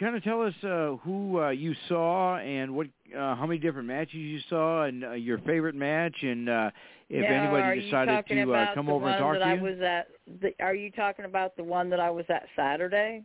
kind 0.00 0.16
of 0.16 0.24
tell 0.24 0.42
us 0.42 0.54
uh, 0.64 0.96
who 1.04 1.40
uh, 1.40 1.50
you 1.50 1.72
saw 1.88 2.36
and 2.38 2.74
what, 2.74 2.88
uh, 3.14 3.34
how 3.34 3.46
many 3.46 3.58
different 3.58 3.88
matches 3.88 4.14
you 4.14 4.38
saw, 4.48 4.84
and 4.84 5.04
uh, 5.04 5.12
your 5.12 5.38
favorite 5.38 5.74
match, 5.74 6.14
and 6.22 6.48
uh, 6.48 6.70
if 7.08 7.22
now, 7.22 7.42
anybody 7.42 7.82
decided 7.82 8.24
to 8.26 8.54
uh, 8.54 8.74
come 8.74 8.88
over 8.88 9.08
and 9.08 9.24
one 9.24 9.34
talk 9.34 9.34
that 9.34 9.38
to 9.40 9.44
I 9.44 9.54
you. 9.54 9.62
was 9.62 9.80
at? 9.80 10.08
The, 10.40 10.52
are 10.64 10.74
you 10.74 10.90
talking 10.90 11.24
about 11.24 11.56
the 11.56 11.64
one 11.64 11.88
that 11.90 12.00
I 12.00 12.10
was 12.10 12.24
at 12.28 12.46
Saturday? 12.56 13.22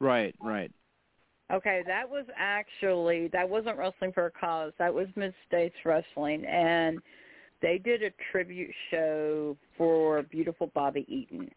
Right, 0.00 0.34
right. 0.42 0.70
Okay, 1.52 1.82
that 1.86 2.08
was 2.08 2.24
actually 2.36 3.28
that 3.28 3.48
wasn't 3.48 3.78
wrestling 3.78 4.12
for 4.12 4.26
a 4.26 4.30
cause. 4.30 4.72
That 4.78 4.92
was 4.92 5.06
Mid 5.14 5.34
States 5.46 5.74
Wrestling, 5.84 6.44
and 6.46 6.98
they 7.60 7.78
did 7.78 8.02
a 8.02 8.10
tribute 8.32 8.70
show 8.90 9.56
for 9.76 10.22
beautiful 10.24 10.70
Bobby 10.74 11.04
Eaton, 11.08 11.50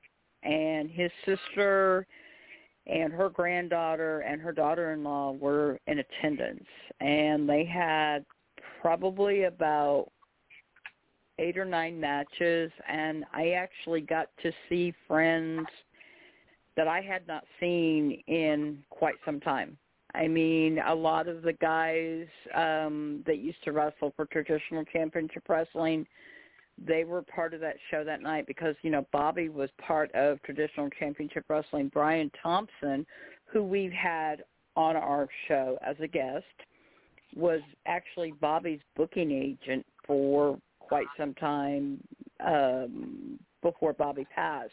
and 0.43 0.89
his 0.89 1.11
sister 1.25 2.05
and 2.87 3.11
her 3.13 3.29
granddaughter 3.29 4.21
and 4.21 4.41
her 4.41 4.51
daughter-in-law 4.51 5.33
were 5.33 5.79
in 5.87 5.99
attendance, 5.99 6.65
and 6.99 7.47
they 7.47 7.65
had 7.65 8.25
probably 8.81 9.43
about 9.43 10.09
eight 11.39 11.57
or 11.57 11.65
nine 11.65 11.99
matches, 11.99 12.71
and 12.87 13.23
I 13.33 13.51
actually 13.51 14.01
got 14.01 14.29
to 14.41 14.51
see 14.69 14.93
friends 15.07 15.67
that 16.75 16.87
I 16.87 17.01
had 17.01 17.27
not 17.27 17.43
seen 17.59 18.23
in 18.27 18.83
quite 18.89 19.15
some 19.25 19.39
time. 19.39 19.77
I 20.15 20.27
mean, 20.27 20.79
a 20.79 20.95
lot 20.95 21.27
of 21.27 21.41
the 21.41 21.53
guys 21.53 22.27
um 22.55 23.23
that 23.27 23.39
used 23.39 23.63
to 23.65 23.71
wrestle 23.71 24.13
for 24.15 24.25
traditional 24.25 24.85
championship 24.85 25.43
wrestling, 25.49 26.07
they 26.85 27.03
were 27.03 27.21
part 27.21 27.53
of 27.53 27.59
that 27.61 27.75
show 27.89 28.03
that 28.03 28.21
night 28.21 28.45
because, 28.47 28.75
you 28.81 28.89
know, 28.89 29.05
Bobby 29.11 29.49
was 29.49 29.69
part 29.79 30.13
of 30.13 30.41
traditional 30.43 30.89
championship 30.99 31.45
wrestling. 31.49 31.89
Brian 31.93 32.31
Thompson, 32.41 33.05
who 33.45 33.63
we've 33.63 33.91
had 33.91 34.43
on 34.75 34.95
our 34.95 35.27
show 35.47 35.77
as 35.85 35.95
a 35.99 36.07
guest, 36.07 36.45
was 37.35 37.61
actually 37.85 38.31
Bobby's 38.39 38.79
booking 38.95 39.31
agent 39.31 39.85
for 40.05 40.57
quite 40.79 41.07
some 41.17 41.33
time 41.33 41.99
um 42.45 43.39
before 43.63 43.91
Bobby 43.93 44.25
passed 44.33 44.71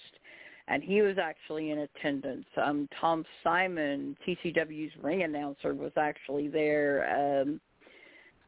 and 0.68 0.82
he 0.82 1.02
was 1.02 1.16
actually 1.18 1.70
in 1.70 1.80
attendance. 1.80 2.46
Um, 2.56 2.88
Tom 3.00 3.24
Simon, 3.42 4.16
TCW's 4.26 4.92
ring 5.02 5.22
announcer, 5.22 5.74
was 5.74 5.92
actually 5.96 6.48
there. 6.48 7.42
Um, 7.42 7.60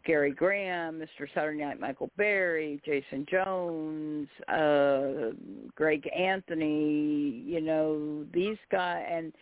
Gary 0.06 0.30
Graham, 0.30 1.00
Mr. 1.00 1.26
Saturday 1.34 1.64
Night 1.64 1.80
Michael 1.80 2.10
Berry, 2.16 2.80
Jason 2.86 3.26
Jones, 3.28 4.28
uh, 4.48 5.32
Greg 5.74 6.08
Anthony, 6.16 7.42
you 7.44 7.60
know, 7.60 8.24
these 8.32 8.56
guys, 8.70 9.04
and 9.10 9.32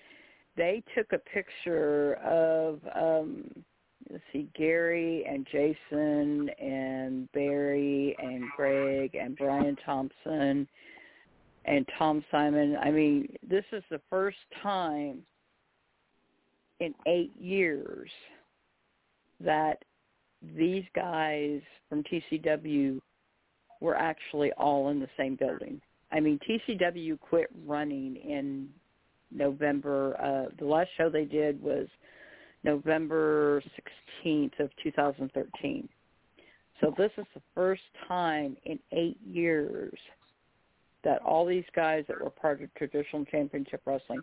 they 0.56 0.82
took 0.96 1.12
a 1.12 1.18
picture 1.18 2.14
of, 2.14 2.80
um, 2.94 3.44
let's 4.10 4.24
see, 4.32 4.48
Gary 4.56 5.26
and 5.28 5.46
Jason 5.52 6.48
and 6.58 7.30
Barry 7.32 8.16
and 8.18 8.44
Greg 8.56 9.14
and 9.14 9.36
Brian 9.36 9.76
Thompson 9.84 10.66
and 11.66 11.88
Tom 11.98 12.24
Simon. 12.30 12.76
I 12.82 12.90
mean, 12.90 13.36
this 13.46 13.64
is 13.70 13.82
the 13.90 14.00
first 14.08 14.38
time 14.62 15.18
in 16.80 16.94
eight 17.06 17.32
years 17.38 18.10
that 19.40 19.84
these 20.56 20.84
guys 20.94 21.60
from 21.88 22.02
TCW 22.04 23.00
were 23.80 23.96
actually 23.96 24.52
all 24.52 24.90
in 24.90 25.00
the 25.00 25.08
same 25.16 25.36
building. 25.36 25.80
I 26.12 26.20
mean, 26.20 26.38
TCW 26.48 27.18
quit 27.20 27.48
running 27.66 28.16
in 28.16 28.68
November. 29.30 30.16
Uh, 30.20 30.54
the 30.58 30.64
last 30.64 30.88
show 30.96 31.10
they 31.10 31.24
did 31.24 31.60
was 31.62 31.86
November 32.62 33.62
16th 34.24 34.58
of 34.60 34.70
2013. 34.82 35.88
So 36.80 36.94
this 36.96 37.10
is 37.18 37.26
the 37.34 37.42
first 37.54 37.82
time 38.08 38.56
in 38.64 38.78
eight 38.92 39.18
years 39.26 39.96
that 41.04 41.20
all 41.22 41.44
these 41.46 41.64
guys 41.76 42.04
that 42.08 42.20
were 42.20 42.30
part 42.30 42.62
of 42.62 42.74
traditional 42.74 43.24
championship 43.26 43.82
wrestling 43.84 44.20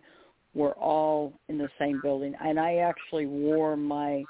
were 0.54 0.72
all 0.72 1.32
in 1.48 1.56
the 1.56 1.68
same 1.78 2.00
building. 2.02 2.34
And 2.44 2.58
I 2.58 2.76
actually 2.76 3.26
wore 3.26 3.76
my 3.76 4.24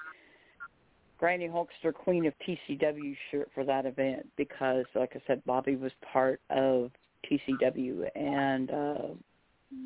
Granny 1.23 1.47
Hulkster 1.47 1.94
Queen 1.94 2.27
of 2.27 2.35
TCW 2.44 3.16
shirt 3.31 3.49
for 3.55 3.62
that 3.62 3.86
event 3.86 4.28
because, 4.36 4.85
like 4.97 5.12
I 5.15 5.23
said, 5.28 5.40
Bobby 5.47 5.77
was 5.77 5.93
part 6.12 6.40
of 6.51 6.90
TCW, 7.31 8.09
and 8.16 8.69
uh, 8.73 9.15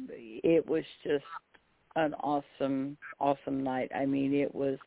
it 0.09 0.67
was 0.67 0.83
just 1.05 1.27
an 1.95 2.15
awesome, 2.21 2.97
awesome 3.21 3.63
night. 3.63 3.91
I 3.95 4.07
mean, 4.07 4.33
it 4.33 4.55
was. 4.55 4.79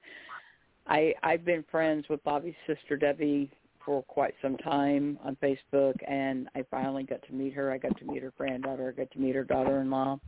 I 0.88 1.14
I've 1.22 1.46
been 1.46 1.64
friends 1.70 2.06
with 2.10 2.24
Bobby's 2.24 2.56
sister 2.66 2.98
Debbie 2.98 3.52
for 3.86 4.02
quite 4.02 4.34
some 4.42 4.58
time 4.58 5.20
on 5.24 5.38
Facebook, 5.44 5.98
and 6.08 6.50
I 6.56 6.66
finally 6.72 7.04
got 7.04 7.22
to 7.28 7.32
meet 7.32 7.54
her. 7.54 7.72
I 7.72 7.78
got 7.78 7.96
to 8.00 8.06
meet 8.06 8.24
her 8.24 8.34
granddaughter. 8.36 8.90
I 8.90 9.00
got 9.00 9.12
to 9.12 9.20
meet 9.20 9.36
her 9.36 9.44
daughter-in-law. 9.44 10.20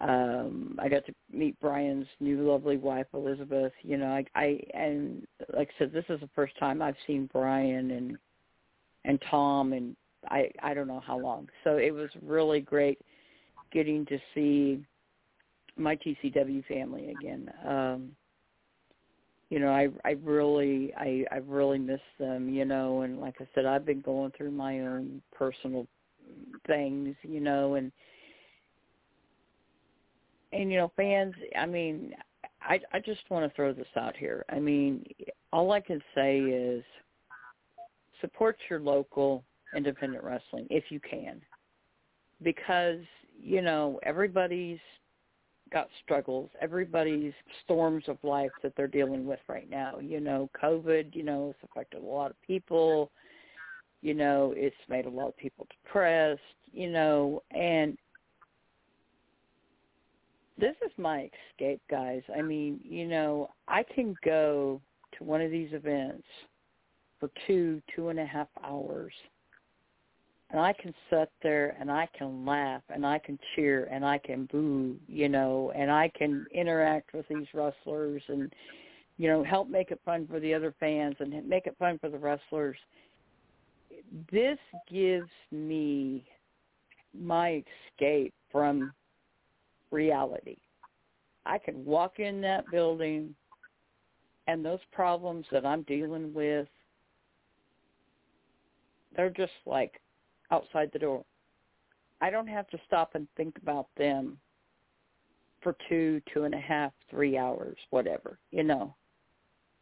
Um, 0.00 0.78
I 0.80 0.88
got 0.88 1.04
to 1.06 1.14
meet 1.30 1.60
Brian's 1.60 2.06
new 2.20 2.48
lovely 2.50 2.78
wife, 2.78 3.06
Elizabeth. 3.12 3.72
You 3.82 3.98
know, 3.98 4.06
I, 4.06 4.24
I 4.34 4.60
and 4.72 5.26
like 5.54 5.68
I 5.68 5.78
said, 5.78 5.92
this 5.92 6.06
is 6.08 6.20
the 6.20 6.30
first 6.34 6.58
time 6.58 6.80
I've 6.80 6.96
seen 7.06 7.28
Brian 7.32 7.90
and 7.90 8.18
and 9.04 9.22
Tom, 9.30 9.72
and 9.72 9.94
I 10.28 10.50
I 10.62 10.74
don't 10.74 10.88
know 10.88 11.02
how 11.06 11.18
long. 11.18 11.48
So 11.64 11.76
it 11.76 11.92
was 11.92 12.10
really 12.22 12.60
great 12.60 12.98
getting 13.72 14.06
to 14.06 14.18
see 14.34 14.84
my 15.76 15.96
TCW 15.96 16.64
family 16.66 17.10
again. 17.10 17.50
Um, 17.66 18.10
you 19.50 19.58
know, 19.58 19.70
I 19.70 19.88
I 20.04 20.12
really 20.22 20.94
I 20.96 21.24
I 21.30 21.36
really 21.46 21.78
miss 21.78 22.00
them, 22.18 22.48
you 22.48 22.64
know, 22.64 23.02
and 23.02 23.20
like 23.20 23.34
I 23.40 23.48
said, 23.54 23.66
I've 23.66 23.84
been 23.84 24.00
going 24.00 24.32
through 24.36 24.52
my 24.52 24.80
own 24.80 25.20
personal 25.32 25.86
things, 26.66 27.16
you 27.22 27.40
know, 27.40 27.74
and 27.74 27.90
and 30.52 30.70
you 30.70 30.78
know, 30.78 30.92
fans, 30.96 31.34
I 31.56 31.66
mean, 31.66 32.14
I 32.62 32.80
I 32.92 32.98
just 33.00 33.20
want 33.30 33.48
to 33.48 33.54
throw 33.54 33.72
this 33.72 33.86
out 33.96 34.16
here. 34.16 34.44
I 34.50 34.58
mean, 34.58 35.04
all 35.52 35.72
I 35.72 35.80
can 35.80 36.02
say 36.14 36.38
is 36.38 36.84
support 38.20 38.56
your 38.68 38.80
local 38.80 39.44
independent 39.74 40.24
wrestling 40.24 40.66
if 40.70 40.84
you 40.90 41.00
can. 41.00 41.40
Because, 42.42 43.00
you 43.38 43.60
know, 43.60 44.00
everybody's 44.02 44.78
got 45.72 45.88
struggles. 46.02 46.50
Everybody's 46.60 47.32
storms 47.64 48.04
of 48.08 48.16
life 48.22 48.50
that 48.62 48.72
they're 48.76 48.88
dealing 48.88 49.26
with 49.26 49.40
right 49.48 49.68
now. 49.68 49.98
You 50.00 50.20
know, 50.20 50.48
COVID, 50.60 51.14
you 51.14 51.22
know, 51.22 51.50
it's 51.50 51.70
affected 51.70 52.02
a 52.02 52.06
lot 52.06 52.30
of 52.30 52.40
people. 52.42 53.10
You 54.02 54.14
know, 54.14 54.54
it's 54.56 54.74
made 54.88 55.04
a 55.04 55.10
lot 55.10 55.28
of 55.28 55.36
people 55.36 55.66
depressed, 55.84 56.40
you 56.72 56.90
know, 56.90 57.42
and 57.50 57.98
this 60.60 60.76
is 60.84 60.92
my 60.98 61.30
escape, 61.52 61.80
guys. 61.90 62.22
I 62.36 62.42
mean, 62.42 62.80
you 62.84 63.06
know, 63.06 63.50
I 63.66 63.82
can 63.82 64.14
go 64.24 64.80
to 65.18 65.24
one 65.24 65.40
of 65.40 65.50
these 65.50 65.72
events 65.72 66.26
for 67.18 67.30
two, 67.46 67.82
two 67.94 68.08
and 68.08 68.18
a 68.18 68.26
half 68.26 68.48
hours 68.64 69.12
and 70.50 70.60
I 70.60 70.72
can 70.72 70.92
sit 71.08 71.30
there 71.42 71.76
and 71.80 71.90
I 71.90 72.08
can 72.16 72.44
laugh 72.44 72.82
and 72.88 73.06
I 73.06 73.18
can 73.18 73.38
cheer 73.54 73.88
and 73.90 74.04
I 74.04 74.18
can 74.18 74.46
boo, 74.46 74.96
you 75.06 75.28
know, 75.28 75.72
and 75.76 75.90
I 75.90 76.10
can 76.16 76.44
interact 76.52 77.14
with 77.14 77.26
these 77.28 77.46
wrestlers 77.54 78.22
and 78.28 78.52
you 79.16 79.28
know, 79.28 79.44
help 79.44 79.68
make 79.68 79.90
it 79.90 80.00
fun 80.02 80.26
for 80.26 80.40
the 80.40 80.54
other 80.54 80.74
fans 80.80 81.14
and 81.20 81.46
make 81.46 81.66
it 81.66 81.76
fun 81.78 81.98
for 81.98 82.08
the 82.08 82.16
wrestlers. 82.16 82.78
This 84.32 84.58
gives 84.90 85.28
me 85.52 86.24
my 87.12 87.62
escape 87.92 88.32
from 88.50 88.94
reality. 89.90 90.56
I 91.46 91.58
can 91.58 91.84
walk 91.84 92.18
in 92.18 92.40
that 92.42 92.70
building 92.70 93.34
and 94.46 94.64
those 94.64 94.80
problems 94.92 95.46
that 95.52 95.64
I'm 95.64 95.82
dealing 95.82 96.34
with, 96.34 96.68
they're 99.16 99.30
just 99.30 99.52
like 99.66 100.00
outside 100.50 100.90
the 100.92 100.98
door. 100.98 101.24
I 102.20 102.30
don't 102.30 102.48
have 102.48 102.68
to 102.68 102.78
stop 102.86 103.14
and 103.14 103.26
think 103.36 103.56
about 103.62 103.86
them 103.96 104.38
for 105.62 105.76
two, 105.88 106.20
two 106.32 106.44
and 106.44 106.54
a 106.54 106.60
half, 106.60 106.92
three 107.10 107.36
hours, 107.36 107.76
whatever, 107.90 108.38
you 108.50 108.62
know. 108.62 108.94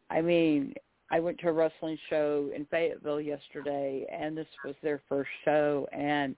I 0.09 0.21
mean, 0.21 0.73
I 1.11 1.19
went 1.19 1.39
to 1.39 1.49
a 1.49 1.53
wrestling 1.53 1.97
show 2.09 2.49
in 2.55 2.65
Fayetteville 2.65 3.21
yesterday 3.21 4.05
and 4.11 4.37
this 4.37 4.47
was 4.63 4.75
their 4.81 5.01
first 5.09 5.29
show 5.45 5.87
and 5.91 6.35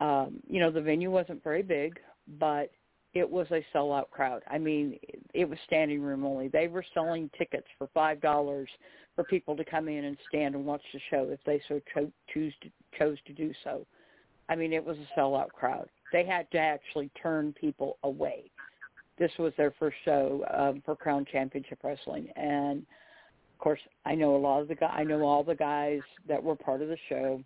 um, 0.00 0.40
you 0.48 0.60
know, 0.60 0.70
the 0.70 0.80
venue 0.80 1.10
wasn't 1.10 1.42
very 1.42 1.62
big, 1.62 1.98
but 2.38 2.70
it 3.14 3.28
was 3.28 3.46
a 3.50 3.64
sellout 3.74 4.10
crowd. 4.10 4.42
I 4.50 4.58
mean, 4.58 4.98
it 5.34 5.48
was 5.48 5.58
standing 5.66 6.02
room 6.02 6.24
only. 6.24 6.48
They 6.48 6.68
were 6.68 6.84
selling 6.94 7.30
tickets 7.38 7.66
for 7.78 7.88
five 7.94 8.20
dollars 8.20 8.68
for 9.16 9.24
people 9.24 9.56
to 9.56 9.64
come 9.64 9.88
in 9.88 10.04
and 10.04 10.16
stand 10.28 10.54
and 10.54 10.64
watch 10.64 10.82
the 10.92 11.00
show 11.10 11.28
if 11.30 11.40
they 11.44 11.60
so 11.68 11.80
cho- 11.92 12.12
choose 12.32 12.54
to, 12.62 12.70
chose 12.96 13.18
to 13.26 13.32
do 13.32 13.52
so. 13.64 13.84
I 14.48 14.54
mean, 14.54 14.72
it 14.72 14.84
was 14.84 14.96
a 14.96 15.18
sellout 15.18 15.48
crowd. 15.48 15.88
They 16.12 16.24
had 16.24 16.50
to 16.52 16.58
actually 16.58 17.10
turn 17.20 17.52
people 17.60 17.98
away. 18.04 18.44
This 19.18 19.32
was 19.38 19.52
their 19.56 19.74
first 19.78 19.96
show 20.04 20.44
um, 20.56 20.82
for 20.84 20.94
Crown 20.94 21.26
Championship 21.30 21.80
Wrestling, 21.82 22.28
and 22.36 22.78
of 22.80 23.58
course, 23.58 23.80
I 24.06 24.14
know 24.14 24.36
a 24.36 24.38
lot 24.38 24.60
of 24.60 24.68
the 24.68 24.76
guys. 24.76 24.94
I 24.94 25.02
know 25.02 25.22
all 25.22 25.42
the 25.42 25.56
guys 25.56 26.00
that 26.28 26.40
were 26.40 26.54
part 26.54 26.80
of 26.80 26.88
the 26.88 26.96
show. 27.08 27.42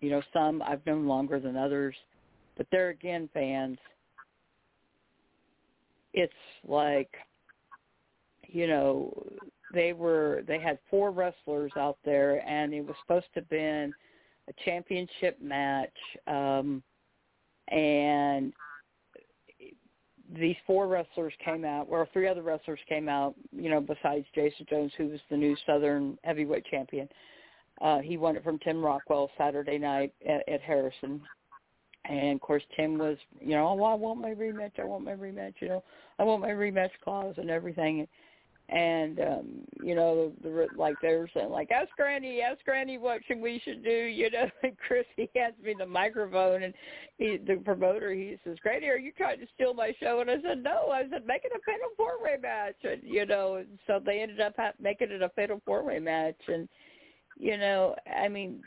You 0.00 0.10
know, 0.10 0.22
some 0.32 0.60
I've 0.60 0.84
known 0.84 1.06
longer 1.06 1.38
than 1.38 1.56
others, 1.56 1.94
but 2.56 2.66
they're 2.70 2.90
again 2.90 3.28
fans 3.32 3.78
it's 6.14 6.32
like 6.66 7.10
you 8.46 8.66
know 8.66 9.12
they 9.74 9.92
were 9.92 10.42
they 10.46 10.58
had 10.58 10.78
four 10.88 11.10
wrestlers 11.10 11.72
out 11.76 11.98
there 12.04 12.46
and 12.48 12.72
it 12.72 12.80
was 12.80 12.94
supposed 13.02 13.26
to 13.34 13.40
have 13.40 13.48
been 13.48 13.92
a 14.48 14.52
championship 14.64 15.38
match 15.42 15.96
um 16.26 16.82
and 17.68 18.52
these 20.38 20.56
four 20.66 20.86
wrestlers 20.86 21.32
came 21.44 21.64
out 21.64 21.86
or 21.90 22.08
three 22.12 22.28
other 22.28 22.42
wrestlers 22.42 22.78
came 22.88 23.08
out 23.08 23.34
you 23.52 23.68
know 23.68 23.80
besides 23.80 24.24
jason 24.34 24.64
jones 24.70 24.92
who 24.96 25.08
was 25.08 25.20
the 25.30 25.36
new 25.36 25.56
southern 25.66 26.16
heavyweight 26.22 26.64
champion. 26.66 27.08
Uh 27.80 27.98
he 27.98 28.16
won 28.16 28.36
it 28.36 28.44
from 28.44 28.58
tim 28.60 28.82
rockwell 28.84 29.30
saturday 29.36 29.78
night 29.78 30.12
at, 30.28 30.48
at 30.48 30.60
harrison 30.60 31.20
and 32.04 32.34
of 32.34 32.40
course, 32.40 32.62
Tim 32.76 32.98
was, 32.98 33.16
you 33.40 33.54
know, 33.54 33.66
oh, 33.68 33.84
I 33.84 33.94
want 33.94 34.20
my 34.20 34.30
rematch. 34.30 34.78
I 34.78 34.84
want 34.84 35.04
my 35.04 35.12
rematch. 35.12 35.54
You 35.60 35.68
know, 35.68 35.84
I 36.18 36.24
want 36.24 36.42
my 36.42 36.50
rematch 36.50 36.90
clause 37.02 37.34
and 37.38 37.50
everything. 37.50 38.06
And 38.70 39.20
um, 39.20 39.48
you 39.82 39.94
know, 39.94 40.32
the, 40.42 40.68
like 40.74 40.94
they 41.02 41.14
were 41.14 41.28
saying, 41.34 41.50
like 41.50 41.70
ask 41.70 41.90
Granny, 41.96 42.40
ask 42.40 42.64
Granny 42.64 42.96
what 42.96 43.20
should 43.26 43.40
we 43.40 43.60
should 43.62 43.84
do. 43.84 43.90
You 44.14 44.30
know, 44.30 44.48
and 44.62 44.76
Chris 44.86 45.04
he 45.16 45.28
hands 45.36 45.54
me 45.62 45.74
the 45.78 45.84
microphone, 45.84 46.62
and 46.62 46.74
he, 47.18 47.36
the 47.36 47.56
promoter, 47.56 48.12
he 48.14 48.38
says, 48.42 48.56
Granny, 48.62 48.88
are 48.88 48.96
you 48.96 49.12
trying 49.12 49.40
to 49.40 49.46
steal 49.54 49.74
my 49.74 49.94
show? 50.00 50.20
And 50.20 50.30
I 50.30 50.36
said, 50.40 50.62
No. 50.62 50.90
I 50.90 51.02
said, 51.10 51.26
make 51.26 51.44
it 51.44 51.52
a 51.54 51.60
fatal 51.66 51.88
four 51.96 52.22
way 52.22 52.36
match. 52.40 52.76
And 52.84 53.02
you 53.02 53.26
know, 53.26 53.56
and 53.56 53.78
so 53.86 54.00
they 54.04 54.20
ended 54.20 54.40
up 54.40 54.54
ha- 54.56 54.72
making 54.80 55.10
it 55.10 55.20
a 55.20 55.28
fatal 55.30 55.60
four 55.66 55.84
way 55.84 55.98
match. 55.98 56.40
And 56.48 56.66
you 57.36 57.58
know, 57.58 57.94
I 58.10 58.28
mean 58.28 58.62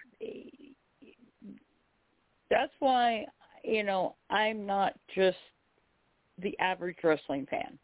that's 2.50 2.74
why 2.80 3.26
you 3.64 3.84
know 3.84 4.16
I'm 4.30 4.66
not 4.66 4.94
just 5.16 5.38
the 6.42 6.58
average 6.60 6.98
wrestling 7.04 7.48
fan. 7.50 7.78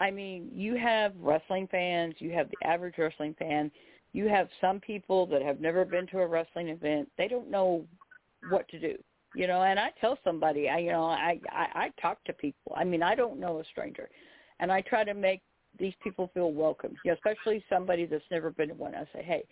I 0.00 0.10
mean, 0.10 0.50
you 0.52 0.76
have 0.76 1.12
wrestling 1.20 1.68
fans, 1.70 2.14
you 2.18 2.30
have 2.32 2.48
the 2.50 2.66
average 2.66 2.94
wrestling 2.98 3.34
fan, 3.38 3.70
you 4.12 4.26
have 4.28 4.48
some 4.60 4.80
people 4.80 5.26
that 5.26 5.42
have 5.42 5.60
never 5.60 5.84
been 5.84 6.06
to 6.08 6.20
a 6.20 6.26
wrestling 6.26 6.68
event. 6.68 7.08
They 7.16 7.28
don't 7.28 7.50
know 7.50 7.84
what 8.48 8.68
to 8.68 8.78
do. 8.78 8.96
You 9.34 9.48
know, 9.48 9.62
and 9.62 9.80
I 9.80 9.90
tell 10.00 10.16
somebody, 10.22 10.68
I 10.68 10.78
you 10.78 10.92
know, 10.92 11.06
I, 11.06 11.40
I 11.50 11.66
I 11.74 11.90
talk 12.00 12.22
to 12.24 12.32
people. 12.32 12.72
I 12.76 12.84
mean, 12.84 13.02
I 13.02 13.14
don't 13.16 13.40
know 13.40 13.58
a 13.58 13.64
stranger. 13.64 14.08
And 14.60 14.70
I 14.70 14.80
try 14.80 15.02
to 15.02 15.14
make 15.14 15.42
these 15.78 15.94
people 16.04 16.30
feel 16.32 16.52
welcome, 16.52 16.96
you 17.02 17.10
know, 17.10 17.16
especially 17.16 17.64
somebody 17.68 18.06
that's 18.06 18.22
never 18.30 18.50
been 18.50 18.68
to 18.68 18.74
one. 18.74 18.94
I 18.94 19.04
say, 19.12 19.24
"Hey, 19.24 19.44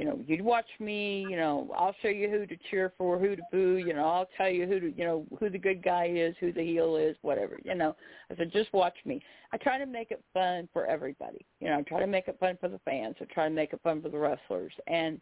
you 0.00 0.06
know, 0.06 0.18
you'd 0.26 0.40
watch 0.40 0.64
me, 0.78 1.26
you 1.28 1.36
know, 1.36 1.70
I'll 1.76 1.94
show 2.00 2.08
you 2.08 2.30
who 2.30 2.46
to 2.46 2.56
cheer 2.70 2.90
for, 2.96 3.18
who 3.18 3.36
to 3.36 3.42
boo, 3.52 3.76
you 3.76 3.92
know, 3.92 4.08
I'll 4.08 4.28
tell 4.34 4.48
you 4.48 4.66
who 4.66 4.80
to, 4.80 4.96
you 4.96 5.04
know, 5.04 5.26
who 5.38 5.50
the 5.50 5.58
good 5.58 5.84
guy 5.84 6.10
is, 6.10 6.34
who 6.40 6.54
the 6.54 6.62
heel 6.62 6.96
is, 6.96 7.16
whatever, 7.20 7.60
you 7.66 7.74
know. 7.74 7.94
I 8.30 8.36
said, 8.36 8.50
just 8.50 8.72
watch 8.72 8.94
me. 9.04 9.22
I 9.52 9.58
try 9.58 9.76
to 9.76 9.84
make 9.84 10.10
it 10.10 10.24
fun 10.32 10.70
for 10.72 10.86
everybody. 10.86 11.44
You 11.60 11.68
know, 11.68 11.80
I 11.80 11.82
try 11.82 12.00
to 12.00 12.06
make 12.06 12.28
it 12.28 12.38
fun 12.40 12.56
for 12.58 12.68
the 12.68 12.78
fans. 12.78 13.16
I 13.20 13.26
try 13.26 13.46
to 13.46 13.54
make 13.54 13.74
it 13.74 13.80
fun 13.82 14.00
for 14.00 14.08
the 14.08 14.16
wrestlers. 14.16 14.72
And, 14.86 15.20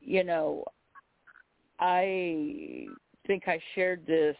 you 0.00 0.22
know, 0.22 0.64
I 1.80 2.86
think 3.26 3.48
I 3.48 3.60
shared 3.74 4.06
this 4.06 4.36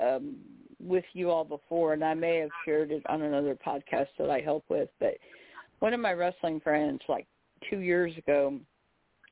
um, 0.00 0.36
with 0.80 1.04
you 1.14 1.32
all 1.32 1.44
before, 1.44 1.94
and 1.94 2.04
I 2.04 2.14
may 2.14 2.36
have 2.36 2.50
shared 2.64 2.92
it 2.92 3.02
on 3.08 3.22
another 3.22 3.56
podcast 3.56 4.06
that 4.20 4.30
I 4.30 4.40
help 4.40 4.62
with, 4.68 4.88
but 5.00 5.14
one 5.80 5.94
of 5.94 5.98
my 5.98 6.12
wrestling 6.12 6.60
friends, 6.60 7.00
like 7.08 7.26
two 7.70 7.78
years 7.78 8.16
ago, 8.16 8.58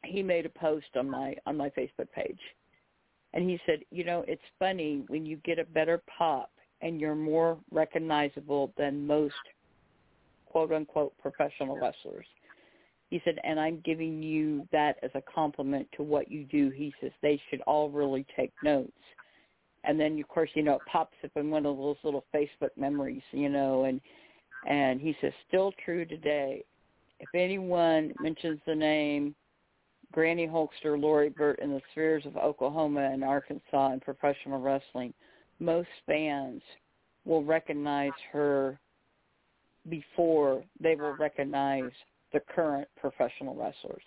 he 0.04 0.22
made 0.22 0.46
a 0.46 0.50
post 0.50 0.86
on 0.96 1.08
my 1.10 1.34
on 1.46 1.56
my 1.56 1.70
Facebook 1.70 2.10
page, 2.14 2.40
and 3.34 3.48
he 3.48 3.60
said, 3.66 3.80
you 3.90 4.04
know, 4.04 4.24
it's 4.26 4.42
funny 4.58 5.04
when 5.08 5.24
you 5.26 5.36
get 5.44 5.58
a 5.58 5.64
better 5.64 6.02
pop 6.18 6.50
and 6.82 7.00
you're 7.00 7.14
more 7.14 7.58
recognizable 7.70 8.72
than 8.76 9.06
most 9.06 9.34
quote 10.46 10.72
unquote 10.72 11.16
professional 11.18 11.78
wrestlers. 11.78 12.26
He 13.10 13.20
said, 13.24 13.38
and 13.44 13.58
I'm 13.58 13.82
giving 13.84 14.22
you 14.22 14.66
that 14.72 14.96
as 15.02 15.10
a 15.14 15.22
compliment 15.22 15.88
to 15.96 16.02
what 16.02 16.30
you 16.30 16.44
do. 16.44 16.70
He 16.70 16.94
says 17.00 17.10
they 17.22 17.40
should 17.50 17.60
all 17.62 17.90
really 17.90 18.24
take 18.36 18.52
notes. 18.62 18.92
And 19.84 19.98
then 19.98 20.18
of 20.18 20.28
course, 20.28 20.50
you 20.54 20.62
know, 20.62 20.74
it 20.74 20.82
pops 20.90 21.16
up 21.24 21.30
in 21.36 21.50
one 21.50 21.66
of 21.66 21.76
those 21.76 21.96
little 22.04 22.24
Facebook 22.34 22.70
memories, 22.76 23.22
you 23.32 23.48
know, 23.48 23.84
and 23.84 24.00
and 24.68 25.00
he 25.00 25.16
says, 25.20 25.32
still 25.48 25.72
true 25.84 26.04
today 26.04 26.64
if 27.20 27.28
anyone 27.34 28.12
mentions 28.20 28.58
the 28.66 28.74
name 28.74 29.34
Granny 30.12 30.46
Hulkster, 30.46 31.00
Lori 31.00 31.28
Burt 31.28 31.60
in 31.60 31.70
the 31.70 31.80
spheres 31.92 32.24
of 32.26 32.36
Oklahoma 32.36 33.10
and 33.12 33.22
Arkansas 33.22 33.92
in 33.92 34.00
professional 34.00 34.60
wrestling, 34.60 35.14
most 35.60 35.88
fans 36.06 36.62
will 37.24 37.44
recognize 37.44 38.12
her 38.32 38.80
before 39.88 40.64
they 40.80 40.96
will 40.96 41.16
recognize 41.16 41.90
the 42.32 42.40
current 42.54 42.88
professional 42.98 43.54
wrestlers. 43.54 44.02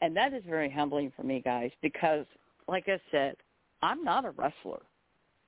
And 0.00 0.16
that 0.16 0.32
is 0.32 0.42
very 0.48 0.70
humbling 0.70 1.12
for 1.16 1.22
me, 1.22 1.42
guys, 1.44 1.70
because 1.82 2.26
like 2.68 2.84
I 2.88 3.00
said, 3.10 3.36
I'm 3.82 4.04
not 4.04 4.24
a 4.24 4.30
wrestler. 4.30 4.82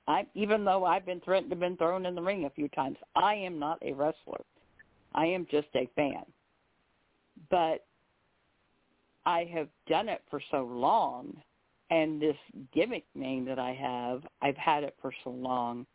I 0.07 0.25
even 0.33 0.65
though 0.65 0.85
I've 0.85 1.05
been 1.05 1.21
threatened 1.21 1.51
to 1.51 1.55
been 1.55 1.77
thrown 1.77 2.05
in 2.05 2.15
the 2.15 2.21
ring 2.21 2.45
a 2.45 2.49
few 2.49 2.67
times, 2.69 2.97
I 3.15 3.35
am 3.35 3.57
not 3.57 3.79
a 3.81 3.93
wrestler. 3.93 4.41
I 5.13 5.25
am 5.25 5.47
just 5.49 5.67
a 5.75 5.89
fan 5.95 6.23
but 7.49 7.85
I 9.25 9.49
have 9.53 9.67
done 9.87 10.09
it 10.09 10.21
for 10.29 10.41
so 10.51 10.63
long 10.63 11.35
and 11.91 12.21
this 12.21 12.35
gimmick 12.73 13.05
name 13.15 13.45
that 13.45 13.59
I 13.59 13.73
have, 13.73 14.23
I've 14.41 14.57
had 14.57 14.83
it 14.83 14.95
for 15.01 15.11
so 15.23 15.31
long 15.31 15.85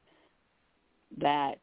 that 1.19 1.59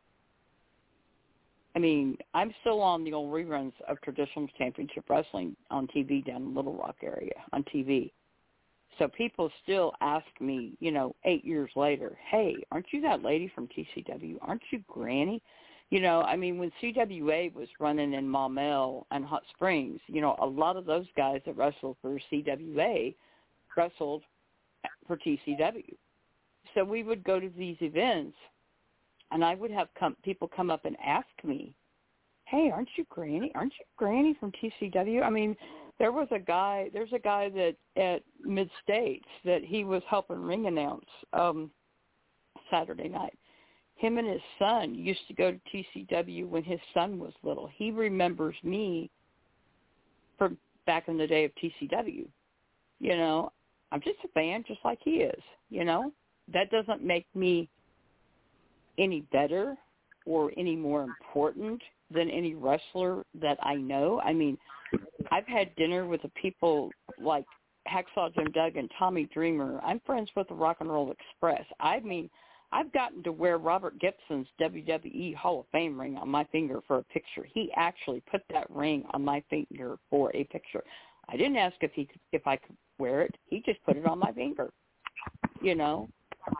I 1.73 1.79
mean, 1.79 2.17
I'm 2.33 2.53
still 2.61 2.81
on 2.81 3.05
the 3.05 3.13
old 3.13 3.31
reruns 3.31 3.71
of 3.87 4.01
traditional 4.01 4.47
championship 4.57 5.05
wrestling 5.09 5.55
on 5.69 5.87
TV 5.87 6.25
down 6.25 6.41
in 6.41 6.53
Little 6.53 6.75
Rock 6.75 6.97
area 7.01 7.31
on 7.53 7.63
TV. 7.73 8.11
So 8.99 9.07
people 9.07 9.49
still 9.63 9.93
ask 10.01 10.25
me, 10.41 10.73
you 10.81 10.91
know, 10.91 11.15
eight 11.23 11.45
years 11.45 11.71
later, 11.77 12.17
hey, 12.29 12.55
aren't 12.71 12.87
you 12.91 13.01
that 13.01 13.23
lady 13.23 13.49
from 13.55 13.69
TCW? 13.69 14.37
Aren't 14.41 14.63
you 14.71 14.83
Granny? 14.87 15.41
You 15.91 15.99
know, 15.99 16.21
I 16.21 16.37
mean, 16.37 16.57
when 16.57 16.71
CWA 16.81 17.53
was 17.53 17.67
running 17.79 18.13
in 18.13 18.25
Maumelle 18.25 19.03
and 19.11 19.25
Hot 19.25 19.43
Springs, 19.53 19.99
you 20.07 20.21
know, 20.21 20.37
a 20.41 20.45
lot 20.45 20.77
of 20.77 20.85
those 20.85 21.05
guys 21.17 21.41
that 21.45 21.57
wrestled 21.57 21.97
for 22.01 22.17
CWA 22.31 23.13
wrestled 23.75 24.23
for 25.05 25.17
TCW. 25.17 25.93
So 26.73 26.85
we 26.85 27.03
would 27.03 27.23
go 27.25 27.41
to 27.41 27.49
these 27.57 27.75
events, 27.81 28.37
and 29.31 29.43
I 29.43 29.55
would 29.55 29.71
have 29.71 29.89
come, 29.99 30.15
people 30.23 30.49
come 30.53 30.71
up 30.71 30.85
and 30.85 30.95
ask 31.05 31.27
me, 31.43 31.73
"Hey, 32.45 32.71
aren't 32.71 32.89
you 32.95 33.05
Granny? 33.09 33.51
Aren't 33.53 33.73
you 33.77 33.85
Granny 33.97 34.33
from 34.35 34.53
TCW?" 34.53 35.23
I 35.23 35.29
mean, 35.29 35.57
there 35.99 36.13
was 36.13 36.27
a 36.31 36.39
guy. 36.39 36.89
There's 36.93 37.11
a 37.11 37.19
guy 37.19 37.49
that 37.49 37.75
at 37.97 38.23
Mid 38.39 38.69
States 38.81 39.27
that 39.43 39.63
he 39.63 39.83
was 39.83 40.03
helping 40.09 40.41
ring 40.41 40.67
announce 40.67 41.05
um 41.33 41.69
Saturday 42.69 43.09
night 43.09 43.37
him 44.01 44.17
and 44.17 44.27
his 44.27 44.41
son 44.57 44.95
used 44.95 45.27
to 45.27 45.33
go 45.35 45.51
to 45.51 45.59
TCW 45.71 46.47
when 46.47 46.63
his 46.63 46.79
son 46.91 47.19
was 47.19 47.33
little. 47.43 47.69
He 47.75 47.91
remembers 47.91 48.55
me 48.63 49.11
from 50.39 50.57
back 50.87 51.07
in 51.07 51.19
the 51.19 51.27
day 51.27 51.45
of 51.45 51.51
TCW. 51.61 52.25
You 52.99 53.17
know, 53.17 53.51
I'm 53.91 54.01
just 54.01 54.17
a 54.25 54.27
fan 54.29 54.63
just 54.67 54.79
like 54.83 54.97
he 55.03 55.17
is, 55.17 55.41
you 55.69 55.85
know? 55.85 56.11
That 56.51 56.71
doesn't 56.71 57.03
make 57.03 57.27
me 57.35 57.69
any 58.97 59.21
better 59.31 59.75
or 60.25 60.51
any 60.57 60.75
more 60.75 61.03
important 61.03 61.81
than 62.09 62.29
any 62.29 62.55
wrestler 62.55 63.23
that 63.39 63.59
I 63.61 63.75
know. 63.75 64.19
I 64.21 64.33
mean, 64.33 64.57
I've 65.31 65.47
had 65.47 65.75
dinner 65.75 66.07
with 66.07 66.23
the 66.23 66.31
people 66.41 66.89
like 67.21 67.45
Hacksaw 67.87 68.33
Jim 68.33 68.51
Duggan, 68.51 68.89
Tommy 68.97 69.29
Dreamer. 69.31 69.79
I'm 69.83 70.01
friends 70.05 70.29
with 70.35 70.47
the 70.47 70.55
Rock 70.55 70.77
and 70.79 70.89
Roll 70.89 71.11
Express. 71.11 71.65
I 71.79 71.99
mean, 71.99 72.29
I've 72.73 72.91
gotten 72.93 73.21
to 73.23 73.31
wear 73.31 73.57
Robert 73.57 73.99
Gibson's 73.99 74.47
WWE 74.59 75.35
Hall 75.35 75.61
of 75.61 75.65
Fame 75.71 75.99
ring 75.99 76.17
on 76.17 76.29
my 76.29 76.45
finger 76.45 76.79
for 76.87 76.99
a 76.99 77.03
picture. 77.03 77.45
He 77.53 77.71
actually 77.75 78.23
put 78.31 78.41
that 78.51 78.69
ring 78.69 79.03
on 79.11 79.23
my 79.25 79.43
finger 79.49 79.97
for 80.09 80.31
a 80.33 80.43
picture. 80.45 80.83
I 81.27 81.37
didn't 81.37 81.57
ask 81.57 81.75
if 81.81 81.91
he 81.93 82.07
if 82.31 82.47
I 82.47 82.55
could 82.55 82.75
wear 82.97 83.21
it. 83.21 83.35
He 83.45 83.61
just 83.65 83.83
put 83.83 83.97
it 83.97 84.05
on 84.05 84.19
my 84.19 84.31
finger. 84.31 84.69
You 85.61 85.75
know, 85.75 86.09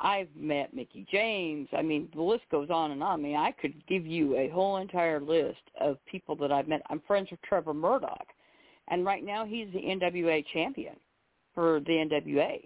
I've 0.02 0.28
met 0.36 0.74
Mickie 0.74 1.06
James. 1.12 1.68
I 1.76 1.82
mean, 1.82 2.10
the 2.14 2.22
list 2.22 2.44
goes 2.52 2.70
on 2.70 2.92
and 2.92 3.02
on. 3.02 3.20
I 3.20 3.24
mean, 3.24 3.36
I 3.36 3.52
could 3.52 3.74
give 3.88 4.06
you 4.06 4.38
a 4.38 4.50
whole 4.50 4.78
entire 4.78 5.20
list 5.22 5.62
of 5.80 5.98
people 6.06 6.36
that 6.38 6.52
I've 6.52 6.68
met. 6.68 6.82
I'm 6.90 7.02
friends 7.08 7.32
with 7.32 7.42
Trevor 7.42 7.74
Murdoch, 7.74 8.28
and 8.90 9.06
right 9.06 9.24
now 9.24 9.46
he's 9.46 9.68
the 9.74 9.80
NWA 9.80 10.44
champion 10.54 10.96
for 11.56 11.80
the 11.82 11.94
NWA. 11.94 12.60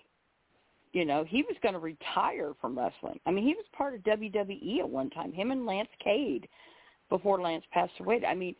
You 0.96 1.04
know, 1.04 1.26
he 1.28 1.42
was 1.42 1.58
going 1.62 1.74
to 1.74 1.80
retire 1.80 2.54
from 2.62 2.80
wrestling. 2.80 3.20
I 3.26 3.32
mean, 3.32 3.46
he 3.46 3.54
was 3.54 3.66
part 3.78 3.96
of 3.96 4.04
WWE 4.04 4.80
at 4.80 4.90
one 4.90 5.10
time. 5.10 5.34
Him 5.34 5.52
and 5.52 5.66
Lance 5.66 5.90
Cade 6.02 6.48
before 7.10 7.42
Lance 7.42 7.66
passed 7.74 7.92
away. 8.00 8.22
I 8.26 8.34
mean, 8.34 8.56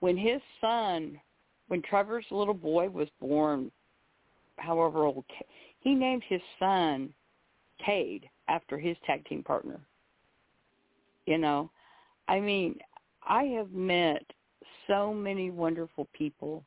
when 0.00 0.16
his 0.16 0.40
son, 0.60 1.16
when 1.68 1.82
Trevor's 1.82 2.26
little 2.32 2.54
boy 2.54 2.88
was 2.88 3.06
born, 3.20 3.70
however 4.56 5.04
old, 5.04 5.24
he 5.78 5.94
named 5.94 6.24
his 6.28 6.40
son 6.58 7.14
Cade 7.78 8.28
after 8.48 8.80
his 8.80 8.96
tag 9.06 9.24
team 9.26 9.44
partner. 9.44 9.78
You 11.26 11.38
know, 11.38 11.70
I 12.26 12.40
mean, 12.40 12.80
I 13.22 13.44
have 13.44 13.70
met 13.70 14.24
so 14.88 15.14
many 15.14 15.50
wonderful 15.50 16.08
people 16.14 16.64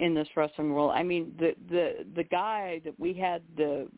in 0.00 0.14
this 0.14 0.28
wrestling 0.36 0.72
world. 0.72 0.92
I 0.94 1.02
mean, 1.02 1.34
the 1.38 1.54
the 1.68 2.06
the 2.14 2.24
guy 2.24 2.80
that 2.84 2.98
we 2.98 3.12
had 3.14 3.42
the 3.56 3.88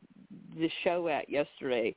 the 0.57 0.71
show 0.83 1.09
at 1.09 1.29
yesterday, 1.29 1.95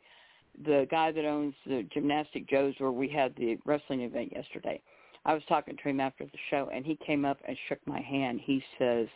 the 0.65 0.87
guy 0.91 1.11
that 1.11 1.25
owns 1.25 1.53
the 1.65 1.87
Gymnastic 1.93 2.47
Joe's 2.49 2.75
where 2.77 2.91
we 2.91 3.07
had 3.07 3.35
the 3.35 3.57
wrestling 3.65 4.01
event 4.01 4.31
yesterday. 4.33 4.81
I 5.25 5.33
was 5.33 5.43
talking 5.47 5.77
to 5.77 5.89
him 5.89 5.99
after 5.99 6.25
the 6.25 6.37
show 6.49 6.69
and 6.73 6.85
he 6.85 6.97
came 7.05 7.23
up 7.23 7.37
and 7.47 7.57
shook 7.69 7.79
my 7.85 8.01
hand. 8.01 8.41
He 8.43 8.61
says, 8.77 9.07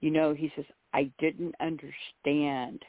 "You 0.00 0.10
know," 0.10 0.32
he 0.32 0.50
says, 0.56 0.64
"I 0.94 1.10
didn't 1.18 1.54
understand 1.60 2.84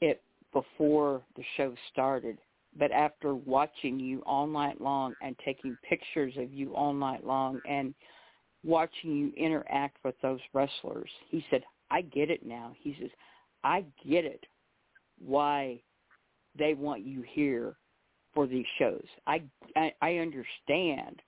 it 0.00 0.22
before 0.52 1.22
the 1.36 1.44
show 1.56 1.74
started, 1.90 2.38
but 2.76 2.92
after 2.92 3.34
watching 3.34 3.98
you 3.98 4.22
all 4.26 4.46
night 4.46 4.80
long 4.80 5.14
and 5.22 5.36
taking 5.38 5.76
pictures 5.88 6.36
of 6.36 6.52
you 6.52 6.74
all 6.74 6.92
night 6.92 7.24
long 7.24 7.60
and 7.66 7.94
watching 8.64 9.16
you 9.16 9.32
interact 9.36 9.98
with 10.04 10.14
those 10.22 10.40
wrestlers. 10.52 11.10
He 11.28 11.44
said, 11.50 11.62
I 11.90 12.02
get 12.02 12.30
it 12.30 12.44
now. 12.44 12.72
He 12.80 12.96
says, 13.00 13.10
I 13.64 13.84
get 14.08 14.24
it 14.24 14.44
why 15.24 15.80
they 16.58 16.74
want 16.74 17.04
you 17.04 17.22
here 17.22 17.76
for 18.34 18.46
these 18.46 18.66
shows. 18.78 19.04
I, 19.26 19.42
I 19.76 19.92
I 20.00 20.16
understand. 20.16 21.22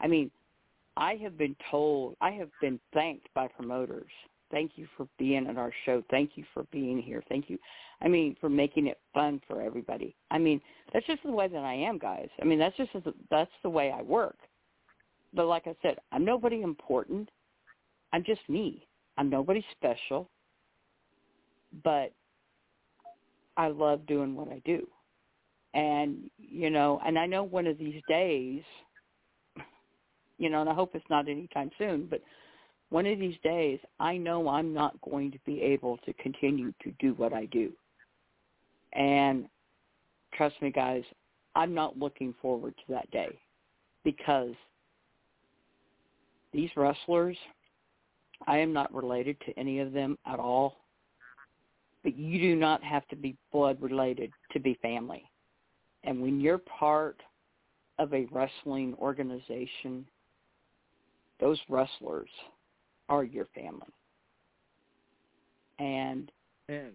I 0.00 0.08
mean, 0.08 0.30
I 0.96 1.14
have 1.22 1.38
been 1.38 1.56
told, 1.70 2.16
I 2.20 2.30
have 2.32 2.50
been 2.60 2.78
thanked 2.92 3.28
by 3.34 3.48
promoters. 3.48 4.10
Thank 4.50 4.72
you 4.76 4.86
for 4.96 5.08
being 5.18 5.46
at 5.46 5.56
our 5.56 5.72
show. 5.86 6.02
Thank 6.10 6.32
you 6.34 6.44
for 6.52 6.64
being 6.64 7.00
here. 7.00 7.22
Thank 7.28 7.48
you. 7.48 7.58
I 8.02 8.08
mean, 8.08 8.36
for 8.40 8.50
making 8.50 8.88
it 8.88 8.98
fun 9.14 9.40
for 9.48 9.62
everybody. 9.62 10.14
I 10.30 10.38
mean, 10.38 10.60
that's 10.92 11.06
just 11.06 11.22
the 11.22 11.30
way 11.30 11.48
that 11.48 11.64
I 11.64 11.72
am, 11.72 11.98
guys. 11.98 12.28
I 12.40 12.44
mean, 12.44 12.58
that's 12.58 12.76
just 12.76 12.90
that's 13.30 13.50
the 13.62 13.70
way 13.70 13.90
I 13.90 14.02
work. 14.02 14.36
But 15.34 15.46
like 15.46 15.66
I 15.66 15.74
said, 15.82 15.98
I'm 16.10 16.24
nobody 16.24 16.62
important. 16.62 17.30
I'm 18.12 18.24
just 18.24 18.40
me. 18.48 18.86
I'm 19.16 19.30
nobody 19.30 19.64
special. 19.72 20.28
But 21.84 22.12
I 23.56 23.68
love 23.68 24.06
doing 24.06 24.34
what 24.34 24.48
I 24.48 24.60
do. 24.64 24.86
And, 25.74 26.30
you 26.38 26.68
know, 26.68 27.00
and 27.04 27.18
I 27.18 27.26
know 27.26 27.42
one 27.42 27.66
of 27.66 27.78
these 27.78 28.02
days, 28.08 28.62
you 30.38 30.50
know, 30.50 30.60
and 30.60 30.68
I 30.68 30.74
hope 30.74 30.94
it's 30.94 31.04
not 31.08 31.28
anytime 31.28 31.70
soon, 31.78 32.06
but 32.10 32.20
one 32.90 33.06
of 33.06 33.18
these 33.18 33.36
days, 33.42 33.78
I 34.00 34.18
know 34.18 34.48
I'm 34.48 34.74
not 34.74 35.00
going 35.00 35.30
to 35.32 35.38
be 35.46 35.62
able 35.62 35.96
to 35.98 36.12
continue 36.14 36.74
to 36.82 36.92
do 36.98 37.14
what 37.14 37.32
I 37.32 37.46
do. 37.46 37.72
And 38.92 39.46
trust 40.34 40.60
me, 40.60 40.70
guys, 40.70 41.04
I'm 41.54 41.72
not 41.72 41.98
looking 41.98 42.34
forward 42.42 42.74
to 42.76 42.92
that 42.92 43.10
day 43.10 43.38
because 44.04 44.52
these 46.52 46.70
wrestlers, 46.76 47.36
I 48.46 48.58
am 48.58 48.72
not 48.72 48.92
related 48.94 49.36
to 49.46 49.58
any 49.58 49.80
of 49.80 49.92
them 49.92 50.18
at 50.26 50.38
all. 50.38 50.76
But 52.02 52.16
you 52.16 52.40
do 52.40 52.56
not 52.56 52.82
have 52.82 53.06
to 53.08 53.16
be 53.16 53.36
blood 53.52 53.80
related 53.80 54.32
to 54.52 54.60
be 54.60 54.78
family. 54.82 55.24
And 56.04 56.20
when 56.20 56.40
you're 56.40 56.58
part 56.58 57.20
of 57.98 58.12
a 58.12 58.26
wrestling 58.32 58.94
organization, 58.98 60.04
those 61.38 61.60
wrestlers 61.68 62.28
are 63.08 63.22
your 63.22 63.46
family. 63.54 63.86
And, 65.78 66.30
and 66.68 66.92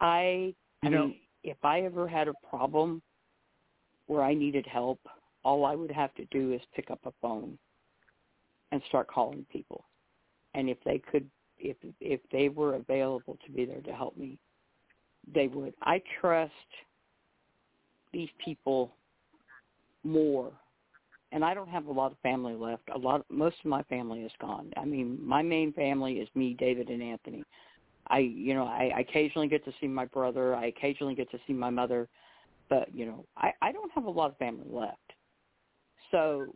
I, 0.00 0.54
I 0.82 0.86
you 0.86 0.90
know, 0.90 1.06
mean, 1.08 1.16
if 1.44 1.58
I 1.62 1.80
ever 1.82 2.08
had 2.08 2.28
a 2.28 2.34
problem 2.48 3.02
where 4.06 4.22
I 4.22 4.34
needed 4.34 4.66
help, 4.66 4.98
all 5.44 5.64
I 5.64 5.74
would 5.74 5.90
have 5.90 6.14
to 6.14 6.24
do 6.26 6.52
is 6.52 6.60
pick 6.74 6.90
up 6.90 7.00
a 7.04 7.12
phone 7.20 7.58
and 8.72 8.82
start 8.88 9.08
calling 9.08 9.44
people. 9.50 9.84
And 10.54 10.68
if 10.68 10.78
they 10.84 10.98
could, 10.98 11.28
if 11.58 11.76
if 12.00 12.20
they 12.32 12.48
were 12.48 12.74
available 12.74 13.38
to 13.44 13.52
be 13.52 13.64
there 13.64 13.80
to 13.82 13.92
help 13.92 14.16
me, 14.16 14.38
they 15.32 15.46
would. 15.48 15.74
I 15.82 16.02
trust 16.20 16.52
these 18.12 18.28
people 18.44 18.92
more, 20.02 20.50
and 21.32 21.44
I 21.44 21.54
don't 21.54 21.68
have 21.68 21.86
a 21.86 21.92
lot 21.92 22.12
of 22.12 22.18
family 22.18 22.54
left. 22.54 22.82
A 22.94 22.98
lot, 22.98 23.24
most 23.30 23.56
of 23.60 23.66
my 23.66 23.82
family 23.84 24.20
is 24.20 24.32
gone. 24.40 24.72
I 24.76 24.84
mean, 24.84 25.18
my 25.22 25.42
main 25.42 25.72
family 25.72 26.14
is 26.14 26.28
me, 26.34 26.56
David, 26.58 26.88
and 26.88 27.02
Anthony. 27.02 27.44
I, 28.08 28.18
you 28.18 28.54
know, 28.54 28.64
I, 28.64 28.90
I 28.96 29.00
occasionally 29.00 29.46
get 29.46 29.64
to 29.66 29.72
see 29.80 29.86
my 29.86 30.06
brother. 30.06 30.54
I 30.54 30.66
occasionally 30.66 31.14
get 31.14 31.30
to 31.30 31.38
see 31.46 31.52
my 31.52 31.70
mother, 31.70 32.08
but 32.68 32.92
you 32.94 33.06
know, 33.06 33.24
I, 33.36 33.52
I 33.62 33.72
don't 33.72 33.92
have 33.92 34.04
a 34.04 34.10
lot 34.10 34.30
of 34.30 34.38
family 34.38 34.66
left. 34.68 35.09
So, 36.10 36.54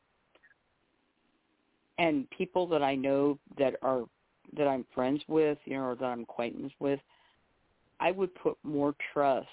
and 1.98 2.28
people 2.30 2.66
that 2.68 2.82
I 2.82 2.94
know 2.94 3.38
that 3.58 3.76
are 3.82 4.04
that 4.56 4.66
I'm 4.66 4.84
friends 4.94 5.22
with, 5.28 5.58
you 5.64 5.74
know, 5.74 5.84
or 5.84 5.94
that 5.96 6.04
I'm 6.04 6.22
acquaintance 6.22 6.72
with, 6.78 7.00
I 8.00 8.10
would 8.10 8.34
put 8.34 8.56
more 8.62 8.94
trust 9.12 9.48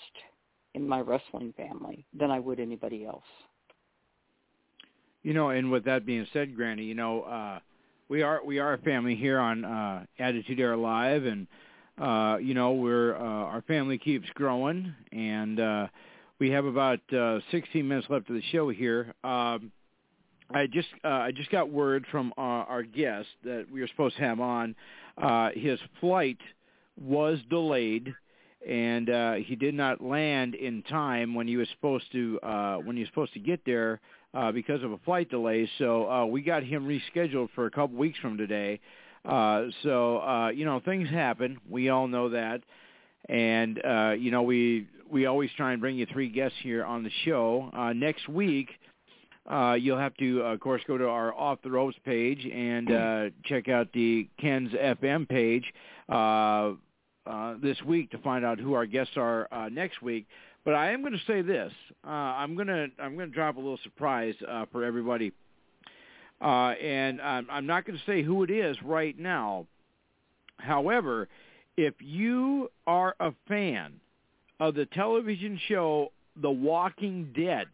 in 0.74 0.88
my 0.88 1.00
wrestling 1.00 1.54
family 1.56 2.06
than 2.18 2.32
I 2.32 2.40
would 2.40 2.60
anybody 2.60 3.06
else. 3.06 3.24
You 5.24 5.34
know, 5.34 5.50
and 5.50 5.72
with 5.72 5.86
that 5.86 6.06
being 6.06 6.26
said, 6.34 6.56
Granny, 6.56 6.84
you 6.84 6.96
know, 6.96 7.22
uh, 7.24 7.60
we 8.10 8.24
are 8.24 8.44
we 8.44 8.60
are 8.60 8.74
a 8.74 8.78
family 8.80 9.16
here 9.16 9.40
on 9.40 9.64
uh, 9.64 10.06
Attitude 10.20 10.60
Era 10.60 10.76
Live, 10.76 11.26
and 11.26 11.48
uh, 12.00 12.38
you 12.42 12.54
know, 12.54 12.74
we're 12.74 13.16
uh, 13.16 13.20
our 13.20 13.62
family 13.62 13.98
keeps 13.98 14.28
growing, 14.34 14.94
and 15.12 15.60
uh, 15.60 15.88
we 16.40 16.50
have 16.50 16.66
about 16.66 17.00
uh, 17.14 17.40
16 17.52 17.88
minutes 17.88 18.08
left 18.10 18.30
of 18.30 18.36
the 18.36 18.42
show 18.52 18.70
here. 18.70 19.14
Um, 19.24 19.72
I 20.54 20.68
just 20.68 20.88
uh, 21.04 21.08
I 21.08 21.32
just 21.32 21.50
got 21.50 21.70
word 21.70 22.06
from 22.12 22.34
our, 22.38 22.66
our 22.66 22.84
guest 22.84 23.28
that 23.44 23.68
we 23.72 23.82
were 23.82 23.88
supposed 23.88 24.18
to 24.18 24.24
have 24.24 24.40
on. 24.40 24.76
Uh, 25.18 25.50
his 25.54 25.80
flight 26.00 26.38
was 27.00 27.40
delayed, 27.50 28.14
and 28.68 29.10
uh, 29.10 29.34
he 29.34 29.56
did 29.56 29.74
not 29.74 30.02
land 30.02 30.56
in 30.56 30.84
time 30.84 31.36
when 31.36 31.48
he 31.48 31.58
was 31.58 31.68
supposed 31.70 32.12
to 32.12 32.40
uh, 32.42 32.78
when 32.78 32.96
he 32.96 33.02
was 33.02 33.10
supposed 33.10 33.34
to 33.34 33.40
get 33.40 33.62
there 33.66 34.00
uh, 34.34 34.52
because 34.52 34.84
of 34.84 34.92
a 34.92 34.98
flight 35.00 35.30
delay. 35.30 35.70
So 35.78 36.10
uh, 36.10 36.26
we 36.26 36.42
got 36.42 36.64
him 36.64 36.88
rescheduled 36.88 37.50
for 37.56 37.66
a 37.66 37.72
couple 37.72 37.98
weeks 37.98 38.20
from 38.20 38.38
today. 38.38 38.80
Uh, 39.26 39.66
so 39.84 40.20
uh, 40.20 40.50
you 40.50 40.66
know 40.66 40.80
things 40.84 41.10
happen. 41.10 41.60
We 41.70 41.90
all 41.90 42.08
know 42.08 42.30
that, 42.30 42.62
and 43.30 43.84
uh, 43.86 44.12
you 44.18 44.32
know 44.32 44.44
we 44.44 44.88
we 45.10 45.26
always 45.26 45.50
try 45.58 45.74
and 45.74 45.82
bring 45.82 45.98
you 45.98 46.06
three 46.12 46.30
guests 46.30 46.58
here 46.62 46.84
on 46.84 47.04
the 47.04 47.12
show. 47.26 47.70
Uh, 47.74 47.94
next 47.94 48.28
week 48.28 48.70
uh, 49.50 49.74
you'll 49.74 49.98
have 49.98 50.16
to, 50.18 50.42
of 50.42 50.60
course, 50.60 50.82
go 50.88 50.98
to 50.98 51.08
our 51.08 51.34
Off 51.34 51.60
the 51.64 51.72
Ropes 51.72 51.98
page 52.06 52.46
and 52.46 52.92
uh, 52.92 53.30
check 53.46 53.70
out 53.70 53.92
the 53.94 54.28
KensFM 54.42 55.28
page. 55.28 55.66
Uh, 56.10 56.74
uh, 57.26 57.54
this 57.62 57.80
week 57.84 58.10
to 58.10 58.18
find 58.18 58.44
out 58.44 58.60
who 58.60 58.74
our 58.74 58.88
guests 58.88 59.14
are 59.16 59.48
uh, 59.52 59.70
next 59.70 60.02
week. 60.02 60.26
But 60.66 60.74
I 60.74 60.92
am 60.92 61.02
going 61.02 61.14
to 61.14 61.22
say 61.28 61.42
this: 61.42 61.72
uh, 62.06 62.10
I'm 62.10 62.56
going 62.56 62.68
to 62.68 62.88
I'm 63.00 63.16
going 63.16 63.30
to 63.30 63.34
drop 63.34 63.58
a 63.58 63.60
little 63.60 63.80
surprise 63.84 64.34
uh, 64.48 64.66
for 64.72 64.84
everybody, 64.84 65.32
uh, 66.42 66.72
and 66.82 67.22
I'm, 67.22 67.48
I'm 67.50 67.66
not 67.68 67.86
going 67.86 67.98
to 67.98 68.06
say 68.06 68.24
who 68.24 68.44
it 68.44 68.50
is 68.50 68.76
right 68.84 69.18
now. 69.18 69.68
However, 70.58 71.28
if 71.78 71.94
you 72.00 72.72
are 72.88 73.16
a 73.20 73.34
fan 73.48 73.94
of 74.60 74.76
the 74.76 74.88
television 74.88 75.60
show 75.68 76.12
The 76.42 76.52
Walking 76.52 77.32
Dead, 77.36 77.68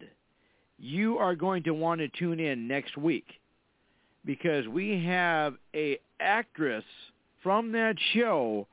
you 0.80 1.18
are 1.18 1.36
going 1.36 1.64
to 1.64 1.72
want 1.72 2.00
to 2.00 2.08
tune 2.08 2.40
in 2.40 2.68
next 2.68 2.98
week 2.98 3.26
because 4.26 4.68
we 4.68 5.04
have 5.04 5.56
a 5.74 6.00
actress 6.20 6.84
from 7.42 7.72
that 7.72 7.96
show 8.14 8.68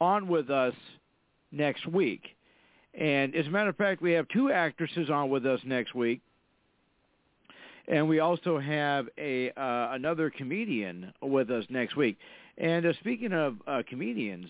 on 0.00 0.28
with 0.28 0.50
us 0.50 0.74
next 1.50 1.86
week. 1.86 2.22
And 2.94 3.34
as 3.34 3.46
a 3.46 3.50
matter 3.50 3.70
of 3.70 3.76
fact, 3.76 4.02
we 4.02 4.12
have 4.12 4.26
two 4.28 4.50
actresses 4.50 5.10
on 5.10 5.30
with 5.30 5.46
us 5.46 5.60
next 5.64 5.94
week. 5.94 6.20
And 7.88 8.08
we 8.08 8.20
also 8.20 8.58
have 8.58 9.08
a 9.18 9.50
uh, 9.50 9.88
another 9.92 10.30
comedian 10.30 11.12
with 11.20 11.50
us 11.50 11.64
next 11.68 11.96
week. 11.96 12.16
And 12.58 12.86
uh, 12.86 12.92
speaking 13.00 13.32
of 13.32 13.56
uh, 13.66 13.82
comedians, 13.88 14.48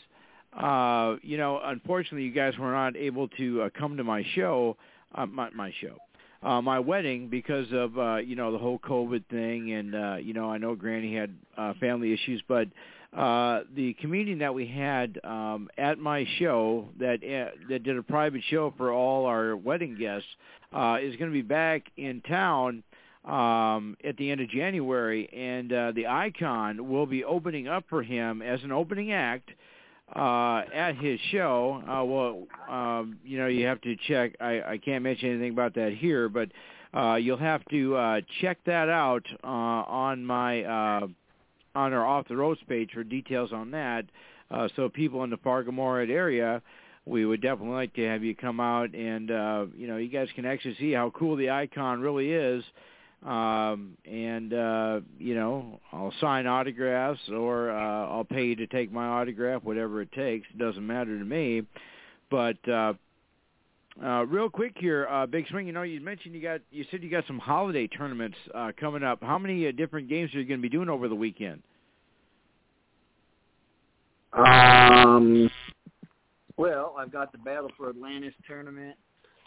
uh, 0.58 1.16
you 1.22 1.38
know, 1.38 1.60
unfortunately, 1.64 2.24
you 2.24 2.32
guys 2.32 2.58
were 2.58 2.72
not 2.72 2.96
able 2.96 3.28
to 3.28 3.62
uh, 3.62 3.68
come 3.78 3.96
to 3.96 4.04
my 4.04 4.24
show, 4.34 4.76
uh, 5.14 5.24
my, 5.24 5.48
my 5.50 5.72
show, 5.80 5.96
uh, 6.42 6.60
my 6.60 6.78
wedding 6.78 7.28
because 7.28 7.66
of 7.72 7.98
uh, 7.98 8.16
you 8.16 8.36
know 8.36 8.52
the 8.52 8.58
whole 8.58 8.78
COVID 8.78 9.24
thing, 9.30 9.72
and 9.72 9.94
uh, 9.94 10.16
you 10.16 10.32
know 10.32 10.50
I 10.50 10.58
know 10.58 10.74
Granny 10.74 11.14
had 11.14 11.34
uh, 11.56 11.74
family 11.80 12.12
issues, 12.12 12.42
but 12.48 12.68
uh, 13.16 13.60
the 13.76 13.94
comedian 14.00 14.38
that 14.38 14.54
we 14.54 14.66
had 14.66 15.20
um, 15.22 15.68
at 15.76 15.98
my 15.98 16.26
show 16.38 16.88
that 16.98 17.22
uh, 17.22 17.50
that 17.68 17.82
did 17.82 17.96
a 17.96 18.02
private 18.02 18.42
show 18.48 18.72
for 18.76 18.92
all 18.92 19.26
our 19.26 19.54
wedding 19.54 19.96
guests 19.98 20.28
uh, 20.72 20.96
is 21.00 21.14
going 21.16 21.30
to 21.30 21.34
be 21.34 21.42
back 21.42 21.82
in 21.96 22.22
town 22.22 22.82
um, 23.24 23.96
at 24.02 24.16
the 24.16 24.30
end 24.30 24.40
of 24.40 24.48
January, 24.48 25.28
and 25.32 25.72
uh, 25.72 25.92
the 25.94 26.06
Icon 26.06 26.88
will 26.88 27.06
be 27.06 27.22
opening 27.22 27.68
up 27.68 27.84
for 27.88 28.02
him 28.02 28.42
as 28.42 28.62
an 28.64 28.72
opening 28.72 29.12
act 29.12 29.50
uh, 30.14 30.62
at 30.74 30.96
his 30.96 31.18
show. 31.30 31.82
Uh, 31.88 32.04
well, 32.04 32.46
um, 32.68 33.18
you 33.24 33.38
know, 33.38 33.46
you 33.46 33.66
have 33.66 33.80
to 33.82 33.96
check. 34.08 34.36
I, 34.40 34.62
I 34.62 34.78
can't 34.78 35.02
mention 35.02 35.30
anything 35.30 35.52
about 35.52 35.74
that 35.74 35.94
here, 35.94 36.28
but 36.28 36.50
uh, 36.94 37.16
you'll 37.16 37.38
have 37.38 37.64
to 37.66 37.96
uh, 37.96 38.20
check 38.40 38.58
that 38.66 38.88
out 38.88 39.24
uh, 39.42 39.46
on 39.46 40.24
my 40.24 40.62
uh, 40.62 41.06
on 41.74 41.92
our 41.92 42.06
off 42.06 42.28
the 42.28 42.36
Ropes 42.36 42.60
page 42.68 42.90
for 42.92 43.02
details 43.02 43.52
on 43.52 43.70
that. 43.70 44.04
Uh, 44.50 44.68
so 44.76 44.88
people 44.88 45.24
in 45.24 45.30
the 45.30 45.38
Fargo 45.38 45.72
area, 45.96 46.60
we 47.06 47.24
would 47.24 47.40
definitely 47.40 47.74
like 47.74 47.94
to 47.94 48.06
have 48.06 48.22
you 48.22 48.36
come 48.36 48.60
out 48.60 48.94
and 48.94 49.30
uh, 49.30 49.66
you 49.74 49.86
know 49.86 49.96
you 49.96 50.08
guys 50.08 50.28
can 50.34 50.44
actually 50.44 50.76
see 50.78 50.92
how 50.92 51.10
cool 51.10 51.36
the 51.36 51.50
icon 51.50 52.00
really 52.00 52.30
is. 52.32 52.62
Um, 53.24 53.96
and 54.04 54.52
uh, 54.52 55.00
you 55.18 55.36
know 55.36 55.80
I'll 55.92 56.12
sign 56.20 56.46
autographs 56.48 57.20
or 57.32 57.70
uh, 57.70 58.08
I'll 58.08 58.24
pay 58.24 58.46
you 58.46 58.56
to 58.56 58.66
take 58.66 58.92
my 58.92 59.06
autograph, 59.06 59.62
whatever 59.62 60.02
it 60.02 60.10
takes. 60.12 60.48
It 60.52 60.58
doesn't 60.58 60.84
matter 60.84 61.16
to 61.16 61.24
me. 61.24 61.62
But 62.30 62.68
uh, 62.68 62.94
uh, 64.02 64.24
real 64.24 64.48
quick 64.48 64.72
here, 64.76 65.06
uh, 65.06 65.26
Big 65.26 65.46
Swing. 65.48 65.66
You 65.66 65.72
know, 65.72 65.82
you 65.82 66.00
mentioned 66.00 66.34
you 66.34 66.42
got 66.42 66.62
you 66.70 66.84
said 66.90 67.02
you 67.02 67.10
got 67.10 67.24
some 67.26 67.38
holiday 67.38 67.86
tournaments 67.86 68.36
uh, 68.54 68.72
coming 68.78 69.02
up. 69.02 69.22
How 69.22 69.38
many 69.38 69.68
uh, 69.68 69.72
different 69.72 70.08
games 70.08 70.34
are 70.34 70.40
you 70.40 70.46
going 70.46 70.60
to 70.60 70.62
be 70.62 70.68
doing 70.68 70.88
over 70.88 71.08
the 71.08 71.14
weekend? 71.14 71.62
Um. 74.32 75.50
Well, 76.56 76.94
I've 76.98 77.12
got 77.12 77.32
the 77.32 77.38
Battle 77.38 77.70
for 77.76 77.88
Atlantis 77.90 78.34
tournament. 78.46 78.96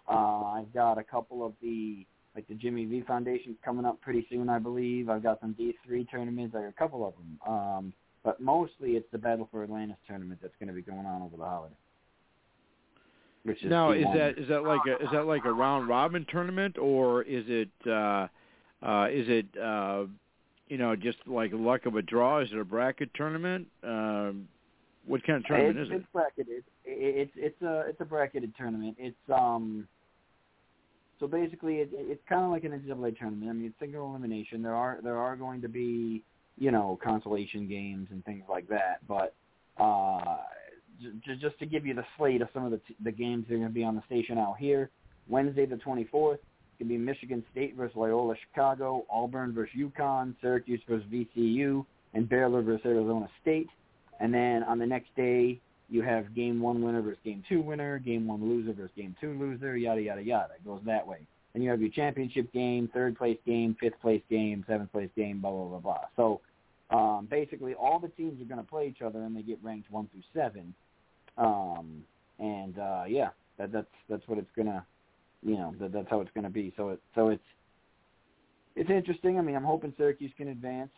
Uh, 0.07 0.43
I've 0.43 0.73
got 0.73 0.97
a 0.97 1.03
couple 1.03 1.45
of 1.45 1.53
the 1.61 2.05
like 2.35 2.47
the 2.47 2.53
Jimmy 2.53 2.85
V 2.85 3.01
Foundation 3.07 3.55
coming 3.63 3.85
up 3.85 3.99
pretty 4.01 4.27
soon, 4.29 4.49
I 4.49 4.59
believe. 4.59 5.09
I've 5.09 5.23
got 5.23 5.39
some 5.39 5.55
D3 5.59 6.09
tournaments. 6.11 6.55
I 6.55 6.61
got 6.61 6.69
a 6.69 6.73
couple 6.73 7.07
of 7.07 7.13
them. 7.15 7.39
Um, 7.47 7.93
but 8.23 8.41
mostly 8.41 8.91
it's 8.91 9.07
the 9.11 9.17
Battle 9.17 9.47
for 9.51 9.63
Atlantis 9.63 9.97
tournament 10.07 10.39
that's 10.41 10.53
going 10.59 10.67
to 10.67 10.73
be 10.73 10.81
going 10.81 11.05
on 11.05 11.21
over 11.21 11.37
the 11.37 11.45
holiday. 11.45 11.75
Which 13.43 13.63
is 13.63 13.69
now, 13.69 13.91
is 13.91 14.03
D1. 14.05 14.17
that 14.17 14.41
is 14.41 14.49
that 14.49 14.63
like 14.63 14.81
a 14.87 15.03
is 15.03 15.09
that 15.13 15.27
like 15.27 15.45
a 15.45 15.53
round 15.53 15.87
robin 15.87 16.25
tournament 16.27 16.79
or 16.79 17.21
is 17.21 17.45
it 17.47 17.69
uh, 17.85 18.27
uh, 18.83 19.07
is 19.11 19.27
it 19.29 19.45
uh, 19.61 20.05
you 20.67 20.77
know 20.79 20.95
just 20.95 21.19
like 21.27 21.51
luck 21.53 21.85
of 21.85 21.95
a 21.95 22.01
draw? 22.01 22.39
Is 22.39 22.49
it 22.51 22.57
a 22.57 22.65
bracket 22.65 23.11
tournament? 23.13 23.67
Um, 23.83 24.47
what 25.05 25.23
kind 25.23 25.37
of 25.37 25.45
tournament 25.45 25.77
it's, 25.77 25.89
is 25.89 25.93
it? 25.93 25.97
It's 25.97 26.05
bracketed. 26.11 26.63
It, 26.83 27.29
it's 27.29 27.31
it's 27.35 27.61
a 27.61 27.83
it's 27.87 28.01
a 28.01 28.05
bracketed 28.05 28.53
tournament. 28.57 28.97
It's 28.99 29.15
um. 29.31 29.87
So 31.19 31.27
basically, 31.27 31.75
it, 31.75 31.89
it's 31.93 32.21
kind 32.27 32.43
of 32.43 32.51
like 32.51 32.63
an 32.63 32.71
NCAA 32.71 33.17
tournament. 33.17 33.49
I 33.49 33.53
mean, 33.53 33.67
it's 33.67 33.79
single 33.79 34.09
elimination. 34.09 34.61
There 34.61 34.75
are 34.75 34.99
there 35.03 35.17
are 35.17 35.35
going 35.35 35.61
to 35.61 35.69
be 35.69 36.23
you 36.57 36.71
know 36.71 36.99
consolation 37.03 37.67
games 37.67 38.07
and 38.11 38.23
things 38.25 38.43
like 38.49 38.67
that, 38.69 38.99
but 39.07 39.33
uh, 39.77 40.37
j- 41.01 41.35
just 41.39 41.57
to 41.59 41.65
give 41.65 41.85
you 41.85 41.93
the 41.93 42.05
slate 42.17 42.41
of 42.41 42.49
some 42.53 42.65
of 42.65 42.71
the 42.71 42.81
t- 42.87 42.95
the 43.03 43.11
games 43.11 43.45
that 43.47 43.55
are 43.55 43.57
going 43.57 43.69
to 43.69 43.73
be 43.73 43.83
on 43.83 43.95
the 43.95 44.03
station 44.05 44.37
out 44.37 44.57
here. 44.59 44.89
Wednesday 45.27 45.65
the 45.65 45.77
24th 45.77 46.37
can 46.77 46.87
be 46.87 46.97
Michigan 46.97 47.43
State 47.51 47.75
versus 47.75 47.95
Loyola 47.95 48.35
Chicago, 48.47 49.05
Auburn 49.09 49.53
versus 49.53 49.73
UConn, 49.77 50.35
Syracuse 50.41 50.81
versus 50.87 51.07
VCU, 51.11 51.85
and 52.13 52.27
Baylor 52.27 52.61
versus 52.61 52.85
Arizona 52.85 53.27
State. 53.41 53.69
And 54.19 54.33
then 54.33 54.63
on 54.63 54.79
the 54.79 54.85
next 54.85 55.15
day, 55.15 55.59
you 55.89 56.01
have 56.01 56.33
game 56.35 56.61
one 56.61 56.81
winner 56.81 57.01
versus 57.01 57.19
game 57.23 57.43
two 57.47 57.61
winner, 57.61 57.99
game 57.99 58.27
one 58.27 58.41
loser 58.41 58.73
versus 58.73 58.91
game 58.95 59.15
two 59.21 59.37
loser, 59.39 59.77
yada, 59.77 60.01
yada, 60.01 60.21
yada. 60.21 60.53
It 60.55 60.65
goes 60.65 60.81
that 60.85 61.05
way. 61.05 61.19
And 61.53 61.63
you 61.63 61.69
have 61.69 61.79
your 61.79 61.91
championship 61.91 62.51
game, 62.51 62.89
third 62.93 63.17
place 63.17 63.37
game, 63.45 63.77
fifth 63.79 63.99
place 64.01 64.21
game, 64.29 64.65
seventh 64.67 64.91
place 64.91 65.09
game, 65.15 65.39
blah, 65.39 65.51
blah, 65.51 65.65
blah, 65.65 65.79
blah. 65.79 66.01
So 66.17 66.41
um, 66.89 67.27
basically 67.29 67.73
all 67.73 67.99
the 67.99 68.09
teams 68.09 68.41
are 68.41 68.45
going 68.45 68.61
to 68.61 68.69
play 68.69 68.87
each 68.87 69.01
other 69.01 69.19
and 69.23 69.35
they 69.35 69.41
get 69.41 69.59
ranked 69.63 69.89
one 69.89 70.09
through 70.11 70.23
seven. 70.33 70.73
Um, 71.37 72.03
and 72.39 72.77
uh, 72.77 73.03
yeah, 73.07 73.29
that, 73.57 73.71
that's 73.71 73.87
that's 74.09 74.27
what 74.27 74.37
it's 74.37 74.51
going 74.55 74.67
to, 74.67 74.83
you 75.43 75.55
know, 75.55 75.73
that, 75.79 75.93
that's 75.93 76.09
how 76.09 76.21
it's 76.21 76.31
going 76.33 76.43
to 76.43 76.49
be. 76.49 76.73
So 76.75 76.89
it, 76.89 77.01
so 77.13 77.29
it's 77.29 77.43
it's 78.75 78.89
interesting. 78.89 79.39
I 79.39 79.41
mean, 79.41 79.55
I'm 79.55 79.63
hoping 79.63 79.93
Syracuse 79.97 80.31
can 80.37 80.49
advance. 80.49 80.91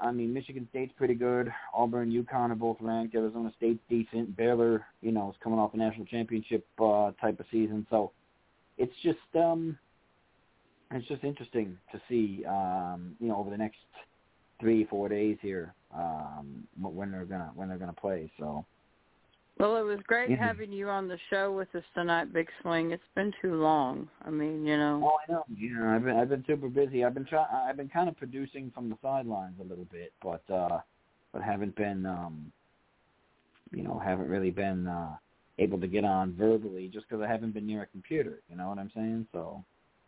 I 0.00 0.10
mean, 0.10 0.32
Michigan 0.34 0.66
State's 0.70 0.92
pretty 0.96 1.14
good. 1.14 1.52
Auburn, 1.72 2.10
UConn 2.10 2.50
are 2.50 2.56
both 2.56 2.76
ranked. 2.80 3.14
Arizona 3.14 3.52
State's 3.56 3.80
decent. 3.88 4.36
Baylor, 4.36 4.84
you 5.00 5.12
know, 5.12 5.30
is 5.30 5.36
coming 5.42 5.58
off 5.58 5.74
a 5.74 5.76
national 5.76 6.06
championship 6.06 6.66
uh, 6.78 7.12
type 7.20 7.40
of 7.40 7.46
season. 7.50 7.86
So 7.88 8.12
it's 8.76 8.94
just 9.02 9.18
um, 9.34 9.78
it's 10.90 11.08
just 11.08 11.24
interesting 11.24 11.78
to 11.92 12.00
see, 12.08 12.44
um, 12.44 13.16
you 13.18 13.28
know, 13.28 13.36
over 13.36 13.48
the 13.48 13.56
next 13.56 13.78
three, 14.60 14.84
four 14.84 15.08
days 15.08 15.38
here 15.40 15.74
um, 15.94 16.66
when 16.80 17.10
they're 17.10 17.24
gonna 17.24 17.50
when 17.54 17.68
they're 17.68 17.78
gonna 17.78 17.92
play. 17.92 18.30
So 18.38 18.64
Well, 19.58 19.76
it 19.76 19.82
was 19.82 20.00
great 20.06 20.30
Mhm. 20.30 20.38
having 20.38 20.72
you 20.72 20.88
on 20.88 21.08
the 21.08 21.18
show 21.30 21.52
with 21.52 21.74
us 21.74 21.84
tonight, 21.94 22.32
Big 22.32 22.50
Swing. 22.62 22.90
It's 22.90 23.06
been 23.14 23.32
too 23.40 23.54
long. 23.54 24.08
I 24.22 24.30
mean, 24.30 24.64
you 24.66 24.76
know. 24.76 25.00
Oh, 25.04 25.18
I 25.28 25.32
know. 25.32 25.44
You 25.54 25.74
know, 25.74 25.88
I've 25.88 26.04
been 26.04 26.16
I've 26.16 26.28
been 26.28 26.44
super 26.46 26.68
busy. 26.68 27.04
I've 27.04 27.14
been 27.14 27.24
try 27.24 27.46
I've 27.52 27.76
been 27.76 27.88
kind 27.88 28.08
of 28.08 28.16
producing 28.16 28.70
from 28.70 28.88
the 28.88 28.96
sidelines 29.02 29.60
a 29.60 29.64
little 29.64 29.84
bit, 29.84 30.12
but 30.22 30.42
uh 30.50 30.80
but 31.32 31.42
haven't 31.42 31.76
been 31.76 32.06
um 32.06 32.52
you 33.72 33.82
know, 33.82 33.98
haven't 33.98 34.28
really 34.28 34.50
been 34.50 34.86
uh 34.88 35.16
able 35.58 35.78
to 35.80 35.86
get 35.86 36.04
on 36.04 36.34
verbally 36.34 36.88
just 36.88 37.08
because 37.08 37.22
I 37.22 37.28
haven't 37.28 37.52
been 37.52 37.66
near 37.66 37.82
a 37.82 37.86
computer, 37.86 38.42
you 38.48 38.56
know 38.56 38.68
what 38.68 38.78
I'm 38.78 38.90
saying? 38.94 39.26
So 39.32 39.64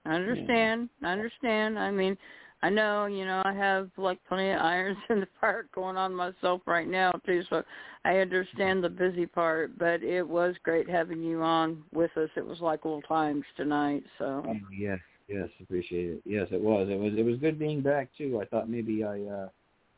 I 0.07 0.15
understand. 0.15 0.89
I 1.03 1.13
understand. 1.13 1.79
I 1.79 1.91
mean, 1.91 2.17
I 2.65 2.71
know, 2.71 3.05
you 3.05 3.27
know, 3.27 3.43
I 3.45 3.53
have 3.53 3.91
like 3.99 4.19
plenty 4.27 4.51
of 4.51 4.61
irons 4.63 4.97
in 5.11 5.21
the 5.21 5.29
fire 5.39 5.67
going 5.75 5.99
on 5.99 6.15
myself 6.15 6.63
right 6.65 6.89
now 6.89 7.13
too, 7.27 7.43
so 7.51 7.63
I 8.07 8.17
understand 8.17 8.83
the 8.83 8.89
busy 8.89 9.27
part, 9.27 9.79
but 9.79 10.03
it 10.03 10.27
was 10.27 10.55
great 10.63 10.89
having 10.89 11.23
you 11.23 11.43
on 11.43 11.85
with 11.93 12.17
us. 12.17 12.31
It 12.37 12.47
was 12.47 12.61
like 12.61 12.87
old 12.87 13.05
times 13.07 13.45
tonight, 13.59 14.03
so 14.19 14.47
oh, 14.49 14.57
yes, 14.75 14.99
yes, 15.29 15.51
appreciate 15.61 16.09
it. 16.09 16.23
Yes, 16.25 16.49
it 16.53 16.61
was. 16.61 16.89
It 16.89 16.99
was 16.99 17.13
it 17.19 17.23
was 17.23 17.37
good 17.37 17.59
being 17.59 17.83
back 17.83 18.09
too. 18.17 18.41
I 18.41 18.47
thought 18.47 18.71
maybe 18.71 19.05
I 19.05 19.21
uh 19.21 19.49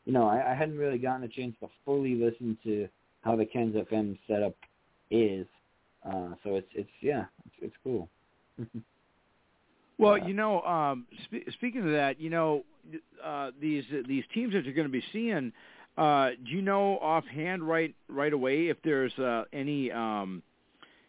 you 0.03 0.11
know, 0.11 0.27
I, 0.27 0.51
I 0.51 0.53
hadn't 0.53 0.77
really 0.77 0.97
gotten 0.97 1.23
a 1.23 1.29
chance 1.29 1.55
to 1.61 1.69
fully 1.85 2.15
listen 2.15 2.57
to 2.65 2.89
how 3.21 3.37
the 3.37 3.45
KensFM 3.45 4.19
setup 4.27 4.57
is. 5.09 5.47
Uh 6.05 6.31
so 6.43 6.55
it's 6.55 6.67
it's 6.75 6.89
yeah, 6.99 7.27
it's 7.45 7.55
it's 7.61 7.75
cool. 7.81 8.09
Well, 9.97 10.13
Uh, 10.13 10.27
you 10.27 10.33
know, 10.33 10.61
um, 10.61 11.07
spe- 11.25 11.49
speaking 11.53 11.81
of 11.85 11.91
that, 11.91 12.19
you 12.19 12.29
know, 12.29 12.63
uh, 13.23 13.51
these 13.59 13.83
these 14.07 14.23
teams 14.33 14.53
that 14.53 14.63
you're 14.63 14.73
going 14.73 14.87
to 14.87 14.91
be 14.91 15.03
seeing, 15.11 15.51
uh, 15.97 16.31
do 16.45 16.51
you 16.51 16.61
know 16.61 16.97
offhand 16.99 17.63
right 17.63 17.93
right 18.07 18.33
away 18.33 18.67
if 18.67 18.77
there's 18.83 19.17
uh, 19.19 19.45
any 19.51 19.91
um, 19.91 20.43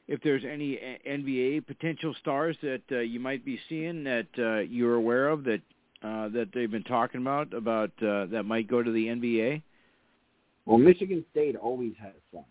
if 0.09 0.21
there's 0.23 0.45
any 0.45 0.77
A- 0.77 1.01
NBA 1.07 1.67
potential 1.67 2.15
stars 2.21 2.57
that 2.63 2.83
uh, 2.91 2.99
you 3.01 3.21
might 3.21 3.45
be 3.45 3.61
seeing 3.69 4.05
that 4.05 4.27
uh, 4.39 4.61
you're 4.61 4.95
aware 4.95 5.29
of 5.29 5.45
that 5.45 5.61
uh, 6.03 6.29
that 6.31 6.49
they've 6.55 6.71
been 6.71 6.85
talking 6.85 7.21
about 7.21 7.53
about 7.53 7.91
uh, 8.03 8.27
that 8.27 8.45
might 8.45 8.67
go 8.69 8.83
to 8.83 8.91
the 8.91 9.07
NBA? 9.07 9.63
Well, 10.65 10.79
Michigan 10.79 11.25
State 11.31 11.57
always 11.57 11.95
has 12.01 12.15
some. 12.33 12.45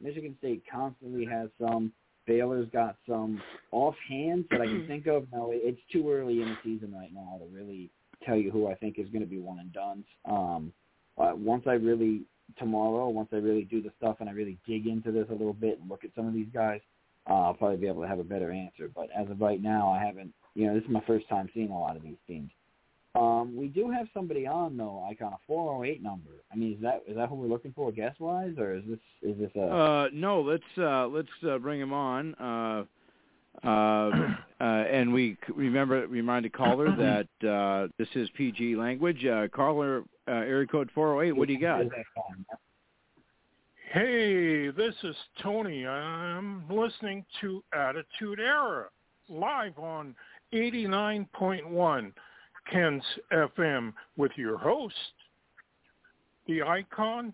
Michigan 0.00 0.36
State 0.38 0.62
constantly 0.70 1.24
has 1.26 1.50
some. 1.60 1.92
Baylor's 2.26 2.68
got 2.72 2.96
some 3.08 3.42
offhand 3.72 4.44
that 4.50 4.60
I 4.60 4.66
can 4.66 4.86
think 4.86 5.06
of. 5.06 5.26
No, 5.32 5.50
it's 5.52 5.80
too 5.92 6.10
early 6.10 6.42
in 6.42 6.48
the 6.48 6.56
season 6.62 6.94
right 6.94 7.12
now 7.12 7.38
to 7.38 7.46
really 7.54 7.90
tell 8.24 8.36
you 8.36 8.50
who 8.50 8.68
I 8.68 8.74
think 8.74 8.98
is 8.98 9.08
going 9.08 9.22
to 9.22 9.28
be 9.28 9.38
one 9.38 9.58
and 9.58 9.72
done. 9.72 10.04
Um, 10.26 10.72
uh, 11.18 11.32
once 11.34 11.64
I 11.66 11.72
really 11.72 12.22
tomorrow, 12.58 13.08
once 13.08 13.28
I 13.32 13.36
really 13.36 13.64
do 13.64 13.82
the 13.82 13.90
stuff 13.98 14.16
and 14.20 14.28
I 14.28 14.32
really 14.32 14.58
dig 14.66 14.86
into 14.86 15.12
this 15.12 15.26
a 15.30 15.32
little 15.32 15.52
bit 15.52 15.80
and 15.80 15.88
look 15.88 16.04
at 16.04 16.10
some 16.14 16.26
of 16.26 16.34
these 16.34 16.48
guys, 16.52 16.80
uh, 17.28 17.34
I'll 17.34 17.54
probably 17.54 17.76
be 17.76 17.86
able 17.86 18.02
to 18.02 18.08
have 18.08 18.18
a 18.18 18.24
better 18.24 18.50
answer. 18.50 18.90
But 18.94 19.08
as 19.16 19.30
of 19.30 19.40
right 19.40 19.62
now, 19.62 19.90
I 19.92 20.04
haven't. 20.04 20.32
You 20.54 20.66
know, 20.66 20.74
this 20.74 20.84
is 20.84 20.90
my 20.90 21.02
first 21.06 21.28
time 21.28 21.48
seeing 21.54 21.70
a 21.70 21.78
lot 21.78 21.96
of 21.96 22.02
these 22.02 22.16
teams. 22.26 22.50
Um, 23.14 23.56
we 23.56 23.66
do 23.66 23.90
have 23.90 24.06
somebody 24.14 24.46
on 24.46 24.76
though, 24.76 25.04
like 25.08 25.20
on 25.20 25.32
a 25.32 25.38
408 25.46 26.02
number. 26.02 26.30
I 26.52 26.56
mean, 26.56 26.74
is 26.74 26.82
that 26.82 27.02
is 27.08 27.16
that 27.16 27.28
who 27.28 27.34
we're 27.34 27.48
looking 27.48 27.72
for 27.72 27.90
guest 27.90 28.20
wise, 28.20 28.54
or 28.56 28.74
is 28.74 28.84
this 28.88 28.98
is 29.22 29.36
this 29.38 29.50
a? 29.56 29.62
Uh, 29.62 30.08
no, 30.12 30.40
let's 30.40 30.62
uh, 30.78 31.08
let's 31.08 31.28
uh, 31.48 31.58
bring 31.58 31.80
him 31.80 31.92
on. 31.92 32.34
Uh, 32.36 32.84
uh, 33.66 33.68
uh, 34.60 34.64
and 34.64 35.12
we 35.12 35.36
c- 35.46 35.52
remember 35.56 36.06
remind 36.06 36.44
the 36.44 36.50
caller 36.50 36.94
that 36.96 37.48
uh, 37.48 37.88
this 37.98 38.08
is 38.14 38.30
PG 38.36 38.76
language. 38.76 39.24
Uh, 39.24 39.48
caller 39.48 40.04
uh, 40.28 40.32
area 40.32 40.66
code 40.66 40.88
408. 40.94 41.36
What 41.36 41.48
do 41.48 41.54
you 41.54 41.60
got? 41.60 41.82
Hey, 43.92 44.70
this 44.70 44.94
is 45.02 45.16
Tony. 45.42 45.84
I'm 45.84 46.62
listening 46.70 47.24
to 47.40 47.64
Attitude 47.74 48.38
Era 48.38 48.86
live 49.28 49.76
on 49.78 50.14
89.1 50.52 52.12
Ken's 52.70 53.02
FM 53.32 53.92
with 54.16 54.32
your 54.36 54.56
host, 54.56 54.94
the 56.46 56.62
icon, 56.62 57.32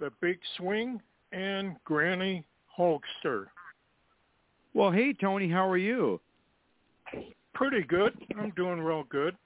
the 0.00 0.10
big 0.20 0.38
swing, 0.56 1.00
and 1.32 1.76
Granny 1.84 2.44
Hulkster. 2.78 3.46
Well, 4.74 4.90
hey 4.90 5.12
Tony, 5.12 5.48
how 5.48 5.68
are 5.68 5.76
you? 5.78 6.20
Pretty 7.54 7.82
good. 7.82 8.14
I'm 8.38 8.50
doing 8.50 8.80
real 8.80 9.04
good. 9.04 9.36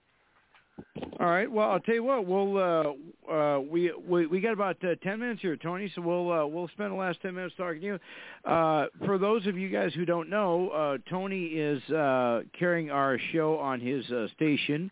All 1.18 1.26
right. 1.26 1.50
Well, 1.50 1.70
I'll 1.70 1.80
tell 1.80 1.94
you 1.94 2.04
what. 2.04 2.26
We'll 2.26 2.58
uh, 2.58 3.32
uh, 3.32 3.60
we 3.60 3.92
we 4.06 4.26
we 4.26 4.40
got 4.40 4.52
about 4.52 4.76
uh, 4.84 4.94
ten 5.02 5.20
minutes 5.20 5.40
here, 5.40 5.56
Tony. 5.56 5.90
So 5.94 6.02
we'll 6.02 6.30
uh, 6.30 6.46
we'll 6.46 6.68
spend 6.68 6.92
the 6.92 6.96
last 6.96 7.20
ten 7.22 7.34
minutes 7.34 7.54
talking 7.56 7.80
to 7.80 7.86
you. 7.86 7.98
Uh, 8.44 8.86
for 9.04 9.16
those 9.16 9.46
of 9.46 9.56
you 9.56 9.70
guys 9.70 9.94
who 9.94 10.04
don't 10.04 10.28
know, 10.28 10.68
uh, 10.70 10.98
Tony 11.08 11.46
is 11.46 11.82
uh, 11.90 12.42
carrying 12.58 12.90
our 12.90 13.18
show 13.32 13.56
on 13.58 13.80
his 13.80 14.08
uh, 14.10 14.26
station, 14.36 14.90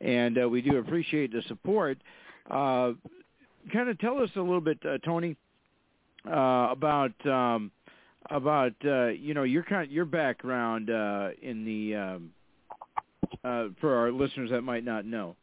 and 0.00 0.38
uh, 0.42 0.48
we 0.48 0.62
do 0.62 0.78
appreciate 0.78 1.32
the 1.32 1.42
support. 1.46 1.98
Uh, 2.50 2.92
kind 3.72 3.88
of 3.90 3.98
tell 3.98 4.18
us 4.18 4.30
a 4.36 4.40
little 4.40 4.60
bit, 4.60 4.78
uh, 4.86 4.96
Tony, 5.04 5.36
uh, 6.26 6.68
about 6.70 7.12
um, 7.26 7.70
about 8.30 8.72
uh, 8.84 9.08
you 9.08 9.34
know 9.34 9.42
your 9.42 9.62
kind 9.62 9.90
your 9.90 10.06
background 10.06 10.88
uh, 10.88 11.30
in 11.42 11.64
the. 11.64 11.94
Um, 11.94 12.30
uh, 13.44 13.68
for 13.80 13.94
our 13.94 14.12
listeners 14.12 14.50
that 14.50 14.62
might 14.62 14.84
not 14.84 15.04
know. 15.04 15.36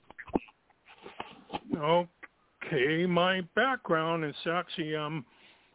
Okay, 1.75 3.05
my 3.05 3.41
background 3.55 4.25
is 4.25 4.35
actually 4.49 4.95
um, 4.95 5.25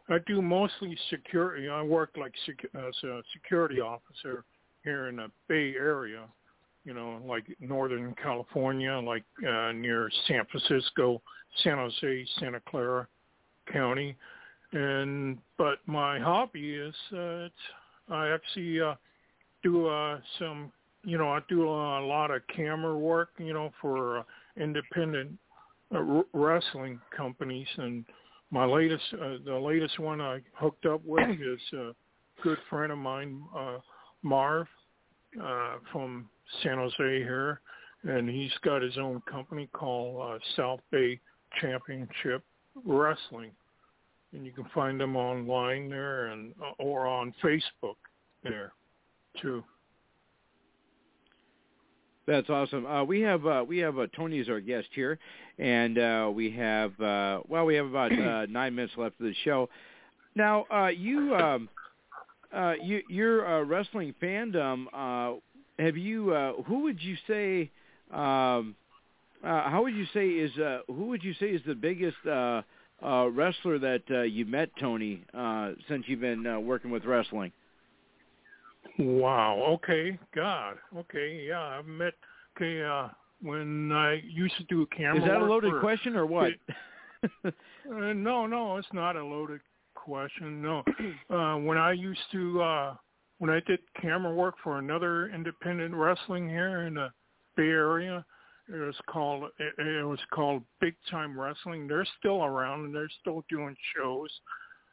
I 0.09 0.17
do 0.25 0.41
mostly 0.41 0.97
security. 1.09 1.69
I 1.69 1.81
work 1.83 2.11
like 2.19 2.33
sec- 2.45 2.69
as 2.73 3.03
a 3.03 3.21
security 3.33 3.79
officer 3.79 4.43
here 4.83 5.07
in 5.07 5.17
the 5.17 5.29
Bay 5.47 5.73
Area. 5.75 6.25
You 6.85 6.93
know, 6.93 7.21
like 7.25 7.45
Northern 7.59 8.15
California, 8.21 8.93
like 8.93 9.23
uh, 9.47 9.71
near 9.73 10.09
San 10.27 10.45
Francisco, 10.49 11.21
San 11.63 11.77
Jose, 11.77 12.25
Santa 12.39 12.61
Clara 12.67 13.07
County. 13.71 14.15
And 14.71 15.37
but 15.57 15.79
my 15.85 16.19
hobby 16.19 16.75
is 16.75 16.95
uh, 17.13 17.49
I 18.09 18.29
actually 18.29 18.81
uh, 18.81 18.95
do 19.61 19.87
uh, 19.87 20.19
some 20.39 20.71
you 21.03 21.17
know, 21.17 21.29
I 21.29 21.39
do 21.47 21.63
a 21.67 22.01
lot 22.05 22.31
of 22.31 22.41
camera 22.55 22.97
work, 22.97 23.29
you 23.37 23.53
know, 23.53 23.71
for 23.81 24.19
uh, 24.19 24.23
independent 24.57 25.37
uh, 25.93 25.99
r- 25.99 26.25
wrestling 26.33 26.99
companies, 27.15 27.67
and 27.77 28.05
my 28.51 28.65
latest, 28.65 29.03
uh, 29.13 29.37
the 29.45 29.55
latest 29.55 29.99
one 29.99 30.21
I 30.21 30.41
hooked 30.53 30.85
up 30.85 31.01
with 31.05 31.29
is 31.29 31.59
a 31.73 31.91
good 32.43 32.57
friend 32.69 32.91
of 32.91 32.97
mine, 32.97 33.41
uh, 33.55 33.77
Marv, 34.23 34.67
uh, 35.41 35.75
from 35.91 36.29
San 36.63 36.77
Jose 36.77 36.95
here, 36.97 37.61
and 38.03 38.29
he's 38.29 38.51
got 38.63 38.81
his 38.81 38.97
own 38.97 39.21
company 39.29 39.69
called 39.73 40.21
uh, 40.21 40.39
South 40.55 40.79
Bay 40.91 41.19
Championship 41.61 42.43
Wrestling, 42.85 43.51
and 44.33 44.45
you 44.45 44.51
can 44.51 44.65
find 44.73 44.99
them 44.99 45.15
online 45.15 45.89
there 45.89 46.27
and 46.27 46.53
uh, 46.61 46.71
or 46.81 47.07
on 47.07 47.33
Facebook 47.43 47.95
there 48.43 48.73
too. 49.41 49.63
That's 52.29 52.47
awesome. 52.47 52.85
Uh, 52.85 53.03
we 53.05 53.21
have 53.21 53.43
uh, 53.47 53.65
we 53.67 53.79
have 53.79 53.97
uh, 53.97 54.05
Tony 54.15 54.39
as 54.39 54.49
our 54.49 54.59
guest 54.59 54.87
here, 54.93 55.17
and 55.57 55.97
uh, 55.97 56.29
we 56.31 56.51
have 56.51 56.91
uh, 57.01 57.39
well 57.47 57.65
we 57.65 57.73
have 57.73 57.87
about 57.87 58.11
uh, 58.11 58.45
nine 58.49 58.75
minutes 58.75 58.93
left 58.97 59.19
of 59.19 59.25
the 59.25 59.33
show. 59.43 59.67
Now 60.35 60.65
uh, 60.71 60.89
you 60.89 61.35
um, 61.35 61.69
uh, 62.55 62.75
you 62.83 63.01
your 63.09 63.47
uh, 63.47 63.63
wrestling 63.63 64.13
fandom. 64.21 64.85
Uh, 64.93 65.39
have 65.79 65.97
you 65.97 66.31
uh, 66.31 66.53
who 66.67 66.83
would 66.83 67.01
you 67.01 67.15
say? 67.27 67.71
Um, 68.13 68.75
uh, 69.43 69.69
how 69.69 69.81
would 69.81 69.95
you 69.95 70.05
say 70.13 70.27
is 70.27 70.55
uh, 70.59 70.81
who 70.85 71.07
would 71.07 71.23
you 71.23 71.33
say 71.33 71.47
is 71.47 71.61
the 71.65 71.73
biggest 71.73 72.17
uh, 72.27 72.61
uh, 73.03 73.27
wrestler 73.31 73.79
that 73.79 74.03
uh, 74.11 74.21
you 74.21 74.45
met, 74.45 74.69
Tony, 74.79 75.23
uh, 75.33 75.71
since 75.87 76.03
you've 76.07 76.19
been 76.21 76.45
uh, 76.45 76.59
working 76.59 76.91
with 76.91 77.05
wrestling? 77.05 77.51
Wow. 78.99 79.63
Okay. 79.75 80.19
God. 80.35 80.75
Okay. 80.95 81.45
Yeah, 81.47 81.61
I've 81.61 81.85
met. 81.85 82.13
Okay. 82.55 82.83
Uh, 82.83 83.07
when 83.41 83.91
I 83.91 84.21
used 84.27 84.57
to 84.57 84.63
do 84.65 84.85
camera. 84.95 85.21
Is 85.21 85.27
that 85.27 85.41
a 85.41 85.45
loaded 85.45 85.71
for, 85.71 85.79
question 85.79 86.15
or 86.15 86.25
what? 86.25 86.51
uh, 87.45 87.51
no, 87.85 88.45
no, 88.45 88.77
it's 88.77 88.87
not 88.93 89.15
a 89.15 89.23
loaded 89.23 89.61
question. 89.95 90.61
No. 90.61 90.83
Uh, 91.29 91.57
when 91.57 91.77
I 91.77 91.91
used 91.91 92.19
to, 92.31 92.59
uh, 92.59 92.95
when 93.37 93.51
I 93.51 93.59
did 93.67 93.79
camera 94.01 94.33
work 94.33 94.55
for 94.63 94.79
another 94.79 95.29
independent 95.29 95.93
wrestling 95.93 96.49
here 96.49 96.87
in 96.87 96.95
the 96.95 97.09
Bay 97.55 97.67
Area, 97.67 98.25
it 98.67 98.77
was 98.77 98.95
called 99.07 99.43
it, 99.59 99.73
it 99.77 100.05
was 100.05 100.19
called 100.33 100.63
Big 100.81 100.95
Time 101.11 101.39
Wrestling. 101.39 101.87
They're 101.87 102.07
still 102.17 102.43
around 102.43 102.85
and 102.85 102.95
they're 102.95 103.11
still 103.21 103.43
doing 103.47 103.75
shows. 103.95 104.29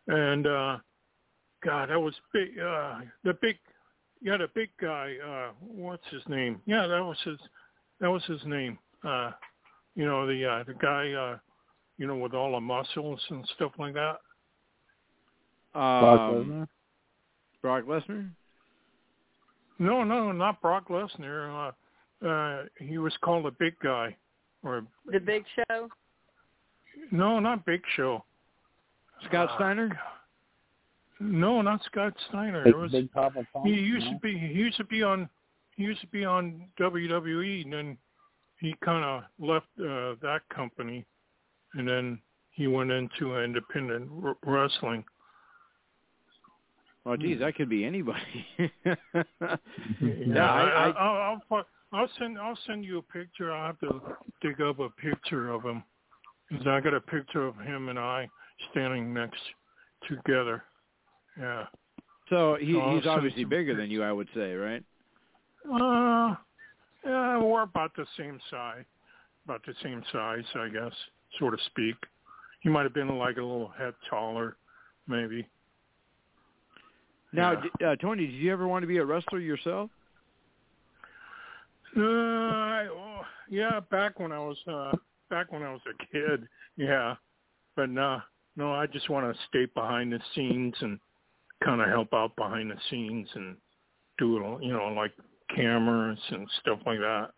And 0.08 0.46
uh 0.46 0.76
God, 1.64 1.88
that 1.88 1.98
was 1.98 2.14
big. 2.32 2.58
Uh, 2.58 3.00
the 3.24 3.36
big 3.40 3.56
yeah, 4.26 4.36
the 4.36 4.48
big 4.56 4.70
guy. 4.80 5.14
Uh, 5.24 5.52
what's 5.60 6.02
his 6.10 6.22
name? 6.28 6.60
Yeah, 6.66 6.88
that 6.88 7.00
was 7.00 7.16
his. 7.24 7.38
That 8.00 8.10
was 8.10 8.24
his 8.24 8.40
name. 8.44 8.76
Uh, 9.04 9.30
you 9.94 10.04
know 10.04 10.26
the 10.26 10.44
uh, 10.44 10.64
the 10.64 10.74
guy. 10.74 11.12
Uh, 11.12 11.38
you 11.96 12.08
know 12.08 12.16
with 12.16 12.34
all 12.34 12.52
the 12.52 12.60
muscles 12.60 13.20
and 13.30 13.48
stuff 13.54 13.70
like 13.78 13.94
that. 13.94 14.16
Um, 15.78 16.66
Brock 17.62 17.84
Lesnar. 17.84 18.28
No, 19.78 20.02
no, 20.02 20.32
not 20.32 20.60
Brock 20.60 20.88
Lesnar. 20.88 21.72
Uh, 22.22 22.26
uh, 22.26 22.64
he 22.80 22.98
was 22.98 23.14
called 23.22 23.44
the 23.44 23.52
big 23.52 23.78
guy, 23.78 24.16
or 24.64 24.84
The 25.12 25.20
Big 25.20 25.44
Show. 25.54 25.88
no, 27.12 27.38
not 27.38 27.64
Big 27.64 27.82
Show. 27.94 28.24
Scott 29.28 29.50
Uh, 29.50 29.54
Steiner. 29.56 30.00
No, 31.20 31.62
not 31.62 31.82
Scott 31.84 32.14
Steiner. 32.28 32.64
Big, 32.64 32.74
it 32.74 32.76
was 32.76 32.92
Big 32.92 33.10
Papa 33.12 33.46
Pump, 33.52 33.66
he 33.66 33.72
used 33.72 34.06
no? 34.06 34.12
to 34.12 34.18
be 34.18 34.36
he 34.38 34.46
used 34.52 34.76
to 34.76 34.84
be 34.84 35.02
on 35.02 35.28
he 35.76 35.82
used 35.84 36.00
to 36.00 36.06
be 36.08 36.24
on 36.24 36.66
WWE 36.78 37.64
and 37.64 37.72
then 37.72 37.98
he 38.60 38.74
kind 38.84 39.04
of 39.04 39.22
left 39.38 39.66
uh, 39.80 40.14
that 40.22 40.40
company 40.54 41.04
and 41.74 41.86
then 41.88 42.18
he 42.50 42.66
went 42.66 42.90
into 42.90 43.38
independent 43.38 44.10
r- 44.24 44.36
wrestling. 44.44 45.04
Oh, 47.04 47.16
geez, 47.16 47.38
that 47.38 47.54
could 47.54 47.68
be 47.68 47.84
anybody. 47.84 48.46
Yeah, 48.58 50.50
I- 50.50 50.62
I- 50.64 50.88
I, 50.88 50.90
I'll, 50.90 51.40
I'll 51.50 51.66
I'll 51.92 52.10
send 52.18 52.38
I'll 52.38 52.58
send 52.66 52.84
you 52.84 52.98
a 52.98 53.02
picture. 53.02 53.52
I'll 53.52 53.68
have 53.68 53.78
to 53.80 54.00
dig 54.42 54.60
up 54.60 54.80
a 54.80 54.90
picture 54.90 55.50
of 55.50 55.62
him 55.64 55.84
because 56.50 56.66
I 56.66 56.80
got 56.80 56.94
a 56.94 57.00
picture 57.00 57.46
of 57.46 57.56
him 57.60 57.88
and 57.88 57.98
I 57.98 58.28
standing 58.70 59.14
next 59.14 59.40
together. 60.08 60.64
Yeah. 61.38 61.66
so 62.30 62.56
he, 62.60 62.78
I'll 62.78 62.96
he's 62.96 63.06
obviously 63.06 63.42
some 63.42 63.50
bigger 63.50 63.76
than 63.76 63.90
you, 63.90 64.02
I 64.02 64.12
would 64.12 64.28
say, 64.34 64.54
right? 64.54 64.82
Uh, 65.64 66.34
yeah, 67.04 67.38
we're 67.38 67.62
about 67.62 67.94
the 67.96 68.06
same 68.16 68.40
size, 68.50 68.84
about 69.44 69.64
the 69.66 69.74
same 69.82 70.02
size, 70.12 70.44
I 70.54 70.68
guess, 70.68 70.92
so 71.38 71.50
to 71.50 71.56
speak. 71.66 71.96
He 72.60 72.68
might 72.68 72.84
have 72.84 72.94
been 72.94 73.16
like 73.18 73.36
a 73.36 73.42
little 73.42 73.72
head 73.76 73.94
taller, 74.08 74.56
maybe. 75.06 75.46
Now, 77.32 77.62
Yeah. 77.80 77.90
uh, 77.90 77.96
Tony, 77.96 78.26
did 78.26 78.34
you 78.34 78.52
ever 78.52 78.66
want 78.66 78.82
to 78.82 78.86
be 78.86 78.96
a 78.96 79.04
wrestler 79.04 79.40
yourself? 79.40 79.90
Uh, 81.96 82.00
I, 82.00 82.88
oh, 82.90 83.22
yeah, 83.48 83.80
back 83.90 84.18
when 84.18 84.32
I 84.32 84.38
was 84.38 84.58
uh, 84.66 84.92
back 85.30 85.52
when 85.52 85.62
I 85.62 85.72
was 85.72 85.80
a 85.86 86.06
kid, 86.12 86.46
yeah, 86.76 87.14
but 87.74 87.88
nah, 87.90 88.20
no, 88.56 88.72
I 88.72 88.86
just 88.86 89.08
want 89.08 89.32
to 89.32 89.42
stay 89.48 89.66
behind 89.66 90.12
the 90.12 90.20
scenes 90.34 90.74
and 90.80 90.98
kind 91.64 91.80
of 91.80 91.88
help 91.88 92.12
out 92.12 92.36
behind 92.36 92.70
the 92.70 92.76
scenes 92.90 93.28
and 93.34 93.56
do 94.18 94.36
it, 94.38 94.62
you 94.62 94.72
know, 94.72 94.88
like 94.88 95.12
cameras 95.54 96.18
and 96.30 96.48
stuff 96.60 96.78
like 96.86 96.98
that. 96.98 97.28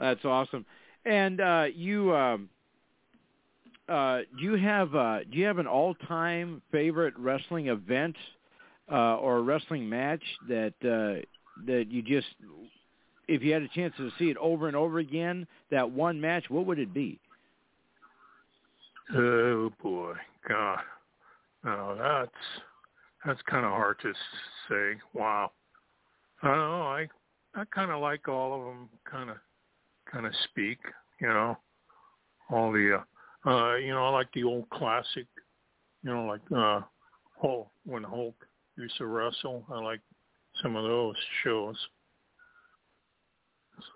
That's 0.00 0.24
awesome. 0.24 0.66
And 1.04 1.40
uh, 1.40 1.66
you, 1.74 2.14
um, 2.14 2.48
uh, 3.88 4.20
do 4.38 4.44
you 4.44 4.56
have 4.56 4.94
uh, 4.94 5.20
do 5.30 5.38
you 5.38 5.44
have 5.44 5.58
an 5.58 5.66
all-time 5.66 6.62
favorite 6.72 7.14
wrestling 7.18 7.68
event 7.68 8.16
uh, 8.90 9.16
or 9.16 9.42
wrestling 9.42 9.88
match 9.88 10.22
that 10.48 10.74
uh, 10.82 11.20
that 11.66 11.90
you 11.90 12.02
just, 12.02 12.26
if 13.28 13.42
you 13.42 13.52
had 13.52 13.62
a 13.62 13.68
chance 13.68 13.94
to 13.98 14.10
see 14.18 14.30
it 14.30 14.36
over 14.38 14.66
and 14.66 14.76
over 14.76 14.98
again, 14.98 15.46
that 15.70 15.90
one 15.90 16.20
match, 16.20 16.44
what 16.48 16.66
would 16.66 16.78
it 16.78 16.92
be? 16.92 17.20
Oh 19.14 19.70
boy, 19.82 20.14
God, 20.48 20.80
no, 21.64 21.96
that's 21.98 22.30
that's 23.24 23.42
kind 23.42 23.64
of 23.64 23.72
hard 23.72 23.98
to 24.02 24.12
say. 24.68 25.00
Wow, 25.12 25.52
I 26.42 26.48
don't 26.48 26.56
know. 26.56 26.82
I 26.82 27.08
I 27.54 27.64
kind 27.66 27.90
of 27.90 28.00
like 28.00 28.28
all 28.28 28.58
of 28.58 28.66
them. 28.66 28.88
Kind 29.10 29.30
of 29.30 29.36
kind 30.10 30.26
of 30.26 30.32
speak, 30.50 30.78
you 31.20 31.28
know, 31.28 31.56
all 32.50 32.72
the, 32.72 33.00
uh, 33.44 33.50
uh, 33.50 33.76
you 33.76 33.92
know, 33.92 34.04
I 34.04 34.10
like 34.10 34.28
the 34.32 34.44
old 34.44 34.68
classic, 34.70 35.26
you 36.02 36.10
know, 36.12 36.24
like 36.26 36.40
uh, 36.54 36.80
Hulk 37.40 37.68
when 37.84 38.02
Hulk 38.02 38.34
used 38.76 38.96
to 38.98 39.06
wrestle. 39.06 39.64
I 39.70 39.80
like 39.80 40.00
some 40.62 40.76
of 40.76 40.84
those 40.84 41.16
shows, 41.42 41.76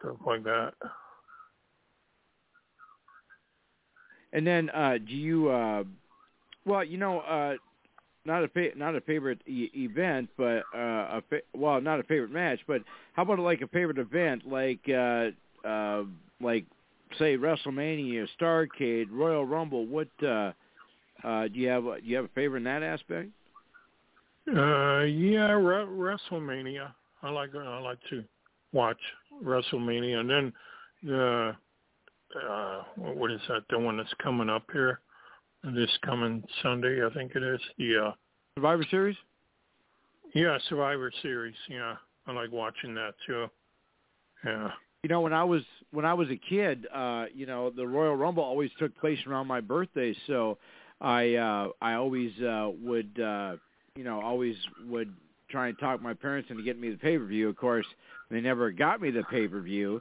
stuff 0.00 0.16
like 0.26 0.44
that. 0.44 0.72
And 4.32 4.46
then, 4.46 4.70
uh, 4.70 4.98
do 4.98 5.14
you? 5.14 5.48
Uh, 5.48 5.84
well, 6.64 6.84
you 6.84 6.98
know, 6.98 7.20
uh, 7.20 7.54
not 8.24 8.44
a 8.44 8.48
fa- 8.48 8.76
not 8.76 8.94
a 8.94 9.00
favorite 9.00 9.40
e- 9.46 9.70
event, 9.74 10.28
but 10.36 10.64
uh, 10.74 11.18
a 11.18 11.22
fa- 11.28 11.42
well, 11.54 11.80
not 11.80 11.98
a 11.98 12.02
favorite 12.02 12.30
match, 12.30 12.60
but 12.66 12.82
how 13.14 13.22
about 13.22 13.38
like 13.38 13.62
a 13.62 13.68
favorite 13.68 13.98
event, 13.98 14.46
like 14.46 14.80
uh, 14.88 15.30
uh, 15.66 16.04
like 16.40 16.64
say 17.18 17.36
WrestleMania, 17.36 18.28
Starcade, 18.38 19.06
Royal 19.10 19.46
Rumble? 19.46 19.86
What 19.86 20.08
uh, 20.22 20.52
uh, 21.24 21.48
do 21.48 21.58
you 21.58 21.68
have? 21.68 21.84
Do 21.84 22.00
you 22.02 22.16
have 22.16 22.26
a 22.26 22.34
favorite 22.34 22.58
in 22.58 22.64
that 22.64 22.82
aspect? 22.82 23.30
Uh, 24.48 25.02
yeah, 25.02 25.52
Re- 25.52 25.86
WrestleMania. 25.86 26.92
I 27.22 27.30
like 27.30 27.54
I 27.54 27.78
like 27.80 27.98
to 28.10 28.24
watch 28.72 29.00
WrestleMania, 29.42 30.16
and 30.18 30.30
then 30.30 30.52
the 31.02 31.56
uh, 32.36 32.82
what 32.96 33.30
is 33.30 33.40
that? 33.48 33.62
The 33.70 33.78
one 33.78 33.96
that's 33.96 34.12
coming 34.22 34.48
up 34.48 34.64
here 34.72 35.00
this 35.64 35.90
coming 36.04 36.42
Sunday, 36.62 37.04
I 37.04 37.12
think 37.12 37.32
it 37.34 37.42
is. 37.42 37.60
The 37.78 38.06
uh, 38.06 38.12
Survivor 38.56 38.84
Series. 38.90 39.16
Yeah, 40.34 40.58
Survivor 40.68 41.10
Series. 41.22 41.54
Yeah, 41.68 41.96
I 42.26 42.32
like 42.32 42.52
watching 42.52 42.94
that 42.94 43.14
too. 43.26 43.46
Yeah. 44.44 44.70
You 45.02 45.08
know, 45.08 45.20
when 45.20 45.32
I 45.32 45.44
was 45.44 45.62
when 45.92 46.04
I 46.04 46.14
was 46.14 46.28
a 46.30 46.36
kid, 46.36 46.86
uh, 46.94 47.26
you 47.34 47.46
know, 47.46 47.70
the 47.70 47.86
Royal 47.86 48.16
Rumble 48.16 48.42
always 48.42 48.70
took 48.78 48.96
place 48.98 49.18
around 49.26 49.46
my 49.46 49.60
birthday, 49.60 50.14
so 50.26 50.58
I 51.00 51.34
uh 51.34 51.68
I 51.80 51.94
always 51.94 52.32
uh 52.40 52.70
would 52.82 53.20
uh 53.20 53.56
you 53.96 54.04
know, 54.04 54.20
always 54.20 54.56
would 54.86 55.12
try 55.50 55.68
and 55.68 55.78
talk 55.78 56.02
my 56.02 56.14
parents 56.14 56.50
into 56.50 56.62
getting 56.62 56.80
me 56.80 56.90
the 56.90 56.98
pay-per-view. 56.98 57.48
Of 57.48 57.56
course, 57.56 57.86
they 58.30 58.40
never 58.40 58.70
got 58.70 59.00
me 59.00 59.10
the 59.10 59.24
pay-per-view, 59.24 60.00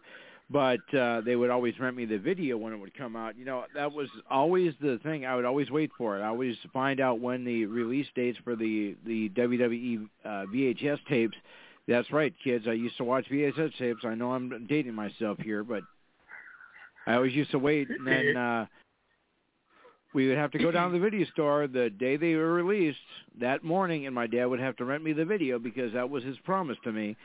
but 0.49 0.79
uh 0.93 1.21
they 1.21 1.35
would 1.35 1.49
always 1.49 1.77
rent 1.79 1.95
me 1.95 2.05
the 2.05 2.17
video 2.17 2.57
when 2.57 2.73
it 2.73 2.77
would 2.77 2.97
come 2.97 3.15
out. 3.15 3.37
You 3.37 3.45
know, 3.45 3.65
that 3.75 3.91
was 3.91 4.07
always 4.29 4.73
the 4.81 4.99
thing. 5.03 5.25
I 5.25 5.35
would 5.35 5.45
always 5.45 5.69
wait 5.69 5.91
for 5.97 6.17
it. 6.17 6.21
I 6.21 6.27
always 6.27 6.55
find 6.73 6.99
out 6.99 7.19
when 7.19 7.43
the 7.43 7.65
release 7.65 8.07
dates 8.15 8.37
for 8.43 8.55
the 8.55 8.95
the 9.05 9.29
WWE 9.29 10.07
uh 10.25 10.45
VHS 10.53 10.99
tapes 11.07 11.37
that's 11.87 12.11
right, 12.11 12.33
kids. 12.43 12.65
I 12.67 12.73
used 12.73 12.97
to 12.97 13.05
watch 13.05 13.25
VHS 13.31 13.77
tapes. 13.77 14.01
I 14.03 14.13
know 14.13 14.33
I'm 14.33 14.67
dating 14.67 14.93
myself 14.93 15.39
here, 15.39 15.63
but 15.63 15.83
I 17.05 17.15
always 17.15 17.33
used 17.33 17.51
to 17.51 17.59
wait, 17.59 17.89
and 17.89 18.05
then 18.05 18.35
uh, 18.37 18.65
we 20.13 20.27
would 20.27 20.37
have 20.37 20.51
to 20.51 20.57
go 20.57 20.69
down 20.69 20.91
to 20.91 20.99
the 20.99 21.03
video 21.03 21.25
store 21.31 21.67
the 21.67 21.89
day 21.89 22.17
they 22.17 22.35
were 22.35 22.53
released 22.53 22.97
that 23.39 23.63
morning, 23.63 24.05
and 24.05 24.13
my 24.13 24.27
dad 24.27 24.45
would 24.47 24.59
have 24.59 24.75
to 24.77 24.85
rent 24.85 25.03
me 25.03 25.13
the 25.13 25.23
video 25.23 25.59
because 25.59 25.93
that 25.93 26.09
was 26.09 26.23
his 26.25 26.37
promise 26.43 26.77
to 26.83 26.91
me. 26.91 27.15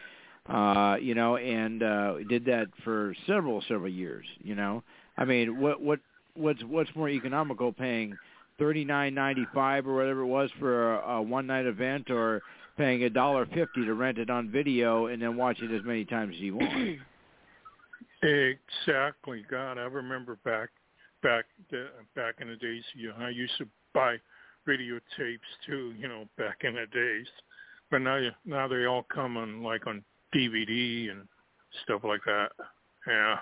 Uh, 0.49 0.97
you 1.01 1.15
know, 1.15 1.37
and 1.37 1.83
uh, 1.83 2.15
did 2.29 2.45
that 2.47 2.67
for 2.83 3.15
several 3.27 3.63
several 3.69 3.91
years. 3.91 4.27
You 4.43 4.57
know, 4.57 4.83
I 5.17 5.25
mean, 5.25 5.61
what 5.61 5.81
what 5.81 6.01
what's 6.35 6.63
what's 6.65 6.91
more 6.97 7.09
economical, 7.09 7.73
paying 7.73 8.17
thirty 8.59 8.85
nine 8.85 9.15
ninety 9.15 9.47
five 9.55 9.87
or 9.87 9.95
whatever 9.95 10.23
it 10.23 10.27
was 10.27 10.51
for 10.59 10.97
a, 10.97 11.17
a 11.17 11.23
one 11.23 11.47
night 11.47 11.67
event, 11.67 12.11
or 12.11 12.43
paying 12.77 13.05
a 13.05 13.11
dollar 13.11 13.47
fifty 13.47 13.85
to 13.85 13.95
rent 13.95 14.19
it 14.19 14.31
on 14.31 14.51
video 14.51 15.07
and 15.07 15.23
then 15.23 15.37
watch 15.37 15.61
it 15.61 15.73
as 15.73 15.85
many 15.85 16.05
times 16.05 16.35
as 16.35 16.41
you 16.41 16.57
want. 16.57 16.99
Exactly. 18.23 19.45
God, 19.51 19.79
I 19.79 19.83
remember 19.83 20.39
back 20.45 20.69
back 21.25 21.47
the, 21.71 21.89
back 22.15 22.37
in 22.41 22.49
the 22.49 22.57
days. 22.57 22.85
You 22.95 23.09
know, 23.09 23.17
I 23.19 23.31
used 23.31 23.59
to 23.59 23.67
buy 23.95 24.17
videotapes 24.67 25.39
too. 25.67 25.93
You 25.99 26.07
know, 26.07 26.29
back 26.39 26.59
in 26.63 26.75
the 26.75 26.87
days. 26.93 27.27
But 27.91 28.03
now 28.03 28.21
now 28.45 28.69
they 28.69 28.87
all 28.87 29.05
come 29.13 29.37
on 29.37 29.63
like 29.63 29.89
on 29.89 30.05
DVD 30.35 31.11
and 31.11 31.27
stuff 31.85 32.03
like 32.05 32.25
that. 32.25 32.49
Yeah. 33.07 33.39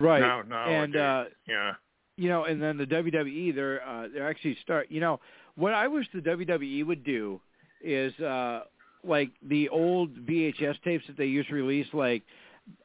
Right. 0.00 0.20
Now, 0.20 0.42
now 0.42 0.68
and 0.68 0.96
uh, 0.96 1.24
yeah. 1.46 1.72
You 2.16 2.28
know, 2.28 2.44
and 2.44 2.60
then 2.60 2.76
the 2.76 2.84
WWE, 2.84 3.54
they're 3.54 3.86
uh, 3.86 4.08
they're 4.12 4.28
actually 4.28 4.56
start. 4.62 4.88
You 4.90 5.00
know, 5.00 5.20
what 5.54 5.74
I 5.74 5.88
wish 5.88 6.06
the 6.12 6.20
WWE 6.20 6.86
would 6.86 7.04
do 7.04 7.40
is 7.82 8.12
uh 8.20 8.62
like 9.04 9.30
the 9.46 9.68
old 9.68 10.14
VHS 10.26 10.82
tapes 10.82 11.06
that 11.06 11.16
they 11.16 11.26
used 11.26 11.48
to 11.48 11.54
release 11.54 11.86
like 11.92 12.22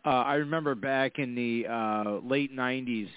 uh 0.05 0.09
I 0.09 0.35
remember 0.35 0.75
back 0.75 1.19
in 1.19 1.35
the 1.35 1.65
uh 1.67 2.19
late 2.23 2.55
90s 2.55 3.07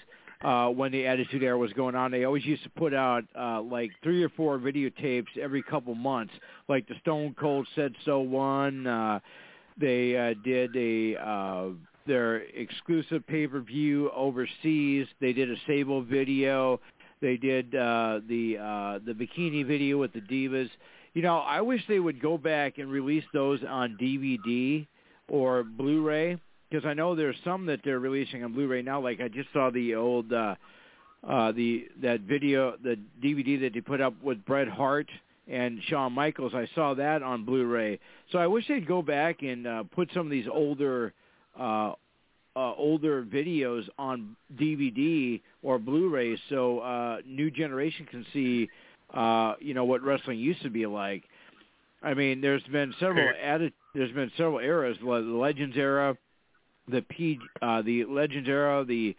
uh 0.43 0.67
when 0.69 0.91
the 0.91 1.05
attitude 1.05 1.43
era 1.43 1.57
was 1.57 1.71
going 1.73 1.95
on 1.95 2.11
they 2.11 2.23
always 2.23 2.45
used 2.45 2.63
to 2.63 2.69
put 2.71 2.93
out 2.93 3.23
uh 3.39 3.61
like 3.61 3.91
three 4.03 4.23
or 4.23 4.29
four 4.29 4.57
videotapes 4.57 5.37
every 5.39 5.61
couple 5.63 5.93
months 5.95 6.33
like 6.67 6.87
the 6.87 6.95
Stone 7.01 7.35
Cold 7.39 7.67
said 7.75 7.93
so 8.05 8.19
one 8.19 8.87
uh 8.87 9.19
they 9.79 10.17
uh 10.17 10.33
did 10.43 10.75
a 10.75 11.15
uh 11.17 11.69
their 12.05 12.37
exclusive 12.37 13.25
pay-per-view 13.27 14.09
overseas. 14.15 15.07
They 15.19 15.33
did 15.33 15.51
a 15.51 15.55
Sable 15.67 16.01
video. 16.01 16.79
They 17.21 17.37
did 17.37 17.75
uh 17.75 18.21
the 18.27 18.57
uh 18.57 18.99
the 19.05 19.13
bikini 19.13 19.65
video 19.65 19.97
with 19.97 20.13
the 20.13 20.21
divas. 20.21 20.69
You 21.13 21.21
know, 21.21 21.37
I 21.37 21.61
wish 21.61 21.81
they 21.87 21.99
would 21.99 22.21
go 22.21 22.37
back 22.37 22.77
and 22.77 22.91
release 22.91 23.23
those 23.33 23.59
on 23.67 23.97
DVD 23.99 24.85
or 25.29 25.63
Blu-ray 25.63 26.37
because 26.69 26.85
I 26.85 26.93
know 26.93 27.15
there's 27.15 27.35
some 27.43 27.65
that 27.67 27.79
they're 27.83 27.99
releasing 27.99 28.43
on 28.43 28.53
Blu-ray 28.53 28.81
now. 28.81 29.01
Like 29.01 29.19
I 29.19 29.27
just 29.27 29.51
saw 29.51 29.69
the 29.71 29.95
old 29.95 30.31
uh, 30.31 30.55
uh, 31.27 31.51
the 31.51 31.87
that 32.01 32.21
video, 32.21 32.75
the 32.83 32.97
DVD 33.23 33.59
that 33.61 33.73
they 33.73 33.81
put 33.81 34.01
up 34.01 34.13
with 34.21 34.43
Bret 34.45 34.67
Hart 34.67 35.09
and 35.47 35.81
Shawn 35.87 36.13
Michaels. 36.13 36.53
I 36.53 36.67
saw 36.75 36.93
that 36.95 37.23
on 37.23 37.45
Blu-ray. 37.45 37.99
So 38.31 38.39
I 38.39 38.47
wish 38.47 38.67
they'd 38.67 38.87
go 38.87 39.01
back 39.01 39.41
and 39.41 39.65
uh, 39.65 39.83
put 39.83 40.09
some 40.13 40.27
of 40.27 40.31
these 40.31 40.47
older 40.51 41.13
uh, 41.59 41.93
uh, 42.55 42.73
older 42.75 43.23
videos 43.23 43.83
on 43.99 44.35
DVD 44.55 45.39
or 45.61 45.77
Blu-ray 45.77 46.39
so 46.49 46.79
uh, 46.79 47.17
new 47.25 47.51
generation 47.51 48.07
can 48.09 48.25
see 48.33 48.67
uh, 49.13 49.53
you 49.59 49.73
know 49.73 49.85
what 49.85 50.01
wrestling 50.01 50.39
used 50.39 50.61
to 50.63 50.69
be 50.69 50.85
like. 50.85 51.23
I 52.03 52.13
mean, 52.13 52.41
there's 52.41 52.63
been 52.63 52.93
several 52.99 53.31
added. 53.41 53.73
There's 53.93 54.11
been 54.11 54.31
several 54.37 54.59
eras: 54.59 54.97
the 54.99 55.05
Legends 55.05 55.77
era, 55.77 56.17
the 56.87 57.01
P, 57.01 57.39
uh, 57.61 57.81
the 57.81 58.05
Legends 58.05 58.49
era, 58.49 58.83
the 58.85 59.15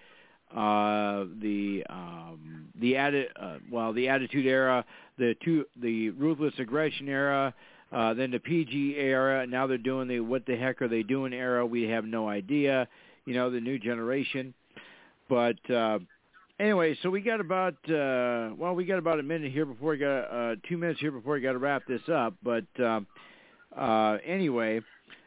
uh, 0.54 1.24
the 1.40 1.84
um, 1.90 2.68
the 2.80 2.96
added, 2.96 3.28
uh, 3.40 3.58
well, 3.70 3.92
the 3.92 4.08
Attitude 4.08 4.46
era, 4.46 4.84
the 5.18 5.34
two, 5.44 5.66
the 5.80 6.10
Ruthless 6.10 6.54
Aggression 6.58 7.08
era, 7.08 7.52
uh, 7.92 8.14
then 8.14 8.30
the 8.30 8.38
PG 8.38 8.94
era. 8.96 9.46
Now 9.46 9.66
they're 9.66 9.78
doing 9.78 10.08
the 10.08 10.20
What 10.20 10.46
the 10.46 10.56
heck 10.56 10.80
are 10.80 10.88
they 10.88 11.02
doing 11.02 11.32
era? 11.32 11.66
We 11.66 11.82
have 11.84 12.04
no 12.04 12.28
idea. 12.28 12.88
You 13.24 13.34
know, 13.34 13.50
the 13.50 13.60
new 13.60 13.78
generation. 13.78 14.54
But 15.28 15.70
uh, 15.70 15.98
anyway, 16.58 16.96
so 17.02 17.10
we 17.10 17.20
got 17.20 17.40
about 17.40 17.74
uh 17.88 18.50
well, 18.56 18.74
we 18.74 18.84
got 18.84 18.98
about 18.98 19.20
a 19.20 19.22
minute 19.22 19.52
here 19.52 19.66
before 19.66 19.90
we 19.90 19.98
got 19.98 20.20
uh 20.20 20.56
two 20.68 20.78
minutes 20.78 21.00
here 21.00 21.10
before 21.10 21.34
we 21.34 21.40
got 21.40 21.52
to 21.52 21.58
wrap 21.58 21.82
this 21.86 22.02
up. 22.10 22.34
But 22.42 22.64
uh, 22.82 23.00
uh 23.76 24.18
anyway, 24.24 24.80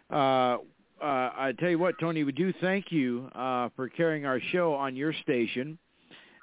uh 0.10 0.58
uh 1.02 1.32
I 1.36 1.54
tell 1.60 1.70
you 1.70 1.80
what, 1.80 1.96
Tony, 2.00 2.24
we 2.24 2.32
do 2.32 2.54
thank 2.62 2.92
you 2.92 3.30
uh 3.36 3.70
for 3.76 3.90
carrying 3.90 4.26
our 4.26 4.40
show 4.52 4.74
on 4.74 4.96
your 4.96 5.14
station. 5.24 5.78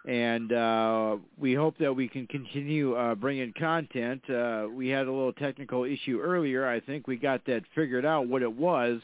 And 0.07 0.53
uh, 0.53 1.17
we 1.37 1.53
hope 1.53 1.77
that 1.79 1.95
we 1.95 2.09
can 2.09 2.27
continue 2.29 2.95
uh, 2.95 3.15
bringing 3.15 3.53
content. 3.59 4.23
Uh, 4.31 4.67
we 4.73 4.89
had 4.89 5.07
a 5.07 5.13
little 5.13 5.35
technical 5.35 5.85
issue 5.85 6.21
earlier. 6.21 6.67
I 6.67 6.81
think 6.81 7.07
we 7.07 7.17
got 7.17 7.45
that 7.45 7.63
figured 7.75 8.07
out 8.07 8.27
what 8.27 8.41
it 8.41 8.51
was, 8.51 9.01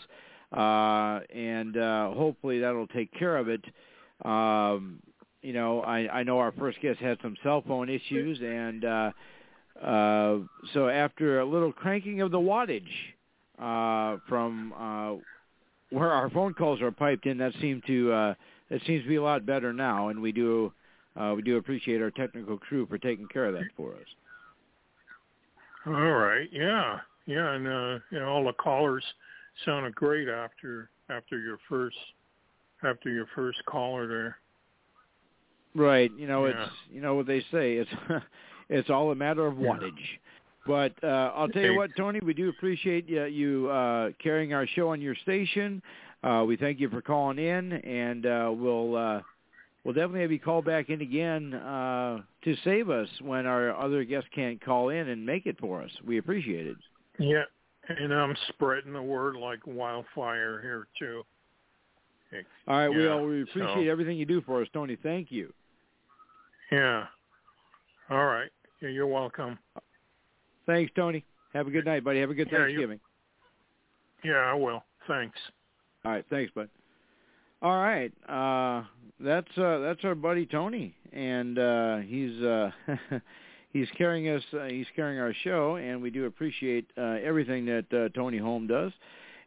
uh, 0.57 1.21
and 1.35 1.75
hopefully 2.15 2.61
that'll 2.61 2.87
take 2.87 3.13
care 3.13 3.37
of 3.37 3.49
it. 3.49 3.63
Um, 4.25 5.01
you 5.43 5.53
know, 5.53 5.83
I, 5.83 6.21
I 6.21 6.23
know 6.23 6.39
our 6.39 6.53
first 6.53 6.81
guest 6.81 7.01
had 7.01 7.19
some 7.21 7.37
cell 7.43 7.63
phone 7.67 7.91
issues, 7.91 8.39
and 8.41 8.83
so 10.73 10.89
after 10.89 11.41
a 11.41 11.45
little 11.45 11.73
cranking 11.73 12.23
of 12.23 12.31
the 12.31 12.39
wattage 12.39 12.83
uh, 13.59 14.19
from 14.27 14.73
where 15.91 16.11
our 16.11 16.31
phone 16.31 16.55
calls 16.55 16.81
are 16.83 16.91
piped 16.91 17.27
in, 17.27 17.39
that 17.39 17.53
seemed 17.61 17.83
to 17.87 18.13
uh, 18.13 18.35
that 18.71 18.81
seems 18.87 19.03
to 19.03 19.09
be 19.09 19.17
a 19.17 19.23
lot 19.23 19.47
better 19.47 19.73
now, 19.73 20.09
and 20.09 20.21
we 20.21 20.33
do 20.33 20.73
uh, 21.17 21.33
we 21.37 21.43
do 21.43 21.57
appreciate 21.57 22.01
our 22.03 22.11
technical 22.11 22.59
crew 22.59 22.87
for 22.87 22.99
taking 22.99 23.27
care 23.29 23.47
of 23.47 23.55
that 23.55 23.65
for 23.77 23.93
us. 23.93 24.07
All 25.87 25.93
right, 25.93 26.49
yeah, 26.53 26.99
yeah, 27.27 27.53
and 27.53 27.67
uh, 27.67 27.99
you 28.11 28.19
know, 28.21 28.27
all 28.29 28.45
the 28.45 28.53
callers 28.55 29.05
sounded 29.65 29.95
great 29.95 30.29
after 30.29 30.91
after 31.11 31.39
your 31.39 31.59
first 31.69 31.97
after 32.83 33.11
your 33.11 33.27
first 33.35 33.59
caller 33.67 34.07
there. 34.07 34.39
Right. 35.75 36.11
You 36.17 36.27
know, 36.27 36.47
Yeah. 36.47 36.63
it's 36.63 36.73
you 36.91 37.01
know 37.01 37.15
what 37.15 37.27
they 37.27 37.41
say. 37.53 37.75
It's 37.77 37.91
it's 38.69 38.91
all 38.91 39.11
a 39.11 39.15
matter 39.15 39.47
of 39.47 39.55
wattage. 39.55 39.93
But 40.67 40.93
uh, 41.03 41.33
I'll 41.35 41.49
tell 41.49 41.63
you 41.63 41.77
what, 41.77 41.91
Tony, 41.97 42.21
we 42.21 42.33
do 42.33 42.49
appreciate 42.49 43.09
you, 43.09 43.25
you 43.25 43.71
uh, 43.71 44.11
carrying 44.23 44.55
our 44.55 44.67
show 44.67 44.91
on 44.91 45.01
your 45.01 45.15
station. 45.17 45.83
Uh, 46.23 46.45
we 46.47 46.57
thank 46.57 46.81
you 46.81 46.89
for 46.89 47.03
calling 47.03 47.39
in, 47.39 47.73
and 47.73 48.25
uh, 48.25 48.51
we'll 48.51 48.97
uh, 48.97 49.21
we'll 49.85 49.93
definitely 49.93 50.23
have 50.23 50.33
you 50.33 50.41
call 50.41 50.63
back 50.63 50.89
in 50.89 51.03
again 51.03 51.53
uh, 51.55 52.23
to 52.45 52.57
save 52.65 52.89
us 52.89 53.09
when 53.21 53.47
our 53.47 53.77
other 53.77 54.05
guests 54.05 54.29
can't 54.35 54.63
call 54.65 54.89
in 54.89 55.09
and 55.09 55.25
make 55.25 55.45
it 55.45 55.59
for 55.61 55.83
us. 55.83 55.91
We 56.07 56.17
appreciate 56.17 56.67
it. 56.67 56.77
Yeah, 57.19 57.43
and 57.89 58.13
I'm 58.13 58.35
spreading 58.49 58.95
the 58.95 59.03
word 59.03 59.37
like 59.37 59.61
wildfire 59.67 60.63
here 60.63 60.87
too. 60.99 61.25
All 62.67 62.79
right, 62.79 62.89
we 62.89 63.05
Yeah, 63.05 63.13
all 63.13 63.27
we 63.27 63.43
appreciate 63.43 63.87
so- 63.87 63.91
everything 63.91 64.17
you 64.17 64.27
do 64.27 64.41
for 64.41 64.63
us, 64.63 64.69
Tony. 64.73 64.97
Thank 64.97 65.31
you. 65.31 65.53
Yeah. 66.73 67.07
All 68.11 68.25
right. 68.25 68.51
You're 68.81 69.07
welcome. 69.07 69.59
Thanks, 70.67 70.93
Tony. 70.97 71.25
Have 71.53 71.67
a 71.67 71.71
good 71.71 71.85
night, 71.85 72.05
buddy. 72.05 72.21
Have 72.21 72.31
a 72.31 72.35
good 72.35 72.49
Yeah, 72.51 72.59
you- 72.59 72.65
Thanksgiving. 72.65 73.01
Yeah, 74.25 74.37
I 74.37 74.55
will. 74.55 74.83
Thanks. 75.07 75.39
All 76.05 76.13
right, 76.13 76.25
thanks, 76.31 76.51
bud. 76.55 76.69
All 77.63 77.79
right, 77.83 78.13
uh, 78.29 78.85
that's 79.21 79.57
uh, 79.57 79.79
that's 79.79 80.05
our 80.05 80.15
buddy 80.15 80.45
Tony, 80.47 80.95
and 81.13 81.59
uh, 81.59 81.97
he's 81.99 82.41
uh, 82.43 82.71
he's 83.73 83.89
carrying 83.97 84.29
us. 84.29 84.43
Uh, 84.53 84.65
he's 84.65 84.87
carrying 84.97 85.19
our 85.19 85.33
show, 85.45 85.77
and 85.77 86.01
we 86.03 86.11
do 86.11 86.27
appreciate 86.27 86.91
uh, 86.99 87.17
everything 87.23 87.65
that 87.67 87.85
uh, 87.93 88.09
Tony 88.19 88.39
Home 88.39 88.67
does. 88.67 88.93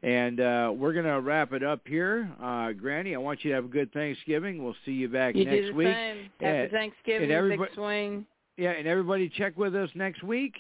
And 0.04 0.40
uh, 0.40 0.72
we're 0.76 0.94
gonna 0.94 1.20
wrap 1.20 1.54
it 1.54 1.64
up 1.64 1.82
here. 1.88 2.30
Uh, 2.42 2.72
Granny, 2.72 3.16
I 3.16 3.18
want 3.20 3.44
you 3.44 3.50
to 3.52 3.56
have 3.56 3.66
a 3.66 3.70
good 3.70 3.92
Thanksgiving. 3.94 4.64
We'll 4.64 4.76
see 4.86 4.92
you 4.94 5.10
back 5.10 5.36
You 5.36 5.46
next 5.46 5.58
do 5.58 5.68
the 5.68 5.74
week. 5.74 5.88
same. 5.88 6.18
Happy 6.18 6.32
Yeah, 6.42 6.68
Thanksgiving, 6.70 7.24
and 7.24 7.32
everybody- 7.32 7.70
Big 7.70 7.76
Swing. 7.76 8.26
Yeah, 8.58 8.72
and 8.72 8.88
everybody 8.88 9.30
check 9.30 9.56
with 9.58 9.76
us 9.76 9.90
next 9.96 10.24
week. 10.24 10.56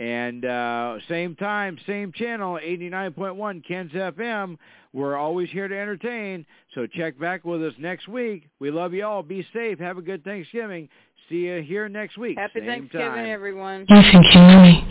And 0.00 0.46
uh, 0.46 0.96
same 1.10 1.36
time, 1.36 1.76
same 1.86 2.10
channel, 2.12 2.54
89.1 2.54 3.62
KensFM. 3.70 4.56
We're 4.94 5.14
always 5.14 5.50
here 5.50 5.68
to 5.68 5.78
entertain. 5.78 6.46
So 6.74 6.86
check 6.86 7.20
back 7.20 7.44
with 7.44 7.62
us 7.62 7.74
next 7.78 8.08
week. 8.08 8.48
We 8.60 8.70
love 8.70 8.94
you 8.94 9.04
all. 9.04 9.22
Be 9.22 9.46
safe. 9.52 9.78
Have 9.78 9.98
a 9.98 10.02
good 10.02 10.24
Thanksgiving. 10.24 10.88
See 11.28 11.44
you 11.44 11.60
here 11.60 11.86
next 11.90 12.16
week. 12.16 12.38
Happy 12.38 12.60
same 12.60 12.66
Thanksgiving, 12.66 13.08
time. 13.08 13.26
everyone. 13.26 13.84
Listen, 13.90 14.24
Kimberly. 14.32 14.86